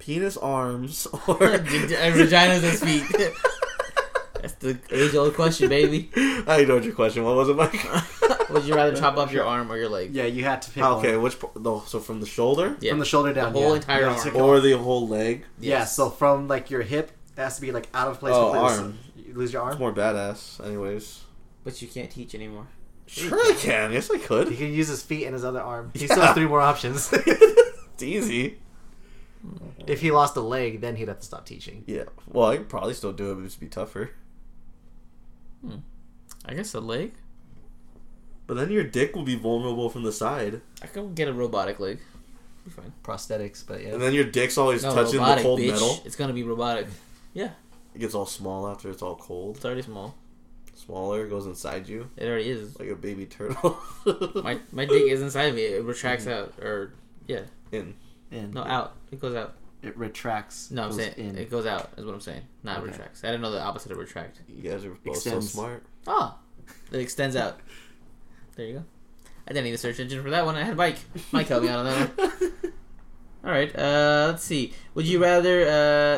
Penis 0.03 0.35
arms 0.37 1.05
or 1.13 1.19
Vaginas 1.37 2.63
and 2.63 2.79
feet. 2.79 3.31
That's 4.41 4.55
the 4.55 4.77
age 4.91 5.15
old 5.15 5.33
question, 5.35 5.69
baby. 5.69 6.09
I 6.45 6.59
ignored 6.59 6.83
your 6.83 6.93
question. 6.93 7.23
What 7.23 7.35
was 7.37 7.47
it, 7.47 7.55
Mike? 7.55 8.49
Would 8.49 8.65
you 8.65 8.75
rather 8.75 8.93
chop 8.93 9.15
off 9.17 9.31
your 9.31 9.45
arm 9.45 9.71
or 9.71 9.77
your 9.77 9.87
leg? 9.87 10.13
Yeah, 10.13 10.25
you 10.25 10.43
had 10.43 10.61
to 10.63 10.71
pick 10.71 10.83
okay, 10.83 11.13
one. 11.13 11.23
which 11.23 11.39
part? 11.39 11.55
No, 11.61 11.81
so 11.87 12.01
from 12.01 12.19
the 12.19 12.25
shoulder 12.25 12.75
Yeah. 12.81 12.91
From 12.91 12.99
the 12.99 13.05
shoulder 13.05 13.33
down. 13.33 13.53
The 13.53 13.59
whole 13.59 13.69
yeah. 13.69 13.75
entire 13.77 13.99
You 14.01 14.05
arm. 14.07 14.13
have 14.15 14.23
to 14.25 14.31
pick 14.31 14.39
or 14.41 14.59
the 14.59 14.77
whole 14.77 15.07
leg? 15.07 15.45
Yeah, 15.59 15.85
so 15.85 16.09
from 16.09 16.49
like 16.49 16.69
your 16.69 16.81
hip 16.81 17.11
it 17.37 17.41
has 17.41 17.55
to 17.55 17.61
be 17.61 17.71
like 17.71 17.87
out 17.93 18.09
of 18.09 18.19
place. 18.19 18.33
Oh, 18.35 18.51
arm. 18.53 18.99
You 19.15 19.33
lose 19.33 19.53
your 19.53 19.61
It's 19.63 19.71
arm. 19.71 19.79
more 19.79 19.93
badass, 19.93 20.63
anyways. 20.65 21.21
But 21.63 21.81
you 21.81 21.87
can't 21.87 22.11
teach 22.11 22.35
anymore. 22.35 22.67
Sure, 23.07 23.39
I 23.39 23.53
can. 23.57 23.93
Yes, 23.93 24.11
I 24.11 24.17
could. 24.17 24.49
He 24.49 24.55
could. 24.57 24.65
can 24.65 24.73
use 24.73 24.89
his 24.89 25.01
feet 25.03 25.23
and 25.25 25.33
his 25.33 25.45
other 25.45 25.61
arm. 25.61 25.91
He 25.93 26.01
Yeah. 26.01 26.05
still 26.07 26.21
has 26.25 26.35
three 26.35 26.47
more 26.47 26.61
options. 26.61 27.09
It's 27.13 28.03
easy. 28.03 28.59
If 29.87 30.01
he 30.01 30.11
lost 30.11 30.35
a 30.35 30.41
leg, 30.41 30.81
then 30.81 30.95
he'd 30.95 31.07
have 31.07 31.19
to 31.19 31.25
stop 31.25 31.45
teaching. 31.45 31.83
Yeah. 31.87 32.03
Well, 32.27 32.49
I 32.49 32.57
could 32.57 32.69
probably 32.69 32.93
still 32.93 33.13
do 33.13 33.31
it, 33.31 33.35
but 33.35 33.39
it'd 33.39 33.49
just 33.49 33.59
be 33.59 33.67
tougher. 33.67 34.11
Hmm. 35.65 35.77
I 36.45 36.53
guess 36.53 36.73
a 36.73 36.79
leg. 36.79 37.13
But 38.47 38.55
then 38.55 38.71
your 38.71 38.83
dick 38.83 39.15
will 39.15 39.23
be 39.23 39.35
vulnerable 39.35 39.89
from 39.89 40.03
the 40.03 40.11
side, 40.11 40.61
I 40.81 40.87
could 40.87 41.15
get 41.15 41.27
a 41.27 41.33
robotic 41.33 41.79
leg. 41.79 41.99
Be 42.65 42.71
fine. 42.71 42.93
Prosthetics, 43.03 43.65
but 43.65 43.81
yeah. 43.81 43.93
and 43.93 44.01
then 44.01 44.13
your 44.13 44.25
dick's 44.25 44.57
always 44.57 44.83
No, 44.83 44.93
touching 44.93 45.13
the 45.13 45.19
robotic, 45.19 45.43
cold 45.43 45.59
bitch. 45.59 45.71
metal. 45.71 46.01
It's 46.05 46.15
gonna 46.15 46.33
be 46.33 46.43
robotic. 46.43 46.87
Yeah, 47.33 47.51
It 47.95 47.99
gets 47.99 48.13
all 48.15 48.25
small 48.25 48.67
after 48.67 48.89
it's 48.89 49.01
all 49.01 49.15
cold. 49.15 49.57
It's 49.57 49.65
already 49.65 49.81
small. 49.81 50.15
Smaller, 50.75 51.27
goes 51.27 51.45
inside 51.45 51.87
you 51.87 52.09
It 52.17 52.27
already 52.27 52.49
is. 52.49 52.77
like 52.79 52.89
a 52.89 52.95
baby 52.95 53.25
turtle. 53.25 53.77
My 54.43 54.59
my 54.71 54.85
dick 54.85 55.03
is 55.03 55.21
inside 55.21 55.55
me. 55.55 55.63
It 55.63 55.83
retracts 55.83 56.25
mm-hmm. 56.25 56.33
out, 56.33 56.63
or 56.63 56.93
yeah, 57.27 57.41
in. 57.71 57.95
In. 58.33 58.51
no 58.51 58.63
out. 58.63 58.95
It 59.11 59.19
goes 59.21 59.35
out. 59.35 59.53
It 59.81 59.97
retracts. 59.97 60.71
No, 60.71 60.83
I'm 60.83 60.89
goes 60.89 60.97
saying 60.97 61.13
in. 61.17 61.37
it 61.37 61.49
goes 61.51 61.65
out. 61.65 61.89
Is 61.97 62.05
what 62.05 62.13
I'm 62.13 62.21
saying. 62.21 62.41
Not 62.63 62.77
Okay. 62.79 62.87
retracts. 62.91 63.23
I 63.23 63.27
didn't 63.27 63.41
know 63.41 63.51
the 63.51 63.61
opposite 63.61 63.91
of 63.91 63.97
retract. 63.97 64.39
You 64.47 64.69
guys 64.69 64.85
are 64.85 64.91
both 64.91 65.15
Extends. 65.17 65.49
so 65.51 65.59
smart. 65.59 65.83
Ah, 66.07 66.37
it 66.91 66.99
extends 66.99 67.35
out. 67.35 67.59
There 68.55 68.65
you 68.65 68.73
go. 68.75 68.83
I 69.45 69.51
didn't 69.51 69.65
need 69.65 69.73
a 69.73 69.77
search 69.77 69.99
engine 69.99 70.23
for 70.23 70.29
that 70.29 70.45
one. 70.45 70.55
I 70.55 70.63
had 70.63 70.77
Mike. 70.77 70.97
Mike 71.33 71.47
helped 71.47 71.65
me 71.65 71.69
out 71.71 71.79
on 71.79 71.85
that 71.85 72.17
one. 72.17 72.53
All 73.45 73.51
right. 73.51 73.75
Uh, 73.77 74.27
let's 74.31 74.43
see. 74.43 74.73
Would 74.95 75.05
you 75.05 75.21
rather 75.21 75.67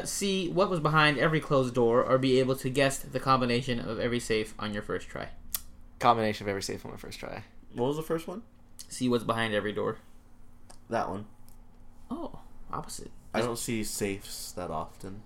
uh, 0.02 0.06
see 0.06 0.50
what 0.50 0.70
was 0.70 0.80
behind 0.80 1.18
every 1.18 1.40
closed 1.40 1.74
door, 1.74 2.04
or 2.04 2.20
be 2.20 2.40
able 2.40 2.56
to 2.58 2.70
guess 2.70 3.00
the 3.00 3.20
combination 3.20 3.80
of 3.80 4.00
every 4.00 4.20
safe 4.20 4.54
on 4.60 4.74
your 4.76 4.84
first 4.84 5.08
try? 5.08 5.30
Combination 6.00 6.46
of 6.46 6.50
every 6.50 6.62
safe 6.62 6.86
on 6.86 6.92
my 6.92 6.98
first 6.98 7.20
try. 7.20 7.44
What 7.74 7.88
was 7.88 7.96
the 7.98 8.04
first 8.04 8.28
one? 8.28 8.44
See 8.90 9.10
what's 9.10 9.24
behind 9.24 9.56
every 9.56 9.74
door. 9.74 9.98
That 10.92 11.10
one. 11.10 11.26
Oh, 12.16 12.40
opposite. 12.72 13.12
I 13.34 13.42
don't 13.42 13.60
see 13.60 13.84
safes 13.84 14.54
that 14.54 14.72
often. 14.72 15.22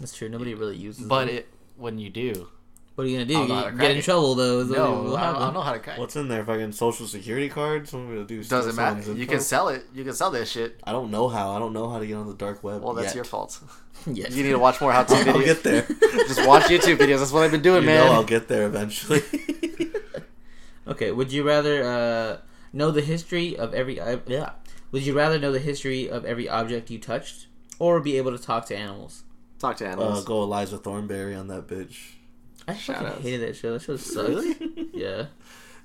That's 0.00 0.16
true. 0.16 0.28
Nobody 0.28 0.54
really 0.54 0.76
uses. 0.76 1.00
Them. 1.00 1.08
But 1.08 1.26
them. 1.26 1.36
it 1.36 1.48
when 1.76 1.98
you 1.98 2.08
do, 2.08 2.48
what 2.94 3.04
are 3.04 3.06
you 3.10 3.18
gonna 3.18 3.26
do? 3.26 3.34
I 3.34 3.38
don't 3.38 3.48
know 3.48 3.66
You 3.68 3.78
get 3.78 3.90
in 3.90 3.96
it. 3.98 4.04
trouble 4.04 4.34
though. 4.34 4.62
no, 4.64 5.16
I, 5.16 5.26
don't, 5.26 5.36
I 5.36 5.38
don't 5.40 5.54
know 5.54 5.60
how 5.60 5.72
to 5.72 5.78
crack. 5.78 5.98
What's 5.98 6.16
in 6.16 6.28
there? 6.28 6.44
Fucking 6.44 6.72
social 6.72 7.06
security 7.06 7.50
cards? 7.50 7.92
What 7.92 8.00
am 8.00 8.10
I 8.10 8.14
gonna 8.14 8.26
do? 8.26 8.42
Doesn't 8.44 8.76
matter. 8.76 9.02
You 9.12 9.20
info? 9.20 9.32
can 9.32 9.40
sell 9.40 9.68
it. 9.68 9.84
You 9.94 10.04
can 10.04 10.14
sell 10.14 10.30
this 10.30 10.50
shit. 10.50 10.80
I 10.84 10.92
don't 10.92 11.10
know 11.10 11.28
how. 11.28 11.52
I 11.52 11.58
don't 11.58 11.74
know 11.74 11.90
how 11.90 11.98
to 11.98 12.06
get 12.06 12.16
on 12.16 12.26
the 12.26 12.34
dark 12.34 12.64
web. 12.64 12.82
Well, 12.82 12.94
that's 12.94 13.08
yet. 13.08 13.16
your 13.16 13.24
fault. 13.24 13.60
yes. 14.06 14.34
You 14.34 14.42
need 14.42 14.50
to 14.50 14.58
watch 14.58 14.80
more 14.80 14.92
how 14.92 15.04
to 15.04 15.14
videos. 15.14 15.26
I'll 15.34 15.44
get 15.44 15.62
there. 15.62 15.82
Just 15.82 16.46
watch 16.46 16.64
YouTube 16.64 16.96
videos. 16.96 17.18
That's 17.18 17.32
what 17.32 17.44
I've 17.44 17.50
been 17.50 17.62
doing, 17.62 17.82
you 17.82 17.88
man. 17.88 18.06
know 18.06 18.12
I'll 18.12 18.24
get 18.24 18.48
there 18.48 18.66
eventually. 18.66 19.22
Okay, 20.86 21.12
would 21.12 21.30
you 21.30 21.44
rather 21.44 21.84
uh, 21.84 22.36
know 22.72 22.90
the 22.90 23.02
history 23.02 23.56
of 23.56 23.72
every 23.72 24.00
uh, 24.00 24.18
yeah? 24.26 24.50
Would 24.92 25.04
you 25.06 25.14
rather 25.14 25.38
know 25.38 25.50
the 25.52 25.58
history 25.58 26.08
of 26.10 26.24
every 26.24 26.48
object 26.48 26.90
you 26.90 26.98
touched, 26.98 27.46
or 27.78 27.98
be 28.00 28.16
able 28.18 28.30
to 28.36 28.42
talk 28.42 28.66
to 28.66 28.76
animals? 28.76 29.24
Talk 29.58 29.76
to 29.78 29.86
animals. 29.86 30.04
uh, 30.04 30.08
animals. 30.08 30.24
go 30.26 30.42
Eliza 30.42 30.78
Thornberry 30.78 31.34
on 31.34 31.48
that 31.48 31.66
bitch. 31.66 31.96
I 32.68 32.74
fucking 32.74 33.06
Shoutouts. 33.06 33.20
hated 33.22 33.40
that 33.48 33.56
show. 33.56 33.72
That 33.72 33.82
show 33.82 33.96
sucked. 33.96 34.28
Really? 34.28 34.88
Yeah, 34.94 35.26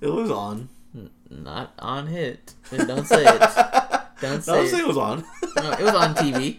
It 0.01 0.07
was 0.09 0.29
on. 0.29 0.69
N- 0.95 1.09
not 1.29 1.73
on 1.79 2.07
hit. 2.07 2.53
And 2.71 2.87
don't 2.87 3.05
say 3.07 3.23
it. 3.25 3.41
Don't 4.19 4.41
say 4.43 4.51
No, 4.51 4.57
I'll 4.59 4.65
it. 4.65 4.79
it 4.79 4.87
was 4.87 4.97
on. 4.97 5.23
No, 5.57 5.71
it 5.73 5.81
was 5.83 5.93
on 5.93 6.15
TV. 6.15 6.57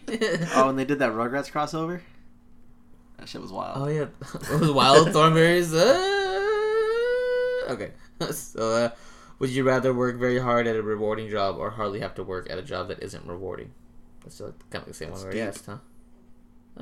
oh, 0.54 0.68
and 0.68 0.78
they 0.78 0.84
did 0.84 1.00
that 1.00 1.10
Rugrats 1.10 1.50
crossover. 1.50 2.00
That 3.18 3.28
shit 3.28 3.40
was 3.42 3.50
wild. 3.50 3.82
oh 3.82 3.88
yeah, 3.88 4.06
it 4.52 4.60
was 4.60 4.70
Wild 4.70 5.08
Thornberrys. 5.08 5.74
Uh... 5.74 7.72
Okay, 7.72 7.90
so 8.30 8.60
uh, 8.72 8.90
would 9.38 9.50
you 9.50 9.64
rather 9.64 9.92
work 9.94 10.16
very 10.18 10.38
hard 10.40 10.66
at 10.66 10.76
a 10.76 10.82
rewarding 10.82 11.28
job, 11.30 11.56
or 11.58 11.70
hardly 11.70 12.00
have 12.00 12.14
to 12.16 12.24
work 12.24 12.48
at 12.50 12.58
a 12.58 12.62
job 12.62 12.88
that 12.88 13.02
isn't 13.02 13.26
rewarding? 13.26 13.72
That's 14.22 14.38
kind 14.40 14.52
of 14.74 14.86
the 14.86 14.94
same 14.94 15.10
That's 15.10 15.22
one 15.22 15.30
we 15.32 15.38
already 15.38 15.40
deep. 15.40 15.48
asked, 15.48 15.66
huh? 15.66 15.78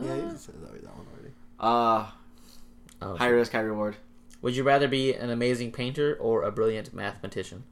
yeah, 0.03 0.15
you 0.15 0.23
Uh, 0.23 0.31
just 0.31 0.47
said 0.47 0.55
that, 0.63 0.73
that 0.83 0.97
one 0.97 1.07
already. 1.15 1.33
Uh, 1.59 2.11
oh, 3.03 3.17
high 3.17 3.29
risk, 3.29 3.53
high 3.53 3.61
reward. 3.61 3.97
Would 4.43 4.57
you 4.57 4.63
rather 4.63 4.89
be 4.89 5.15
an 5.15 5.31
amazing 5.31 5.73
painter 5.73 6.17
or 6.21 6.43
a 6.43 6.53
brilliant 6.53 6.93
mathematician? 6.95 7.65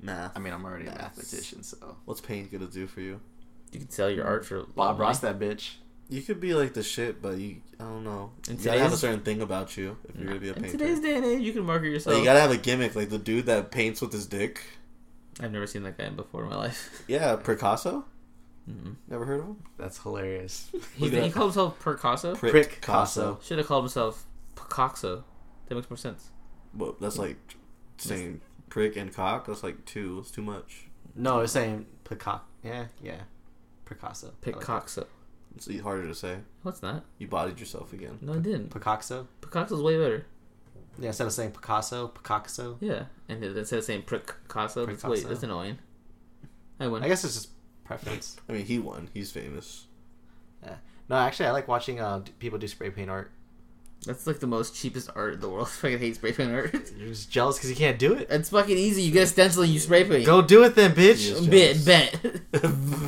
Math. 0.00 0.36
I 0.36 0.40
mean, 0.40 0.52
I'm 0.52 0.64
already 0.64 0.86
a 0.86 0.90
mathematician, 0.90 1.62
so 1.62 1.96
What's 2.04 2.20
paint 2.20 2.50
gonna 2.52 2.66
do 2.66 2.86
for 2.86 3.00
you? 3.00 3.20
You 3.72 3.80
can 3.80 3.90
sell 3.90 4.10
your 4.10 4.26
art 4.26 4.44
for 4.44 4.64
Bob. 4.64 4.98
Ross 4.98 5.20
that 5.20 5.38
bitch. 5.38 5.76
You 6.12 6.20
could 6.20 6.40
be 6.40 6.52
like 6.52 6.74
the 6.74 6.82
shit, 6.82 7.22
but 7.22 7.38
you 7.38 7.62
I 7.80 7.84
don't 7.84 8.04
know. 8.04 8.32
In 8.46 8.58
you 8.58 8.64
gotta 8.64 8.80
have 8.80 8.92
a 8.92 8.98
certain 8.98 9.20
thing 9.20 9.40
about 9.40 9.78
you 9.78 9.96
if 10.06 10.14
you're 10.14 10.26
gonna 10.28 10.40
be 10.40 10.50
a 10.50 10.52
painter. 10.52 10.66
In 10.66 10.78
painter. 10.78 10.84
today's 10.84 11.00
day 11.00 11.16
and 11.16 11.24
age, 11.24 11.40
you 11.40 11.54
can 11.54 11.64
market 11.64 11.88
yourself. 11.88 12.14
Like, 12.14 12.20
you 12.20 12.24
gotta 12.26 12.40
have 12.40 12.50
a 12.50 12.58
gimmick, 12.58 12.94
like 12.94 13.08
the 13.08 13.18
dude 13.18 13.46
that 13.46 13.70
paints 13.70 14.02
with 14.02 14.12
his 14.12 14.26
dick. 14.26 14.62
I've 15.40 15.52
never 15.52 15.66
seen 15.66 15.84
that 15.84 15.96
guy 15.96 16.10
before 16.10 16.44
in 16.44 16.50
my 16.50 16.56
life. 16.56 17.02
Yeah, 17.08 17.36
Picasso. 17.36 18.04
Mm-mm. 18.70 18.96
Never 19.08 19.24
heard 19.24 19.40
of 19.40 19.46
him? 19.46 19.56
That's 19.78 19.98
hilarious. 20.02 20.70
He, 20.96 21.08
Look 21.08 21.24
he 21.24 21.30
called 21.30 21.46
himself 21.46 21.82
Picasso. 21.82 22.34
Prick 22.34 22.80
Picasso. 22.80 23.40
Should 23.42 23.56
have 23.56 23.66
called 23.66 23.84
himself 23.84 24.26
Picasso. 24.54 25.24
That 25.66 25.74
makes 25.74 25.88
more 25.88 25.96
sense. 25.96 26.28
Well, 26.74 26.94
that's 27.00 27.18
like 27.18 27.38
saying 27.96 28.42
prick 28.68 28.96
and 28.96 29.12
cock. 29.12 29.46
That's 29.46 29.62
like 29.62 29.86
two. 29.86 30.18
It's 30.20 30.30
too 30.30 30.42
much. 30.42 30.88
No, 31.16 31.40
it's 31.40 31.54
saying 31.54 31.86
Picasso. 32.04 32.42
Yeah, 32.62 32.84
yeah. 33.02 33.22
Picasso. 33.86 34.26
I 34.26 34.50
like. 34.50 34.60
Picasso. 34.60 35.06
It's 35.56 35.80
harder 35.80 36.06
to 36.06 36.14
say. 36.14 36.38
What's 36.62 36.82
not? 36.82 37.04
You 37.18 37.28
bodied 37.28 37.60
yourself 37.60 37.92
again. 37.92 38.18
No, 38.20 38.34
I 38.34 38.38
didn't. 38.38 38.70
Picasso. 38.70 39.28
Picasso's 39.40 39.82
way 39.82 39.96
better. 39.98 40.26
Yeah, 40.98 41.08
instead 41.08 41.26
of 41.26 41.32
saying 41.32 41.52
Picasso, 41.52 42.08
Picasso. 42.08 42.76
Yeah, 42.80 43.04
and 43.28 43.42
instead 43.42 43.78
of 43.78 43.84
saying 43.84 44.02
Picasso, 44.02 44.86
that's, 44.86 45.04
wait, 45.04 45.10
Picasso. 45.16 45.28
that's 45.28 45.42
annoying. 45.42 45.78
I 46.80 46.86
win. 46.88 47.02
I 47.02 47.08
guess 47.08 47.24
it's 47.24 47.34
just 47.34 47.50
preference. 47.84 48.36
I 48.48 48.52
mean, 48.52 48.66
he 48.66 48.78
won. 48.78 49.08
He's 49.14 49.32
famous. 49.32 49.86
Yeah. 50.62 50.76
No, 51.08 51.16
actually, 51.16 51.46
I 51.46 51.52
like 51.52 51.68
watching 51.68 52.00
uh, 52.00 52.18
d- 52.20 52.32
people 52.38 52.58
do 52.58 52.68
spray 52.68 52.90
paint 52.90 53.10
art. 53.10 53.30
That's 54.04 54.26
like 54.26 54.40
the 54.40 54.48
most 54.48 54.74
cheapest 54.74 55.10
art 55.14 55.34
in 55.34 55.40
the 55.40 55.48
world. 55.48 55.68
I 55.68 55.70
fucking 55.76 55.98
hate 56.00 56.16
spray 56.16 56.32
paint 56.32 56.52
art. 56.52 56.72
You're 56.96 57.08
just 57.10 57.30
jealous 57.30 57.56
because 57.56 57.70
you 57.70 57.76
can't 57.76 57.98
do 57.98 58.14
it. 58.14 58.26
it's 58.30 58.48
fucking 58.50 58.76
easy. 58.76 59.02
You 59.02 59.12
get 59.12 59.22
a 59.24 59.26
stencil 59.28 59.62
and 59.62 59.72
you 59.72 59.78
spray 59.78 60.02
paint. 60.04 60.26
Go 60.26 60.42
do 60.42 60.64
it 60.64 60.74
then, 60.74 60.92
bitch. 60.92 61.30
Yes. 61.50 61.84
Bet, 61.84 62.20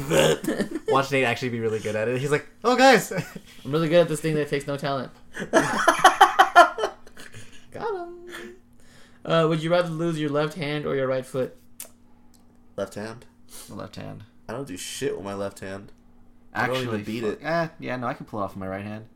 bet. 0.09 0.71
Watch 0.89 1.11
Nate 1.11 1.25
actually 1.25 1.49
be 1.49 1.59
really 1.59 1.81
good 1.81 1.97
at 1.97 2.07
it. 2.07 2.21
He's 2.21 2.31
like, 2.31 2.47
oh 2.63 2.77
guys, 2.77 3.11
I'm 3.11 3.25
really 3.73 3.89
good 3.89 4.03
at 4.03 4.09
this 4.09 4.21
thing 4.21 4.37
that 4.37 4.49
takes 4.49 4.67
no 4.69 4.77
talent. 4.77 5.11
Got 7.73 7.95
him. 7.95 8.55
Uh, 9.25 9.47
would 9.49 9.63
you 9.63 9.71
rather 9.71 9.89
lose 9.89 10.21
your 10.21 10.31
left 10.31 10.55
hand 10.55 10.87
or 10.87 10.95
your 10.95 11.09
right 11.09 11.27
foot? 11.27 11.57
Left 12.77 12.95
hand. 12.95 13.25
left 13.69 13.97
hand. 13.97 14.25
I 14.49 14.53
don't 14.53 14.69
do 14.69 14.77
shit 14.77 15.17
with 15.17 15.25
my 15.25 15.35
left 15.35 15.61
hand. 15.61 15.91
I 16.53 16.67
don't 16.67 16.77
Actually, 16.77 17.01
even 17.01 17.05
beat 17.05 17.23
fuck- 17.25 17.41
it. 17.41 17.45
Eh, 17.45 17.69
yeah, 17.81 17.97
no, 17.97 18.07
I 18.07 18.15
can 18.15 18.27
pull 18.27 18.41
it 18.41 18.45
off 18.45 18.51
with 18.53 18.61
my 18.61 18.69
right 18.69 18.85
hand. 18.85 19.07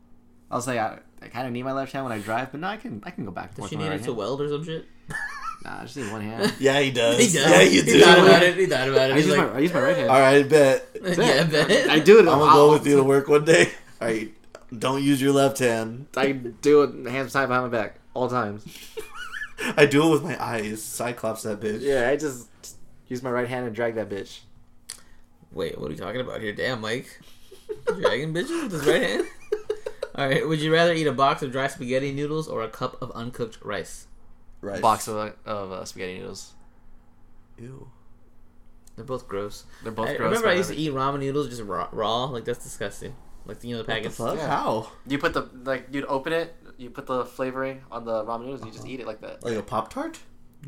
I'll 0.51 0.61
say 0.61 0.79
I, 0.79 0.99
I 1.21 1.27
kind 1.27 1.45
of 1.47 1.53
need 1.53 1.63
my 1.63 1.73
left 1.73 1.91
hand 1.91 2.05
when 2.05 2.13
I 2.13 2.19
drive, 2.19 2.51
but 2.51 2.61
no, 2.61 2.67
I 2.67 2.77
can 2.77 3.01
I 3.05 3.11
can 3.11 3.25
go 3.25 3.31
back 3.31 3.47
and 3.49 3.55
Does 3.55 3.59
forth 3.63 3.69
she 3.71 3.75
with 3.75 3.83
need 3.85 3.89
my 3.89 3.95
it 3.95 3.97
right 3.97 4.03
to 4.05 4.11
hand. 4.11 4.17
weld 4.17 4.41
or 4.41 4.49
some 4.49 4.63
shit? 4.63 4.85
Nah, 5.61 5.79
I 5.79 5.83
just 5.83 5.97
need 5.97 6.09
one 6.09 6.21
hand. 6.21 6.53
Yeah, 6.61 6.79
he 6.79 6.89
does. 6.89 7.17
He 7.19 7.37
does. 7.37 7.51
Yeah, 7.51 7.61
you 7.63 7.83
He 7.83 7.91
do. 7.91 7.99
thought 7.99 8.19
about 8.19 8.43
it. 8.43 8.55
He 8.55 8.65
thought 8.65 8.87
about 8.87 9.09
it. 9.09 9.13
I 9.13 9.15
He's 9.17 9.27
use, 9.27 9.35
like, 9.37 9.51
my, 9.51 9.57
I 9.57 9.59
use 9.59 9.73
my 9.73 9.81
right 9.81 9.97
hand. 9.97 10.09
All 10.09 10.19
right, 10.21 10.49
bet. 10.49 10.87
yeah, 11.03 11.43
bet. 11.43 11.89
I 11.89 11.99
do 11.99 12.15
it. 12.19 12.21
I'm 12.21 12.39
gonna 12.39 12.53
go 12.53 12.71
with 12.71 12.87
you 12.87 12.95
to 12.95 13.03
work 13.03 13.27
one 13.27 13.43
day. 13.43 13.69
All 14.01 14.07
right, 14.07 14.31
don't 14.77 15.03
use 15.03 15.21
your 15.21 15.33
left 15.33 15.59
hand. 15.59 16.07
I 16.15 16.31
do 16.31 16.83
it 16.83 17.11
hands 17.11 17.33
tied 17.33 17.47
behind 17.47 17.69
my 17.69 17.77
back 17.77 17.95
all 18.13 18.29
times. 18.29 18.65
I 19.75 19.85
do 19.85 20.07
it 20.07 20.11
with 20.11 20.23
my 20.23 20.41
eyes. 20.41 20.81
Cyclops 20.81 21.43
that 21.43 21.59
bitch. 21.59 21.81
Yeah, 21.81 22.07
I 22.07 22.15
just 22.15 22.47
use 23.09 23.21
my 23.21 23.29
right 23.29 23.49
hand 23.49 23.65
and 23.67 23.75
drag 23.75 23.95
that 23.95 24.07
bitch. 24.09 24.39
Wait, 25.51 25.77
what 25.77 25.89
are 25.89 25.93
you 25.93 25.99
talking 25.99 26.21
about 26.21 26.39
here? 26.39 26.53
Damn, 26.53 26.79
Mike. 26.79 27.19
Dragon 27.85 28.33
bitches 28.33 28.63
with 28.63 28.71
his 28.71 28.85
right 28.87 29.01
hand? 29.03 29.27
Alright, 30.19 30.47
would 30.47 30.59
you 30.59 30.73
rather 30.73 30.93
eat 30.93 31.07
a 31.07 31.13
box 31.13 31.41
of 31.41 31.51
dry 31.51 31.67
spaghetti 31.67 32.11
noodles 32.11 32.47
or 32.49 32.61
a 32.61 32.67
cup 32.67 33.01
of 33.01 33.09
uncooked 33.11 33.57
rice? 33.63 34.07
Right. 34.59 34.81
Box 34.81 35.07
of, 35.07 35.33
of 35.45 35.71
uh, 35.71 35.85
spaghetti 35.85 36.17
noodles. 36.19 36.53
Ew. 37.57 37.89
They're 38.97 39.05
both 39.05 39.29
gross. 39.29 39.63
They're 39.81 39.93
both 39.93 40.09
I 40.09 40.17
gross. 40.17 40.27
remember 40.27 40.49
I 40.49 40.55
used 40.55 40.71
to 40.71 40.75
eat 40.75 40.91
ramen 40.91 41.19
noodles 41.21 41.47
just 41.47 41.61
raw, 41.61 41.87
raw. 41.93 42.25
Like, 42.25 42.43
that's 42.43 42.61
disgusting. 42.61 43.15
Like, 43.45 43.63
you 43.63 43.77
know, 43.77 43.83
the 43.83 43.93
What 43.93 44.03
the 44.03 44.09
fuck? 44.09 44.37
Yeah. 44.37 44.47
How? 44.47 44.91
You 45.07 45.17
put 45.19 45.33
the 45.33 45.49
like 45.63 45.87
you'd 45.91 46.05
open 46.05 46.33
it, 46.33 46.53
you 46.77 46.89
put 46.89 47.05
the 47.05 47.23
flavoring 47.25 47.81
on 47.89 48.03
the 48.03 48.25
ramen 48.25 48.41
noodles, 48.41 48.61
and 48.61 48.69
you 48.69 48.73
just 48.75 48.87
eat 48.87 48.99
it 48.99 49.07
like 49.07 49.21
that. 49.21 49.41
Like 49.41 49.55
a 49.55 49.63
pop 49.63 49.89
tart? 49.89 50.19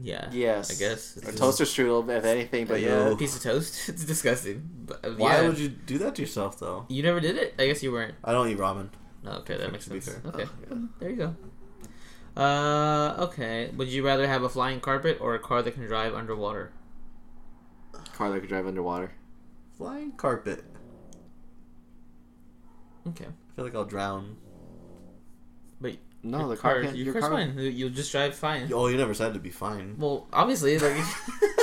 Yeah. 0.02 0.30
Yes, 0.32 0.72
I 0.72 0.80
guess. 0.80 1.18
Or 1.18 1.30
It's 1.30 1.40
toaster 1.40 1.66
strudel, 1.66 2.10
if 2.10 2.24
anything. 2.24 2.66
But 2.66 2.80
Ew. 2.80 2.88
yeah, 2.88 3.10
a 3.10 3.16
piece 3.18 3.36
of 3.36 3.44
toast. 3.44 3.90
It's 3.90 4.06
disgusting. 4.06 4.70
But, 4.86 5.18
Why 5.18 5.42
yeah. 5.42 5.48
would 5.50 5.60
you 5.60 5.68
do 5.68 5.98
that 5.98 6.16
to 6.16 6.22
yourself 6.22 6.58
though? 6.60 6.86
You 6.88 7.04
never 7.04 7.20
did 7.20 7.36
it? 7.36 7.56
I 7.60 7.68
guess 7.68 7.84
you 7.84 7.92
weren't. 7.92 8.16
I 8.24 8.32
don't 8.32 8.48
eat 8.48 8.58
ramen. 8.58 8.90
No, 9.24 9.32
okay, 9.34 9.58
that 9.58 9.72
makes 9.72 9.86
To 9.86 9.92
be 9.92 10.00
sense. 10.02 10.18
fair. 10.20 10.32
Okay, 10.34 10.44
Oh, 10.72 10.76
yeah. 10.76 10.78
there 11.00 11.10
you 11.10 11.16
go. 11.16 11.36
Uh, 12.42 13.16
okay. 13.26 13.70
Would 13.76 13.90
you 13.90 14.06
rather 14.06 14.28
have 14.28 14.42
a 14.44 14.50
flying 14.50 14.80
carpet 14.80 15.18
or 15.22 15.36
a 15.36 15.40
car 15.40 15.62
that 15.62 15.74
can 15.74 15.86
drive 15.86 16.14
underwater? 16.16 16.72
car 18.14 18.30
that 18.32 18.40
can 18.40 18.50
drive 18.50 18.66
underwater. 18.68 19.12
Flying 19.78 20.12
carpet. 20.14 20.64
Okay. 23.08 23.26
I 23.26 23.56
feel 23.56 23.66
like 23.66 23.76
I'll 23.76 23.86
drown. 23.86 24.38
But 25.80 25.98
No, 26.24 26.40
your 26.40 26.48
the 26.50 26.58
car 26.58 26.74
car, 26.76 26.84
can't- 26.84 26.96
your 26.96 27.06
your 27.06 27.14
car's 27.14 27.26
car- 27.26 27.34
fine. 27.34 27.58
You'll 27.58 27.90
just 27.90 28.12
drive 28.12 28.36
fine. 28.36 28.72
Oh, 28.74 28.88
you 28.88 28.98
never 28.98 29.14
said 29.14 29.34
to 29.34 29.40
be 29.40 29.50
fine. 29.50 29.96
Well, 29.98 30.28
obviously, 30.32 30.78
like, 30.80 30.96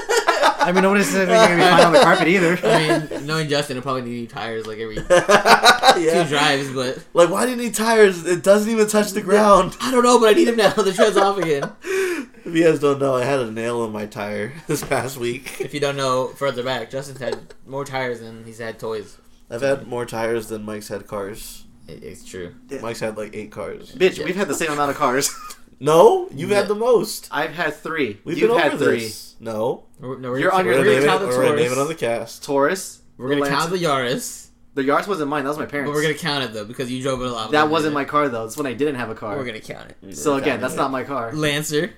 I 0.61 0.73
mean, 0.73 0.83
nobody 0.83 1.05
gonna 1.05 1.27
be 1.27 1.33
fine 1.63 1.81
on 1.85 1.93
the 1.93 2.01
carpet 2.01 2.29
either. 2.29 2.59
I 2.63 3.09
mean, 3.09 3.27
knowing 3.27 3.49
Justin, 3.49 3.77
he'll 3.77 3.83
probably 3.83 4.03
need 4.03 4.11
new 4.11 4.27
tires 4.27 4.67
like 4.67 4.79
every 4.79 4.97
two 4.97 6.29
drives, 6.29 6.71
but 6.73 7.05
Like, 7.15 7.31
why 7.31 7.45
do 7.47 7.53
you 7.53 7.57
need 7.57 7.75
tires? 7.75 8.27
It 8.27 8.43
doesn't 8.43 8.71
even 8.71 8.87
touch 8.89 9.13
the 9.13 9.21
ground. 9.23 9.77
I 9.81 9.91
don't 9.91 10.03
know, 10.05 10.19
but 10.19 10.29
I 10.29 10.33
need 10.33 10.49
him 10.49 10.57
now. 10.57 10.71
The 10.71 10.93
tread's 10.93 11.17
off 11.17 11.39
again. 11.39 11.71
If 11.83 12.55
you 12.55 12.65
guys 12.65 12.81
don't 12.81 12.99
know, 12.99 13.15
I 13.15 13.25
had 13.25 13.41
a 13.41 13.51
nail 13.51 13.85
in 13.85 13.93
my 13.93 14.07
tire 14.07 14.53
this 14.67 14.83
past 14.83 15.17
week. 15.19 15.61
If 15.61 15.75
you 15.75 15.81
don't 15.81 15.97
know 15.97 16.29
further 16.29 16.63
back, 16.63 16.91
Justin's 16.91 17.21
had 17.21 17.55
more 17.67 17.85
tires 17.85 18.21
than 18.21 18.45
he's 18.45 18.59
had 18.59 18.79
toys. 18.79 19.19
I've 19.51 19.63
had 19.63 19.87
more 19.87 20.07
tires 20.07 20.49
than 20.49 20.63
Mike's 20.65 20.89
had 20.89 21.07
cars. 21.07 21.65
It, 21.87 22.03
it's 22.03 22.25
true. 22.25 22.55
Mike's 22.83 23.01
had 23.01 23.17
like 23.17 23.35
eight 23.35 23.51
cars. 23.51 23.93
Bitch, 23.93 24.23
we've 24.25 24.37
had 24.37 24.49
the 24.49 24.55
same 24.55 24.71
amount 24.73 24.91
of 24.91 24.97
cars. 24.97 25.31
No, 25.81 26.29
you've 26.35 26.51
Yeah. 26.51 26.57
had 26.59 26.69
the 26.69 26.75
most. 26.75 27.29
I've 27.31 27.53
had 27.55 27.75
three. 27.75 28.21
We've 28.25 28.37
You've 28.39 28.51
been 28.51 28.59
had 28.59 28.75
over 28.75 28.85
three. 28.85 29.01
this. 29.01 29.37
No, 29.41 29.85
We're, 30.01 30.19
no, 30.19 30.31
we're 30.31 30.39
You're 30.41 30.53
on 30.53 30.65
we're 30.67 30.73
your- 30.73 30.81
we're 30.81 30.85
gonna, 30.85 30.85
gonna 30.85 31.01
name 31.01 31.03
it, 31.03 31.07
count 31.07 31.21
the 31.21 31.27
we're 31.29 31.33
gonna 31.45 31.49
name 31.57 31.59
it 31.59 31.69
Taurus. 31.69 31.79
on 31.79 31.89
the 31.89 31.95
cast. 31.95 32.45
Taurus. 32.45 33.01
We're 33.17 33.29
gonna 33.31 33.49
count 33.49 33.71
the 33.71 33.77
Yaris, 33.79 34.47
The 34.75 34.83
Yaris 34.83 35.07
wasn't 35.09 35.29
mine. 35.31 35.43
That 35.45 35.51
was 35.51 35.59
my 35.59 35.67
parents. 35.67 35.89
but 35.91 35.95
we're 35.95 36.03
gonna 36.03 36.15
count 36.15 36.45
it 36.45 36.53
though 36.53 36.65
because 36.65 36.91
you 36.91 37.03
drove 37.03 37.21
it 37.23 37.27
a 37.29 37.33
lot. 37.33 37.51
That 37.53 37.69
wasn't 37.71 37.95
my 37.95 38.05
car 38.05 38.29
though. 38.29 38.45
It's 38.45 38.57
when 38.57 38.67
I 38.67 38.73
didn't 38.75 38.97
have 38.97 39.11
a 39.11 39.15
car. 39.15 39.37
We're 39.37 39.45
gonna 39.45 39.61
count 39.61 39.93
it. 40.03 40.17
so 40.17 40.35
again, 40.37 40.61
that's 40.61 40.75
not 40.77 40.91
my 40.91 41.05
car. 41.05 41.33
Lancer, 41.33 41.93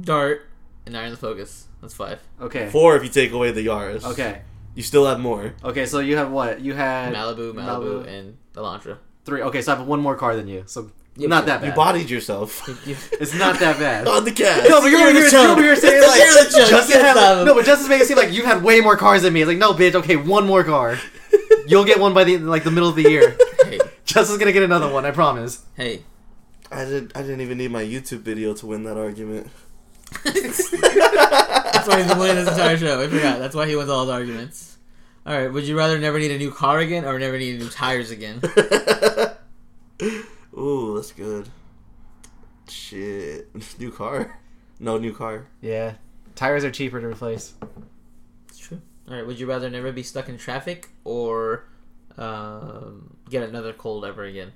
Dart, 0.00 0.46
and 0.86 0.96
Iron 0.96 1.10
the 1.10 1.16
Focus. 1.16 1.66
That's 1.80 1.94
five. 1.94 2.20
Okay. 2.40 2.68
Four 2.70 2.96
if 2.96 3.02
you 3.04 3.08
take 3.10 3.32
away 3.32 3.52
the 3.52 3.66
Yaris. 3.66 4.04
Okay. 4.04 4.40
You 4.74 4.82
still 4.82 5.06
have 5.06 5.20
more. 5.20 5.54
Okay. 5.62 5.86
So 5.86 6.00
you 6.00 6.16
have 6.16 6.30
what? 6.30 6.60
You 6.60 6.74
had 6.74 7.14
Malibu, 7.14 7.52
Malibu, 7.52 8.04
Malibu. 8.04 8.06
and 8.08 8.36
Elantra. 8.54 8.96
three. 9.24 9.40
Okay, 9.42 9.62
so 9.62 9.72
I 9.72 9.76
have 9.76 9.86
one 9.86 10.00
more 10.00 10.16
car 10.16 10.34
than 10.36 10.48
you. 10.48 10.64
So 10.66 10.90
Yeah, 11.16 11.28
not 11.28 11.46
that 11.46 11.60
bad. 11.60 11.68
You 11.68 11.74
bodied 11.74 12.10
yourself 12.10 12.68
It's 12.86 13.34
not 13.34 13.60
that 13.60 13.78
bad. 13.78 14.08
on 14.14 14.24
the 14.24 14.32
cast. 14.32 14.68
No, 14.68 14.80
but 14.80 14.90
you're, 14.90 14.98
You're 15.00 15.08
over 15.10 15.20
the 15.20 15.30
you're 15.30 15.48
over 15.50 15.62
here 15.62 15.76
saying 15.76 16.02
like 16.02 16.20
You're 16.20 16.44
the 16.44 16.50
chump. 16.50 16.70
Justin 16.70 16.98
You 16.98 17.04
had, 17.04 17.14
can't 17.14 17.18
stop 17.18 17.38
him. 17.38 17.44
no, 17.46 17.54
but 17.54 17.64
Justin's 17.64 17.88
making 17.88 18.02
it 18.04 18.08
seem 18.08 18.16
like 18.16 18.32
you 18.32 18.44
had 18.44 18.62
way 18.64 18.80
more 18.80 18.96
cars 18.96 19.22
than 19.22 19.32
me. 19.32 19.42
It's 19.42 19.48
like 19.48 19.58
no, 19.58 19.72
bitch. 19.74 19.94
Okay, 19.94 20.16
one 20.16 20.44
more 20.46 20.64
car. 20.64 20.98
You'll 21.68 21.84
get 21.84 22.00
one 22.00 22.14
by 22.14 22.24
the 22.24 22.38
like 22.38 22.64
the 22.64 22.70
middle 22.72 22.88
of 22.88 22.96
the 22.96 23.02
year. 23.02 23.36
Hey, 23.64 23.78
Justin's 24.04 24.38
gonna 24.38 24.52
get 24.52 24.64
another 24.64 24.92
one. 24.92 25.04
I 25.06 25.10
promise. 25.12 25.64
hey. 25.76 26.02
I 26.72 26.84
didn't. 26.84 27.12
I 27.16 27.22
didn't 27.22 27.42
even 27.42 27.58
need 27.58 27.70
my 27.70 27.84
YouTube 27.84 28.20
video 28.22 28.52
to 28.54 28.66
win 28.66 28.82
that 28.82 28.96
argument. 28.96 29.48
That's 30.24 30.72
why 30.72 31.98
he's 31.98 32.08
been 32.08 32.18
winning 32.18 32.36
this 32.44 32.48
entire 32.48 32.76
show. 32.76 33.00
I 33.00 33.06
forgot. 33.06 33.38
That's 33.38 33.54
why 33.54 33.68
he 33.68 33.76
wins 33.76 33.88
all 33.90 34.06
the 34.06 34.12
arguments. 34.12 34.76
All 35.24 35.36
right. 35.38 35.52
Would 35.52 35.68
you 35.68 35.76
rather 35.78 35.98
never 36.00 36.18
need 36.18 36.32
a 36.32 36.38
new 36.38 36.50
car 36.50 36.80
again 36.80 37.04
or 37.04 37.16
never 37.20 37.38
need 37.38 37.60
new 37.60 37.68
tires 37.68 38.10
again? 38.10 38.40
Ooh, 40.56 40.94
that's 40.96 41.12
good. 41.12 41.48
Shit. 42.68 43.48
New 43.78 43.90
car? 43.90 44.38
No, 44.80 44.98
new 44.98 45.12
car. 45.12 45.46
Yeah, 45.60 45.94
tires 46.34 46.64
are 46.64 46.70
cheaper 46.70 47.00
to 47.00 47.06
replace. 47.06 47.54
It's 48.48 48.58
true. 48.58 48.80
All 49.08 49.14
right. 49.14 49.26
Would 49.26 49.38
you 49.38 49.46
rather 49.46 49.70
never 49.70 49.92
be 49.92 50.02
stuck 50.02 50.28
in 50.28 50.36
traffic 50.36 50.88
or 51.04 51.66
um, 52.18 53.16
get 53.30 53.44
another 53.44 53.72
cold 53.72 54.04
ever 54.04 54.24
again? 54.24 54.52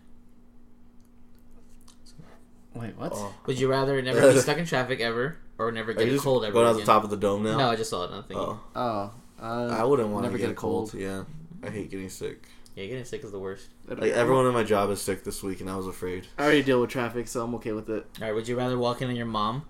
Wait, 2.75 2.97
what? 2.97 3.13
Oh. 3.15 3.35
Would 3.47 3.59
you 3.59 3.69
rather 3.69 4.01
never 4.03 4.33
be 4.33 4.39
stuck 4.41 4.59
in 4.59 4.67
traffic 4.67 5.01
ever 5.01 5.37
or 5.57 5.73
never 5.73 5.93
Are 5.93 5.95
get 5.95 6.07
you 6.07 6.13
a 6.13 6.15
just 6.15 6.25
cold 6.25 6.45
ever 6.45 6.53
going 6.53 6.67
out 6.67 6.71
again? 6.73 6.81
the 6.81 6.93
top 6.93 7.05
of 7.05 7.11
the 7.11 7.17
dome 7.17 7.43
now? 7.43 7.57
No, 7.59 7.71
I 7.71 7.77
just 7.77 7.91
saw 7.91 8.05
it. 8.05 8.11
Nothing. 8.11 8.37
Oh. 8.37 8.61
Oh, 8.75 9.13
uh, 9.41 9.77
I 9.79 9.85
wouldn't 9.85 10.09
want 10.09 10.25
to 10.25 10.29
never 10.31 10.39
get, 10.39 10.47
get 10.47 10.53
a 10.53 10.55
cold. 10.55 10.95
Yeah. 10.95 11.25
I 11.63 11.71
hate 11.71 11.91
getting 11.91 12.09
sick. 12.09 12.47
Yeah, 12.79 12.87
getting 12.87 13.05
sick 13.05 13.25
is 13.25 13.33
the 13.33 13.41
worst. 13.41 13.71
Like 13.89 14.13
everyone 14.13 14.47
in 14.47 14.55
my 14.55 14.63
job 14.63 14.89
is 14.91 15.01
sick 15.01 15.25
this 15.25 15.43
week, 15.43 15.61
and 15.61 15.69
I 15.69 15.75
was 15.75 15.89
afraid. 15.89 16.29
I 16.39 16.45
already 16.45 16.63
deal 16.63 16.81
with 16.81 16.91
traffic, 16.91 17.27
so 17.27 17.43
I'm 17.43 17.53
okay 17.57 17.73
with 17.73 17.91
it. 17.91 18.07
All 18.21 18.27
right. 18.29 18.33
Would 18.33 18.47
you 18.47 18.57
rather 18.57 18.79
walk 18.79 19.03
in 19.03 19.09
on 19.09 19.17
your 19.17 19.27
mom 19.27 19.65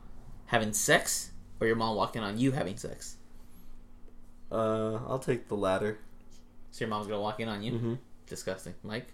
having 0.44 0.74
sex 0.74 1.30
or 1.58 1.66
your 1.66 1.76
mom 1.76 1.96
walking 1.96 2.22
on 2.22 2.38
you 2.38 2.52
having 2.52 2.76
sex? 2.76 3.16
Uh, 4.52 4.96
I'll 5.08 5.18
take 5.18 5.48
the 5.48 5.54
latter. 5.54 5.98
So 6.70 6.84
your 6.84 6.90
mom's 6.90 7.06
gonna 7.06 7.22
walk 7.22 7.40
in 7.40 7.48
on 7.48 7.62
you. 7.62 7.72
Mm-hmm. 7.72 7.94
Disgusting, 8.26 8.74
Mike. 8.82 9.06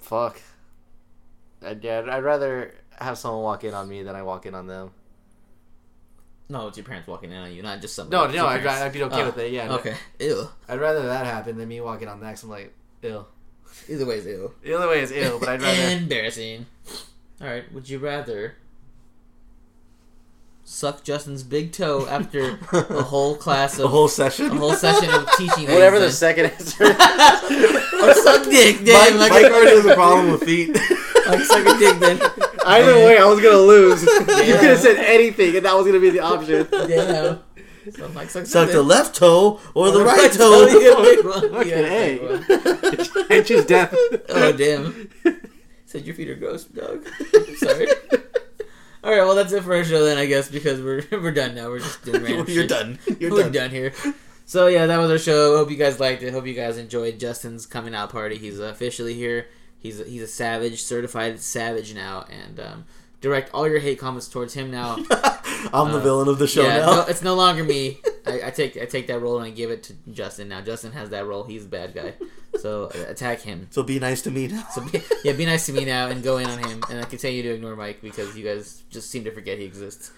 Fuck. 0.00 0.42
I'd, 1.64 1.82
yeah, 1.82 2.04
I'd 2.06 2.22
rather 2.22 2.74
have 3.00 3.16
someone 3.16 3.44
walk 3.44 3.64
in 3.64 3.72
on 3.72 3.88
me 3.88 4.02
than 4.02 4.14
I 4.14 4.20
walk 4.20 4.44
in 4.44 4.54
on 4.54 4.66
them. 4.66 4.90
No, 6.50 6.68
it's 6.68 6.78
your 6.78 6.84
parents 6.86 7.06
walking 7.06 7.30
in 7.30 7.36
on 7.36 7.52
you, 7.52 7.62
not 7.62 7.80
just 7.80 7.94
somebody. 7.94 8.34
No, 8.36 8.42
no, 8.44 8.48
I'd. 8.48 8.64
I'd 8.66 8.92
be 8.92 9.02
okay 9.02 9.22
Oh, 9.22 9.26
with 9.26 9.38
it. 9.38 9.52
Yeah. 9.52 9.70
Okay. 9.74 9.94
Ew. 10.18 10.48
I'd 10.68 10.80
rather 10.80 11.02
that 11.06 11.26
happen 11.26 11.58
than 11.58 11.68
me 11.68 11.80
walking 11.80 12.08
on 12.08 12.20
next. 12.20 12.42
I'm 12.42 12.48
like, 12.50 12.72
ew. 13.02 13.26
Either 13.88 14.06
way 14.06 14.16
is 14.16 14.26
ill. 14.26 14.54
The 14.62 14.74
other 14.74 14.88
way 14.88 15.00
is 15.02 15.12
ill, 15.12 15.38
but 15.38 15.48
I'd 15.50 15.60
rather. 15.62 15.82
Embarrassing. 15.96 16.64
All 17.40 17.46
right. 17.48 17.70
Would 17.72 17.88
you 17.90 17.98
rather 17.98 18.54
suck 20.64 21.02
Justin's 21.04 21.42
big 21.42 21.72
toe 21.72 22.06
after 22.08 22.58
a 22.72 23.02
whole 23.02 23.34
class 23.36 23.76
The 23.76 23.84
of 23.86 23.90
whole 23.90 24.08
session. 24.08 24.46
a 24.46 24.54
whole 24.56 24.74
session 24.74 25.10
of 25.10 25.28
teaching? 25.36 25.64
Whatever 25.68 25.98
the 25.98 26.10
second 26.10 26.46
answer. 26.46 26.84
or 26.84 28.14
suck 28.14 28.44
dick, 28.44 28.76
Mike, 28.76 28.84
damn. 28.86 29.18
like, 29.18 29.32
Mike 29.32 29.44
already 29.52 29.76
has 29.76 29.86
a 29.86 29.94
problem 29.94 30.32
with 30.32 30.44
feet. 30.44 30.74
like 31.26 31.40
suck 31.44 31.66
a 31.66 31.78
dick, 31.78 31.98
then. 31.98 32.18
Either 32.68 32.94
way, 32.96 33.18
I 33.18 33.24
was 33.24 33.40
gonna 33.40 33.56
lose. 33.58 34.02
you 34.02 34.08
could 34.56 34.70
have 34.70 34.78
said 34.78 34.96
anything, 34.96 35.56
and 35.56 35.64
that 35.64 35.74
was 35.74 35.86
gonna 35.86 36.00
be 36.00 36.10
the 36.10 36.20
option. 36.20 36.66
Damn. 36.70 37.40
So 37.92 38.06
Mike 38.10 38.28
sucks 38.28 38.50
Suck 38.50 38.68
at 38.68 38.74
the 38.74 38.82
left 38.82 39.14
toe 39.16 39.60
or 39.74 39.90
the 39.90 40.00
Or 40.00 40.04
right 40.04 40.30
You 40.30 40.38
toe. 40.38 40.66
gotta 40.66 41.02
pick 41.02 41.24
one. 41.24 41.42
You 41.42 41.50
Fucking 41.50 41.70
gotta 41.70 42.98
pick 42.98 43.14
one. 43.14 43.26
A. 43.30 43.34
I 43.58 43.62
death. 43.64 43.94
Oh 44.28 44.52
damn! 44.52 45.10
Said 45.86 46.04
your 46.04 46.14
feet 46.14 46.28
are 46.28 46.34
gross, 46.34 46.64
dog. 46.64 47.06
Sorry. 47.56 47.86
All 49.04 49.10
right, 49.12 49.22
well 49.22 49.34
that's 49.34 49.52
it 49.52 49.62
for 49.62 49.74
our 49.74 49.84
show 49.84 50.04
then, 50.04 50.18
I 50.18 50.26
guess, 50.26 50.50
because 50.50 50.82
we're 50.82 51.02
we're 51.12 51.30
done 51.32 51.54
now. 51.54 51.68
We're 51.68 51.78
just 51.78 52.04
doing 52.04 52.22
random 52.22 52.46
You're 52.48 52.62
shit. 52.64 52.68
done. 52.68 52.98
You're 53.18 53.30
we're 53.30 53.42
done. 53.44 53.52
done. 53.52 53.70
here. 53.70 53.94
So 54.44 54.66
yeah, 54.66 54.84
that 54.86 54.98
was 54.98 55.10
our 55.10 55.18
show. 55.18 55.56
Hope 55.56 55.70
you 55.70 55.76
guys 55.76 55.98
liked 55.98 56.22
it. 56.22 56.32
Hope 56.32 56.46
you 56.46 56.54
guys 56.54 56.76
enjoyed 56.76 57.18
Justin's 57.18 57.64
coming 57.64 57.94
out 57.94 58.10
party. 58.10 58.36
He's 58.36 58.58
officially 58.58 59.14
here. 59.14 59.46
He's 59.80 60.00
a, 60.00 60.04
he's 60.04 60.22
a 60.22 60.26
savage, 60.26 60.82
certified 60.82 61.40
savage 61.40 61.94
now, 61.94 62.24
and 62.30 62.58
um, 62.60 62.84
direct 63.20 63.52
all 63.54 63.68
your 63.68 63.78
hate 63.78 63.98
comments 63.98 64.28
towards 64.28 64.54
him 64.54 64.70
now. 64.70 64.96
I'm 65.72 65.92
the 65.92 65.98
Uh, 65.98 66.00
villain 66.00 66.28
of 66.28 66.38
the 66.38 66.46
show 66.46 66.62
yeah, 66.64 66.78
now. 66.78 66.86
no, 66.96 67.00
it's 67.08 67.22
no 67.22 67.34
longer 67.34 67.64
me. 67.64 67.98
I, 68.26 68.42
I 68.46 68.50
take 68.50 68.76
I 68.76 68.84
take 68.84 69.06
that 69.06 69.20
role 69.20 69.36
and 69.38 69.46
I 69.46 69.50
give 69.50 69.70
it 69.70 69.82
to 69.84 69.94
Justin 70.12 70.48
now. 70.48 70.60
Justin 70.60 70.92
has 70.92 71.10
that 71.10 71.26
role. 71.26 71.44
He's 71.44 71.62
the 71.64 71.68
bad 71.70 71.94
guy. 71.94 72.14
So 72.60 72.86
uh, 72.94 73.04
attack 73.10 73.40
him. 73.40 73.68
so 73.70 73.82
be 73.82 73.98
nice 73.98 74.22
to 74.22 74.30
me 74.30 74.48
now. 74.48 74.66
So 74.72 74.80
be, 74.82 75.00
yeah, 75.24 75.32
be 75.32 75.46
nice 75.46 75.66
to 75.66 75.72
me 75.72 75.84
now 75.84 76.08
and 76.08 76.22
go 76.22 76.38
in 76.38 76.46
on 76.48 76.58
him, 76.58 76.82
and 76.90 77.00
I 77.00 77.04
continue 77.04 77.42
to 77.42 77.50
ignore 77.54 77.76
Mike 77.76 78.00
because 78.02 78.36
you 78.36 78.44
guys 78.44 78.82
just 78.90 79.10
seem 79.10 79.24
to 79.24 79.30
forget 79.30 79.58
he 79.58 79.64
exists. 79.64 80.10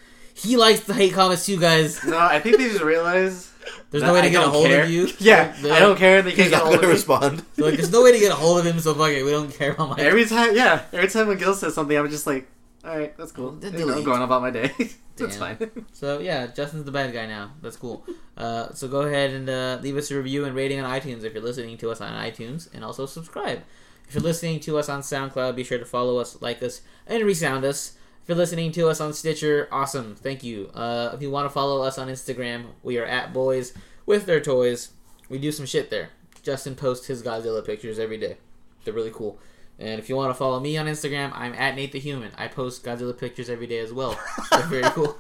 He 0.43 0.57
likes 0.57 0.81
the 0.81 0.95
hate 0.95 1.13
comments 1.13 1.47
too, 1.47 1.59
guys. 1.59 2.03
No, 2.05 2.19
I 2.19 2.41
think 2.41 2.59
they 2.59 2.69
just 2.69 2.83
realize. 2.83 3.53
There's 3.91 4.03
no 4.03 4.15
way 4.15 4.23
to 4.23 4.29
I 4.29 4.31
get 4.31 4.43
a 4.45 4.49
hold 4.49 4.67
care. 4.67 4.85
of 4.85 4.91
you. 4.91 5.09
Yeah, 5.19 5.53
They're 5.61 5.73
I 5.75 5.81
don't 5.81 5.91
like- 5.91 5.99
care. 5.99 6.23
They 6.23 6.31
He's 6.31 6.39
can't 6.39 6.51
get 6.51 6.57
not 6.57 6.63
hold 6.67 6.75
gonna 6.77 6.87
me. 6.89 6.93
respond. 6.95 7.45
they're 7.57 7.67
like, 7.67 7.75
there's 7.77 7.91
no 7.93 8.03
way 8.03 8.13
to 8.13 8.19
get 8.19 8.33
a 8.33 8.35
hold 8.37 8.59
of 8.61 8.67
him, 8.67 8.79
so 8.81 8.95
fuck 8.95 9.11
it. 9.11 9.23
We 9.25 9.31
don't 9.31 9.53
care 9.53 9.73
about 9.73 9.91
Mike. 9.91 9.99
Every 10.11 10.25
time, 10.25 10.55
yeah, 10.57 10.83
every 10.93 11.09
time 11.09 11.29
when 11.29 11.39
Gil 11.39 11.55
says 11.55 11.75
something, 11.75 11.97
I'm 11.97 12.09
just 12.09 12.27
like, 12.27 12.49
all 12.85 12.97
right, 12.97 13.15
that's 13.17 13.33
cool. 13.33 13.53
Then 13.53 13.73
You 13.75 13.81
know, 13.81 13.85
I'm 13.87 13.91
delete. 13.91 14.05
going 14.07 14.23
about 14.23 14.41
my 14.43 14.51
day. 14.51 14.73
that's 15.17 15.37
Damn. 15.37 15.57
fine. 15.57 15.85
So 15.93 16.21
yeah, 16.21 16.47
Justin's 16.47 16.85
the 16.85 16.93
bad 16.93 17.13
guy 17.13 17.27
now. 17.27 17.53
That's 17.61 17.77
cool. 17.77 18.07
Uh, 18.37 18.73
so 18.73 18.89
go 18.89 19.03
ahead 19.03 19.33
and 19.33 19.49
uh, 19.51 19.79
leave 19.83 19.97
us 19.97 20.11
a 20.11 20.17
review 20.17 20.47
and 20.47 20.55
rating 20.57 20.81
on 20.81 20.91
iTunes 20.91 21.25
if 21.25 21.35
you're 21.35 21.43
listening 21.43 21.77
to 21.79 21.91
us 21.91 22.01
on 22.01 22.11
iTunes, 22.13 22.73
and 22.73 22.83
also 22.85 23.05
subscribe. 23.07 23.63
If 24.09 24.15
you're 24.15 24.23
listening 24.23 24.61
to 24.61 24.79
us 24.79 24.89
on 24.89 25.03
SoundCloud, 25.03 25.55
be 25.55 25.63
sure 25.65 25.79
to 25.79 25.85
follow 25.85 26.17
us, 26.19 26.41
like 26.41 26.63
us, 26.63 26.81
and 27.07 27.23
resound 27.25 27.65
us. 27.65 27.93
If 28.31 28.37
you're 28.37 28.43
listening 28.43 28.71
to 28.71 28.89
us 28.89 29.01
on 29.01 29.13
Stitcher, 29.13 29.67
awesome, 29.73 30.15
thank 30.15 30.45
you. 30.45 30.71
Uh, 30.73 31.11
if 31.13 31.21
you 31.21 31.33
want 31.33 31.47
to 31.47 31.51
follow 31.51 31.83
us 31.83 31.99
on 31.99 32.07
Instagram, 32.07 32.67
we 32.81 32.97
are 32.97 33.05
at 33.05 33.33
Boys 33.33 33.75
with 34.07 34.25
Their 34.25 34.39
Toys. 34.39 34.91
We 35.29 35.39
do 35.39 35.51
some 35.51 35.67
shit 35.67 35.91
there. 35.91 36.11
Justin 36.45 36.77
posts 36.77 37.09
his 37.09 37.25
Godzilla 37.25 37.67
pictures 37.67 37.99
every 37.99 38.19
day. 38.19 38.37
They're 38.85 38.95
really 38.95 39.11
cool. 39.11 39.41
And 39.81 39.99
if 39.99 40.09
you 40.09 40.15
want 40.15 40.31
to 40.31 40.39
follow 40.39 40.61
me 40.61 40.79
on 40.79 40.87
Instagram, 40.87 41.33
I'm 41.35 41.55
at 41.55 41.75
Nate 41.75 41.91
the 41.91 41.99
Human. 41.99 42.31
I 42.39 42.47
post 42.47 42.85
Godzilla 42.85 43.19
pictures 43.19 43.51
every 43.51 43.67
day 43.67 43.81
as 43.81 43.93
well. 43.93 44.17
They're 44.53 44.61
very 44.61 44.83
cool. 44.93 45.19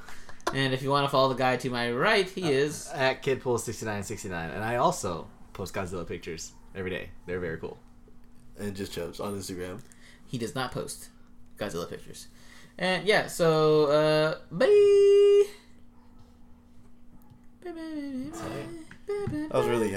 And 0.54 0.72
if 0.72 0.80
you 0.80 0.90
want 0.90 1.04
to 1.04 1.10
follow 1.10 1.30
the 1.30 1.34
guy 1.34 1.56
to 1.56 1.68
my 1.68 1.90
right, 1.90 2.28
he 2.28 2.52
is. 2.52 2.88
At 2.94 3.24
Kidpool6969, 3.24 4.54
and 4.54 4.62
I 4.62 4.76
also 4.76 5.26
post 5.52 5.74
Godzilla 5.74 6.06
pictures 6.06 6.52
every 6.76 6.90
day. 6.90 7.10
They're 7.26 7.40
very 7.40 7.58
cool. 7.58 7.76
And 8.56 8.76
just 8.76 8.92
chubs 8.92 9.18
on 9.18 9.36
Instagram. 9.36 9.80
He 10.28 10.38
does 10.38 10.54
not 10.54 10.70
post 10.70 11.08
Godzilla 11.58 11.90
pictures. 11.90 12.28
And 12.80 13.06
yeah, 13.06 13.26
so 13.26 13.84
uh, 13.86 14.38
bye. 14.50 15.44
I 19.52 19.58
was 19.58 19.66
really 19.66 19.88